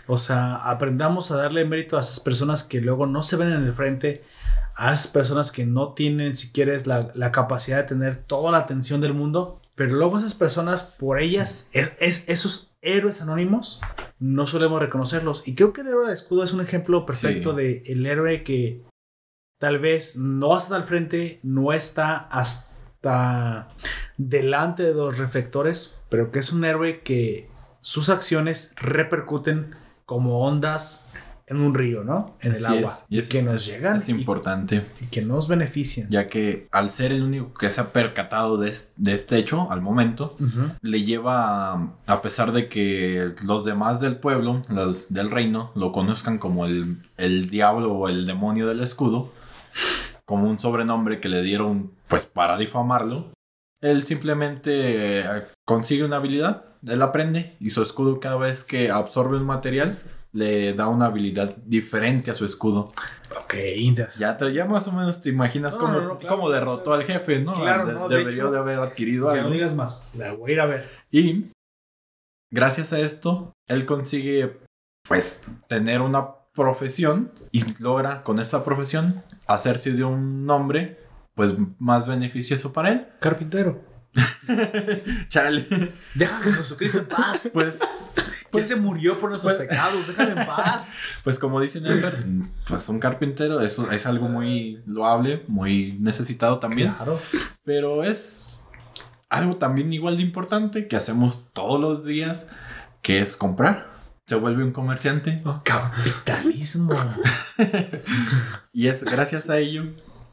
[0.08, 3.62] O sea, aprendamos a darle mérito a esas personas que luego no se ven en
[3.64, 4.24] el frente,
[4.74, 9.00] a esas personas que no tienen siquiera la, la capacidad de tener toda la atención
[9.00, 13.80] del mundo, pero luego esas personas, por ellas, es, es- esos héroes anónimos,
[14.18, 15.46] no solemos reconocerlos.
[15.46, 17.56] Y creo que el héroe del escudo es un ejemplo perfecto Sí.
[17.56, 18.84] de el héroe que
[19.60, 23.68] tal vez no está al frente, no está hasta
[24.16, 27.48] delante de los reflectores, pero que es un héroe que
[27.80, 29.74] sus acciones repercuten
[30.06, 31.04] como ondas
[31.46, 32.36] en un río, ¿no?
[32.42, 32.92] En el Así agua.
[32.92, 33.04] es.
[33.08, 34.84] Y es, que nos es- llegan Es importante.
[35.00, 36.06] y, que nos benefician.
[36.10, 39.70] Ya que al ser el único que se ha percatado de, es- de este hecho
[39.72, 40.72] al momento, Ujú.
[40.82, 45.90] le lleva, a- a pesar de que los demás del pueblo, los del reino, lo
[45.90, 49.32] conozcan como el, el diablo o el demonio del escudo,
[50.26, 53.30] como un sobrenombre que le dieron pues para difamarlo,
[53.80, 59.36] él simplemente eh, consigue una habilidad, él aprende y su escudo cada vez que absorbe
[59.36, 59.94] un material
[60.32, 62.92] le da una habilidad diferente a su escudo.
[63.42, 64.20] Ok, interesante.
[64.20, 66.36] Ya, te, ya más o menos te imaginas No, cómo, no, no, claro.
[66.36, 67.54] cómo derrotó al jefe, ¿no?
[67.54, 69.48] Claro, De- no, de debería hecho, de haber adquirido Ya algo.
[69.48, 70.06] no digas más.
[70.14, 70.88] La voy a ir a ver.
[71.10, 71.46] Y
[72.50, 74.58] gracias a esto, él consigue,
[75.08, 80.98] pues, tener una profesión y logra con esta profesión hacerse de un nombre,
[81.38, 83.06] pues, más beneficioso para él.
[83.20, 83.80] Carpintero.
[85.28, 85.64] Chale.
[86.16, 87.48] Deja a Jesucristo en paz.
[87.52, 87.78] Pues,
[88.50, 90.08] Que se murió por nuestros pues- pecados.
[90.08, 90.88] Déjalo en paz.
[91.22, 92.26] pues como dice Nefer,
[92.66, 96.92] pues un carpintero eso es algo muy loable, muy necesitado también.
[96.92, 97.20] Claro.
[97.62, 98.64] Pero es
[99.28, 102.48] algo también igual de importante que hacemos todos los días,
[103.00, 103.96] que es comprar.
[104.26, 105.40] Se vuelve un comerciante.
[105.62, 106.94] Capitalismo.
[108.72, 109.86] Y es gracias a ello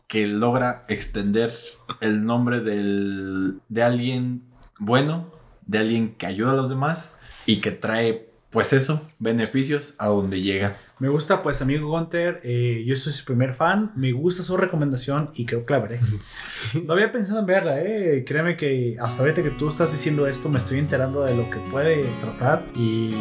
[0.08, 1.53] que logra extender
[2.01, 4.43] el nombre del, de alguien
[4.80, 5.32] bueno,
[5.66, 10.42] de alguien que ayuda a los demás y que trae pues eso, beneficios a donde
[10.42, 10.77] llega.
[11.00, 12.40] Me gusta, pues, amigo Gunter.
[12.45, 13.92] eh, yo soy su primer fan.
[13.98, 16.00] Me gusta su recomendación y creo que la veré.
[16.85, 18.24] No había pensado en verla, eh.
[18.25, 21.58] Créeme que hasta ahorita que tú estás diciendo esto, me estoy enterando de lo que
[21.69, 22.64] puede tratar.
[22.75, 23.14] Y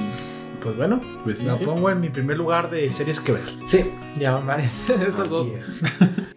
[0.63, 1.47] pues bueno, Pues sí.
[1.47, 3.43] la pongo en mi primer lugar de series que ver.
[3.67, 4.89] Sí, ya van varias.
[4.89, 5.49] Estas dos.
[5.49, 5.81] Así es.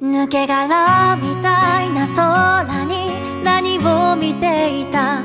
[0.00, 3.08] 抜け殻みたいな空に
[3.42, 5.22] 何を見ていた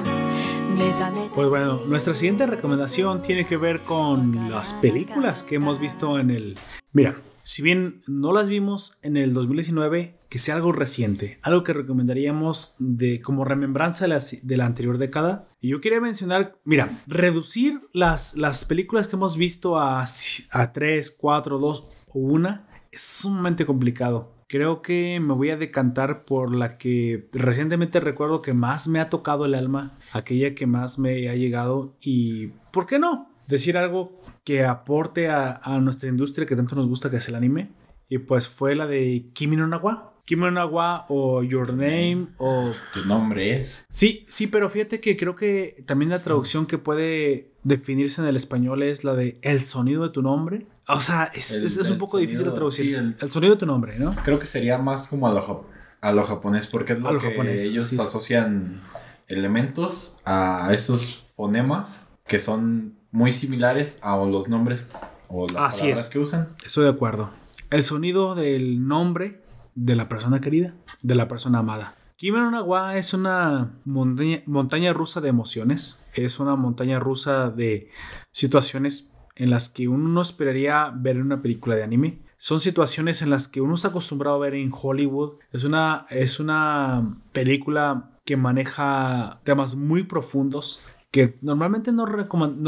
[0.78, 6.20] 目覚め Pues bueno, nuestra siguiente recomendación tiene que ver con las películas que hemos visto
[6.20, 6.58] en el...
[6.94, 11.74] Mira, si bien no las vimos en el 2019, que sea algo reciente, algo que
[11.74, 15.50] recomendaríamos de como remembranza de la, de la anterior década.
[15.60, 20.06] Y yo quería mencionar, mira, reducir las, las películas que hemos visto a,
[20.52, 24.35] a 3, 4, 2 o 1 es sumamente complicado.
[24.49, 29.11] Creo que me voy a decantar por la que recientemente recuerdo que más me ha
[29.11, 33.29] tocado el alma, aquella que más me ha llegado y, ¿por qué no?
[33.49, 37.73] Decir algo que aporte a, nuestra industria que tanto nos gusta que es el anime.
[38.09, 40.16] Y pues fue la de Kimi no Nawa.
[40.27, 42.71] Kimi no Nawa o Your Name o...
[42.93, 43.87] Tu nombre es.
[43.89, 48.37] Sí, sí, pero fíjate que creo que también la traducción que puede definirse en el
[48.37, 50.67] español es la de El sonido de tu nombre.
[50.89, 52.87] O sea, es, El- es- es un poco difícil de traducir.
[52.87, 54.15] sí, el- el sonido de tu nombre, ¿no?
[54.25, 55.65] Creo que sería más como a lo,
[56.01, 57.97] a lo japonés, porque es lo que japonés, ellos sí.
[58.01, 58.83] asocian
[59.29, 64.89] elementos a esos fonemas que son muy similares a los nombres
[65.29, 66.11] o las Así palabras es.
[66.11, 66.49] que usan.
[66.65, 67.31] Estoy de acuerdo.
[67.71, 69.41] El sonido del nombre
[69.77, 71.95] de la persona querida, de la persona amada.
[72.17, 76.03] Kimi no Nawa es una montaña, montaña rusa de emociones.
[76.15, 77.91] Es una montaña rusa de
[78.33, 82.23] situaciones en las que uno no esperaría ver en una película de anime.
[82.39, 85.37] Son situaciones en las que uno está acostumbrado a ver en Hollywood.
[85.53, 90.81] Es una, es una película que maneja temas muy profundos
[91.11, 92.05] que normalmente no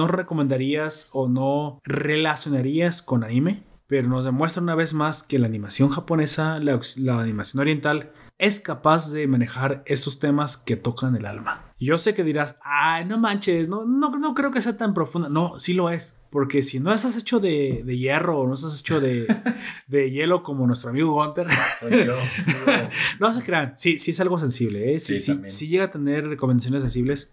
[0.08, 5.88] recomendarías o no relacionarías con anime, pero nos demuestra una vez más que la animación
[5.88, 11.67] japonesa, la, la animación oriental, es capaz de manejar estos temas que tocan el alma.
[11.80, 15.28] Yo sé que dirás, ay, no manches, no, no, no creo que sea tan profunda.
[15.28, 16.18] No, sí lo es.
[16.30, 19.26] Porque si no estás hecho de, de hierro o no estás hecho de,
[19.86, 21.46] de hielo como nuestro amigo Gunter,
[21.80, 22.14] Soy yo.
[23.20, 25.00] no se crean, sí, sí es algo sensible, ¿eh?
[25.00, 27.32] Sí, Sí, sí, sí llega a tener recomendaciones sensibles.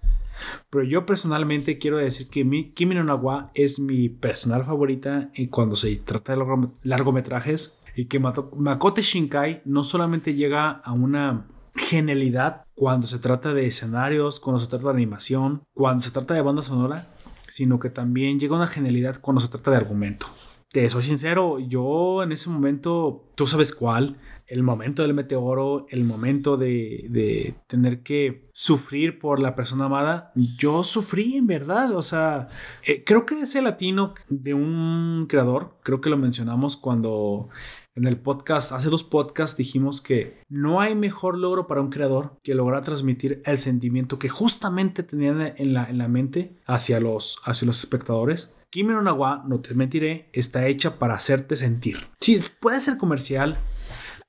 [0.69, 5.47] Pero yo personalmente quiero decir que mi, Kimi no Nawa es mi personal favorita y
[5.47, 11.47] cuando se trata de largom- largometrajes y que Makote Shinkai no solamente llega a una
[11.75, 16.41] genialidad cuando se trata de escenarios, cuando se trata de animación, cuando se trata de
[16.41, 17.07] banda sonora,
[17.47, 20.27] sino que también llega una genialidad cuando se trata de argumento.
[20.71, 26.03] Te soy sincero, yo en ese momento, tú sabes cuál, el momento del meteoro, el
[26.03, 32.03] momento de, de tener que sufrir por la persona amada, yo sufrí en verdad, o
[32.03, 32.47] sea,
[32.85, 37.49] eh, creo que ese latino de un creador, creo que lo mencionamos cuando
[37.95, 42.37] en el podcast, hace dos podcasts dijimos que no hay mejor logro para un creador
[42.43, 47.39] que lograr transmitir el sentimiento que justamente tenían en la, en la mente hacia los,
[47.45, 48.57] hacia los espectadores.
[48.69, 52.09] Kimi no Nawa, no te mentiré, está hecha para hacerte sentir.
[52.19, 53.59] Sí, puede ser comercial,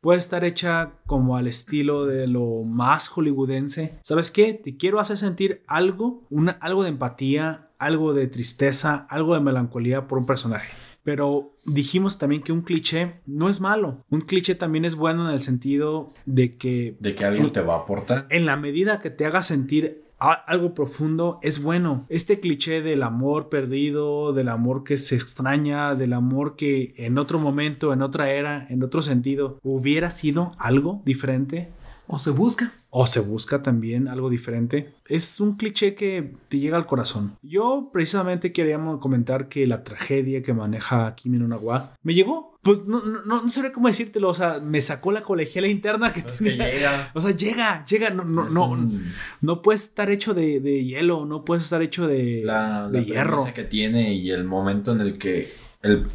[0.01, 3.99] puede estar hecha como al estilo de lo más hollywoodense.
[4.05, 4.55] ¿Sabes qué?
[4.55, 10.07] Te quiero hacer sentir algo, una, algo de empatía, algo de tristeza, algo de melancolía
[10.07, 10.69] por un personaje.
[11.07, 14.05] Pero dijimos también que un cliché no es malo.
[14.11, 17.75] Un cliché también es bueno en el sentido de que De que algo te va
[17.75, 18.27] a aportar.
[18.29, 22.07] en la medida que te haga sentir algo profundo es bueno.
[22.09, 27.39] Este cliché del amor perdido, del amor que se extraña, del amor que en otro
[27.39, 31.69] momento, en otra era, en otro sentido, hubiera sido algo diferente
[32.09, 32.73] O se busca.
[32.99, 34.95] O se busca también algo diferente.
[35.07, 37.37] Es un cliché que te llega al corazón.
[37.43, 42.57] Yo precisamente queríamos comentar que la tragedia que maneja Kimi no Nawa me llegó.
[42.63, 44.31] Pues no, no, no, sabría cómo decírtelo.
[44.31, 46.71] O sea, me sacó la colegiala interna que Es que tenía.
[46.73, 47.11] llega.
[47.15, 50.83] O sea, llega, llega, no, no, Es no, un- no puede estar hecho de, de
[50.85, 53.45] hielo, no puede estar hecho de, la, de la hierro.
[53.55, 55.53] que tiene y el momento en el que
[55.83, 56.07] el,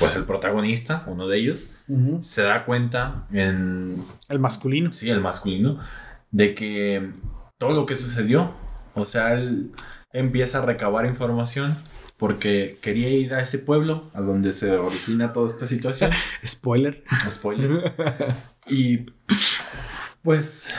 [0.00, 2.20] pues el protagonista, uno de ellos, Ujú.
[2.20, 4.92] se da cuenta en El masculino.
[4.92, 5.78] sí, el masculino,
[6.30, 7.12] de que
[7.58, 8.54] todo lo que sucedió,
[8.94, 9.72] o sea, él
[10.12, 11.76] empieza a recabar información
[12.16, 16.10] porque quería ir a ese pueblo a donde se origina toda esta situación.
[16.46, 17.04] Spoiler.
[17.30, 17.92] Spoiler.
[18.66, 19.06] Y
[20.22, 20.70] pues,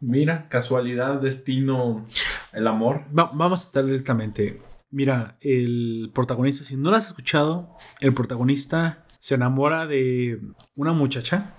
[0.00, 2.04] mira, casualidad, destino,
[2.52, 3.02] el amor.
[3.16, 4.58] Va- vamos a estar directamente.
[4.90, 10.40] Mira, el protagonista, si no lo has escuchado, el protagonista se enamora de
[10.76, 11.54] una muchacha,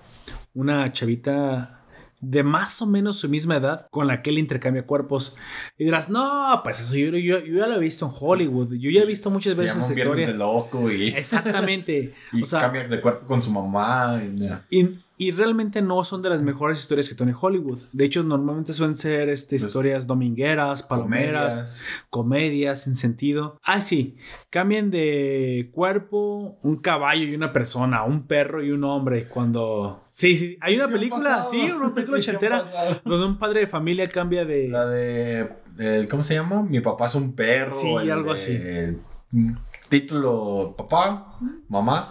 [0.54, 1.75] una chavita
[2.28, 5.36] de más o menos su misma edad con la que él intercambia cuerpos.
[5.78, 8.74] Y dirás, no, pues eso yo, yo, yo ya lo he visto en Hollywood.
[8.74, 10.26] Yo ya he visto muchas veces esa historia.
[10.26, 12.14] de loco y, Exactamente.
[12.32, 14.20] y o sea, cambia de cuerpo con su mamá.
[14.70, 17.78] y- y, y realmente no son de las mejores historias que tiene Hollywood.
[17.92, 21.84] De hecho, normalmente suelen ser este, Pues, historias domingueras, palomeras, comedias.
[22.10, 23.58] comedias sin sentido.
[23.64, 24.16] Ah, sí,
[24.50, 29.28] cambian de cuerpo un caballo y una persona, un perro y un hombre.
[29.28, 30.04] Cuando.
[30.10, 31.50] Sí, sí, hay una película, pasado.
[31.50, 34.68] sí, una película ochentera donde un padre de familia cambia de.
[34.68, 35.48] La de.
[35.78, 36.62] el- ¿Cómo se llama?
[36.62, 37.70] Mi papá es un perro.
[37.70, 39.48] Sí, algo de- así.
[39.88, 41.38] Título: Papá,
[41.68, 42.08] mamá,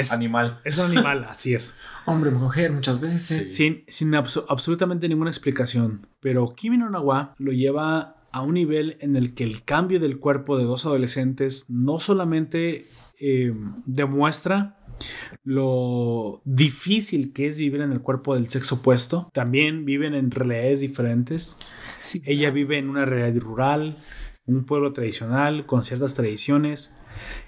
[0.00, 0.60] Es, animal.
[0.64, 1.78] es un animal, así es.
[2.06, 3.54] Hombre, mujer, muchas veces.
[3.54, 6.06] Sin, sin abso- absolutamente ninguna explicación.
[6.20, 10.18] Pero Kimi no Nawa lo lleva a un nivel en el que el cambio del
[10.18, 12.86] cuerpo de dos adolescentes no solamente
[13.20, 13.54] eh,
[13.86, 14.74] demuestra
[15.44, 20.80] lo difícil que es vivir en el cuerpo del sexo opuesto, también viven en realidades
[20.80, 21.58] diferentes.
[22.00, 22.20] Sí.
[22.26, 23.96] Ella vive en una realidad rural,
[24.46, 26.96] un pueblo tradicional con ciertas tradiciones.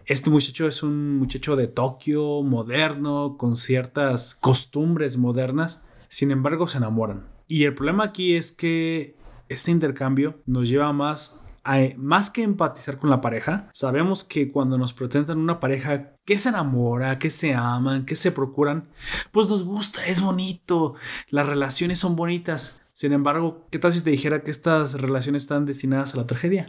[0.07, 5.83] Este muchacho es un muchacho de Tokio, moderno, con ciertas costumbres modernas.
[6.09, 7.29] Sin embargo, se enamoran.
[7.47, 9.17] Y el problema aquí es que
[9.49, 13.69] este intercambio nos lleva más a, más que empatizar con la pareja.
[13.73, 18.33] Sabemos que cuando nos presentan una pareja que se enamora, que se aman, que se
[18.33, 18.89] procuran,
[19.31, 20.95] pues nos gusta, es bonito,
[21.29, 22.83] las relaciones son bonitas.
[22.93, 26.67] Sin embargo, ¿qué tal si te dijera que estas relaciones están destinadas a la tragedia?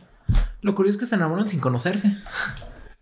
[0.61, 2.17] Lo curioso es que se enamoran sin conocerse.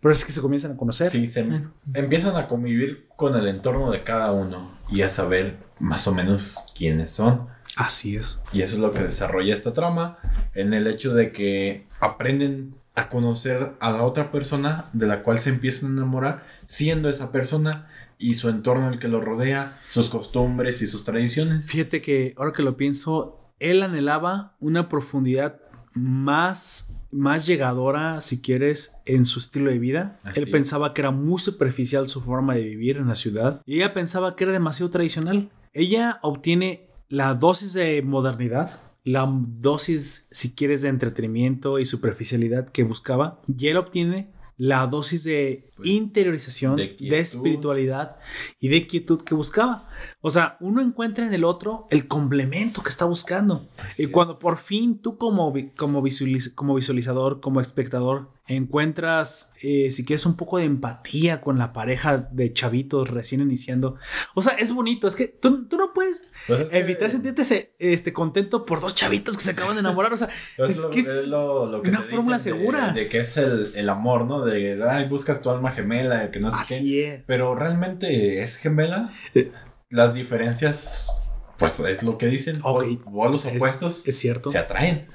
[0.00, 1.10] Pero es que se comienzan a conocer.
[1.10, 5.58] Sí, se em- empiezan a convivir con el entorno de cada uno y a saber
[5.78, 7.48] más o menos quiénes son.
[7.76, 8.42] Así es.
[8.52, 10.18] Y eso es lo que desarrolla esta trama
[10.54, 15.38] en el hecho de que aprenden a conocer a la otra persona de la cual
[15.38, 17.88] se empiezan a enamorar siendo esa persona
[18.18, 21.66] y su entorno el que lo rodea, sus costumbres y sus tradiciones.
[21.66, 25.60] Fíjate que ahora que lo pienso, él anhelaba una profundidad
[25.94, 30.20] más, más llegadora, si quieres, en su estilo de vida.
[30.22, 30.52] Así él es.
[30.52, 33.62] pensaba que era muy superficial su forma de vivir en la ciudad.
[33.66, 35.50] Y ella pensaba que era demasiado tradicional.
[35.72, 38.80] Ella obtiene la dosis de modernidad.
[39.02, 43.40] La dosis, si quieres, de entretenimiento y superficialidad que buscaba.
[43.46, 44.30] Y él obtiene
[44.62, 48.16] la dosis de Pues, interiorización, de espiritualidad
[48.60, 49.88] y de quietud que buscaba.
[50.20, 53.66] O sea, uno encuentra en el otro el complemento que está buscando.
[53.78, 54.38] Así y cuando es.
[54.38, 60.36] por fin tú como, como, visualiz- como visualizador, como espectador, encuentras, eh, si quieres, un
[60.36, 63.96] poco de empatía con la pareja de chavitos recién iniciando.
[64.34, 65.06] O sea, es bonito.
[65.06, 68.80] Es que tú, tú no puedes Pues es que- evitar sentirte ese- este, contento por
[68.80, 70.12] dos chavitos que se acaban de enamorar.
[70.12, 72.92] O sea, es lo- que es es lo- lo que una fórmula de- segura.
[72.92, 74.44] De, que es el, el amor, ¿no?
[74.44, 76.74] De, ay, buscas tu alma gemela, que no sé qué.
[76.74, 77.22] así es.
[77.26, 79.10] Pero realmente es gemela.
[79.34, 79.52] Eh.
[79.88, 81.22] Las diferencias,
[81.58, 82.56] pues es lo que dicen.
[82.62, 82.84] Ok.
[83.06, 84.50] O, o los Es- opuestos Es cierto.
[84.50, 85.08] se atraen.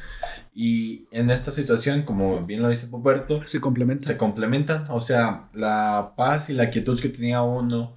[0.57, 4.07] Y en esta situación, como bien lo dice Poperto, Se complementa.
[4.07, 4.85] se complementan.
[4.89, 7.93] O sea, la paz y la quietud que tenía uno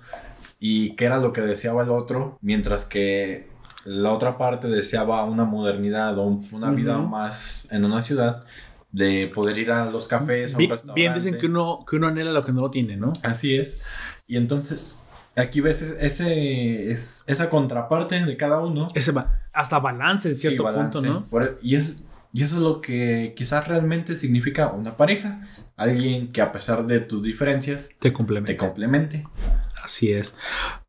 [0.59, 3.49] y que era lo que deseaba el otro, mientras que
[3.85, 7.07] la otra parte deseaba una modernidad o un- una vida Ujú.
[7.09, 8.45] más en una ciudad,
[8.91, 11.01] de poder ir a los cafés, a un Bien, restaurante.
[11.01, 13.12] bien dicen que uno, que uno anhela lo que no lo tiene, ¿no?
[13.23, 13.83] Así es.
[14.27, 14.99] Y entonces,
[15.37, 18.89] aquí ves ese, es, esa contraparte de cada uno.
[18.95, 20.99] Ese ba- hasta balance en Sí, cierto balance.
[20.99, 21.25] punto, ¿no?
[21.27, 25.47] Por- e, y, es, y eso es lo que quizás realmente significa una pareja.
[25.77, 28.53] Alguien que a pesar de tus diferencias, Te complementa.
[28.53, 29.27] te complemente.
[29.83, 30.35] Así es.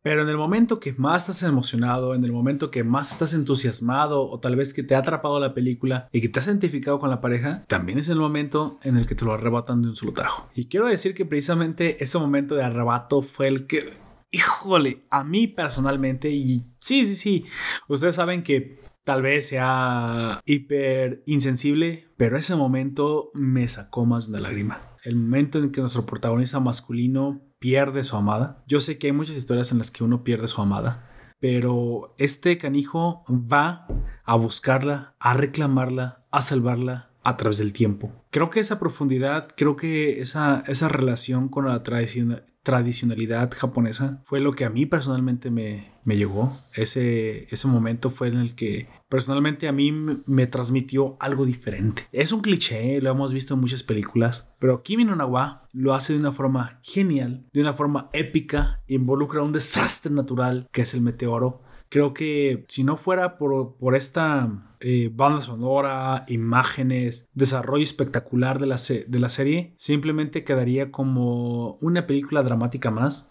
[0.02, 4.28] Pero en el momento que más estás emocionado, en el momento que más estás entusiasmado
[4.28, 7.10] o tal vez que te ha atrapado la película y que te has identificado con
[7.10, 10.14] la pareja, también es el momento en el que te lo arrebatan de un solo
[10.14, 10.50] tajo.
[10.56, 13.94] Y quiero decir que precisamente ese momento de arrebato fue el que,
[14.32, 17.46] híjole, a mí personalmente, y sí, sí, sí,
[17.88, 24.32] ustedes saben que tal vez sea hiper insensible, pero ese momento me sacó más de
[24.32, 24.82] una lágrima.
[25.04, 28.64] El momento en que nuestro protagonista masculino pierde su amada.
[28.68, 32.58] Yo sé que hay muchas historias en las que uno pierde su amada, pero este
[32.58, 33.88] canijo va
[34.24, 38.12] a buscarla, a reclamarla, a salvarla a través del tiempo.
[38.32, 44.40] Creo que esa profundidad, creo que esa, esa relación con la tradicion- tradicionalidad japonesa fue
[44.40, 46.58] lo que a mí personalmente me, me llegó.
[46.74, 52.08] Ese, ese momento fue en el que personalmente a mí me transmitió algo diferente.
[52.12, 56.14] Es un cliché, lo hemos visto en muchas películas, pero Kimi no Nawa lo hace
[56.14, 61.02] de una forma genial, de una forma épica, involucra un desastre natural que es el
[61.02, 61.62] meteoro.
[61.90, 68.68] Creo que si no fuera por, por esta eh, banda sonora, imágenes, desarrollo espectacular de
[68.68, 73.29] la, de la serie, simplemente quedaría como una película dramática más.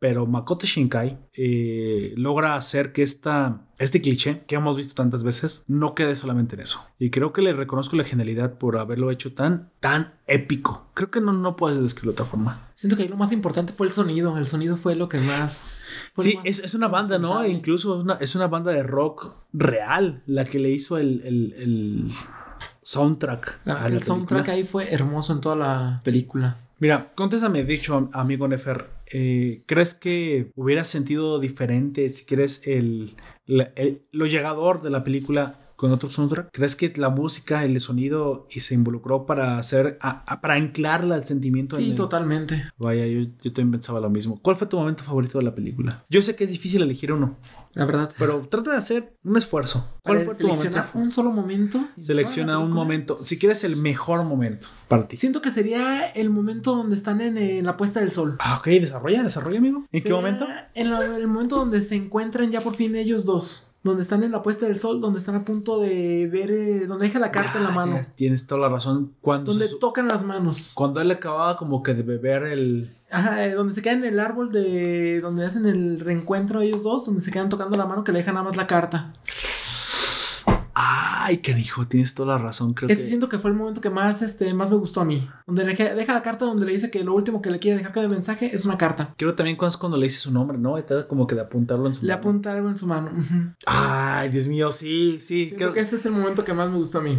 [0.00, 5.64] Pero Makoto Shinkai eh, logra hacer que esta, este cliché que hemos visto tantas veces
[5.68, 6.80] no quede solamente en eso.
[6.98, 10.90] Y creo que le reconozco la genialidad por haberlo hecho tan, tan épico.
[10.94, 12.70] Creo que no, no puedes describirlo de otra forma.
[12.74, 14.36] Siento que ahí lo más importante fue el sonido.
[14.38, 15.84] El sonido fue lo que más.
[16.18, 17.44] Sí, más es, es una banda, ¿no?
[17.46, 21.54] Incluso es una, es una banda de rock real la que le hizo el, el-
[21.58, 22.10] el
[22.82, 23.60] soundtrack.
[23.64, 26.56] La- el soundtrack ahí fue hermoso en toda la película.
[26.80, 33.16] Mira, contéstame, dicho am- amigo Nefer, eh, ¿crees que hubieras sentido diferente si quieres el,
[33.46, 36.50] la- el- lo llegador de la película con otro soundtrack?
[36.52, 41.14] ¿Crees que la música, el sonido y se involucró para hacer, a- a- para anclarla
[41.14, 41.78] al sentimiento?
[41.78, 42.62] en Sí, totalmente.
[42.76, 44.38] Vaya, yo, yo también pensaba lo mismo.
[44.42, 46.04] ¿Cuál fue tu momento favorito de la película?
[46.10, 47.38] Yo sé que es difícil elegir uno,
[47.74, 48.12] La verdad.
[48.18, 49.88] pero trata de hacer un esfuerzo.
[50.04, 50.84] ¿Cuál Para fue tu momento?
[50.94, 51.88] un solo momento.
[51.98, 55.16] Selecciona un momento, si quieres el mejor momento para ti.
[55.16, 58.36] Siento que sería el momento donde están en, la puesta del sol.
[58.38, 59.86] Ah, ok, desarrolla, desarrolla, amigo.
[59.92, 60.46] ¿En qué momento?
[60.74, 63.69] En la- el momento donde se encuentran ya por fin ellos dos.
[63.82, 67.06] Donde están en la puesta del sol, donde están a punto de ver, eh, donde
[67.06, 67.92] deja la carta en la mano.
[67.92, 69.14] Tienes, tienes toda la razón.
[69.22, 70.72] Cuando, Donde se tocan las manos.
[70.74, 72.94] cuando él acababa como que de beber el...
[73.10, 75.20] Ajá, eh, donde se quedan en el árbol de.
[75.20, 78.34] donde hacen el reencuentro ellos dos, donde se quedan tocando la mano que le dejan
[78.34, 79.12] nada más la carta.
[80.82, 82.72] Ay, canijo, tienes toda la razón.
[82.72, 83.06] Creo Ese que...
[83.08, 85.28] siento que fue el momento que más, este, más me gustó a mí.
[85.46, 87.92] Donde le deja la carta donde le dice que lo último que le quiere dejar
[87.92, 89.12] de mensaje es una carta.
[89.18, 90.78] Creo también cuando es cuando le dice su nombre, ¿no?
[90.78, 92.18] Y trata como que de apuntarlo en su Le mano.
[92.20, 93.10] apunta algo en su mano.
[93.66, 95.46] Ay, Dios mío, sí, sí.
[95.46, 97.18] Siento Creo que ese es el momento que más me gustó a mí.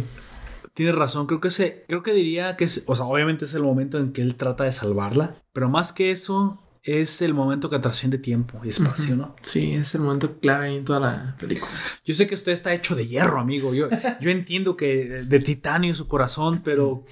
[0.74, 3.62] Tienes razón, creo que ese, creo que diría que es, o sea, obviamente es el
[3.62, 7.78] momento en que él trata de salvarla, pero más que eso, es el momento que
[7.78, 9.36] trasciende tiempo y espacio, ¿no?
[9.42, 11.70] Sí, es el momento clave en toda la película.
[12.04, 13.72] Yo sé que usted está hecho de hierro, amigo.
[13.72, 13.88] Yo,
[14.20, 17.04] yo entiendo que de titanio su corazón, pero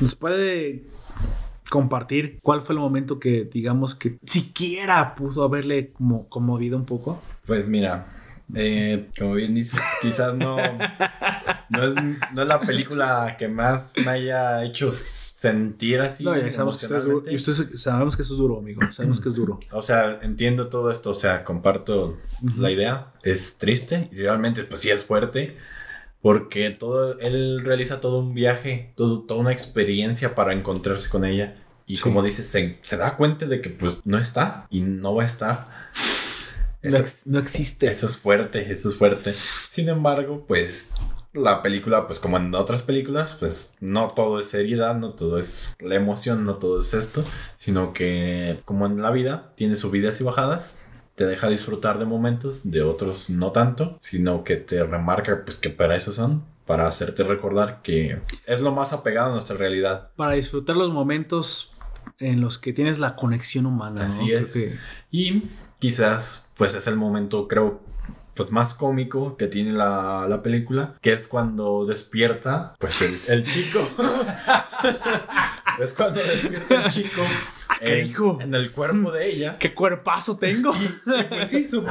[0.00, 0.86] nos puede
[1.68, 7.20] compartir cuál fue el momento que, digamos, que siquiera pudo haberle como conmovido un poco.
[7.46, 8.06] Pues mira,
[8.54, 10.56] eh, como bien dices, quizás no,
[11.68, 11.94] no, es,
[12.32, 14.90] no es la película que más me haya hecho
[15.40, 17.22] sentir así No, ya sabemos que, duro.
[17.30, 18.80] Y sabemos que eso es duro, amigo.
[18.90, 19.60] Sabemos que es duro.
[19.70, 22.18] O sea, entiendo todo esto, o sea, comparto
[22.56, 23.12] la idea.
[23.22, 25.56] Es triste y realmente, pues sí es fuerte.
[26.20, 31.56] Porque todo, él realiza todo un viaje, todo, toda una experiencia para encontrarse con ella.
[31.86, 32.02] Y Sí.
[32.02, 35.26] como dices, se, se da cuenta de que pues no está y no va a
[35.26, 35.68] estar.
[36.82, 37.86] No, Eso, ex- no existe.
[37.88, 39.32] eso es fuerte, eso es fuerte.
[39.32, 40.90] Sin embargo, pues
[41.38, 45.68] la película, pues como en otras películas, pues no todo es seriedad, no todo es
[45.80, 47.24] la emoción, no todo es esto,
[47.56, 50.84] sino que como en la vida, tiene subidas y bajadas.
[51.14, 55.70] Te deja disfrutar de momentos, de otros no tanto, sino que te remarca pues que
[55.70, 60.10] para eso son, para hacerte recordar que es lo más apegado a nuestra realidad.
[60.14, 61.72] Para disfrutar los momentos
[62.20, 64.06] en los que tienes la conexión humana.
[64.06, 64.52] Así es.
[64.52, 64.76] que-
[65.10, 65.42] Y
[65.80, 67.80] quizás, pues es el momento, creo,
[68.38, 73.44] pues más cómico que tiene la, la película, que es cuando despierta, pues el, el
[73.44, 73.80] chico.
[75.80, 77.20] es cuando despierta el chico
[77.80, 78.38] en, canijo.
[78.40, 79.58] en el cuerpo de ella.
[79.58, 80.72] ¿Qué cuerpazo tengo?
[81.28, 81.90] Pues sí, supo.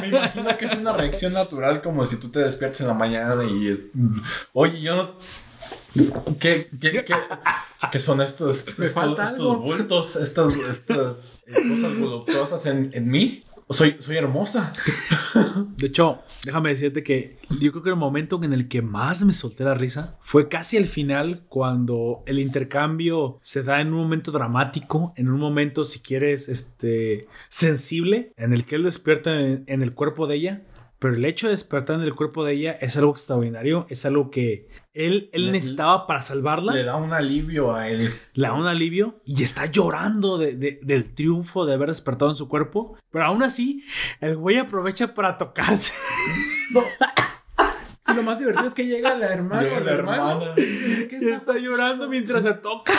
[0.00, 3.44] Me imagino que es una reacción natural, como si tú te despiertas en la mañana
[3.44, 3.80] y es.
[4.54, 5.18] Oye, yo no.
[6.38, 7.14] ¿Qué, qué, qué,
[7.92, 13.42] qué son estos, estos, estos bultos, estas, estas eh, cosas voluptuosas en, en mí?
[13.68, 14.72] Soy, soy hermosa.
[15.76, 19.32] De hecho, déjame decirte que yo creo que el momento en el que más me
[19.32, 24.30] solté la risa fue casi al final, cuando el intercambio se da en un momento
[24.30, 29.82] dramático, en un momento, si quieres, este, sensible, en el que él despierta en, en
[29.82, 30.62] el cuerpo de ella.
[31.06, 34.28] Pero el hecho de despertar en el cuerpo de ella es algo extraordinario, es algo
[34.28, 36.72] que él, él Le- necesitaba para salvarla.
[36.74, 38.12] Le da un alivio a él.
[38.34, 42.36] le da un alivio y está llorando de- de- del triunfo de haber despertado en
[42.36, 42.96] su cuerpo.
[43.12, 43.84] Pero aún así,
[44.20, 45.92] el güey aprovecha para tocarse.
[48.08, 49.62] Y lo más divertido es que llega la hermana.
[49.62, 50.54] Llega la hermana.
[50.56, 52.92] ¿Qué Y está llorando mientras se toca.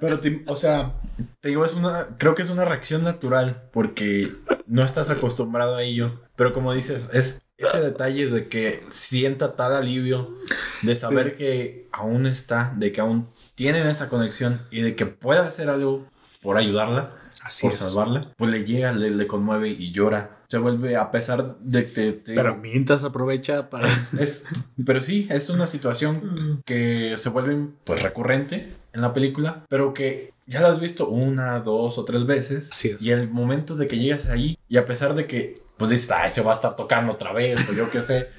[0.00, 0.94] Pero, te- o sea,
[1.40, 4.30] te digo, es una, creo que es una reacción natural porque
[4.66, 6.20] no estás acostumbrado a ello.
[6.36, 10.34] Pero como dices, es ese detalle de que sienta tal alivio
[10.82, 15.40] de saber que aún está, de que aún tienen esa conexión y de que puede
[15.40, 16.06] hacer algo
[16.40, 17.12] por ayudarla,
[17.42, 20.38] Así por salvarla, pues le llega, le, le conmueve y llora.
[20.48, 22.12] Se vuelve, a pesar de que...
[22.12, 23.88] te Pero mientras aprovecha para...
[24.18, 24.44] es,
[24.84, 30.32] pero sí, es una situación que se vuelve pues recurrente en la película, pero que
[30.46, 32.68] ya la has visto una, dos o tres veces.
[32.70, 33.02] Así es.
[33.02, 36.30] Y el momento de que llegas ahí, y a pesar de que pues dices, ay,
[36.30, 38.28] se va a estar tocando otra vez, o yo qué sé.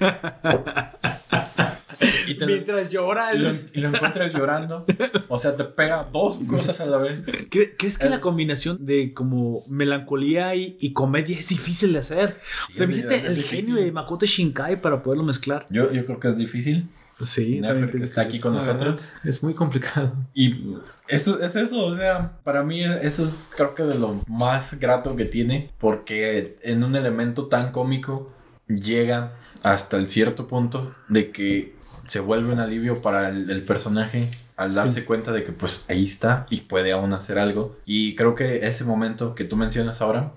[2.34, 3.34] y y te- Mientras llora.
[3.34, 4.84] y lo, y lo encuentras llorando.
[5.28, 7.22] O sea, te pega dos cosas a la vez.
[7.50, 11.98] ¿Cre- ¿Crees que la Es- combinación de como melancolía y, y comedia es difícil de
[12.00, 12.38] hacer?
[12.70, 13.64] o sea, fíjate el difícil.
[13.66, 15.66] genio de Makoto Shinkai para poderlo mezclar.
[15.70, 16.88] Yo, yo creo que es difícil.
[17.22, 19.08] Sí, Nefer, también que está aquí con La verdad, nosotros.
[19.22, 20.12] Es muy complicado.
[20.34, 20.74] Y
[21.06, 25.14] eso es eso, o sea, para mí eso es creo que de lo más grato
[25.14, 28.32] que tiene, porque en un elemento tan cómico
[28.66, 31.76] llega hasta el cierto punto de que
[32.06, 36.04] se vuelve un alivio para el, el personaje al darse cuenta de que pues ahí
[36.04, 37.76] está y puede aún hacer algo.
[37.84, 40.32] Y creo que ese momento que tú mencionas ahora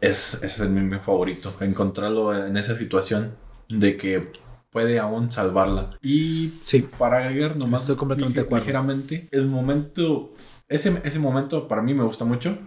[0.00, 3.34] es, ese es el mi favorito, encontrarlo en esa situación
[3.68, 4.32] de que
[4.70, 5.96] puede aún salvarla.
[6.02, 6.88] Y Sí.
[6.98, 8.64] para agregar nomás Estoy completamente acuerdo.
[8.64, 10.34] ligeramente, el momento,
[10.68, 12.58] ese, ese momento para mí me gusta mucho,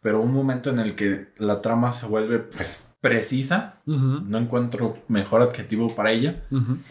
[0.00, 5.42] pero un momento en el que la trama se vuelve pues precisa, no encuentro mejor
[5.42, 6.42] adjetivo para ella,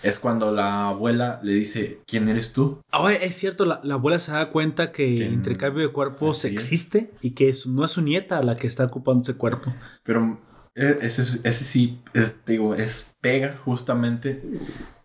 [0.03, 2.79] es cuando la abuela le dice, ¿quién eres tú?
[2.91, 7.11] Ah, es cierto, la, la abuela se da cuenta que el intercambio de cuerpos existe
[7.21, 9.73] y que es- no es su nieta la que está ocupando ese cuerpo.
[10.03, 10.39] Pero
[10.73, 14.41] e- ese, ese sí, es, te digo, es pega justamente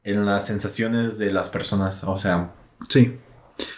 [0.05, 2.53] en las sensaciones de las personas, o sea,
[2.89, 3.17] Sí.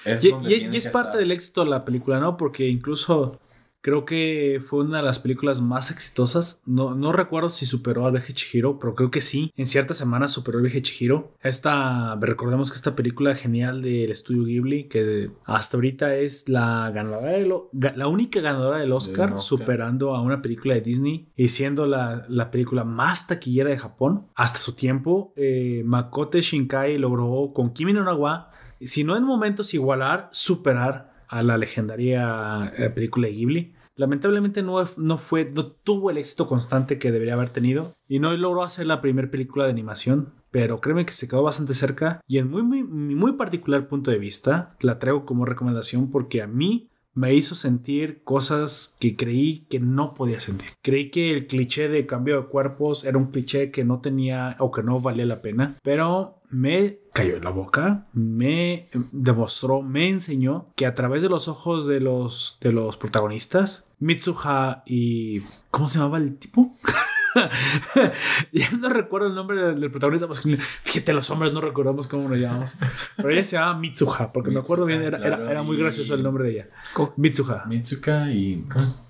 [0.05, 1.17] es Y, es parte estar.
[1.17, 2.37] del éxito de la película, ¿no?
[2.37, 3.41] Porque incluso
[3.83, 6.63] creo que fue una de las películas más exitosas.
[6.65, 9.53] No, no recuerdo si superó al viaje Chihiro, pero creo que sí.
[9.57, 11.35] En ciertas semanas superó el viaje Chihiro.
[11.43, 17.33] Esta, recordemos que esta película genial del estudio Ghibli, que hasta ahorita es la ganadora
[17.73, 19.39] ga- la única ganadora del Oscar, Oscar.
[19.39, 24.29] superando a una película de Disney y siendo la, la película más taquillera de Japón.
[24.35, 29.23] Hasta su tiempo, eh, Makoto Shinkai logró con Kimi no Na wa si no en
[29.25, 33.75] momentos igualar, superar a la legendaria eh, película de Ghibli.
[33.97, 38.37] Lamentablemente no, no fue, no tuvo el éxito constante que debería haber tenido y no
[38.37, 40.35] logró hacer la primera película de animación.
[40.51, 44.19] Pero créeme que se quedó bastante cerca y en muy, muy, muy particular punto de
[44.19, 49.81] vista la traigo como recomendación porque a mí me hizo sentir cosas que creí que
[49.81, 50.71] no podía sentir.
[50.83, 54.71] Creí que el cliché de cambio de cuerpos era un cliché que no tenía o
[54.71, 60.73] que no valía la pena, pero me cayó en la boca, me demostró, me enseñó
[60.77, 65.41] que a través de los ojos de los, de los protagonistas, Mitsuha y...
[65.71, 66.75] ¿Cómo se llamaba el tipo?
[68.53, 70.63] ya no recuerdo el nombre del, del protagonista masculino.
[70.83, 72.75] Fíjate, los hombres no recordamos cómo nos llamamos.
[73.17, 75.81] Pero ella se llama Mitsuha, porque me acuerdo bien, era, era, claro, era muy y-
[75.81, 76.69] gracioso el nombre de ella.
[77.17, 77.65] Mitsuha.
[77.67, 78.65] Mitsuka y...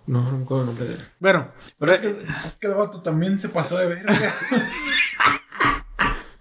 [0.07, 1.01] No, no me acuerdo el nombre de él.
[1.21, 4.13] Bueno, Pero es que, es que el vato también se pasó de verga.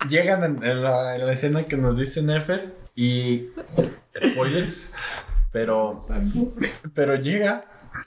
[0.09, 3.47] Llegan en, en la, en la escena que nos dice Nefer y...
[4.31, 4.93] Spoilers.
[5.51, 6.05] Pero...
[6.93, 7.61] Pero llega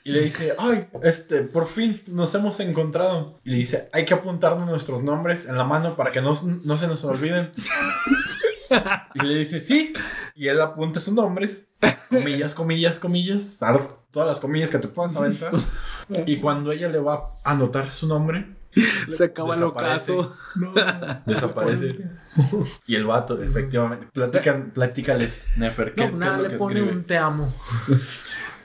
[0.05, 3.41] y le dice, ay, este, por fin nos hemos encontrado.
[3.45, 6.79] Y le dice, hay que apuntarnos nuestros nombres en la mano para que no, no
[6.79, 7.51] se nos olviden.
[9.15, 9.93] Y le dice, sí.
[10.35, 11.59] Y él apunta sus nombres.
[12.09, 13.61] Comillas, comillas, comillas.
[14.11, 15.53] Todas las comillas que te puedas aventar.
[16.27, 18.57] Y cuando ella le va a anotar su nombre,
[19.11, 20.35] se acaba el ocaso.
[21.27, 21.99] desaparece.
[22.87, 24.09] Y el vato, efectivamente.
[24.13, 25.95] Platican, platícales, Nefer.
[25.95, 26.97] ¿qué, No, qué nada, es lo le que pone escribe?
[26.99, 27.53] un te amo.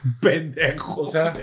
[0.22, 1.02] Pendejo.
[1.02, 1.36] O sea,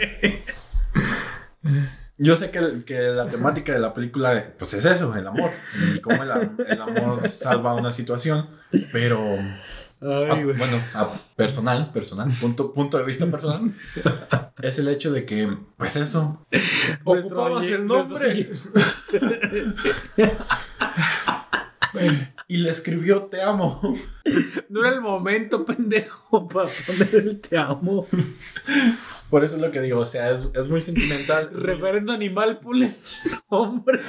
[2.19, 5.51] yo sé que, que la temática de la película, pues es eso, el amor.
[5.95, 8.49] Y cómo el, am- el amor salva una situación.
[8.93, 9.21] Pero,
[10.01, 13.71] Ay, ah, bueno, a personal, personal, punto, punto de vista personal,
[14.61, 16.47] es el hecho de que, pues eso,
[17.05, 18.51] ocupabas el nombre.
[22.49, 23.81] y le escribió te amo.
[24.69, 28.07] No era el momento, pendejo, para poner el te amo.
[29.31, 31.51] Por eso es lo que digo, o sea, es, es muy sentimental.
[31.55, 32.93] Referendo animal, pule.
[33.49, 34.01] Hombre.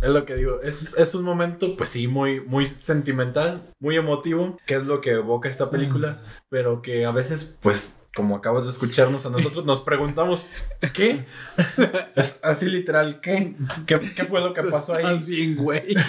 [0.00, 4.56] Es lo que digo, es, es un momento, pues sí, muy, muy sentimental, muy emotivo,
[4.66, 8.70] que es lo que evoca esta película, pero que a veces, pues, como acabas de
[8.70, 10.44] escucharnos a nosotros, nos preguntamos,
[10.92, 11.24] ¿qué?
[12.14, 13.54] Es así literal, ¿qué?
[13.86, 15.24] ¿Qué, qué fue lo que pasó Más ahí?
[15.24, 15.82] bien, güey.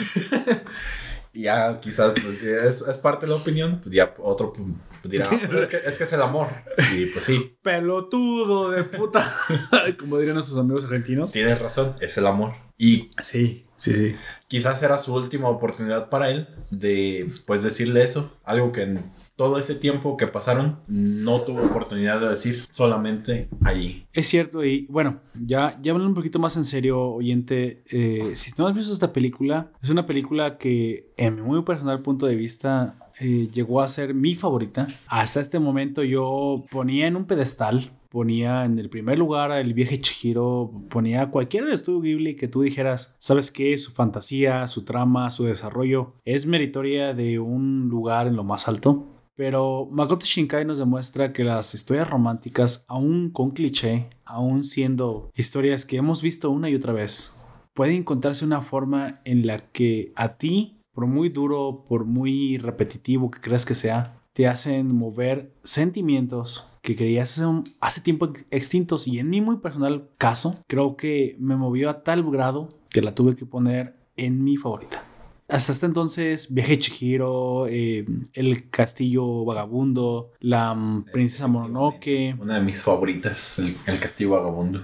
[1.33, 4.67] Y ya quizás, pues, es, es parte de la opinión, pues ya otro pues,
[5.05, 6.49] dirá, "Pues, es, que, es que es el amor.
[6.93, 9.33] Y pues sí, Pelotudo de puta.
[9.97, 11.31] Como dirían nuestros amigos argentinos.
[11.31, 12.53] tienes razón, es el amor.
[12.77, 14.15] Y Sí, sí, sí.
[14.47, 19.57] quizás era su última oportunidad para él de pues decirle eso, algo que en todo
[19.57, 24.05] ese tiempo que pasaron no tuvo oportunidad de decir solamente allí.
[24.13, 28.51] Es cierto, y bueno, ya, ya hablando un poquito más en serio, oyente, eh, si
[28.57, 32.35] no has visto esta película, es una película que en mi muy personal punto de
[32.35, 34.87] vista eh, llegó a ser mi favorita.
[35.07, 40.01] Hasta este momento yo ponía en un pedestal ponía en el primer lugar el viaje
[40.01, 43.77] Chihiro, ponía cualquier estudio Ghibli que tú dijeras, ¿sabes qué?
[43.77, 49.07] Su fantasía, su trama, su desarrollo es meritoria de un lugar en lo más alto.
[49.35, 55.85] Pero Makoto Shinkai nos demuestra que las historias románticas, aún con cliché, aún siendo historias
[55.85, 57.33] que hemos visto una y otra vez,
[57.73, 63.31] puede encontrarse una forma en la que a ti, por muy duro, por muy repetitivo
[63.31, 67.45] que creas que sea, te hacen mover sentimientos que creías hace,
[67.79, 72.23] hace tiempo extintos y en mi muy personal caso, creo que me movió a tal
[72.23, 75.05] grado que la tuve que poner en mi favorita.
[75.51, 80.73] Hasta este entonces, Viaje Chihiro, eh, El Castillo Vagabundo, La
[81.11, 84.81] Princesa Mononoke, Una de mis favoritas, el, el Castillo Vagabundo.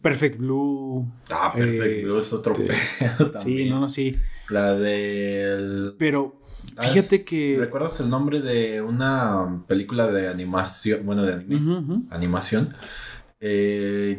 [0.00, 1.06] Perfect Blue.
[1.30, 2.16] Ah, perfecto.
[2.16, 2.54] Eh, es otro
[3.40, 4.18] Sí, no, no, sí.
[4.48, 5.94] La del...
[5.98, 6.41] Pero
[6.78, 7.56] fíjate es- que...
[7.58, 11.04] ¿Recuerdas el nombre de una película de animación?
[11.04, 12.04] Bueno, de anime.
[12.10, 12.74] Animación.
[13.40, 14.16] eh,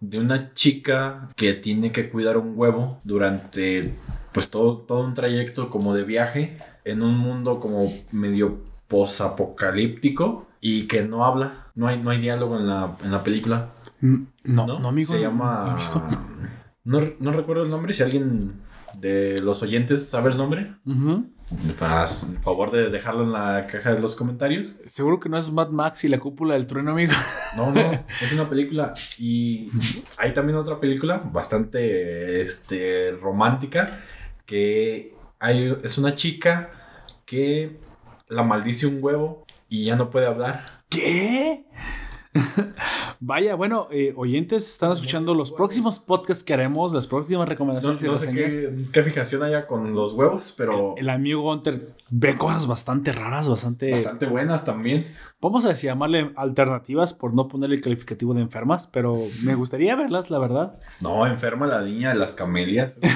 [0.00, 3.92] de una chica que tiene que cuidar un huevo durante
[4.32, 10.86] pues todo, todo un trayecto como de viaje en un mundo como medio posapocalíptico y
[10.86, 13.70] que no habla, no hay, no hay diálogo en la, en la película.
[14.00, 15.12] Mm, No, no, amigo.
[15.12, 15.78] Se no- llama...
[15.94, 16.32] no.
[16.84, 18.54] No, no recuerdo el nombre, si alguien
[19.02, 20.76] de los oyentes sabe el nombre,
[21.80, 24.76] haz el favor de dejarlo en la caja de los comentarios.
[24.86, 27.12] Seguro que no es Mad Max y la cúpula del trueno, amigo.
[27.56, 29.68] No, no, es una película y
[30.16, 34.00] hay también otra película bastante este, romántica
[34.46, 36.70] que hay, es una chica
[37.26, 37.78] que
[38.28, 40.64] la maldice un huevo y ya no puede hablar.
[40.88, 41.66] ¿Qué?
[43.20, 48.02] Vaya, bueno, eh, oyentes, están escuchando los próximos podcasts que haremos, las próximas No, recomendaciones
[48.02, 52.36] y no sé qué, qué fijación haya con los huevos, pero El amigo Gunter ve
[52.36, 53.90] cosas bastante raras, bastante...
[53.92, 55.14] bastante buenas también.
[55.40, 60.30] Vamos a llamarle alternativas por no ponerle el calificativo de enfermas, pero me gustaría verlas,
[60.30, 60.78] la verdad.
[61.00, 62.98] No, enferma la niña de las camelias.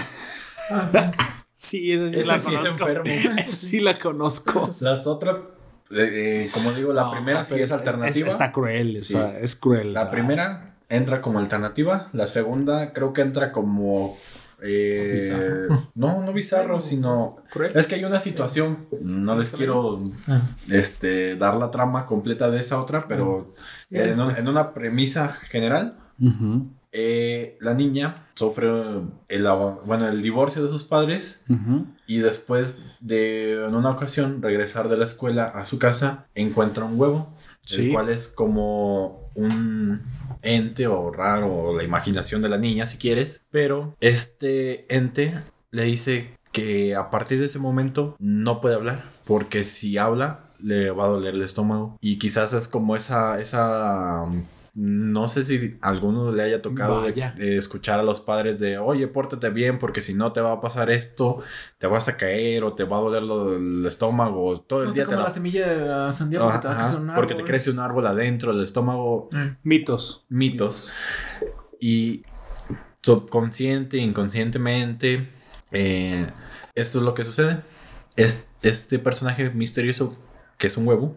[1.58, 2.88] Sí, esa sí Esa la sí es conozco.
[2.88, 3.10] enfermo.
[3.40, 4.70] Esa sí la conozco.
[4.80, 5.36] Las otras,
[5.90, 8.28] eh, como digo, la No, primera sí es alternativa.
[8.28, 9.92] está cruel, o sea, es cruel.
[9.92, 12.08] La primera entra como alternativa.
[12.12, 14.16] La segunda creo que entra como.
[14.62, 17.36] eh, no, no bizarro, sino.
[17.50, 17.72] Cruel.
[17.76, 18.86] Es que hay una situación.
[19.00, 20.40] No les quiero Ah.
[20.70, 23.52] este, dar la trama completa de esa otra, pero
[23.90, 24.38] en, un- después.
[24.38, 25.98] en una premisa general.
[26.18, 28.68] Ujú, eh, la niña sufre
[29.28, 29.46] el,
[29.84, 31.42] bueno, el divorcio de sus padres
[32.06, 36.98] y después de en una ocasión regresar de la escuela a su casa encuentra un
[36.98, 37.86] huevo, Sí.
[37.88, 40.00] el cual es como un
[40.42, 45.34] ente o raro o la imaginación de la niña si quieres, pero este ente
[45.72, 50.90] le dice que a partir de ese momento no puede hablar porque si habla le
[50.90, 54.24] va a doler el estómago y quizás es como esa esa
[54.76, 57.32] no sé si a alguno le haya tocado de, Vaya.
[57.36, 60.60] de escuchar a los padres de, oye, pórtate bien porque si no te va a
[60.60, 61.38] pasar esto,
[61.78, 64.92] te vas a caer o te va a doler lo- el estómago, todo el No
[64.94, 65.24] día te como la...
[65.28, 67.70] la semilla de la sandía porque te va a Ajá, crecer un porque te crece
[67.70, 69.56] un árbol adentro del estómago, Mm.
[69.62, 70.26] Mitos.
[70.28, 70.92] mitos.
[71.80, 72.22] Y
[73.02, 75.28] subconsciente, inconscientemente,
[75.72, 76.26] eh,
[76.74, 77.60] esto es lo que sucede.
[78.16, 80.16] Es, este personaje misterioso,
[80.58, 81.16] que es un huevo,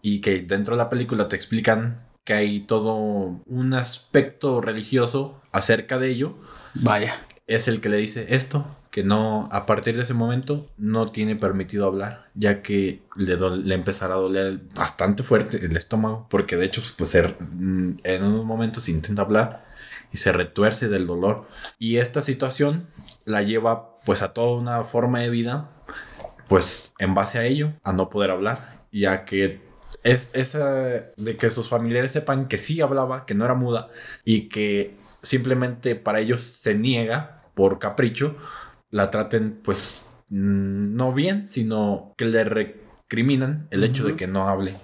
[0.00, 5.98] y que dentro de la película te explican que hay todo un aspecto religioso acerca
[5.98, 6.36] de ello,
[6.74, 7.16] Vaya.
[7.46, 11.34] es el que le dice esto, que no, a partir de ese momento, no tiene
[11.34, 16.56] permitido hablar, ya que le, do- le empezará a doler bastante fuerte el estómago, porque
[16.56, 17.14] de hecho, pues
[17.50, 19.64] mm, en unos momentos intenta hablar
[20.12, 21.48] y se retuerce del dolor.
[21.78, 22.86] Y esta situación
[23.24, 25.70] la lleva pues a toda una forma de vida,
[26.48, 29.62] pues en base a ello, a no poder hablar, ya que
[30.02, 30.74] es esa
[31.16, 33.88] de que sus familiares sepan que sí hablaba, que no era muda
[34.24, 38.36] y que simplemente para ellos se niega por capricho,
[38.90, 44.48] la traten pues mm, no bien, sino que le recriminan el hecho de que no
[44.48, 44.74] hable.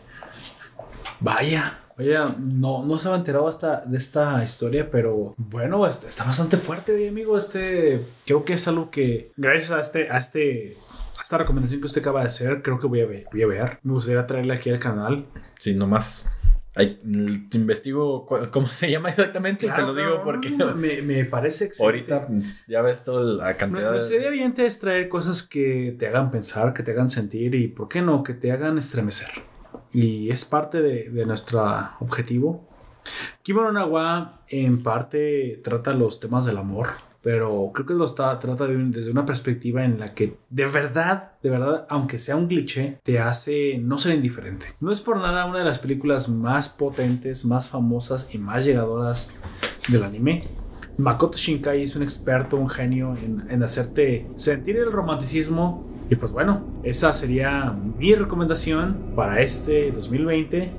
[1.20, 1.80] Vaya.
[1.96, 6.56] Vaya, no, no se había enterado hasta de esta historia, pero bueno, este- está bastante
[6.56, 7.36] fuerte, oye, amigo.
[7.36, 10.76] Este, creo que es algo que, gracias a este, a este,
[11.28, 13.26] esta recomendación que usted acaba de hacer, creo que voy a ver.
[13.30, 13.80] Voy a ver.
[13.82, 15.26] Me gustaría traerla aquí al canal.
[15.58, 16.38] Si nomás
[16.74, 21.66] mm, te investigo cómo se llama exactamente y te lo digo porque me, me parece
[21.66, 22.14] excelente.
[22.14, 22.28] ahorita
[22.66, 24.20] ya ves toda la cantidad Nuestra de...
[24.22, 27.88] idea evidente es traer cosas que te hagan pensar, que te hagan sentir y, ¿por
[27.88, 29.28] qué no?, que te hagan estremecer.
[29.92, 31.62] Y es parte de, de nuestro
[32.00, 32.66] objetivo.
[33.42, 36.88] Kimono no wa en parte trata los temas del amor,
[37.22, 41.32] pero creo que lo está, trata de desde una perspectiva en la que de verdad,
[41.42, 44.66] de verdad, aunque sea un cliché, te hace no ser indiferente.
[44.80, 49.34] No es por nada una de las películas más potentes, más famosas y más llegadoras
[49.88, 50.44] del anime.
[50.96, 55.86] Makoto Shinkai es un experto, un genio en, en hacerte sentir el romanticismo.
[56.10, 60.72] Y pues bueno, esa sería mi recomendación para este 2020.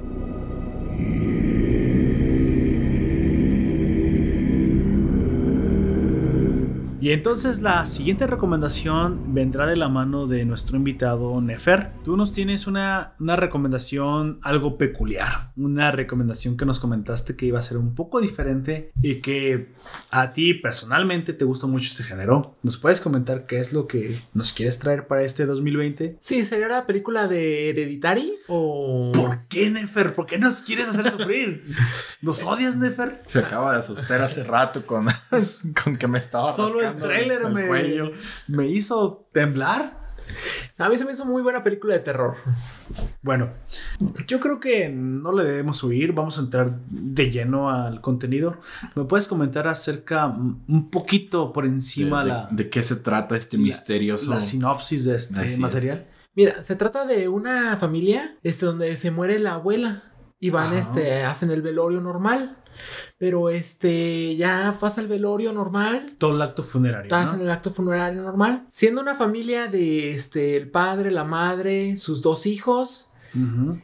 [7.02, 11.94] Y entonces la siguiente recomendación vendrá de la mano de nuestro invitado Nefer.
[12.03, 17.58] Tú nos tienes una, una recomendación algo peculiar, una recomendación que nos comentaste que iba
[17.58, 19.72] a ser un poco diferente y que
[20.11, 22.58] a ti personalmente te gusta mucho este género.
[22.64, 26.18] ¿Nos puedes comentar qué es lo que nos quieres traer para este 2020?
[26.19, 28.34] Sí, ¿sería la película de Hereditary?
[28.50, 29.14] O.
[29.14, 30.14] ¿Por qué Nefer?
[30.14, 31.64] ¿Por qué nos quieres hacer sufrir?
[32.22, 33.24] ¿Nos odias Nefer?
[33.28, 35.08] Se acaba de asustar hace rato con,
[35.84, 38.11] con que me estaba Solo el el me, cuello.
[38.48, 39.98] me hizo temblar.
[40.77, 42.35] A mí se me hizo muy buena película de terror.
[43.24, 43.51] Bueno,
[44.27, 48.58] yo creo que no le debemos huir, vamos a entrar de lleno al contenido.
[48.95, 53.58] ¿Me puedes comentar acerca un poquito por encima de, la, de qué se trata este
[53.58, 55.59] la- misterioso la sinopsis de este Así es.
[55.59, 56.06] material?
[56.35, 60.03] Mira, se trata de una familia este, donde se muere la abuela
[60.40, 60.80] y van, Ajá.
[60.80, 62.56] este, hacen el velorio normal.
[63.19, 67.03] Pero este, ya pasa el velorio normal, Todo el acto funerario.
[67.03, 67.35] estás ¿no?
[67.35, 68.65] en el acto funerario normal.
[68.72, 73.11] Siendo una familia de este, el padre, la madre, sus dos hijos.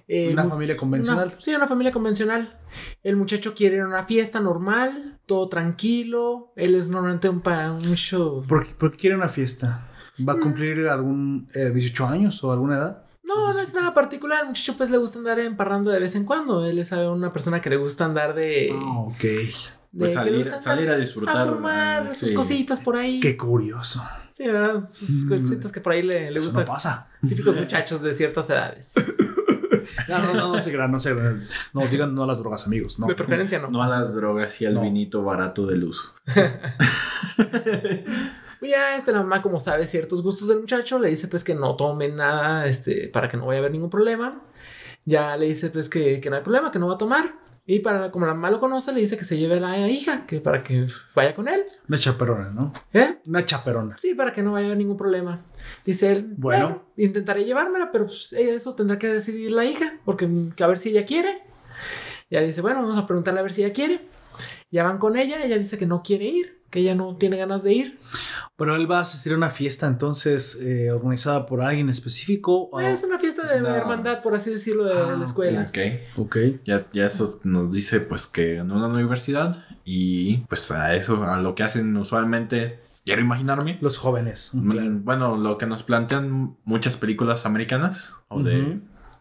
[0.07, 1.27] Eh, Una familia convencional.
[1.27, 2.57] Una- sí, una familia convencional.
[3.03, 6.51] El muchacho quiere ir a una fiesta normal, todo tranquilo.
[6.55, 8.43] Él es normalmente un, pa- un show.
[8.47, 9.91] ¿Por, qué, por qué quiere una fiesta?
[10.27, 13.04] ¿Va a cumplir algún eh, 18 años o alguna edad?
[13.25, 14.41] No, no es nada particular.
[14.41, 16.65] Al muchacho pues le gusta andar emparrando de vez en cuando.
[16.65, 18.71] Él es una persona que le gusta andar de...
[18.73, 19.17] Ah, ok.
[19.21, 19.53] de-
[19.97, 22.35] Pues salir- salir a disfrutar, A fumar eh, sus sí.
[22.35, 23.19] cositas por ahí.
[23.19, 24.03] Qué curioso.
[24.31, 24.87] Sí, ¿verdad?
[24.89, 26.59] Sus cositas que por ahí le, le Eso gusta.
[26.61, 27.07] no pasa.
[27.27, 28.93] Típicos muchachos de ciertas edades.
[30.09, 31.47] No, no, no, no se crean, no se crean.
[31.73, 32.97] No, digan no a las drogas, amigos.
[32.99, 33.05] No.
[33.07, 33.69] De preferencia no.
[33.69, 34.81] No a las drogas y al No.
[34.81, 36.13] vinito barato del uso.
[38.61, 41.55] Y ya este, la mamá, como sabe ciertos gustos del muchacho, le dice pues que
[41.55, 44.35] no tome nada este, para que no vaya a haber ningún problema.
[45.05, 47.25] Ya le dice pues que, que no hay problema, que no va a tomar.
[47.67, 50.27] Y para como la mamá lo conoce, le dice que se lleve a la hija,
[50.27, 50.85] que para que
[51.15, 51.63] vaya con él.
[51.89, 52.71] Una chaperona, ¿no?
[52.93, 53.17] ¿Eh?
[53.25, 53.97] Una chaperona.
[53.97, 55.39] Sí, para que no vaya a haber ningún problema.
[55.83, 56.67] Dice él, Bueno.
[56.67, 60.67] bueno, intentaré llevármela, pero pues, eso tendrá que decidir la hija, porque mm, que a
[60.67, 61.41] ver si ella quiere.
[62.29, 64.07] Ya dice, bueno, vamos a preguntarle a ver si ella quiere.
[64.69, 67.63] Ya van con ella, ella dice que no quiere ir, que ella no tiene ganas
[67.63, 67.99] de ir.
[68.57, 72.69] Pero él va a asistir a una fiesta entonces eh, organizada por alguien específico.
[72.71, 75.69] o- Es una fiesta es de una- hermandad, por así decirlo, de Ah, la escuela.
[75.69, 75.77] Ok.
[76.17, 76.37] Ok.
[76.65, 81.37] Ya, ya eso nos dice pues que en una universidad y pues a eso, a
[81.39, 83.77] lo que hacen usualmente, quiero imaginarme.
[83.81, 84.49] Los jóvenes.
[84.53, 84.91] Mm, claro.
[85.03, 88.79] Bueno, lo que nos plantean muchas películas americanas o de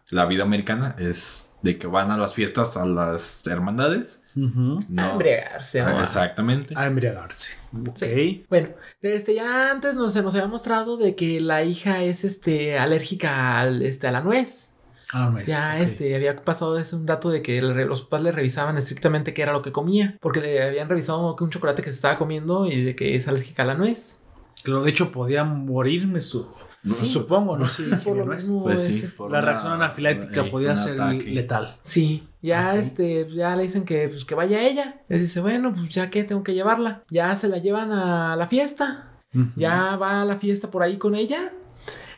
[0.09, 4.23] la vida americana es de que van a las fiestas, a las hermandades.
[4.35, 5.81] No, A embriagarse.
[5.81, 6.73] Ah, exactamente.
[6.77, 7.55] A embriagarse.
[7.87, 7.97] Ok.
[7.97, 8.45] Sí.
[8.49, 8.69] Bueno,
[9.01, 13.59] este ya antes nos, se nos había mostrado de que la hija es este alérgica
[13.59, 14.73] al, este, a la nuez.
[15.13, 15.47] Ah, no es.
[15.47, 19.43] Ya este había pasado ese un dato de que los papás le revisaban estrictamente qué
[19.43, 22.65] era lo que comía, porque le habían revisado que un chocolate que se estaba comiendo
[22.65, 24.23] y de que es alérgica a la nuez.
[24.63, 26.49] Claro, de hecho, podía morirme, su-
[26.93, 27.05] Sí.
[27.05, 27.67] supongo, ¿no?
[27.67, 28.39] Sí, por lo no es.
[28.39, 31.23] mismo Pues es sí, por La una- reacción anafiláctica eh, podía ser ataque.
[31.31, 31.77] letal.
[31.81, 35.01] Sí, ya este, ya le dicen que, pues, que vaya ella.
[35.07, 37.03] Le dice, bueno, pues ya que tengo que llevarla.
[37.09, 39.11] Ya se la llevan a la fiesta.
[39.57, 41.51] Ya va a la fiesta por ahí con ella.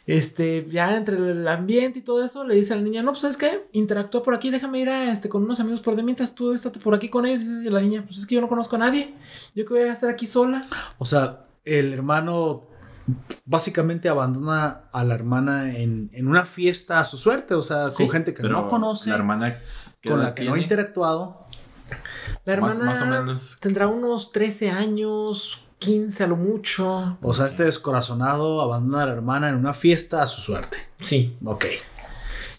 [0.06, 3.26] Este, ya entre el ambiente y todo eso, le dice a la niña, no, pues
[3.26, 6.34] es que interactúa por aquí, déjame ir a, este, con unos amigos por de mientras
[6.34, 7.42] tú estate por aquí con ellos.
[7.42, 9.14] Y dice la niña, pues es que yo no conozco a nadie.
[9.56, 10.66] Yo qué voy a hacer aquí sola.
[10.98, 12.67] O sea, el hermano
[13.45, 18.03] básicamente abandona a la hermana en, en una fiesta a su suerte, o sea, Sí,
[18.03, 19.60] con gente que no conoce, La hermana
[20.02, 21.45] ¿qué con la que no ha interactuado.
[22.45, 23.58] La hermana más o menos.
[23.61, 27.18] tendrá unos 13 años, 15 a lo mucho.
[27.22, 30.77] O sea, este descorazonado abandona a la hermana en una fiesta a su suerte.
[31.00, 31.38] Sí.
[31.45, 31.66] Ok.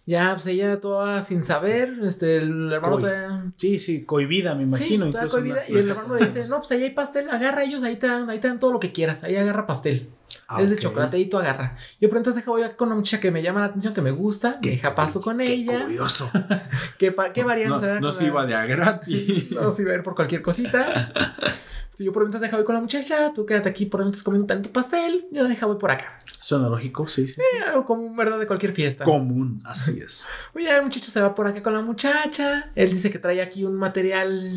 [0.06, 3.52] Ya, pues ella toda sin saber, este, el hermano Coy- todavía...
[3.58, 5.04] Sí, sí, cohibida, me imagino.
[5.04, 7.28] sí, toda incluso cohibida, una- Y el hermano le dice, no, pues ahí hay pastel,
[7.28, 10.08] agarra ellos, ahí te dan, ahí te dan todo lo que quieras, ahí agarra pastel.
[10.46, 11.76] Ah, es de chocolate, ahí tú agarra.
[12.00, 14.58] Yo pronto deja voy con una muchacha que me llama la atención, que me gusta,
[14.62, 15.82] deja paso con Qué ella.
[15.82, 16.30] curioso.
[16.98, 17.94] ¿Qué, qué varianza?
[17.94, 19.50] No, no se iba de a gratis.
[19.58, 21.12] No se iba a ir por cualquier cosita.
[21.98, 24.46] Este, yo por mientras deja voy con la muchacha, tú quédate aquí por mientras comiendo
[24.46, 26.16] tanto pastel, yo deja voy por acá.
[26.38, 27.34] Suena lógico, sí, sí.
[27.34, 27.40] sí.
[27.56, 28.38] Eh, algo común, ¿verdad?
[28.38, 29.04] De cualquier fiesta.
[29.04, 30.28] Común, así es.
[30.54, 32.70] Oye, el muchacho se va por acá con la muchacha.
[32.76, 34.52] Él dice que trae aquí un material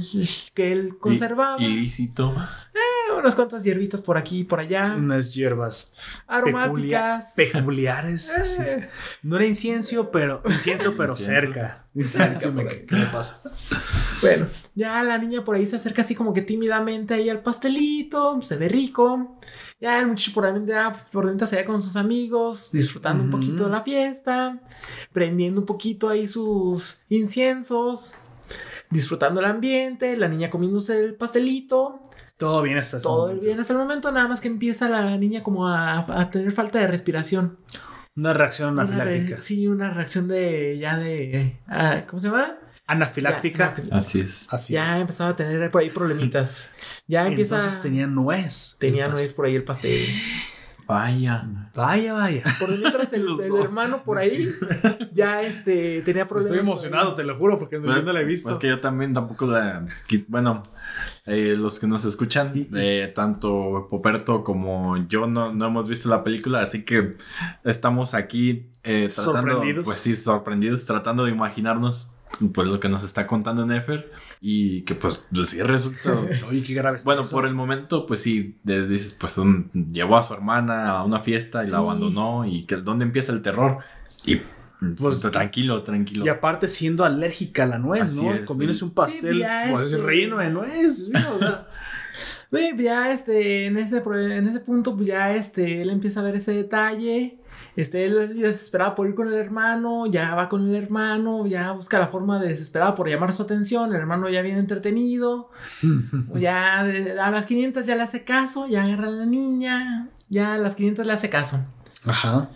[0.53, 1.59] que él conservaba.
[1.59, 2.35] Ilícito.
[3.17, 4.93] unas cuantas hierbitas por aquí y por allá.
[4.95, 5.60] Unas hierbas
[6.27, 7.33] aromáticas.
[7.35, 8.35] peculia- peculiares.
[8.35, 8.79] así es.
[9.23, 11.41] No era incienso, pero incienso, pero Incienso.
[11.41, 11.85] cerca.
[11.93, 13.41] Incienso, me- ¿qué me pasa?
[14.21, 18.41] Bueno, ya la niña por ahí se acerca así como que tímidamente ahí al pastelito,
[18.41, 19.37] se ve rico.
[19.81, 23.29] Ya el muchacho por ahí ya por dentro se ve con sus amigos, disfrutando un
[23.29, 24.61] poquito de la fiesta,
[25.11, 28.13] prendiendo un poquito ahí sus inciensos,
[28.89, 31.99] disfrutando el ambiente, la niña comiéndose el pastelito,
[32.41, 33.45] Todo bien hasta ese todo momento.
[33.45, 36.79] bien hasta el momento, nada más que empieza la niña como a, a tener falta
[36.79, 37.57] de respiración.
[38.15, 39.39] Una reacción Una re- anafiláctica.
[39.39, 41.57] sí, una reacción de ya de...
[41.67, 42.57] ah, ¿Cómo se llama?
[42.87, 43.73] Anafiláctica.
[43.89, 44.47] Ya, Así es.
[44.51, 44.99] Así ya es.
[45.01, 46.71] empezaba a tener por ahí problemitas.
[47.07, 47.55] Ya empieza.
[47.55, 48.75] Entonces tenía nuez.
[48.79, 50.05] tenía nuez por ahí el pastel.
[50.91, 51.45] Vaya.
[51.73, 52.43] Vaya, vaya.
[52.59, 53.25] Por mientras el,
[53.63, 54.53] hermano por ahí
[55.13, 56.57] ya este tenía problemas.
[56.57, 58.49] Estoy emocionado, te lo juro, porque no, yo no la he visto.
[58.49, 59.85] Pues que yo también tampoco la.
[60.27, 60.63] Bueno,
[61.25, 66.25] eh, los que nos escuchan, eh, tanto Poperto como yo no, no hemos visto la
[66.25, 67.15] película, así que
[67.63, 69.31] estamos aquí eh, tratando.
[69.31, 69.85] Sorprendidos.
[69.85, 72.17] Pues sí, sorprendidos, tratando de imaginarnos
[72.49, 74.11] pues lo que nos está contando Nefer
[74.41, 76.11] y que pues, pues sí resulta
[76.49, 77.31] Oye, qué grave Bueno, eso.
[77.31, 81.19] por el momento, pues sí, de- dices, pues un- llevó a su hermana a una
[81.21, 81.71] fiesta y Sí.
[81.71, 83.79] la abandonó y que dónde empieza el terror.
[84.25, 84.37] Y
[84.79, 86.25] Pues, pues tranquilo, tranquilo.
[86.25, 88.33] Y aparte siendo alérgica a la nuez, Así ¿no?
[88.33, 88.85] es, Comiéndose sí.
[88.85, 91.11] un pastel, Sí, pues este- relleno de nuez, ¿sí?
[91.35, 91.67] o sea,
[92.79, 96.53] ya este, en ese, en ese punto, pues ya este, él empieza a ver ese
[96.53, 97.37] detalle.
[97.75, 101.99] Este, él desesperado por ir con el hermano, ya va con el hermano, ya busca
[101.99, 103.91] la forma de desesperado por llamar su atención.
[103.91, 105.49] El hermano ya viene entretenido.
[106.35, 110.57] Ya a las 500 ya le hace caso, ya agarra a la niña, ya a
[110.57, 111.59] las 500 le hace caso.
[112.05, 112.49] Ajá.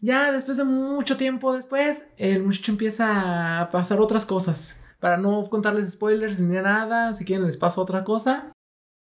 [0.00, 4.78] Ya después de mucho tiempo después, el muchacho empieza a pasar otras cosas.
[4.98, 8.52] Para no contarles spoilers ni nada, si quieren les paso otra cosa.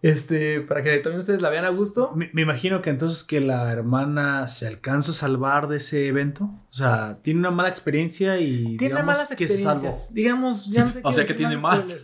[0.03, 2.11] Este, para que también ustedes la vean a gusto.
[2.13, 6.43] Me, me imagino que entonces que la hermana se alcanza a salvar de ese evento.
[6.43, 9.89] O sea, tiene una mala experiencia y Tiene digamos malas que se salvó.
[10.11, 11.87] Digamos, ya no te O sea que decir tiene más.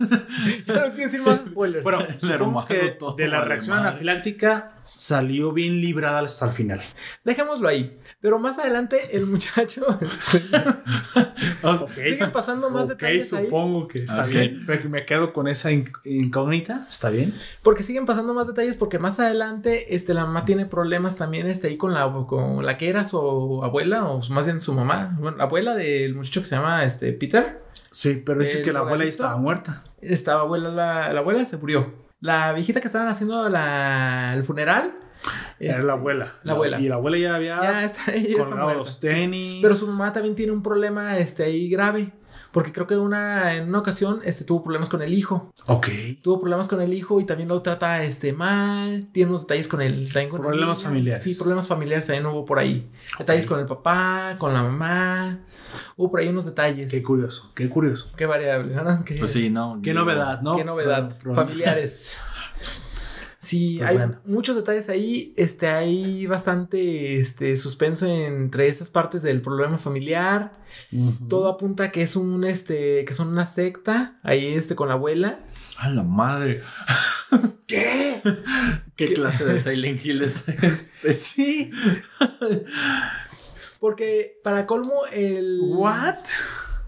[0.66, 1.84] ya no quiero decir más spoilers.
[1.84, 3.90] Bueno, supongo hermano que todo de la reacción madre.
[3.90, 6.80] anafiláctica salió bien librada hasta el final.
[7.24, 7.98] dejémoslo ahí.
[8.20, 10.58] Pero más adelante, el muchacho este,
[11.62, 11.90] Ok.
[11.94, 13.44] siguen pasando más Ok, detalles ahí.
[13.44, 14.28] supongo que está Ok.
[14.30, 14.66] bien.
[14.90, 16.86] Me, quedo con esa in- incógnita.
[16.88, 17.34] Está bien.
[17.62, 21.68] Porque siguen pasando más detalles porque más adelante este, la mamá tiene problemas también este,
[21.68, 25.16] ahí con la, con la que era su abuela o más bien su mamá.
[25.18, 27.62] Bueno, la abuela del muchacho que se llama este, Peter.
[27.90, 29.82] Sí, pero dices ¿El que la abuela ya estaba muerta.
[30.00, 31.92] Esta abuela, la, la abuela se murió.
[32.20, 34.94] La viejita que estaban haciendo la, el funeral.
[35.58, 36.34] Era este, la abuela.
[36.42, 36.80] La abuela.
[36.80, 39.60] Y la abuela ya había Ya está, colgado los tenis.
[39.62, 42.12] Pero su mamá también tiene un problema este, ahí grave.
[42.52, 45.52] Porque creo que una, en una ocasión este, tuvo problemas con el hijo.
[45.66, 45.88] Ok.
[46.22, 49.08] Tuvo problemas con el hijo y también lo trata este, mal.
[49.12, 51.22] Tiene unos detalles con el, también con el Problemas familiares.
[51.22, 52.90] Sí, problemas familiares también hubo por ahí.
[53.18, 55.40] Detalles con el papá, con la mamá.
[55.96, 56.90] Hubo por ahí unos detalles.
[56.90, 58.10] Qué curioso, qué curioso.
[58.16, 59.04] Qué variable, ¿no?
[59.04, 59.80] Qué, Pues sí, no.
[59.82, 60.56] Qué digo, novedad, ¿no?
[60.56, 61.16] qué novedad.
[61.34, 62.18] Familiares.
[63.40, 64.20] Sí, Pues hay bueno.
[64.26, 65.32] muchos detalles ahí.
[65.34, 70.52] Este, hay bastante este, suspenso entre esas partes del problema familiar.
[71.28, 74.20] Todo apunta a que es un este, que son una secta.
[74.22, 75.40] Ahí este con la abuela.
[75.78, 76.62] A la madre.
[77.66, 78.20] ¿Qué?
[78.96, 81.14] ¿Qué, clase de Silent Hill es este?
[81.14, 81.70] Sí.
[83.80, 85.60] Porque para colmo el.
[85.62, 86.18] ¿What?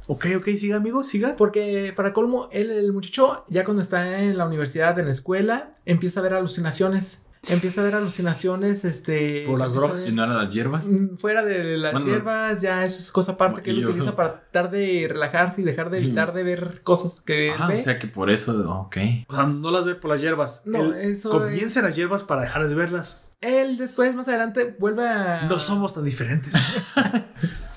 [0.09, 1.37] Ok, ok, siga, amigo, siga.
[1.37, 5.71] Porque para colmo, él, el muchacho, ya cuando está en la universidad, en la escuela,
[5.87, 7.27] empieza a ver alucinaciones.
[7.49, 9.43] Empieza a ver alucinaciones, este.
[9.49, 10.09] Por las drogas.
[10.09, 10.87] ¿Y no eran las hierbas?
[10.87, 14.15] Mm, Fuera de las Bueno, hierbas, ya eso es cosa aparte que él yo- utiliza
[14.15, 17.81] para tratar de relajarse y dejar de evitar de ver cosas que Ah, ve.
[17.81, 18.97] o sea que por eso, ok.
[19.29, 20.63] O sea, no las ve por las hierbas.
[20.67, 23.25] No, Él eso Comienza las hierbas para dejar de verlas.
[23.41, 25.43] Él después, más adelante, vuelve a.
[25.49, 26.55] No somos tan diferentes.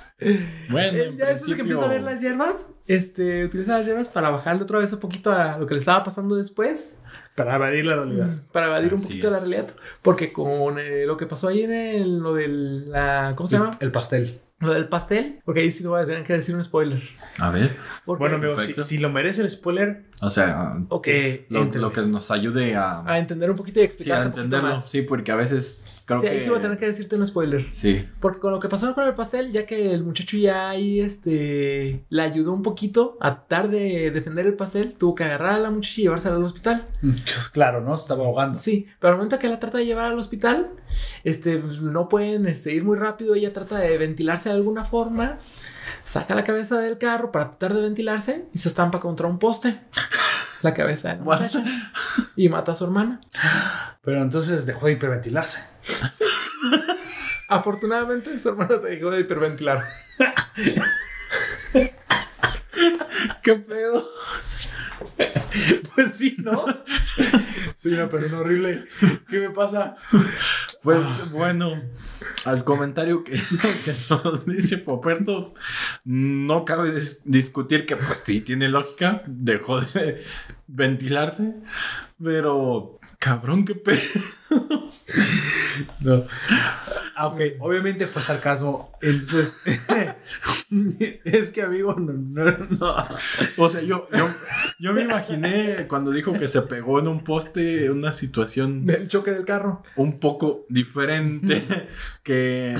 [0.69, 4.07] Bueno, Él ya después de que empieza a ver las hierbas, este, utiliza las hierbas
[4.09, 6.99] para bajarle otra vez un poquito a lo que le estaba pasando después.
[7.35, 8.29] para evadir la realidad.
[8.53, 9.43] Para evadir un poquito la es.
[9.49, 9.75] realidad.
[10.01, 12.89] Porque con eh, lo que pasó ahí en el- lo del.
[12.91, 13.77] La, ¿Cómo se llama?
[13.81, 14.39] El pastel.
[14.61, 15.41] Lo del pastel.
[15.43, 17.03] Porque ahí sí te voy a tener que decir un spoiler.
[17.39, 21.07] A ver, Porque, Bueno, amigo, si, lo merece el spoiler, o sea, ok.
[21.09, 24.27] eh, lo, que nos ayude a, a entender un poquito y sí, explicar a un
[24.31, 24.75] poquito entenderlo.
[24.77, 24.89] más.
[24.89, 26.31] Sí, porque a veces creo Sí, que...
[26.31, 27.65] ahí sí voy a tener que decirte un spoiler.
[27.71, 30.99] Sí, Porque con lo que pasó con el pastel, ya que el muchacho ya ahí
[30.99, 35.59] este le ayudó un poquito a tratar de defender el pastel, tuvo que agarrar a
[35.59, 36.85] la muchacha y llevársela al hospital.
[37.01, 37.97] Pues claro, ¿no?
[37.97, 38.59] Se estaba ahogando.
[38.59, 40.71] Sí, pero al momento que la trata de llevar al hospital,
[41.23, 43.35] este pues, no pueden este, ir muy rápido.
[43.35, 45.39] Ella trata de ventilarse de alguna forma,
[46.05, 49.79] saca la cabeza del carro para tratar de ventilarse y se estampa contra un poste.
[50.61, 51.63] La cabeza de la muchacha
[52.35, 53.21] y mata a su hermana.
[54.01, 55.63] Pero entonces dejó de hiperventilarse.
[57.47, 59.83] Afortunadamente su hermana se dejó de hiperventilar.
[63.41, 64.07] ¿Qué pedo?
[65.95, 66.65] Pues sí, ¿no?
[67.75, 68.83] Soy una persona horrible.
[69.29, 69.95] ¿Qué me pasa?
[70.83, 70.99] Pues
[71.31, 71.73] bueno,
[72.43, 73.31] al comentario que,
[73.85, 75.53] que nos dice Poperto,
[76.03, 80.21] no cabe dis- discutir que pues sí tiene lógica, dejó de
[80.67, 81.55] ventilarse,
[82.21, 83.99] pero cabrón, qué pedo.
[86.01, 86.25] No.
[87.15, 88.91] Ah, ok, obviamente fue sarcasmo.
[89.01, 89.61] Entonces,
[91.23, 92.95] es que amigo, no, no, no.
[93.57, 94.29] O sea, yo, yo,
[94.79, 99.31] yo me imaginé cuando dijo que se pegó en un poste una situación Del choque
[99.31, 99.83] del carro.
[99.95, 101.87] un poco diferente
[102.23, 102.75] que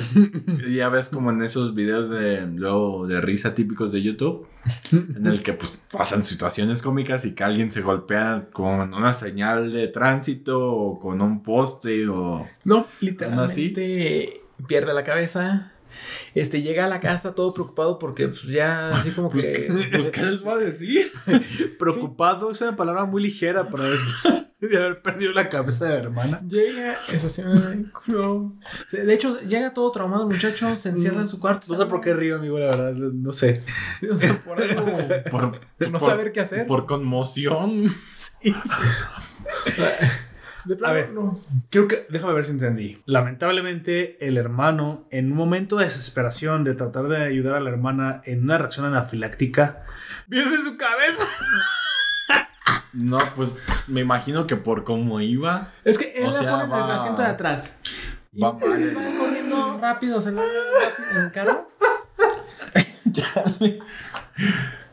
[0.70, 4.48] ya ves como en esos videos de luego de risa típicos de YouTube
[4.92, 9.72] en el que pues, pasan situaciones cómicas y que alguien se golpea con una señal
[9.72, 15.72] de tránsito o con un poste o No, literalmente pierde la cabeza.
[16.34, 20.22] Este llega a la casa todo preocupado porque pues, ya así como que pues qué
[20.24, 21.06] les va a decir
[21.80, 26.00] Preocupado es una palabra muy ligera para después de haber perdido la cabeza de la
[26.00, 26.42] hermana.
[26.50, 27.42] llega, es así,
[28.08, 28.54] no.
[28.88, 31.68] Sí, De hecho, llega todo traumado el muchacho, se encierra en su cuarto.
[31.70, 33.64] No sé por qué río, amigo, la verdad, no sé.
[34.12, 34.86] O sea, por algo,
[35.32, 36.66] por, no por- saber qué hacer.
[36.66, 37.86] por conmoción
[40.66, 41.10] De plano, A ver.
[41.12, 41.40] no.
[41.70, 43.02] Creo que, déjame ver si entendí.
[43.06, 48.22] Lamentablemente, el hermano, en un momento de desesperación de tratar de ayudar a la hermana
[48.26, 49.84] en una reacción anafiláctica,
[50.30, 51.24] pierde su cabeza.
[52.94, 53.52] no pues
[53.88, 56.80] me imagino que por cómo iba Es que él O la sea, pone en el
[56.80, 57.78] va- asiento de atrás.
[58.34, 58.62] Y va mal.
[58.62, 61.70] va corriendo rápido, se va rápido en el carro.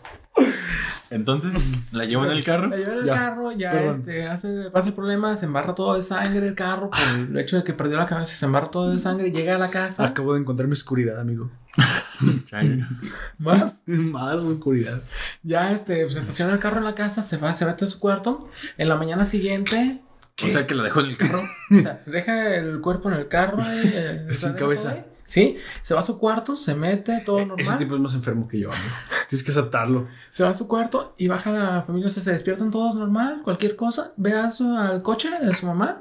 [1.14, 3.96] entonces la llevo en el carro La lleva en el Ya, carro, ya perdón.
[4.00, 6.98] este, hace, pasa el problema, se embarra todo de sangre el carro por
[7.30, 9.68] el hecho de que perdió la cabeza, se embarra todo de sangre, llega a la
[9.70, 10.04] casa.
[10.04, 11.50] Acabo de encontrar mi oscuridad, amigo.
[13.38, 13.82] Más.
[13.86, 15.02] Más oscuridad.
[15.42, 17.98] Ya este, se estaciona el carro en la casa, se va, se mete a su
[17.98, 18.50] cuarto.
[18.78, 20.00] En la mañana siguiente,
[20.44, 23.28] o sea que la dejó en el carro o sea, deja el cuerpo en el
[23.28, 23.62] carro.
[23.66, 25.04] eh, Sin cabeza.
[25.24, 27.56] Sí, se va a su cuarto, se mete, todo normal.
[27.58, 28.94] Ese tipo es más enfermo que yo, amigo.
[29.28, 30.08] Tienes que aceptarlo.
[30.30, 33.40] Se va a su cuarto y baja la familia, o sea, se despiertan todos normal,
[33.44, 36.00] cualquier cosa, ve a su, al coche de su mamá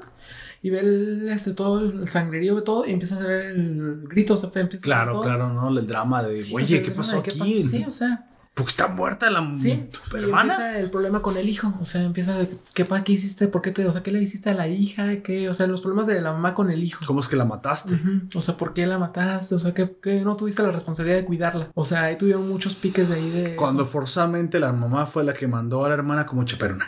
[0.60, 4.34] y ve el, este, todo el sangrerío, ve todo y empieza a hacer el grito,
[4.34, 5.22] o sea, empieza a hacer Claro, todo.
[5.22, 5.68] claro, ¿no?
[5.78, 7.68] El drama de, Sí, o oye, sea, ¿qué pasó aquí?
[7.68, 9.88] Sí, o sea, Porque está muerta la sí.
[10.10, 10.52] tu Y hermana.
[10.54, 13.48] empieza el problema con el hijo, o sea, empieza de, ¿qué, pa, ¿qué hiciste?
[13.48, 15.22] ¿Por qué te, o sea, qué le hiciste a la hija?
[15.22, 15.48] ¿Qué?
[15.48, 17.02] O sea, los problemas de la mamá con el hijo.
[17.06, 17.98] ¿Cómo es que la mataste?
[18.34, 19.54] O sea, ¿por qué la mataste?
[19.54, 21.70] O sea, que, no tuviste la responsabilidad de cuidarla.
[21.74, 23.56] O sea, ahí tuvieron muchos piques de ahí de.
[23.56, 23.92] Cuando eso.
[23.92, 26.86] forzadamente la mamá fue la que mandó a la hermana como chaperona.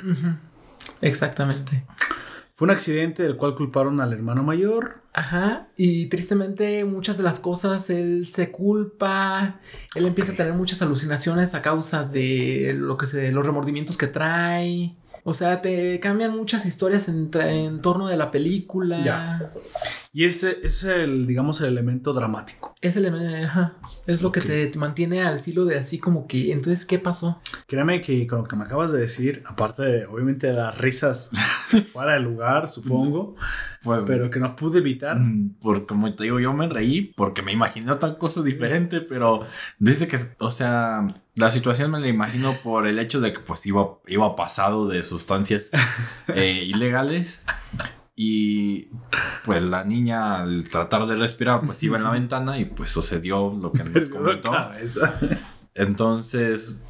[1.00, 1.84] Exactamente.
[2.56, 5.02] Fue un accidente del cual culparon al hermano mayor.
[5.12, 9.60] Ajá, y tristemente muchas de las cosas él se culpa,
[9.96, 14.06] él empieza a tener muchas alucinaciones a causa de lo que se, los remordimientos que
[14.06, 14.94] trae.
[15.26, 19.02] O sea, te cambian muchas historias en, en torno de la película.
[19.02, 19.52] Ya.
[20.12, 22.74] Y ese es el, digamos, el elemento dramático.
[22.82, 23.06] Es, el,
[23.44, 26.98] ajá, es lo que te, te mantiene al filo de así como que, entonces, ¿qué
[26.98, 27.40] pasó?
[27.66, 31.30] Créame que con lo que me acabas de decir, aparte de, obviamente, de las risas
[31.92, 33.34] fuera de lugar, supongo,
[33.82, 35.18] pues pero que no pude evitar.
[35.18, 39.40] Mm, Por como te digo, yo me reí porque me imaginé otra cosa diferente, pero
[39.78, 43.66] desde que, o sea, la situación me la imagino por el hecho de que pues
[43.66, 45.70] iba, iba pasado de sustancias
[46.28, 47.44] eh, ilegales
[48.16, 48.90] y
[49.44, 53.52] pues la niña al tratar de respirar pues iba en la ventana y pues sucedió
[53.52, 54.52] lo que nos comentó.
[55.74, 56.80] Entonces,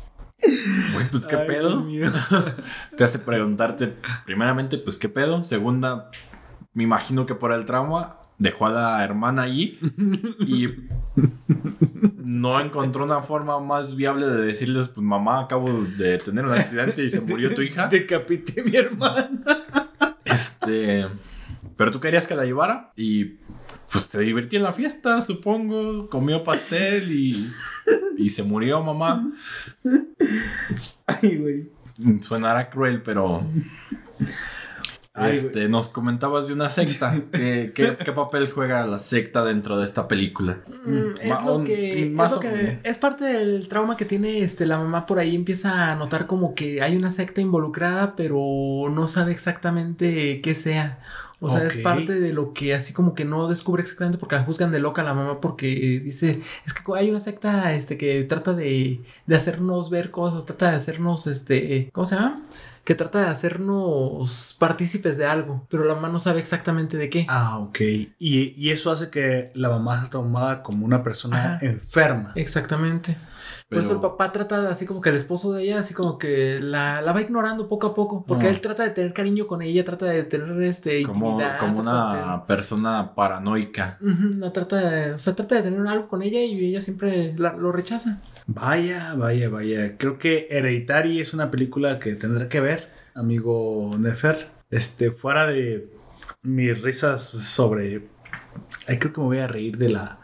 [0.92, 1.86] güey, pues qué Ay, pedo.
[2.96, 5.42] Te hace preguntarte, primeramente, pues qué pedo.
[5.42, 6.10] Segunda,
[6.74, 9.78] me imagino que por el trauma dejó a la hermana allí
[10.46, 10.68] y
[12.22, 17.02] no encontró una forma más viable de decirles, pues mamá, acabo de tener un accidente
[17.02, 17.88] y se murió tu hija.
[17.88, 19.30] Decapité a mi hermana.
[20.26, 21.06] Este,
[21.76, 23.36] pero tú querías que la llevara y
[23.90, 27.50] pues se divirtió en la fiesta, supongo, comió pastel y,
[28.18, 29.30] y se murió mamá.
[31.06, 31.70] Ay, güey.
[32.20, 33.42] Suenará cruel, pero
[35.16, 37.14] Ay, este, nos comentabas de una secta.
[37.32, 40.58] ¿Qué, qué, qué papel juega la secta dentro de esta película?
[40.84, 43.96] Mm, es Ma- lo un- que, más es, lo o- que es parte del trauma
[43.96, 47.40] que tiene este la mamá por ahí empieza a notar como que hay una secta
[47.40, 48.36] involucrada pero
[48.90, 50.98] no sabe exactamente qué sea
[51.44, 54.44] o sea es parte de lo que así como que no descubre exactamente porque la
[54.44, 55.66] juzgan de loca a la mamá porque
[56.02, 60.70] dice es que hay una secta este que trata de, de hacernos ver cosas trata
[60.70, 62.42] de hacernos este ¿cómo se llama?
[62.84, 67.24] que trata de hacernos partícipes de algo, pero la mamá no sabe exactamente de qué.
[67.30, 67.80] Ah, ok.
[67.80, 71.58] Y, y eso hace que la mamá sea tomada como una persona Ajá.
[71.62, 72.32] enferma.
[72.34, 73.16] Exactamente.
[73.68, 76.18] Por eso el Pero- papá trata así como que el esposo de ella, así como
[76.18, 78.50] que la, la va ignorando poco a poco, porque Ah.
[78.50, 82.14] él trata de tener cariño con ella, trata de tener este Como, intimidad, como trata
[82.16, 83.98] de una persona paranoica.
[84.02, 87.34] Ujú, la trata de, o sea, trata de tener algo con ella y ella siempre
[87.38, 88.20] la- lo rechaza.
[88.46, 89.96] Vaya, vaya, vaya.
[89.96, 94.50] Creo que Hereditary es una película que tendré que ver, amigo Nefer.
[94.70, 95.90] Este, fuera de
[96.42, 98.08] mis risas sobre.
[98.86, 100.18] Ay, creo que me voy a reír de la,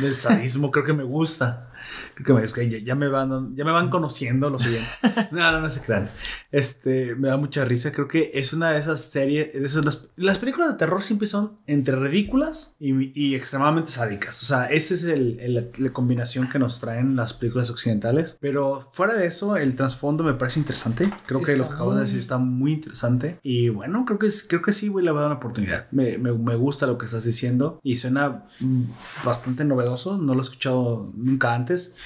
[0.00, 0.70] del sadismo.
[0.72, 1.70] creo que me gusta.
[2.16, 4.98] Creo que me, es que ya, me van, ya me van conociendo los oyentes.
[5.32, 6.08] No, no, no se crean.
[6.50, 7.92] Este, me da mucha risa.
[7.92, 9.52] Creo que es una de esas series.
[9.52, 14.42] De esas, las, las películas de terror siempre son entre ridículas y, y extremadamente sádicas.
[14.42, 18.38] O sea, esa es el, el- la combinación que nos traen las películas occidentales.
[18.40, 21.10] Pero fuera de eso, el trasfondo me parece interesante.
[21.26, 23.38] Creo Sí, que lo que acabas de muy- decir está muy interesante.
[23.42, 25.86] Y bueno, creo que, creo que sí, voy a dar una oportunidad.
[25.90, 28.82] Me, me, me gusta lo que estás diciendo y suena mm,
[29.24, 30.16] bastante novedoso.
[30.16, 31.96] No lo he escuchado nunca antes.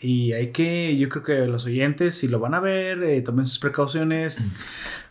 [0.00, 3.46] Y hay que, yo creo que los oyentes, si lo van a ver, eh, tomen
[3.46, 4.46] sus precauciones,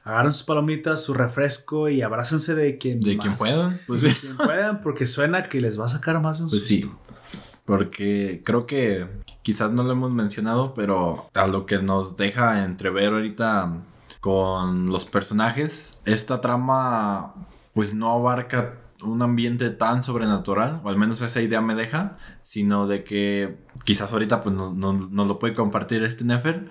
[0.04, 4.38] agarren sus palomitas, su refresco y abrácense de quien, De quien puedan, pues de quien
[4.38, 6.90] puedan, porque suena que les va a sacar más de un Pues sí.
[7.66, 9.08] Porque creo que
[9.44, 13.84] quizás no lo hemos mencionado, pero a lo que nos deja entrever ahorita
[14.20, 17.34] con los personajes, esta trama
[17.74, 22.88] pues no abarca un ambiente tan sobrenatural, o al menos esa idea me deja, sino
[22.88, 26.70] de que quizás ahorita pues no, no- no lo puede compartir este Nefer,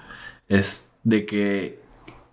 [0.49, 1.81] es de que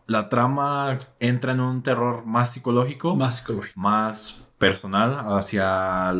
[0.07, 3.79] la trama entra en un terror más psicológico Más psicológico.
[3.79, 6.13] más personal hacia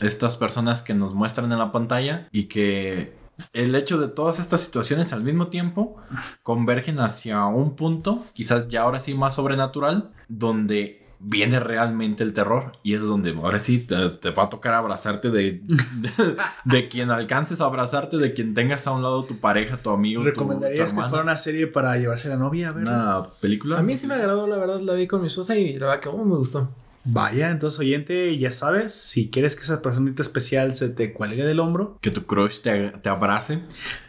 [0.00, 3.16] estas personas que nos muestran en la pantalla y que
[3.52, 5.96] el hecho de todas estas situaciones al mismo tiempo
[6.42, 12.72] convergen hacia un punto, quizás ya ahora sí más sobrenatural, donde viene realmente el terror
[12.82, 17.10] y es donde ahora sí te, te va a tocar abrazarte de, de, de quien
[17.10, 20.30] alcances a abrazarte, de quien tengas a un lado tu pareja, tu amigo, tu- tu,
[20.30, 22.82] ¿Recomendarías que fuera una serie para llevarse a la novia a ver?
[22.82, 23.78] una película.
[23.78, 26.00] A mí sí me agradó, la verdad, la vi con mi esposa y la verdad
[26.00, 26.70] que oh, me gustó.
[27.04, 31.58] Vaya, entonces oyente, ya sabes, si quieres que esa personita especial se te cuelgue del
[31.58, 33.60] hombro, Que tu crush te, te abrace.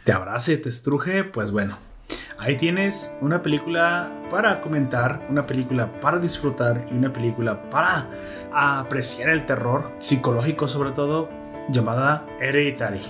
[0.04, 1.76] te abrace, te estruje, pues bueno,
[2.44, 8.06] Ahí tienes una película para comentar, una película para disfrutar y una película para
[8.52, 11.30] apreciar el terror psicológico sobre todo
[11.70, 13.00] llamada Hereditary.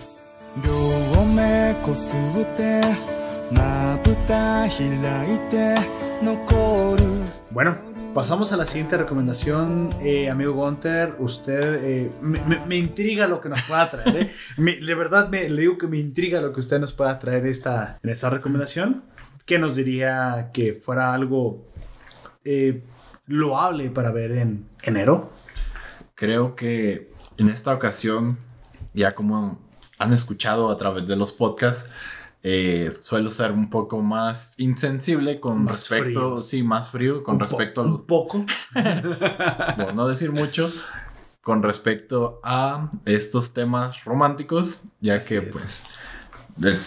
[7.51, 7.75] Bueno,
[8.15, 11.17] pasamos a la siguiente recomendación, eh, amigo Gunter.
[11.19, 14.17] Usted eh, me, me, me, intriga lo que nos pueda traer.
[14.17, 14.31] Eh.
[14.59, 17.47] Me, de verdad, me, le digo que me intriga lo que usted nos pueda traer
[17.47, 19.03] esta, en esta recomendación.
[19.45, 21.67] ¿Qué nos diría que fuera algo
[22.45, 22.83] eh,
[23.27, 25.31] loable para ver en enero?
[26.15, 28.39] Creo que en esta ocasión,
[28.95, 29.59] ya como
[29.99, 31.89] han escuchado a través de los podcasts,
[32.43, 36.39] eh, suelo ser un poco más insensible con Más respecto, frío.
[36.39, 38.45] sí, más frío con Un respecto a un los, poco.
[39.77, 40.71] por no decir mucho,
[41.43, 45.53] con respecto a estos temas románticos, ya Así que es.
[45.53, 45.85] pues
[46.57, 46.79] de-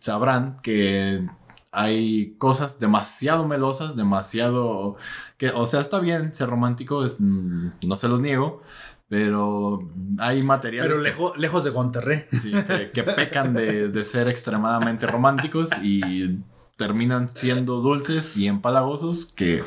[0.00, 1.26] sabrán que
[1.72, 4.96] hay cosas demasiado melosas, demasiado
[5.36, 8.62] que, o sea, está bien ser romántico, es, mm, no se los niego,
[9.08, 9.88] pero
[10.18, 12.24] hay materiales Pero que- lejos de Gonterrey.
[12.32, 16.38] sí, que, que pecan de, de ser extremadamente románticos y
[16.76, 19.64] terminan siendo dulces y empalagosos que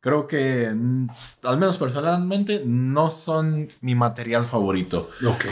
[0.00, 1.08] creo que mm,
[1.44, 5.10] al menos personalmente no son mi material favorito.
[5.26, 5.44] Ok.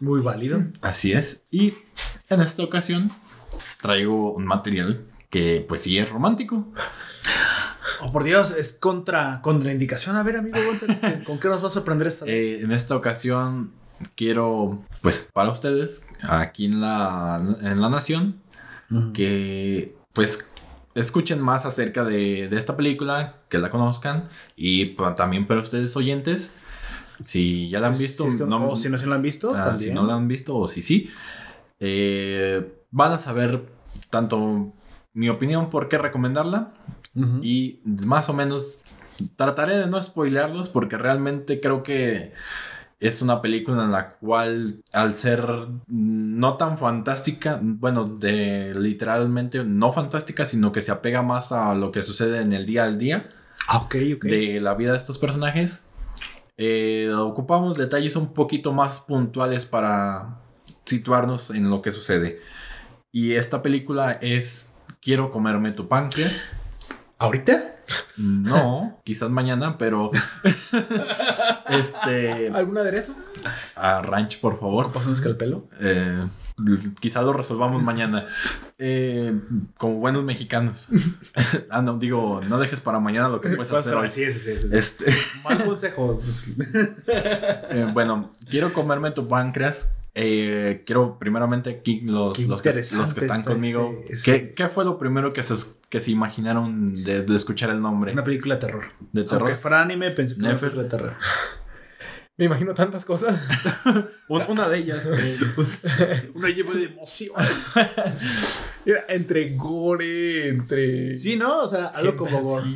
[0.00, 0.62] Muy válido.
[0.82, 1.42] Así es.
[1.50, 1.74] Y
[2.28, 3.10] en esta ocasión
[3.84, 6.72] traigo un material que pues sí es romántico.
[8.00, 10.16] Oh, por Dios, es contra contraindicación.
[10.16, 10.56] A ver, amigo
[11.26, 12.34] ¿con qué nos vas a aprender esta vez?
[12.40, 13.72] Eh, en esta ocasión
[14.16, 18.40] quiero pues para ustedes aquí en la, en la nación
[19.12, 20.46] que pues
[20.94, 26.54] escuchen más acerca de, de esta película, que la conozcan y también para ustedes oyentes,
[27.22, 29.76] si ya la han visto, si no- o si no se la han visto, ah,
[29.76, 31.10] si no la han visto o si sí,
[31.80, 33.62] eh, van a saber
[34.10, 34.72] tanto
[35.12, 36.72] mi opinión por qué recomendarla
[37.42, 38.82] y más o menos
[39.36, 42.32] trataré de no spoilearlos porque realmente creo que
[42.98, 45.46] es una película en la cual al ser
[45.86, 51.92] no tan fantástica, bueno, de literalmente no fantástica, sino que se apega más a lo
[51.92, 53.30] que sucede en el día al día
[53.68, 55.84] Ah, de la vida de estos personajes,
[56.58, 60.40] eh, ocupamos detalles un poquito más puntuales para
[60.84, 62.40] situarnos en lo que sucede.
[63.14, 66.46] Y esta película es Quiero comerme tu páncreas.
[67.16, 67.76] ¿Ahorita?
[68.16, 70.10] No, quizás mañana, pero.
[71.68, 72.48] este.
[72.48, 73.14] ¿Algún aderezo?
[73.76, 74.90] A ranch, por favor.
[74.90, 75.68] ¿Pasa un escalpelo?
[75.80, 76.26] Eh,
[76.98, 78.24] quizá lo resolvamos mañana.
[78.78, 79.38] Eh,
[79.78, 80.88] como buenos mexicanos.
[81.70, 84.10] ah, no, digo, no dejes para mañana lo que puedes hacer hoy.
[84.10, 84.76] Sí, sí, sí, sí, sí.
[84.76, 85.04] Este,
[85.44, 86.18] Mal consejo.
[87.06, 89.92] eh, bueno, quiero comerme tu páncreas.
[90.16, 94.00] Eh, quiero primeramente aquí los, los, que, interesante los que están está conmigo.
[94.24, 95.54] ¿Qué, qué fue lo primero que se,
[95.88, 98.12] que se imaginaron de, de escuchar el nombre?
[98.12, 98.84] Una película de terror.
[99.12, 99.42] De terror.
[99.42, 100.70] Aunque fuera anime, pensé que era una Nefer.
[100.70, 101.16] película de terror.
[102.36, 103.40] Me imagino tantas cosas.
[104.28, 105.08] Un- una de ellas.
[105.16, 107.32] eh, Una lleva de emoción.
[108.84, 111.16] Mira, entre gore, entre.
[111.16, 111.60] Sí, ¿no?
[111.62, 112.66] O sea, algo como gore.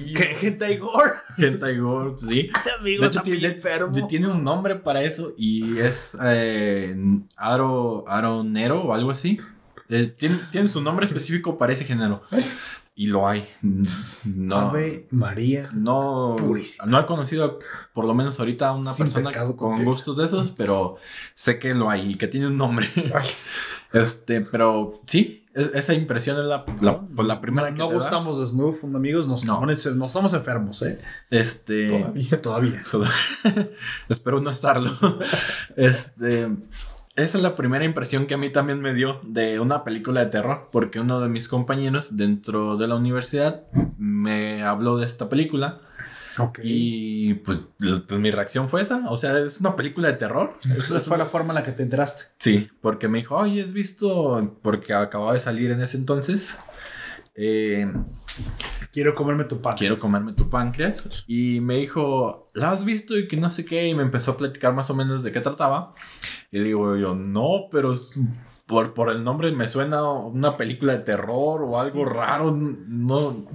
[0.40, 1.10] Hentai gore.
[1.36, 2.48] Hentai Gore, sí.
[2.80, 6.96] Amigo, De hecho, tiene, de- tiene un nombre para eso y es eh,
[7.36, 9.40] Aro, Aronero o algo así.
[9.88, 12.22] Eh, tiene, tiene su nombre específico para ese género.
[13.00, 13.48] Y lo hay.
[13.62, 15.70] No, Ave María.
[15.72, 16.84] no, Purísima.
[16.86, 17.60] no he conocido,
[17.94, 20.96] por lo menos ahorita, a una Sin persona con gustos de esos, pero
[21.36, 22.90] sé que lo hay y que tiene un nombre.
[23.14, 23.28] Ay,
[23.92, 27.86] Este, pero sí, es- esa impresión es la, la, pues, la primera No, que no
[27.88, 28.00] te da.
[28.00, 29.28] gustamos de Snuff, amigos.
[29.28, 29.52] Nos, No.
[29.70, 30.98] estamos, nos estamos enfermos, ¿eh?
[31.30, 32.40] Este, todavía.
[32.42, 32.84] Todavía.
[32.90, 33.06] Todo-
[34.08, 34.90] Espero no estarlo.
[35.76, 36.48] este.
[37.18, 40.30] Esa es la primera impresión que a mí también me dio de una película de
[40.30, 43.62] terror, porque uno de mis compañeros dentro de la universidad
[43.98, 45.80] me habló de esta película
[46.38, 46.60] Ok.
[46.62, 47.58] y pues,
[48.06, 50.54] pues mi reacción fue esa, o sea, es una película de terror.
[50.76, 52.26] Esa fue la forma en la que te enteraste.
[52.38, 54.56] Sí, porque me dijo, oye, ¿has visto?
[54.62, 56.56] Porque acababa de salir en ese entonces.
[57.40, 57.86] Eh,
[58.92, 59.76] Quiero comerme tu pan.
[59.76, 61.24] quiero comerme tu páncreas.
[61.28, 63.16] Y me dijo, ¿la has visto?
[63.16, 63.86] Y que no sé qué.
[63.86, 65.94] Y me empezó a platicar más o menos de qué trataba.
[66.50, 67.94] Y le digo yo, no, pero
[68.66, 72.50] por, por el nombre me suena una película de terror o algo raro.
[72.50, 73.46] No,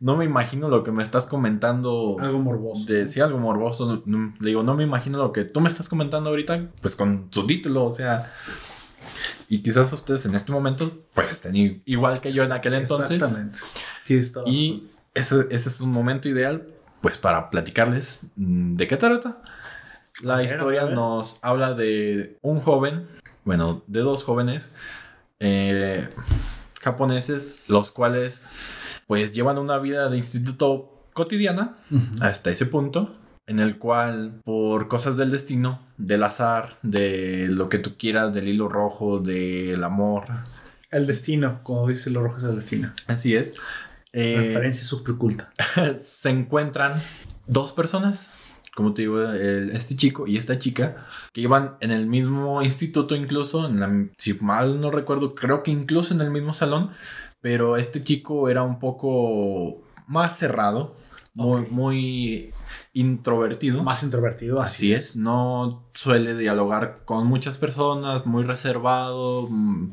[0.00, 2.16] no me imagino lo que me estás comentando.
[2.18, 2.84] Algo morboso.
[2.86, 4.02] De, sí, algo morboso.
[4.06, 7.46] Le digo, no me imagino lo que tú me estás comentando ahorita, pues con su
[7.46, 8.32] título, o sea.
[9.48, 13.10] Y quizás ustedes en este momento, pues estén igual que yo en aquel entonces.
[13.10, 13.58] Exactamente.
[14.08, 14.44] Razón.
[14.46, 16.66] Y ese, ese es un momento ideal,
[17.00, 19.42] pues, para platicarles mm, de qué trata.
[20.22, 23.06] La ver, historia nos habla de un joven,
[23.44, 24.70] bueno, de dos jóvenes
[25.38, 26.08] eh,
[26.80, 28.48] japoneses, los cuales,
[29.06, 31.76] pues, llevan una vida de instituto cotidiana
[32.20, 33.16] hasta ese punto.
[33.50, 38.46] En el cual, por cosas del destino, del azar, de lo que tú quieras, del
[38.46, 40.24] hilo rojo, del amor,
[40.92, 42.92] El destino, como dice lo rojo es el destino.
[43.08, 43.54] así es.
[44.12, 45.52] eh, Referencia súper culta.
[46.00, 46.92] se encuentran
[47.48, 48.30] dos personas,
[48.76, 50.96] como te digo, el- este chico y esta chica,
[51.32, 55.72] que iban en el mismo instituto incluso, en la- si mal no recuerdo, creo que
[55.72, 56.90] incluso en el mismo salón,
[57.40, 60.94] pero este chico era un poco más cerrado,
[61.34, 62.50] muy, muy
[62.92, 63.82] introvertido.
[63.82, 69.46] Más introvertido, Así es, no suele dialogar con muchas personas, muy reservado.
[69.48, 69.90] mm,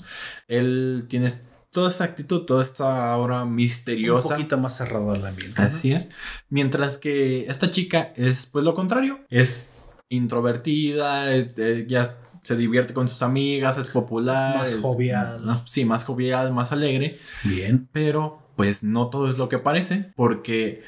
[0.48, 1.32] Él tiene
[1.72, 4.30] toda esa actitud, toda esta aura Un misteriosa.
[4.30, 5.62] poquito más cerrado el ambiente.
[5.62, 6.10] Así es.
[6.50, 9.20] Mientras que esta chica es pues lo contrario.
[9.30, 9.70] Es
[10.10, 14.58] introvertida, eh, eh, ya se divierte con sus amigas, es popular.
[14.58, 15.62] Más jovial.
[15.66, 17.20] sí, más jovial, más alegre.
[17.44, 17.88] Bien.
[17.92, 20.84] Pero pues no todo es lo que parece porque,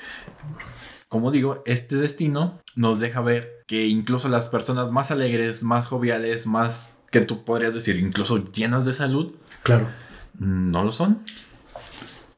[1.10, 6.48] como digo, este destino nos deja ver que incluso las personas más alegres, más joviales,
[6.48, 9.90] más que tú podrías decir incluso llenas de salud, Claro.
[10.38, 11.20] no lo son.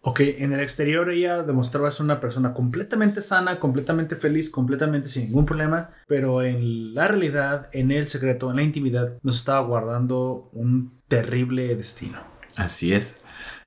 [0.04, 5.26] Ok, en el exterior ella demostraba ser una persona completamente sana, completamente feliz, completamente sin
[5.26, 10.50] ningún problema, pero en la realidad, en el secreto, en la intimidad, nos estaba guardando
[10.54, 12.18] un terrible destino.
[12.56, 13.18] Así es.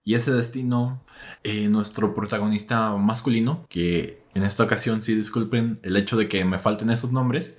[0.02, 1.04] Y ese destino,
[1.44, 6.58] eh, nuestro protagonista masculino, que en esta ocasión sí disculpen el hecho de que me
[6.58, 7.54] falten esos nombres,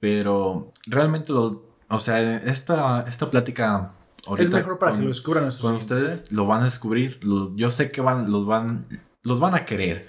[0.00, 3.92] pero realmente lo, o sea, esta, esta plática...
[4.38, 7.18] es mejor para con- que lo descubran nuestros Con ustedes lo van a descubrir.
[7.22, 8.86] lo- yo sé que van, los van,
[9.22, 10.08] los van a querer.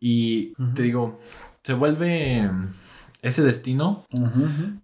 [0.00, 1.20] Y te digo,
[1.62, 2.50] se vuelve
[3.22, 4.18] ese destino ¿eh?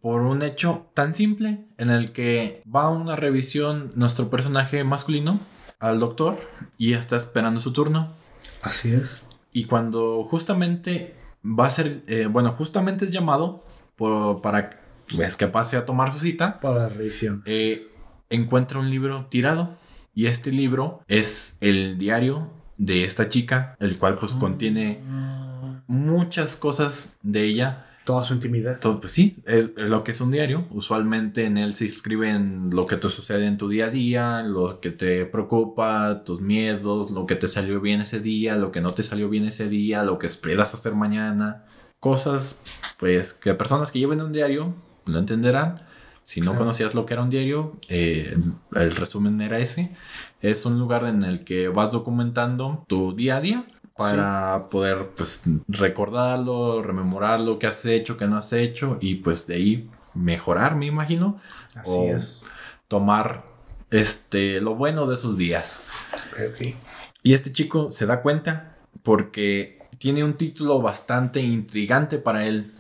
[0.01, 5.41] Por un hecho tan simple en el que va a una revisión nuestro personaje masculino
[5.81, 6.39] al doctor
[6.77, 8.13] y está esperando su turno.
[8.63, 9.23] Así es.
[9.53, 13.65] Y cuando justamente va a ser, eh, bueno, justamente es llamado
[13.97, 14.81] por- para
[15.17, 17.43] pues, que pase a tomar su cita, Para la revisión.
[17.47, 17.89] eh,
[18.31, 19.77] encuentra un libro tirado.
[20.15, 25.01] Y este libro es el diario de esta chica, el cual pues contiene
[25.87, 28.81] muchas cosas de ella Toda su intimidad.
[28.81, 30.67] Todo, pues sí, el- lo que es un diario.
[30.71, 34.81] Usualmente en él se escriben lo que te sucede en tu día a día, lo
[34.81, 38.95] que te preocupa, tus miedos, lo que te salió bien ese día, lo que no
[38.95, 41.67] te salió bien ese día, lo que esperas hacer mañana.
[42.01, 42.57] Cosas,
[42.99, 45.83] pues, que personas que lleven un diario lo entenderán.
[46.25, 46.61] Si no Claro.
[46.61, 48.35] conocías lo que era un diario, eh,
[48.75, 49.95] el resumen era ese.
[50.41, 53.65] Es un lugar en el que vas documentando tu día a día
[53.99, 59.47] para poder pues recordarlo, rememorar lo que has hecho, que no has hecho y pues
[59.47, 61.39] de ahí mejorar, me imagino,
[61.75, 62.43] Así O- es.
[62.89, 63.45] tomar
[63.91, 65.81] este lo bueno de esos días.
[66.33, 66.75] Ok.
[67.23, 72.73] Y este chico se da cuenta porque tiene un título bastante intrigante para él.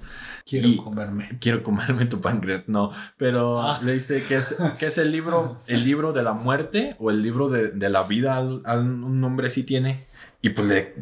[0.47, 1.37] Quiero Y- comerme.
[1.41, 3.79] Quiero comerme tu páncreas, no, pero Ah.
[3.83, 7.23] le dice que es, que es el libro, el libro de la muerte o el
[7.23, 10.07] libro de, de la vida, al- al- un nombre sí tiene.
[10.43, 10.95] Y pues le,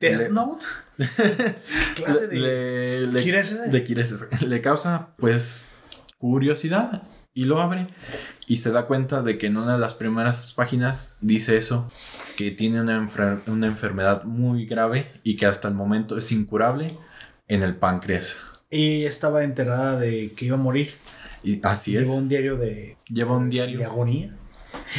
[0.00, 0.66] Death le- Note.
[0.96, 1.04] ¿Qué
[2.04, 3.22] clase de le, le-
[4.46, 5.66] de causa, pues,
[6.18, 7.02] curiosidad
[7.34, 7.86] y lo abre
[8.46, 11.88] y se da cuenta de que en una de las primeras páginas dice eso,
[12.36, 16.98] que tiene una, enfer- una enfermedad muy grave y que hasta el momento es incurable
[17.48, 18.36] en el páncreas.
[18.70, 20.92] Y estaba enterada de que iba a morir.
[21.42, 22.02] Y así es.
[22.04, 23.84] Llevó un diario de, Lleva un de diario.
[23.86, 24.34] agonía.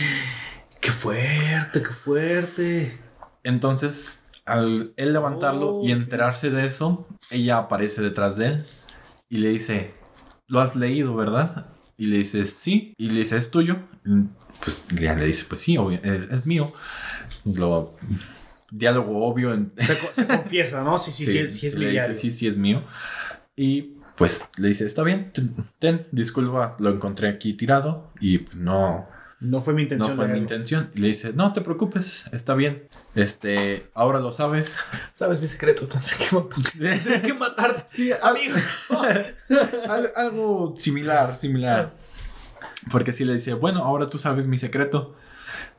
[0.82, 2.98] Qué fuerte, qué fuerte.
[3.44, 5.92] Entonces, al él levantarlo Oh, y sí.
[5.94, 8.66] enterarse de eso, ella aparece detrás de él
[9.30, 9.94] y le dice,
[10.48, 11.68] ¿lo has leído, verdad?
[11.98, 12.94] Y le dice, sí.
[12.98, 13.78] Y le dice, ¿es tuyo?
[14.64, 16.66] Pues Lian le dice, pues sí, obvio, es, es mío.
[17.46, 17.96] Lo,
[18.72, 19.54] diálogo obvio.
[19.54, 20.98] En, Se, co- se confiesa, ¿no?
[20.98, 22.84] Sí, sí, sí, sí, es sí, sí, mío.
[23.56, 28.56] Y pues le dice, está bien, ten, ten, disculpa, lo encontré aquí tirado y pues,
[28.58, 29.08] no,
[29.44, 30.12] No fue mi intención.
[30.12, 30.90] no fue mi intención.
[30.96, 32.88] Y le dice, no te preocupes, está bien.
[33.14, 34.76] Este, ahora lo sabes.
[35.14, 36.72] Sabes mi secreto, tendré que matar.
[36.80, 37.84] Tendré que matarte.
[37.88, 38.56] Sí, amigo.
[39.90, 41.94] Al- algo similar, similar.
[42.92, 45.16] Porque si le dice, bueno, ahora tú sabes mi secreto.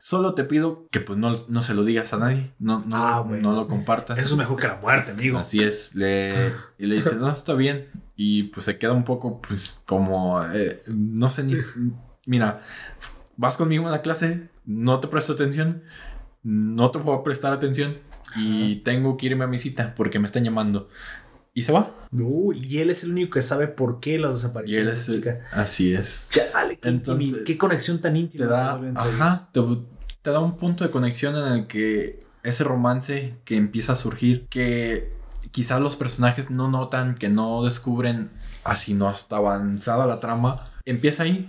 [0.00, 2.52] Solo te pido que pues no, no se lo digas a nadie.
[2.58, 3.50] No, no, Ah, bueno.
[3.50, 4.18] no lo compartas.
[4.18, 5.38] Eso es mejor que la muerte, amigo.
[5.38, 5.94] Así es.
[5.94, 7.88] Le, y le dice, no, está bien.
[8.14, 11.56] Y pues se queda un poco, pues, como, eh, no sé ni...
[12.26, 12.62] Mira,
[13.36, 15.82] vas conmigo en la clase, no te presto atención,
[16.42, 17.98] no te puedo prestar atención
[18.36, 20.88] y tengo que irme a mi cita porque me están llamando.
[21.56, 21.94] Y se va.
[22.10, 24.86] Uh, y él es el único que sabe por qué las Y desapariciones.
[24.86, 25.08] él de es...
[25.08, 25.46] esa chica.
[25.52, 26.20] Así es.
[26.28, 28.80] Chale, qué, Entonces, qué conexión tan íntima Te da...
[28.96, 29.48] Ajá.
[29.52, 29.60] Te,
[30.22, 34.46] te da un punto de conexión en el que ese romance que empieza a surgir,
[34.48, 35.12] que
[35.52, 38.30] quizás los personajes no notan, que no descubren
[38.64, 41.48] así no hasta avanzada la trama, empieza ahí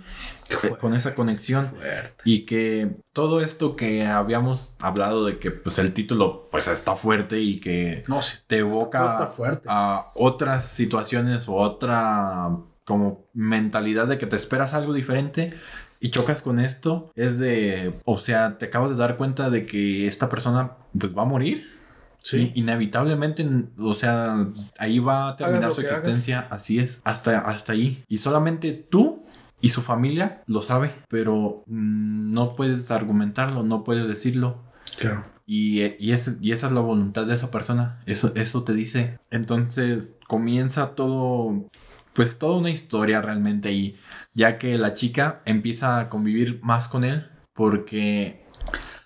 [0.80, 1.70] con esa conexión.
[1.70, 2.12] fuerte.
[2.24, 7.40] Y que todo esto que habíamos hablado de que pues el título pues está fuerte
[7.40, 9.66] y que No, sí, te evoca fuerte.
[9.68, 12.50] a otras situaciones o otra
[12.84, 15.52] como mentalidad de que te esperas algo diferente
[15.98, 20.06] y chocas con esto es de o sea te acabas de dar cuenta de que
[20.06, 21.74] esta persona pues va a morir
[22.22, 22.50] Sí.
[22.56, 23.46] Inevitablemente
[23.78, 28.72] o sea ahí va a terminar su existencia así es hasta hasta ahí y solamente
[28.72, 29.24] tú
[29.60, 34.64] y su familia lo sabe pero mm, no puedes argumentarlo no puedes decirlo
[34.98, 35.24] Claro.
[35.46, 38.00] y, y, es- y esa es la voluntad de esa persona.
[38.06, 39.18] Eso, eso te dice.
[39.30, 41.68] Entonces comienza todo,
[42.14, 43.96] pues toda una historia realmente ahí.
[44.32, 47.28] Ya que la chica empieza a convivir más con él.
[47.52, 48.46] Porque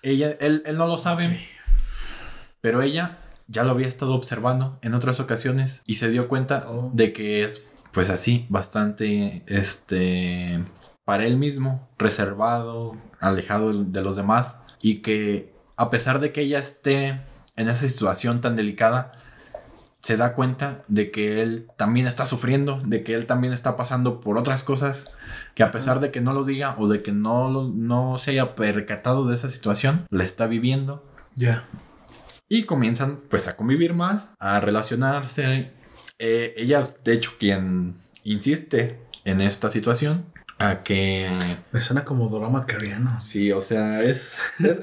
[0.01, 1.37] ella, él, él no lo sabe.
[2.61, 5.81] Pero ella ya lo había estado observando en otras ocasiones.
[5.85, 6.89] Y se dio cuenta Oh.
[6.93, 10.63] de que es pues así, bastante, este,
[11.05, 14.57] para él mismo, reservado, alejado de los demás.
[14.81, 17.21] Y que a pesar de que ella esté
[17.55, 19.11] en esa situación tan delicada,
[20.01, 24.19] se da cuenta de que él también está sufriendo, de que él también está pasando
[24.19, 25.11] por otras cosas,
[25.53, 28.55] que a pesar de que no lo diga o de que no, no se haya
[28.55, 31.05] percatado de esa situación, la está viviendo.
[31.35, 31.65] Ya.
[32.49, 35.71] Y comienzan pues a convivir más, a relacionarse.
[36.23, 40.25] Eh, ella es de hecho quien insiste en esta situación.
[40.59, 41.27] A que
[41.71, 43.19] Me suena como drama coreano.
[43.19, 44.51] Sí, o sea, es.
[44.59, 44.77] Es,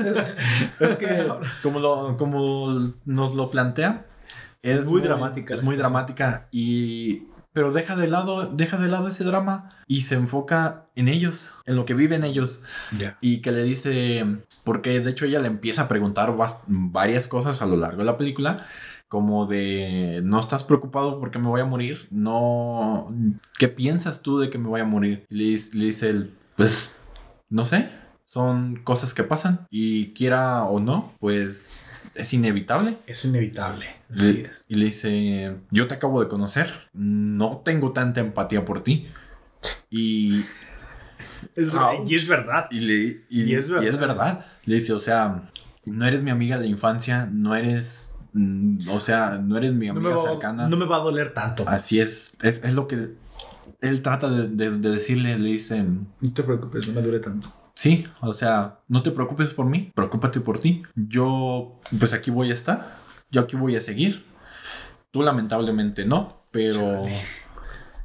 [0.81, 1.29] es que,
[1.63, 4.05] como, lo, como nos lo plantea,
[4.63, 5.93] es muy dramática Es muy situación.
[5.93, 7.29] dramática y.
[7.53, 11.77] Pero deja de lado, deja de lado ese drama y se enfoca en ellos, en
[11.77, 12.63] lo que viven ellos.
[12.91, 13.17] Ya.
[13.21, 14.25] Y que le dice,
[14.65, 16.35] porque de hecho ella le empieza a preguntar
[16.67, 18.67] varias cosas a lo largo de la película,
[19.09, 22.07] como de, ¿no estás preocupado porque me voy a morir?
[22.11, 23.13] No,
[23.59, 25.25] ¿qué piensas tú de que me voy a morir?
[25.31, 26.97] Le, dice- le dice él, pues,
[27.49, 27.89] no sé,
[28.25, 31.81] son cosas que pasan y quiera o no, pues
[32.15, 32.99] es inevitable.
[33.07, 33.87] Es inevitable.
[34.13, 34.65] Así Le- es.
[34.69, 39.09] Y le dice, yo te acabo de conocer, no tengo tanta empatía por ti.
[39.91, 40.43] Y,
[41.57, 41.75] Es-
[42.07, 42.67] y es verdad.
[42.71, 42.95] y, le,
[43.29, 44.01] y, Y es y es verdad.
[44.01, 44.47] verdad.
[44.67, 45.49] Le dice, o sea,
[45.87, 48.13] no eres mi amiga de la infancia, no eres,
[48.91, 50.69] o sea, no eres mi No amiga va, cercana.
[50.69, 51.65] no me va a doler tanto.
[51.67, 53.15] Así es, es, es lo que
[53.81, 57.49] él trata de, de- de decirle, le dice, No te preocupes, no me duele tanto.
[57.75, 60.83] sí, o sea, no te preocupes por mí, preocúpate por ti.
[60.95, 62.97] Yo, pues aquí voy a estar,
[63.31, 64.25] yo aquí voy a seguir.
[65.11, 66.75] Tú lamentablemente no, pero
[67.05, 67.17] Chale.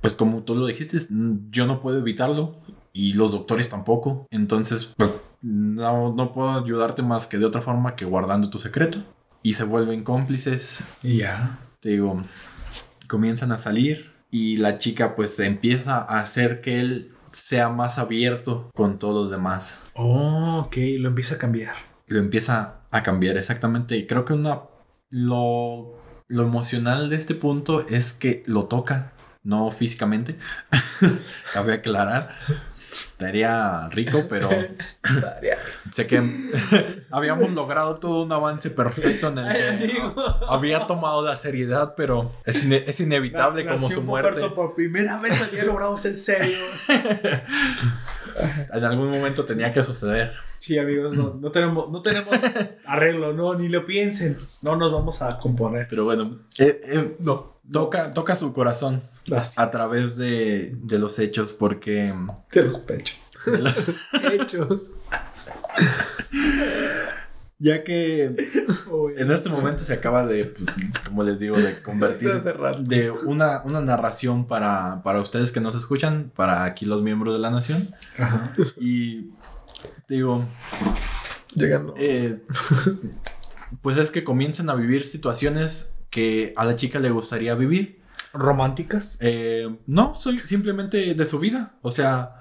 [0.02, 2.56] pues como tú lo dijiste, mm, yo no puedo evitarlo
[2.94, 4.26] y los doctores tampoco.
[4.32, 5.12] Entonces, pues
[5.42, 9.00] no, no puedo ayudarte más que de otra forma que guardando tu secreto.
[9.44, 11.60] Y se vuelven cómplices Y ya.
[11.80, 12.24] te digo,
[13.08, 18.72] comienzan a salir y la chica pues empieza a hacer que él sea más abierto
[18.74, 19.80] con todos los demás.
[19.94, 21.76] Oh, ok, lo empieza a cambiar.
[22.08, 24.62] Lo empieza a cambiar exactamente y creo que una
[25.10, 29.14] lo lo emocional de este punto es que lo toca,
[29.44, 30.38] no físicamente.
[31.54, 32.30] Cabe aclarar.
[32.94, 34.50] Estaría rico, pero
[35.92, 36.22] sé que
[37.10, 40.02] habíamos logrado todo un avance perfecto en el que
[40.48, 44.30] había tomado la seriedad, pero es, ine- es inevitable como su muerte.
[44.32, 46.56] Roberto por primera vez había logrado ser serio.
[48.74, 50.34] En algún momento tenía que suceder.
[50.58, 52.36] Sí, amigos, no, no tenemos, no tenemos
[52.86, 54.38] arreglo, no, ni lo piensen.
[54.62, 55.88] No nos vamos a componer.
[55.88, 59.04] Pero bueno, eh, eh, No, toca, toca su corazón
[59.36, 62.14] así, a través de, de los hechos, porque
[62.52, 63.32] de los pechos.
[64.32, 65.00] Hechos.
[67.60, 68.36] ya que
[69.18, 70.66] en este momento se acaba de, pues,
[71.06, 72.30] como les digo, de convertir
[72.82, 77.40] de una, una narración para, para ustedes que nos escuchan, para aquí los miembros de
[77.40, 77.88] la nación.
[78.18, 78.54] Ajá.
[78.80, 79.30] Y
[80.10, 80.44] digo,
[81.56, 81.94] Llegando.
[81.98, 82.42] eh,
[83.82, 88.03] pues es que comiencen a vivir situaciones que a la chica le gustaría vivir.
[88.34, 89.18] Románticas.
[89.22, 91.76] Eh, no, soy simplemente de su vida.
[91.82, 92.40] O sea,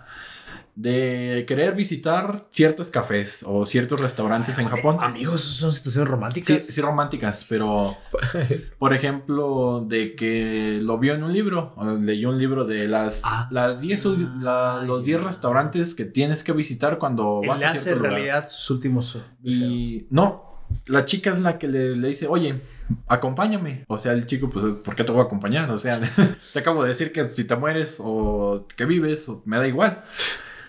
[0.75, 4.97] de querer visitar ciertos cafés o ciertos restaurantes en Japón.
[5.01, 6.65] Amigos, son situaciones Sí, románticas.
[6.67, 7.95] sí, románticas, pero
[8.79, 13.21] por ejemplo, de que lo vio en un libro, o leyó un libro de las,
[13.25, 13.49] Ah.
[13.51, 17.97] las 10 o- la- los 10 restaurantes que tienes que visitar cuando vas a cierto
[17.97, 18.13] lugar.
[18.15, 19.71] realidad sus últimos deseos.
[19.71, 20.52] Y no,
[20.87, 22.61] la chica es la que le, le dice, oye,
[23.09, 23.85] acompáñame.
[23.89, 25.71] O sea, el chico, pues, ¿por qué te voy a acompañar?
[25.71, 26.01] O sea,
[26.53, 30.05] te acabo de decir que si te mueres o que vives, o- me da igual.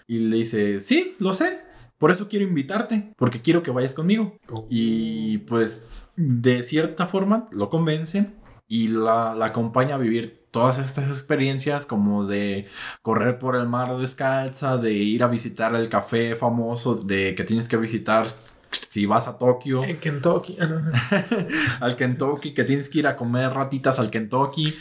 [0.08, 1.62] Y le dice, sí, lo sé.
[1.98, 4.38] Por eso quiero invitarte, porque quiero que vayas conmigo.
[4.70, 8.32] Y pues, de cierta forma, lo convence
[8.68, 12.68] y la, la acompaña a vivir todas estas experiencias como de
[13.02, 17.68] correr por el mar descalza, de ir a visitar el café famoso, de que tienes
[17.68, 18.28] que visitar
[18.74, 20.58] si vas a Tokio, En Kentucky.
[20.60, 20.92] Ah, no, no.
[21.80, 24.74] al Kentucky, que tienes que ir a comer ratitas al Kentucky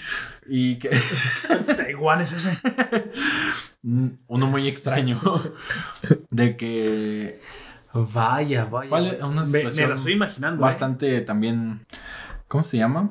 [0.47, 0.91] y que
[1.77, 2.59] Taiwán es ese.
[3.83, 5.21] Mm, uno muy extraño
[6.31, 7.41] de que
[7.95, 8.89] Vaya, vaya.
[8.89, 9.23] ¿Cuál es?
[9.23, 10.62] Una me, me situación lo estoy imaginando.
[10.62, 10.65] ¿eh?
[10.65, 11.85] bastante también
[12.49, 13.11] ¿cómo se llama?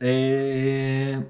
[0.00, 1.22] Eh,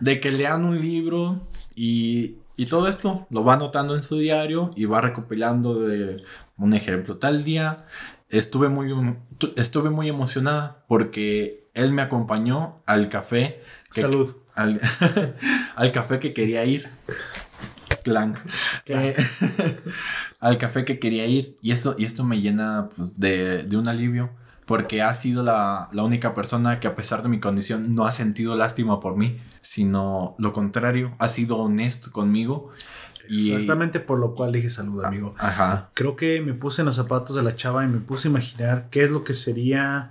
[0.00, 4.70] de que lean un libro y, y todo esto lo va anotando en su diario
[4.76, 6.22] y va recopilando de
[6.58, 7.16] un ejemplo.
[7.18, 7.86] Tal día
[8.28, 8.92] estuve muy,
[9.38, 13.62] tu- estuve muy emocionada porque él me acompañó al café.
[13.92, 14.34] que- Salud.
[14.54, 14.80] Al,
[15.76, 16.88] al café que quería ir.
[18.02, 18.36] Clank.
[18.86, 19.14] Eh,
[20.40, 21.56] al café que quería ir.
[21.62, 24.30] Y, eso, y esto me llena pues, de, de un alivio.
[24.66, 28.12] Porque ha sido la, la única persona que a pesar de mi condición no ha
[28.12, 29.40] sentido lástima por mí.
[29.62, 31.14] Sino lo contrario.
[31.18, 32.70] Ha sido honesto conmigo.
[33.28, 35.34] Y- Exactamente por lo cual dije salud, amigo.
[35.38, 35.90] Ajá.
[35.94, 38.88] Creo que me puse en los zapatos de la chava y me puse a imaginar
[38.90, 40.10] qué es lo que sería,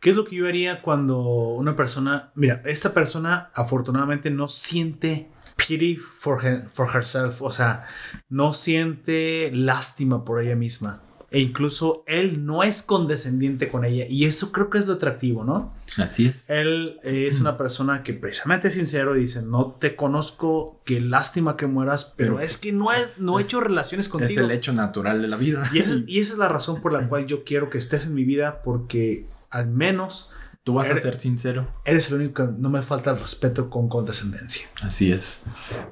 [0.00, 5.30] qué es lo que yo haría cuando una persona, mira, esta persona afortunadamente no siente
[5.56, 7.84] pity for, her- for herself, o sea,
[8.28, 11.02] no siente lástima por ella misma.
[11.32, 14.04] E incluso él no es condescendiente con ella.
[14.08, 15.72] Y eso creo que es lo atractivo, ¿no?
[15.96, 16.48] Así es.
[16.50, 21.00] Él eh, es una persona que precisamente es sincero y dice, no te conozco, qué
[21.00, 24.30] lástima que mueras, pero, Pero es que no, he, no he es- hecho relaciones contigo.
[24.30, 25.68] Es el hecho natural de la vida.
[25.72, 28.14] Y esa, y esa es la razón por la cual yo quiero que estés en
[28.14, 30.30] mi vida, porque al menos
[30.64, 31.66] Tú vas a ser sincero.
[31.84, 34.68] eres el único que no me falta el respeto con condescendencia.
[34.80, 35.40] Así es.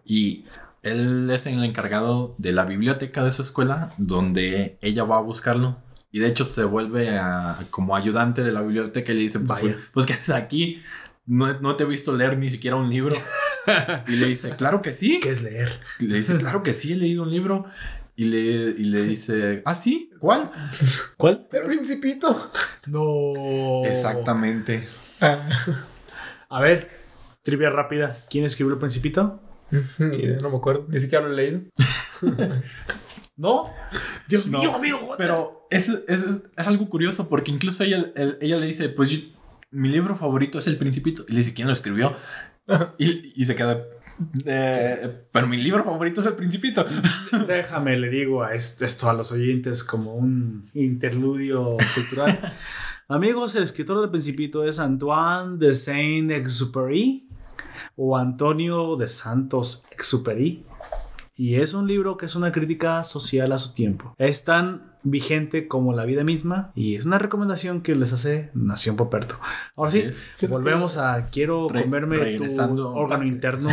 [0.07, 0.44] Y
[0.83, 5.78] él es el encargado de la biblioteca de su escuela, donde ella va a buscarlo.
[6.12, 9.60] Y de hecho se vuelve a- como ayudante de la biblioteca y le dice, Vaya.
[9.62, 10.83] pues, pues que es aquí.
[11.26, 13.17] No, no te he visto leer ni siquiera un libro.
[14.09, 15.20] y le dice, claro que sí.
[15.23, 15.78] ¿Qué es leer?
[16.00, 17.67] Le dice, claro que sí, he leído un libro.
[18.17, 20.10] y le, y le dice, ¿ah, sí?
[20.18, 20.50] ¿Cuál?
[21.17, 21.47] ¿Cuál?
[21.52, 22.50] El principito.
[22.86, 23.84] No.
[23.84, 24.89] Exactamente.
[26.49, 26.89] A ver,
[27.42, 28.17] trivia rápida.
[28.28, 29.41] ¿Quién escribió El Principito?
[29.99, 30.87] Ni idea, no me acuerdo.
[30.89, 31.61] Ni siquiera lo he leído.
[33.37, 33.71] ¿No?
[34.29, 35.15] Dios No, mío, amigo.
[35.17, 39.11] Pero es, es, es- es algo curioso porque incluso ella, el- ella le dice, pues
[39.11, 39.21] yo-
[39.71, 41.25] mi libro favorito es El Principito.
[41.29, 42.15] Y le dice, ¿quién lo escribió?
[42.99, 43.83] Y, y se queda,
[44.45, 46.85] "Eh, pero mi libro favorito es El Principito.
[47.49, 52.55] Déjame, le digo a est- esto a los oyentes como un interludio cultural.
[53.09, 57.29] Amigos, el escritor del Principito es Antoine de Saint-Exupéry
[58.03, 60.65] o Antonio de Santos Exupéry.
[61.37, 64.15] Y es un libro que es una crítica social a su tiempo.
[64.17, 68.97] Es tan vigente como la vida misma y es una recomendación que les hace Nación
[68.97, 69.39] Poperto.
[69.77, 70.05] Ahora sí,
[70.49, 73.69] volvemos a quiero Re- comerme tu órgano interno.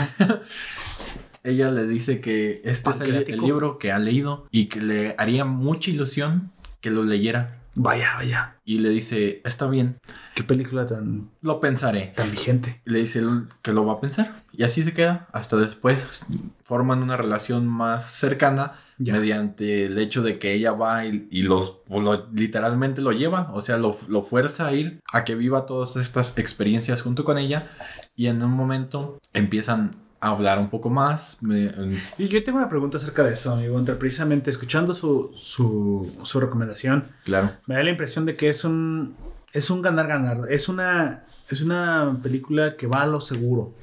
[1.43, 5.15] Ella le dice que este es el, el libro que ha leído y que le
[5.17, 7.56] haría mucha ilusión que lo leyera.
[7.79, 8.55] Vaya, vaya.
[8.65, 9.99] Y le dice, está bien,
[10.33, 12.13] Qué película tan, lo pensaré.
[12.15, 12.81] tan vigente.
[12.87, 13.23] Y le dice
[13.61, 14.35] que lo va a pensar.
[14.51, 15.27] Y así se queda.
[15.31, 16.23] Hasta después
[16.63, 19.13] forman una relación más cercana Ya.
[19.13, 23.51] mediante el hecho de que ella va y, y los lo- literalmente lo lleva.
[23.53, 27.37] O sea, lo, lo fuerza a ir a que viva todas estas experiencias junto con
[27.37, 27.67] ella.
[28.15, 31.37] Y en un momento empiezan hablar un poco más.
[31.41, 31.71] me-
[32.17, 33.77] Y yo tengo una pregunta acerca de eso, amigo.
[33.77, 37.51] Entre precisamente escuchando su, su, su recomendación, claro.
[37.65, 39.15] me da la impresión de que es un
[39.53, 40.39] es un ganar ganar.
[40.49, 43.73] Es una es una película que va a lo seguro.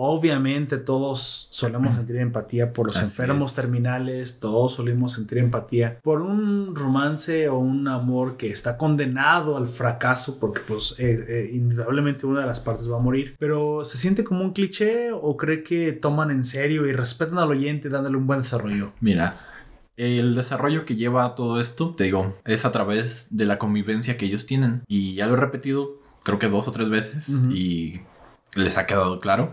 [0.00, 3.54] Obviamente todos solemos sentir empatía por los Así enfermos es.
[3.56, 9.66] terminales, todos solemos sentir empatía por un romance o un amor que está condenado al
[9.66, 13.98] fracaso porque pues eh, eh, indudablemente una de las partes va a morir, pero se
[13.98, 18.18] siente como un cliché o cree que toman en serio y respetan al oyente dándole
[18.18, 18.92] un buen desarrollo.
[19.00, 19.36] Mira,
[19.96, 24.26] el desarrollo que lleva todo esto, te digo, es a través de la convivencia que
[24.26, 24.82] ellos tienen.
[24.86, 27.28] Y ya lo he repetido, creo que dos o tres veces.
[27.50, 28.00] Y
[28.54, 29.52] les ha quedado claro.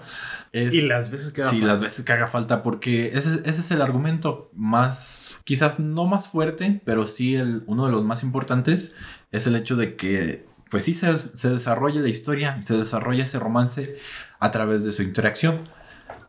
[0.52, 1.74] Es- Y las veces que haga Sí, falta.
[1.74, 6.28] las veces que haga falta, porque ese, ese es el argumento más, quizás no más
[6.30, 8.94] fuerte, pero sí el, uno de los más importantes,
[9.32, 13.38] es el hecho de que, pues sí, se, se desarrolla la historia, se desarrolla ese
[13.40, 13.98] romance
[14.40, 15.60] a través de su interacción.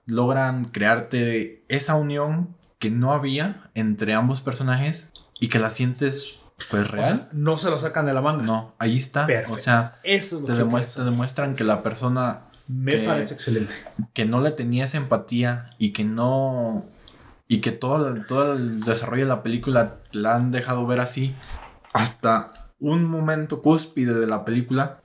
[0.07, 6.35] Logran crearte esa unión que no había entre ambos personajes y que la sientes,
[6.71, 7.29] pues, O sea, real.
[7.33, 8.43] no se lo sacan de la manga.
[8.45, 9.27] no, ahí está.
[9.27, 9.55] Perfecto.
[9.55, 13.07] O sea, Eso es lo te, que demuestra- te demuestran que la persona me que-
[13.07, 13.75] parece excelente.
[14.13, 16.85] que no le tenía esa empatía y que no
[17.49, 21.35] y que todo, el- todo el desarrollo de la película la han dejado ver así
[21.93, 25.01] hasta un momento cúspide de la película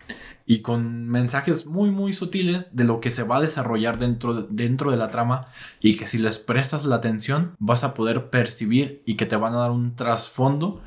[0.46, 4.48] y con mensajes muy muy sutiles de lo que se va a desarrollar dentro de,
[4.50, 5.48] dentro de la trama
[5.80, 9.54] y que si les prestas la atención vas a poder percibir y que te van
[9.54, 10.82] a dar un trasfondo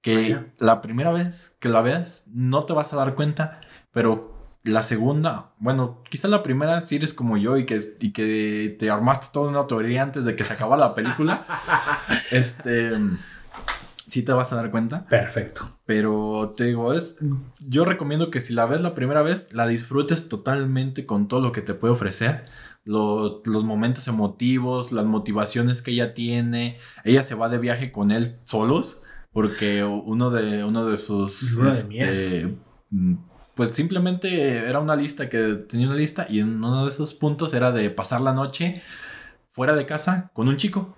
[0.00, 0.46] que Vaya.
[0.58, 3.60] la primera vez que la veas no te vas a dar cuenta
[3.92, 4.31] pero
[4.64, 8.90] la segunda, bueno, quizá la primera si eres como yo y que, y que te
[8.90, 11.44] armaste toda una teoría antes de que se acabara la película,
[12.30, 12.92] este,
[14.06, 15.06] sí te vas a dar cuenta.
[15.06, 15.78] Perfecto.
[15.84, 17.16] Pero te digo, es,
[17.66, 21.50] yo recomiendo que si la ves la primera vez, la disfrutes totalmente con todo lo
[21.50, 22.44] que te puede ofrecer.
[22.84, 26.78] Los, los momentos emotivos, las motivaciones que ella tiene.
[27.04, 29.04] Ella se va de viaje con él solos.
[29.32, 31.52] Porque uno de, uno de sus...
[31.52, 32.58] Luna de miel.
[33.54, 37.52] Pues simplemente era una lista que tenía una lista y en uno de esos puntos
[37.54, 38.82] era de pasar la noche
[39.48, 40.96] fuera de casa con un chico.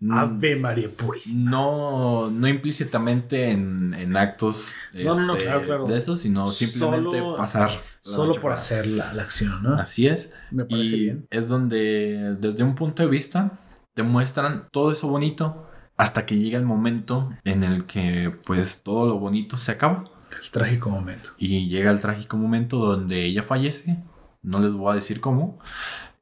[0.00, 1.50] Mm, Ave María Purísima.
[1.50, 5.86] no, no implícitamente en, en actos No, no, no, este, claro, claro.
[5.86, 7.70] de eso, sino simplemente Solo- pasar.
[8.00, 9.74] Solo por hacer la, la acción, ¿no?
[9.76, 10.32] Así es.
[10.50, 11.26] Me parece y bien.
[11.30, 13.60] es donde, desde un punto de vista,
[13.94, 19.06] te muestran todo eso bonito hasta que llega el momento en el que, pues, todo
[19.06, 20.02] lo bonito se acaba.
[20.40, 21.30] El trágico momento.
[21.38, 24.02] Y llega el trágico momento donde ella fallece.
[24.42, 25.58] No les voy a decir cómo.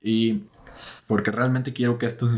[0.02, 0.44] Y
[1.06, 2.28] porque realmente quiero que esto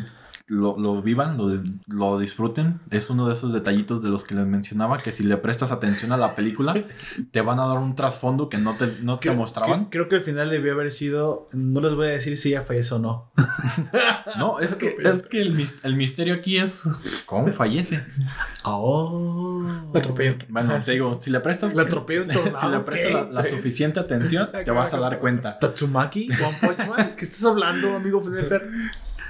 [0.52, 1.48] lo, lo vivan, lo,
[1.88, 2.80] lo disfruten.
[2.90, 6.12] Es uno de esos detallitos de los que les mencionaba, que si le prestas atención
[6.12, 6.74] a la película,
[7.30, 9.86] te van a dar un trasfondo que no te, no te Creo- mostraban.
[9.86, 11.48] Creo, creo que el final debió haber sido.
[11.52, 13.32] No les voy a decir si ella fallece o no.
[14.38, 16.82] No, es que, es que el, mis- el misterio aquí es
[17.26, 18.04] cómo fallece.
[18.64, 19.62] Oh.
[19.92, 20.36] La atropelló.
[20.48, 22.24] Bueno, te digo, si le prestas, La atropelló
[22.60, 25.58] si le prestas la, la suficiente atención, te vas a dar cuenta.
[25.58, 27.12] Tatsumaki, One Punch Man.
[27.16, 28.68] ¿Qué estás hablando, amigo Fenefer?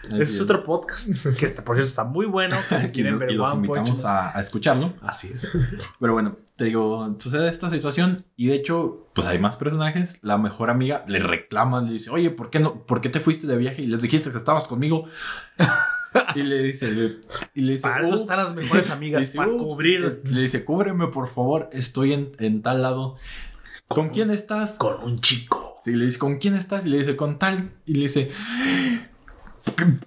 [0.04, 2.56] Ese es otro podcast que está, por cierto está muy bueno.
[2.68, 4.94] Que si quieren ver y los One invitamos a, a escucharlo.
[5.00, 5.50] Así es.
[6.00, 10.18] Pero bueno, te digo, sucede esta situación y de hecho, pues hay más personajes.
[10.22, 12.84] La mejor amiga le reclama, le dice, oye, ¿por qué no?
[12.84, 15.06] ¿Por qué te fuiste de viaje y les dijiste que estabas conmigo?
[16.34, 16.90] Y le dice,
[17.54, 20.22] y le dice, Para eso están las mejores amigas, dice, para cubrir.
[20.30, 23.16] Le dice, cúbreme por favor, estoy en, en tal lado.
[23.88, 24.72] ¿Con quién estás?
[24.72, 25.76] Con un chico.
[25.82, 26.86] Sí, le dice, ¿con quién estás?
[26.86, 27.72] Y le dice, con tal.
[27.86, 28.30] Y le dice,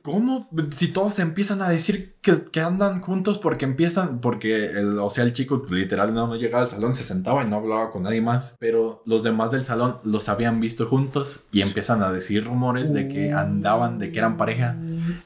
[0.02, 0.50] ¿cómo?
[0.72, 5.24] Si todos empiezan a decir que, que andan juntos porque empiezan, porque, el, o sea,
[5.24, 8.22] el chico literal no, no llegaba al salón, se sentaba y no hablaba con nadie
[8.22, 12.94] más, pero los demás del salón los habían visto juntos y empiezan a decir rumores
[12.94, 14.76] de que andaban, de que eran pareja.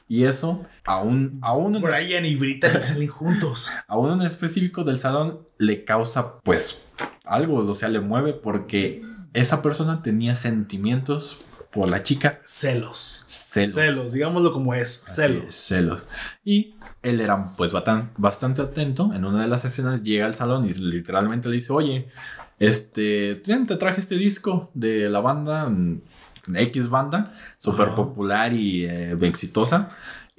[0.08, 3.70] Y eso, aún, aún Brian y Brittany salen juntos.
[3.86, 6.82] a uno en específico del salón le causa pues
[7.24, 9.02] algo, o sea, le mueve porque
[9.32, 11.40] esa persona tenía sentimientos
[11.72, 13.24] por la chica, Celos.
[13.28, 13.74] celos.
[13.74, 15.04] Celos, digámoslo como es.
[15.06, 15.44] Así Celos.
[15.48, 16.06] es, celos.
[16.44, 19.12] Y él era pues bastante atento.
[19.14, 22.08] En una de las escenas llega al salón y literalmente le dice, oye,
[22.58, 26.02] este, te traje este disco de la banda, mm,
[26.54, 29.90] X banda, súper popular y eh, exitosa.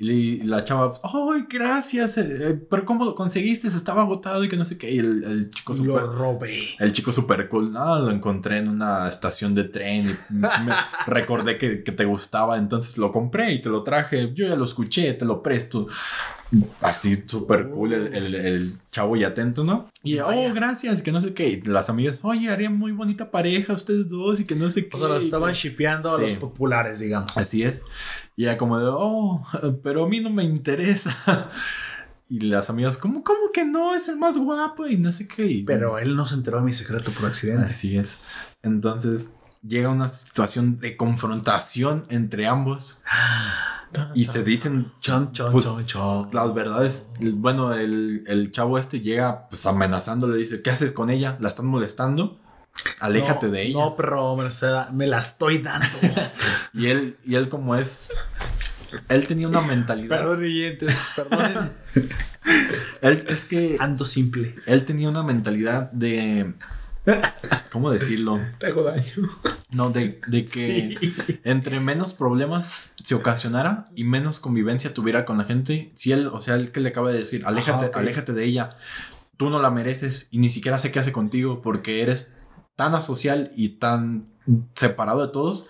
[0.03, 2.17] Y la chava, ¡ay, gracias!
[2.17, 3.69] eh, eh, pero ¿cómo lo conseguiste?
[3.69, 4.89] Se estaba agotado y que no sé qué.
[4.91, 6.03] Y el, el chico Lo súper...
[6.05, 6.59] robé.
[6.79, 10.49] El chico super cool, no, lo encontré en una estación de tren y me
[11.05, 14.65] recordé que, que te gustaba, entonces lo compré y te lo traje, yo ya lo
[14.65, 15.87] escuché, te lo presto.
[16.81, 19.87] Así súper cool el, el- el chavo y atento, ¿no?
[20.03, 21.47] Y, oh, gracias, que no sé qué.
[21.49, 24.97] Y las amigas, oye, harían muy bonita pareja ustedes dos y que no sé qué.
[24.97, 27.37] O sea, los estaban shipeando a los populares, digamos.
[27.37, 27.83] Así es.
[28.35, 29.41] Y ya como de, oh,
[29.83, 31.15] pero a mí no me interesa.
[32.33, 33.93] Y las amigas, ¿cómo, cómo que no?
[33.93, 35.45] Es el más guapo y no sé qué.
[35.47, 37.65] Y- Pero él no se enteró de mi secreto por accidente.
[37.65, 38.19] Así es.
[38.63, 39.33] Entonces
[39.67, 43.03] llega una situación de confrontación entre ambos
[44.15, 46.29] y se dicen Chon, chon, Pues, chon, chon.
[46.33, 47.09] las verdades.
[47.19, 51.37] Bueno, el, el chavo este llega pues amenazando, le dice, ¿qué haces con ella?
[51.39, 52.39] ¿La están molestando?
[52.99, 53.79] Aléjate No, de ella.
[53.79, 54.47] No, pero me,
[54.93, 55.87] me la estoy dando.
[56.73, 58.11] Y él, y él como es...
[59.09, 60.09] Él tenía una mentalidad.
[60.19, 60.97] Perdón, oyentes.
[61.15, 61.71] Perdonen.
[63.01, 64.55] Él, es que Ando simple.
[64.65, 66.53] él tenía una mentalidad de...
[67.71, 68.39] ¿Cómo decirlo?
[68.59, 69.27] Te hago daño.
[69.71, 70.97] No, de, de que Sí.
[71.43, 76.41] entre menos problemas se ocasionara y menos convivencia tuviera con la gente, si él, o
[76.41, 78.77] sea, él que le acaba de decir, aléjate, aléjate de ella,
[79.37, 82.33] tú no la mereces y ni siquiera sé qué hace contigo porque eres
[82.75, 84.29] tan asocial y tan
[84.75, 85.67] separado de todos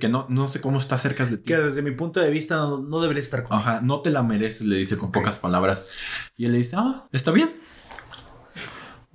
[0.00, 1.44] que no, no sé cómo está cerca de ti.
[1.44, 4.22] Que desde mi punto de vista no, no debería estar con Ajá, no te la
[4.22, 5.86] mereces, le dice con pocas palabras.
[6.36, 7.54] Y él le dice, ah, está bien.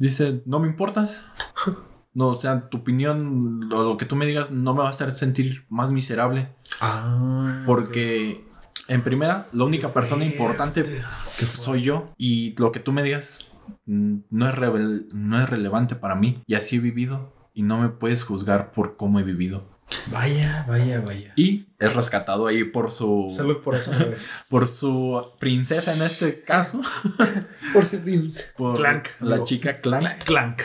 [0.01, 1.23] Dice, no me importas.
[2.13, 4.89] No, o sea, tu opinión o lo que tú me digas no me va a
[4.89, 6.53] hacer sentir más miserable.
[6.81, 7.63] Ah.
[7.65, 8.45] Porque,
[8.89, 12.11] en primera, la única persona importante Qué soy yo.
[12.17, 13.51] Y lo que tú me digas
[13.85, 16.43] mm, no es, no es relevante para mí.
[16.47, 17.33] Y así he vivido.
[17.53, 19.69] Y no me puedes juzgar por cómo he vivido.
[20.07, 21.33] Vaya, vaya, vaya.
[21.35, 23.27] Y es rescatado ahí por su...
[23.29, 23.91] Salud por eso.
[24.49, 26.81] Por su princesa en este caso.
[27.73, 28.51] Por ser Vince.
[28.57, 29.07] Por Clank.
[29.19, 30.23] La Digo, chica Clank.
[30.23, 30.61] Clank.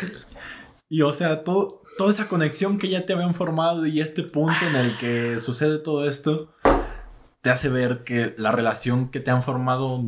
[0.88, 4.54] Y o sea, todo, toda esa conexión que ya te habían formado y este punto
[4.68, 6.52] en el que sucede todo esto,
[7.40, 10.04] te hace ver que la relación que te han formado,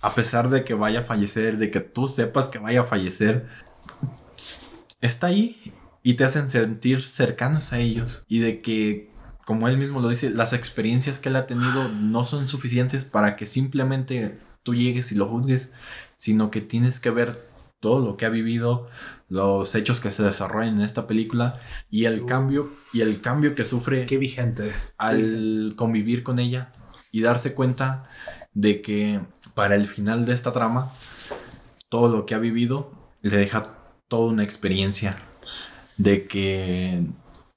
[0.00, 3.46] a pesar de que vaya a fallecer, de que tú sepas que vaya a fallecer,
[5.00, 5.74] está ahí
[6.08, 8.24] y te hacen sentir cercanos a ellos.
[8.28, 9.10] Y de que,
[9.44, 13.36] como él mismo lo dice, las experiencias que él ha tenido no son suficientes para
[13.36, 15.70] que simplemente tú llegues y lo juzgues,
[16.16, 17.46] sino que tienes que ver
[17.78, 18.88] todo lo que ha vivido,
[19.28, 23.66] los hechos que se desarrollan en esta película y el cambio y el cambio que
[23.66, 24.72] sufre Qué vigente.
[24.96, 26.72] al convivir con ella
[27.12, 28.08] y darse cuenta
[28.54, 29.20] de que
[29.52, 30.90] para el final de esta trama
[31.90, 33.62] todo lo que ha vivido le deja
[34.08, 35.14] toda una experiencia
[35.98, 37.04] de que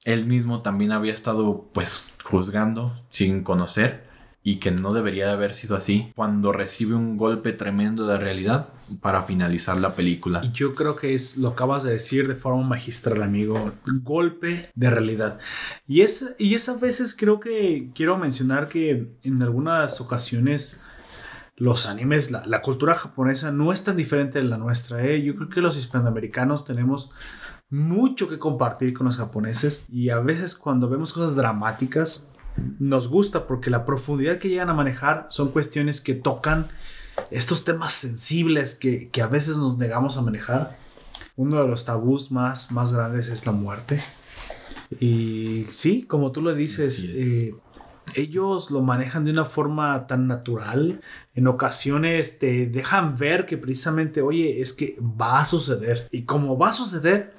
[0.03, 4.11] él mismo también había estado pues juzgando sin conocer
[4.43, 8.69] y que no debería de haber sido así cuando recibe un golpe tremendo de realidad
[8.99, 10.41] para finalizar la película.
[10.43, 13.73] Y yo creo que es lo acabas de decir de forma magistral, amigo.
[14.01, 15.39] Golpe de realidad.
[15.87, 20.81] Y es, y veces creo que quiero mencionar que en algunas ocasiones
[21.55, 25.05] los animes, la, la cultura japonesa no es tan diferente de la nuestra.
[25.05, 25.21] ¿eh?
[25.21, 27.11] Yo creo que los hispanoamericanos tenemos
[27.71, 32.33] mucho que compartir con los japoneses y a veces cuando vemos cosas dramáticas
[32.79, 36.69] nos gusta porque la profundidad que llegan a manejar son cuestiones que tocan
[37.31, 40.77] estos temas sensibles que, que a veces nos negamos a manejar.
[41.37, 44.03] Uno de los tabús más, más grandes es la muerte.
[44.99, 47.55] Y sí, como tú lo dices, eh,
[48.15, 51.01] ellos lo manejan de una forma tan natural.
[51.33, 56.09] En ocasiones te dejan ver que precisamente, oye, es que va a suceder.
[56.11, 57.31] Y como va a suceder,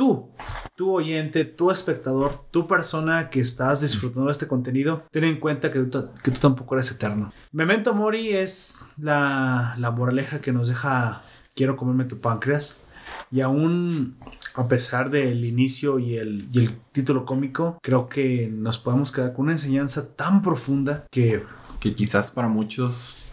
[0.00, 0.30] tú,
[0.76, 5.70] tu oyente, tu espectador, tu persona que estás disfrutando de este contenido, ten en cuenta
[5.70, 5.90] que
[6.24, 7.34] que tú tampoco eres eterno.
[7.52, 11.22] Memento Mori es la, moraleja que nos deja
[11.54, 12.86] quiero comerme tu páncreas.
[13.30, 14.16] Y aún
[14.54, 19.34] a pesar del inicio y el, y el título cómico, creo que nos podemos quedar
[19.34, 21.44] con una enseñanza tan profunda que
[21.78, 23.26] Que quizás para muchos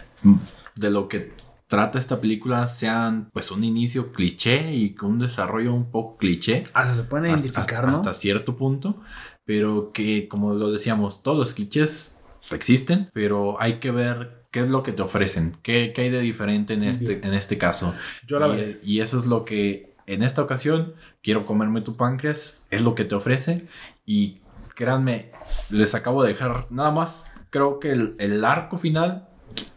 [0.75, 1.31] de lo que
[1.67, 6.63] trata esta película sean pues un inicio cliché y un desarrollo un poco cliché.
[6.73, 7.97] hasta se pueden hasta- identificar, hasta, ¿no?
[7.97, 9.01] hasta cierto punto,
[9.45, 12.21] pero que como lo decíamos, todos los clichés
[12.51, 16.21] existen, pero hay que ver qué es lo que te ofrecen, qué, qué hay de
[16.21, 17.93] diferente en este, en este caso.
[18.25, 22.63] Yo la y, y eso es lo que en esta ocasión quiero comerme tu páncreas,
[22.71, 23.67] es lo que te ofrece
[24.05, 24.39] y
[24.73, 25.31] créanme,
[25.69, 29.26] les acabo de dejar nada más, creo que el, el arco final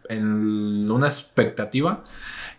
[0.09, 2.05] en una expectativa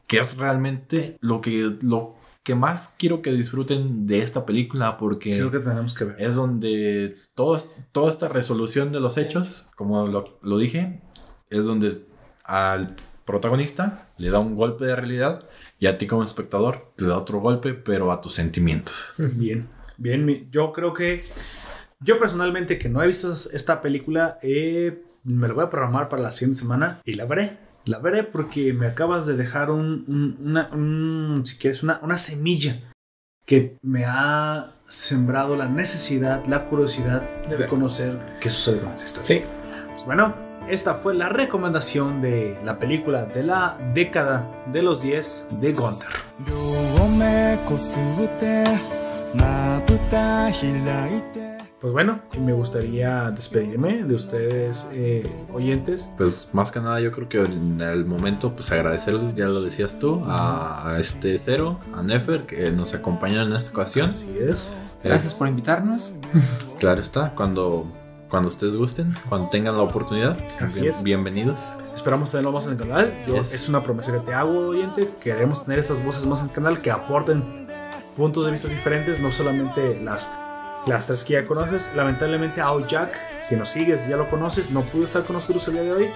[0.07, 5.35] que es realmente lo que lo que más quiero que disfruten de esta película porque
[5.35, 6.15] Creo que tenemos que ver.
[6.19, 11.01] es donde todo, toda esta resolución de los hechos, como lo, lo dije,
[11.49, 12.03] es donde
[12.43, 15.43] al protagonista le da un golpe de realidad
[15.79, 18.95] y a ti como espectador te da otro golpe, pero a tus sentimientos.
[19.17, 19.67] Bien,
[19.97, 20.49] bien.
[20.51, 21.23] Yo creo que
[21.99, 26.21] yo personalmente que no he visto esta película, eh, me la voy a programar para
[26.21, 27.57] la siguiente semana y la veré.
[27.85, 32.17] La veré porque me acabas de dejar un, un- una, un- si quieres, una, una
[32.17, 32.79] semilla
[33.45, 37.67] que me ha sembrado la necesidad, la curiosidad de, ver.
[37.69, 39.25] conocer qué sucede con esta historia.
[39.25, 39.43] Sí.
[39.93, 40.35] Pues bueno,
[40.69, 46.09] esta fue la recomendación de la película de la década de los 10 de Gunther
[51.81, 56.11] pues bueno, me gustaría despedirme de ustedes eh, oyentes.
[56.15, 59.97] Pues más que nada yo creo que en el momento pues agradecerles, ya lo decías
[59.97, 64.09] tú, a, este Cero, a Nefer, que nos acompañaron en esta ocasión.
[64.09, 64.71] Así es.
[65.03, 66.13] Gracias por invitarnos.
[66.79, 67.85] Claro está, cuando,
[68.27, 70.35] cuando ustedes gusten, cuando tengan la oportunidad.
[70.59, 71.03] Así es.
[71.03, 71.59] Bienvenidos.
[71.93, 73.13] Esperamos tenerlo más en el canal.
[73.53, 75.07] Es una promesa que te hago, oyente.
[75.21, 77.67] Queremos tener estas voces más en el canal que aporten
[78.17, 80.31] puntos de vista diferentes, no solamente las
[80.87, 81.91] las tres que ya conoces.
[81.95, 85.73] Lamentablemente, Ao Jack, si nos sigues, ya lo conoces, no pudo estar con nosotros el
[85.75, 86.09] día de hoy.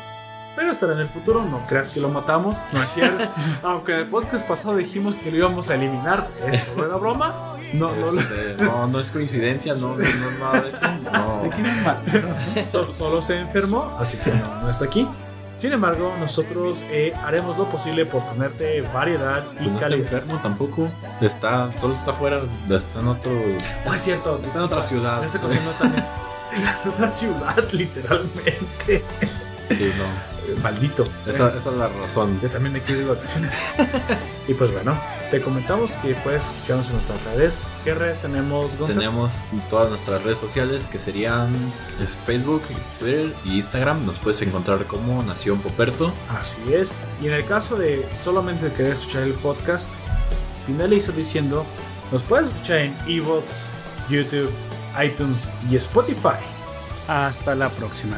[0.56, 3.30] Pero estará en el futuro, no creas que lo matamos, no es cierto.
[3.64, 7.52] Aunque en el podcast pasado dijimos que lo íbamos a eliminar, es solo una broma.
[7.74, 10.80] No, no, Este, no, no es coincidencia, no, no, no, nada de eso.
[11.12, 11.42] No.
[11.44, 12.66] ¿De qué me mal?
[12.68, 15.06] So- solo se enfermó, así que no, no está aquí.
[15.56, 20.14] Sin embargo, nosotros eh, haremos lo posible por ponerte variedad y no está calidad.
[20.14, 20.90] enfermo tampoco.
[21.22, 23.32] Está, solo está fuera, está en otro.
[23.86, 25.20] Oh, es cierto, Está en otra ciudad.
[25.20, 25.96] En esta ocasión no está en,
[26.54, 29.04] está en una ciudad, literalmente.
[29.70, 30.35] Sí, no.
[30.48, 31.08] Eh, Maldito.
[31.26, 32.40] Esa, esa es la razón.
[32.42, 33.56] Yo también me quiero ir de vacaciones.
[34.48, 34.98] y pues bueno,
[35.32, 37.66] te comentamos que puedes escucharnos en nuestras redes.
[37.84, 39.00] ¿Qué redes tenemos, Gonzalo?
[39.00, 39.34] Tenemos
[39.70, 42.62] todas nuestras redes sociales que serían eh, Facebook,
[43.00, 44.06] Twitter y Instagram.
[44.06, 46.14] Nos puedes encontrar como Nación Poperto.
[46.30, 46.94] Así es.
[47.22, 49.94] Y en el caso de solamente querer escuchar el podcast,
[50.66, 51.66] finalizo diciendo,
[52.12, 53.72] nos puedes escuchar en Evox,
[54.10, 54.52] YouTube,
[55.04, 56.40] iTunes y Spotify.
[57.08, 58.18] Hasta la próxima.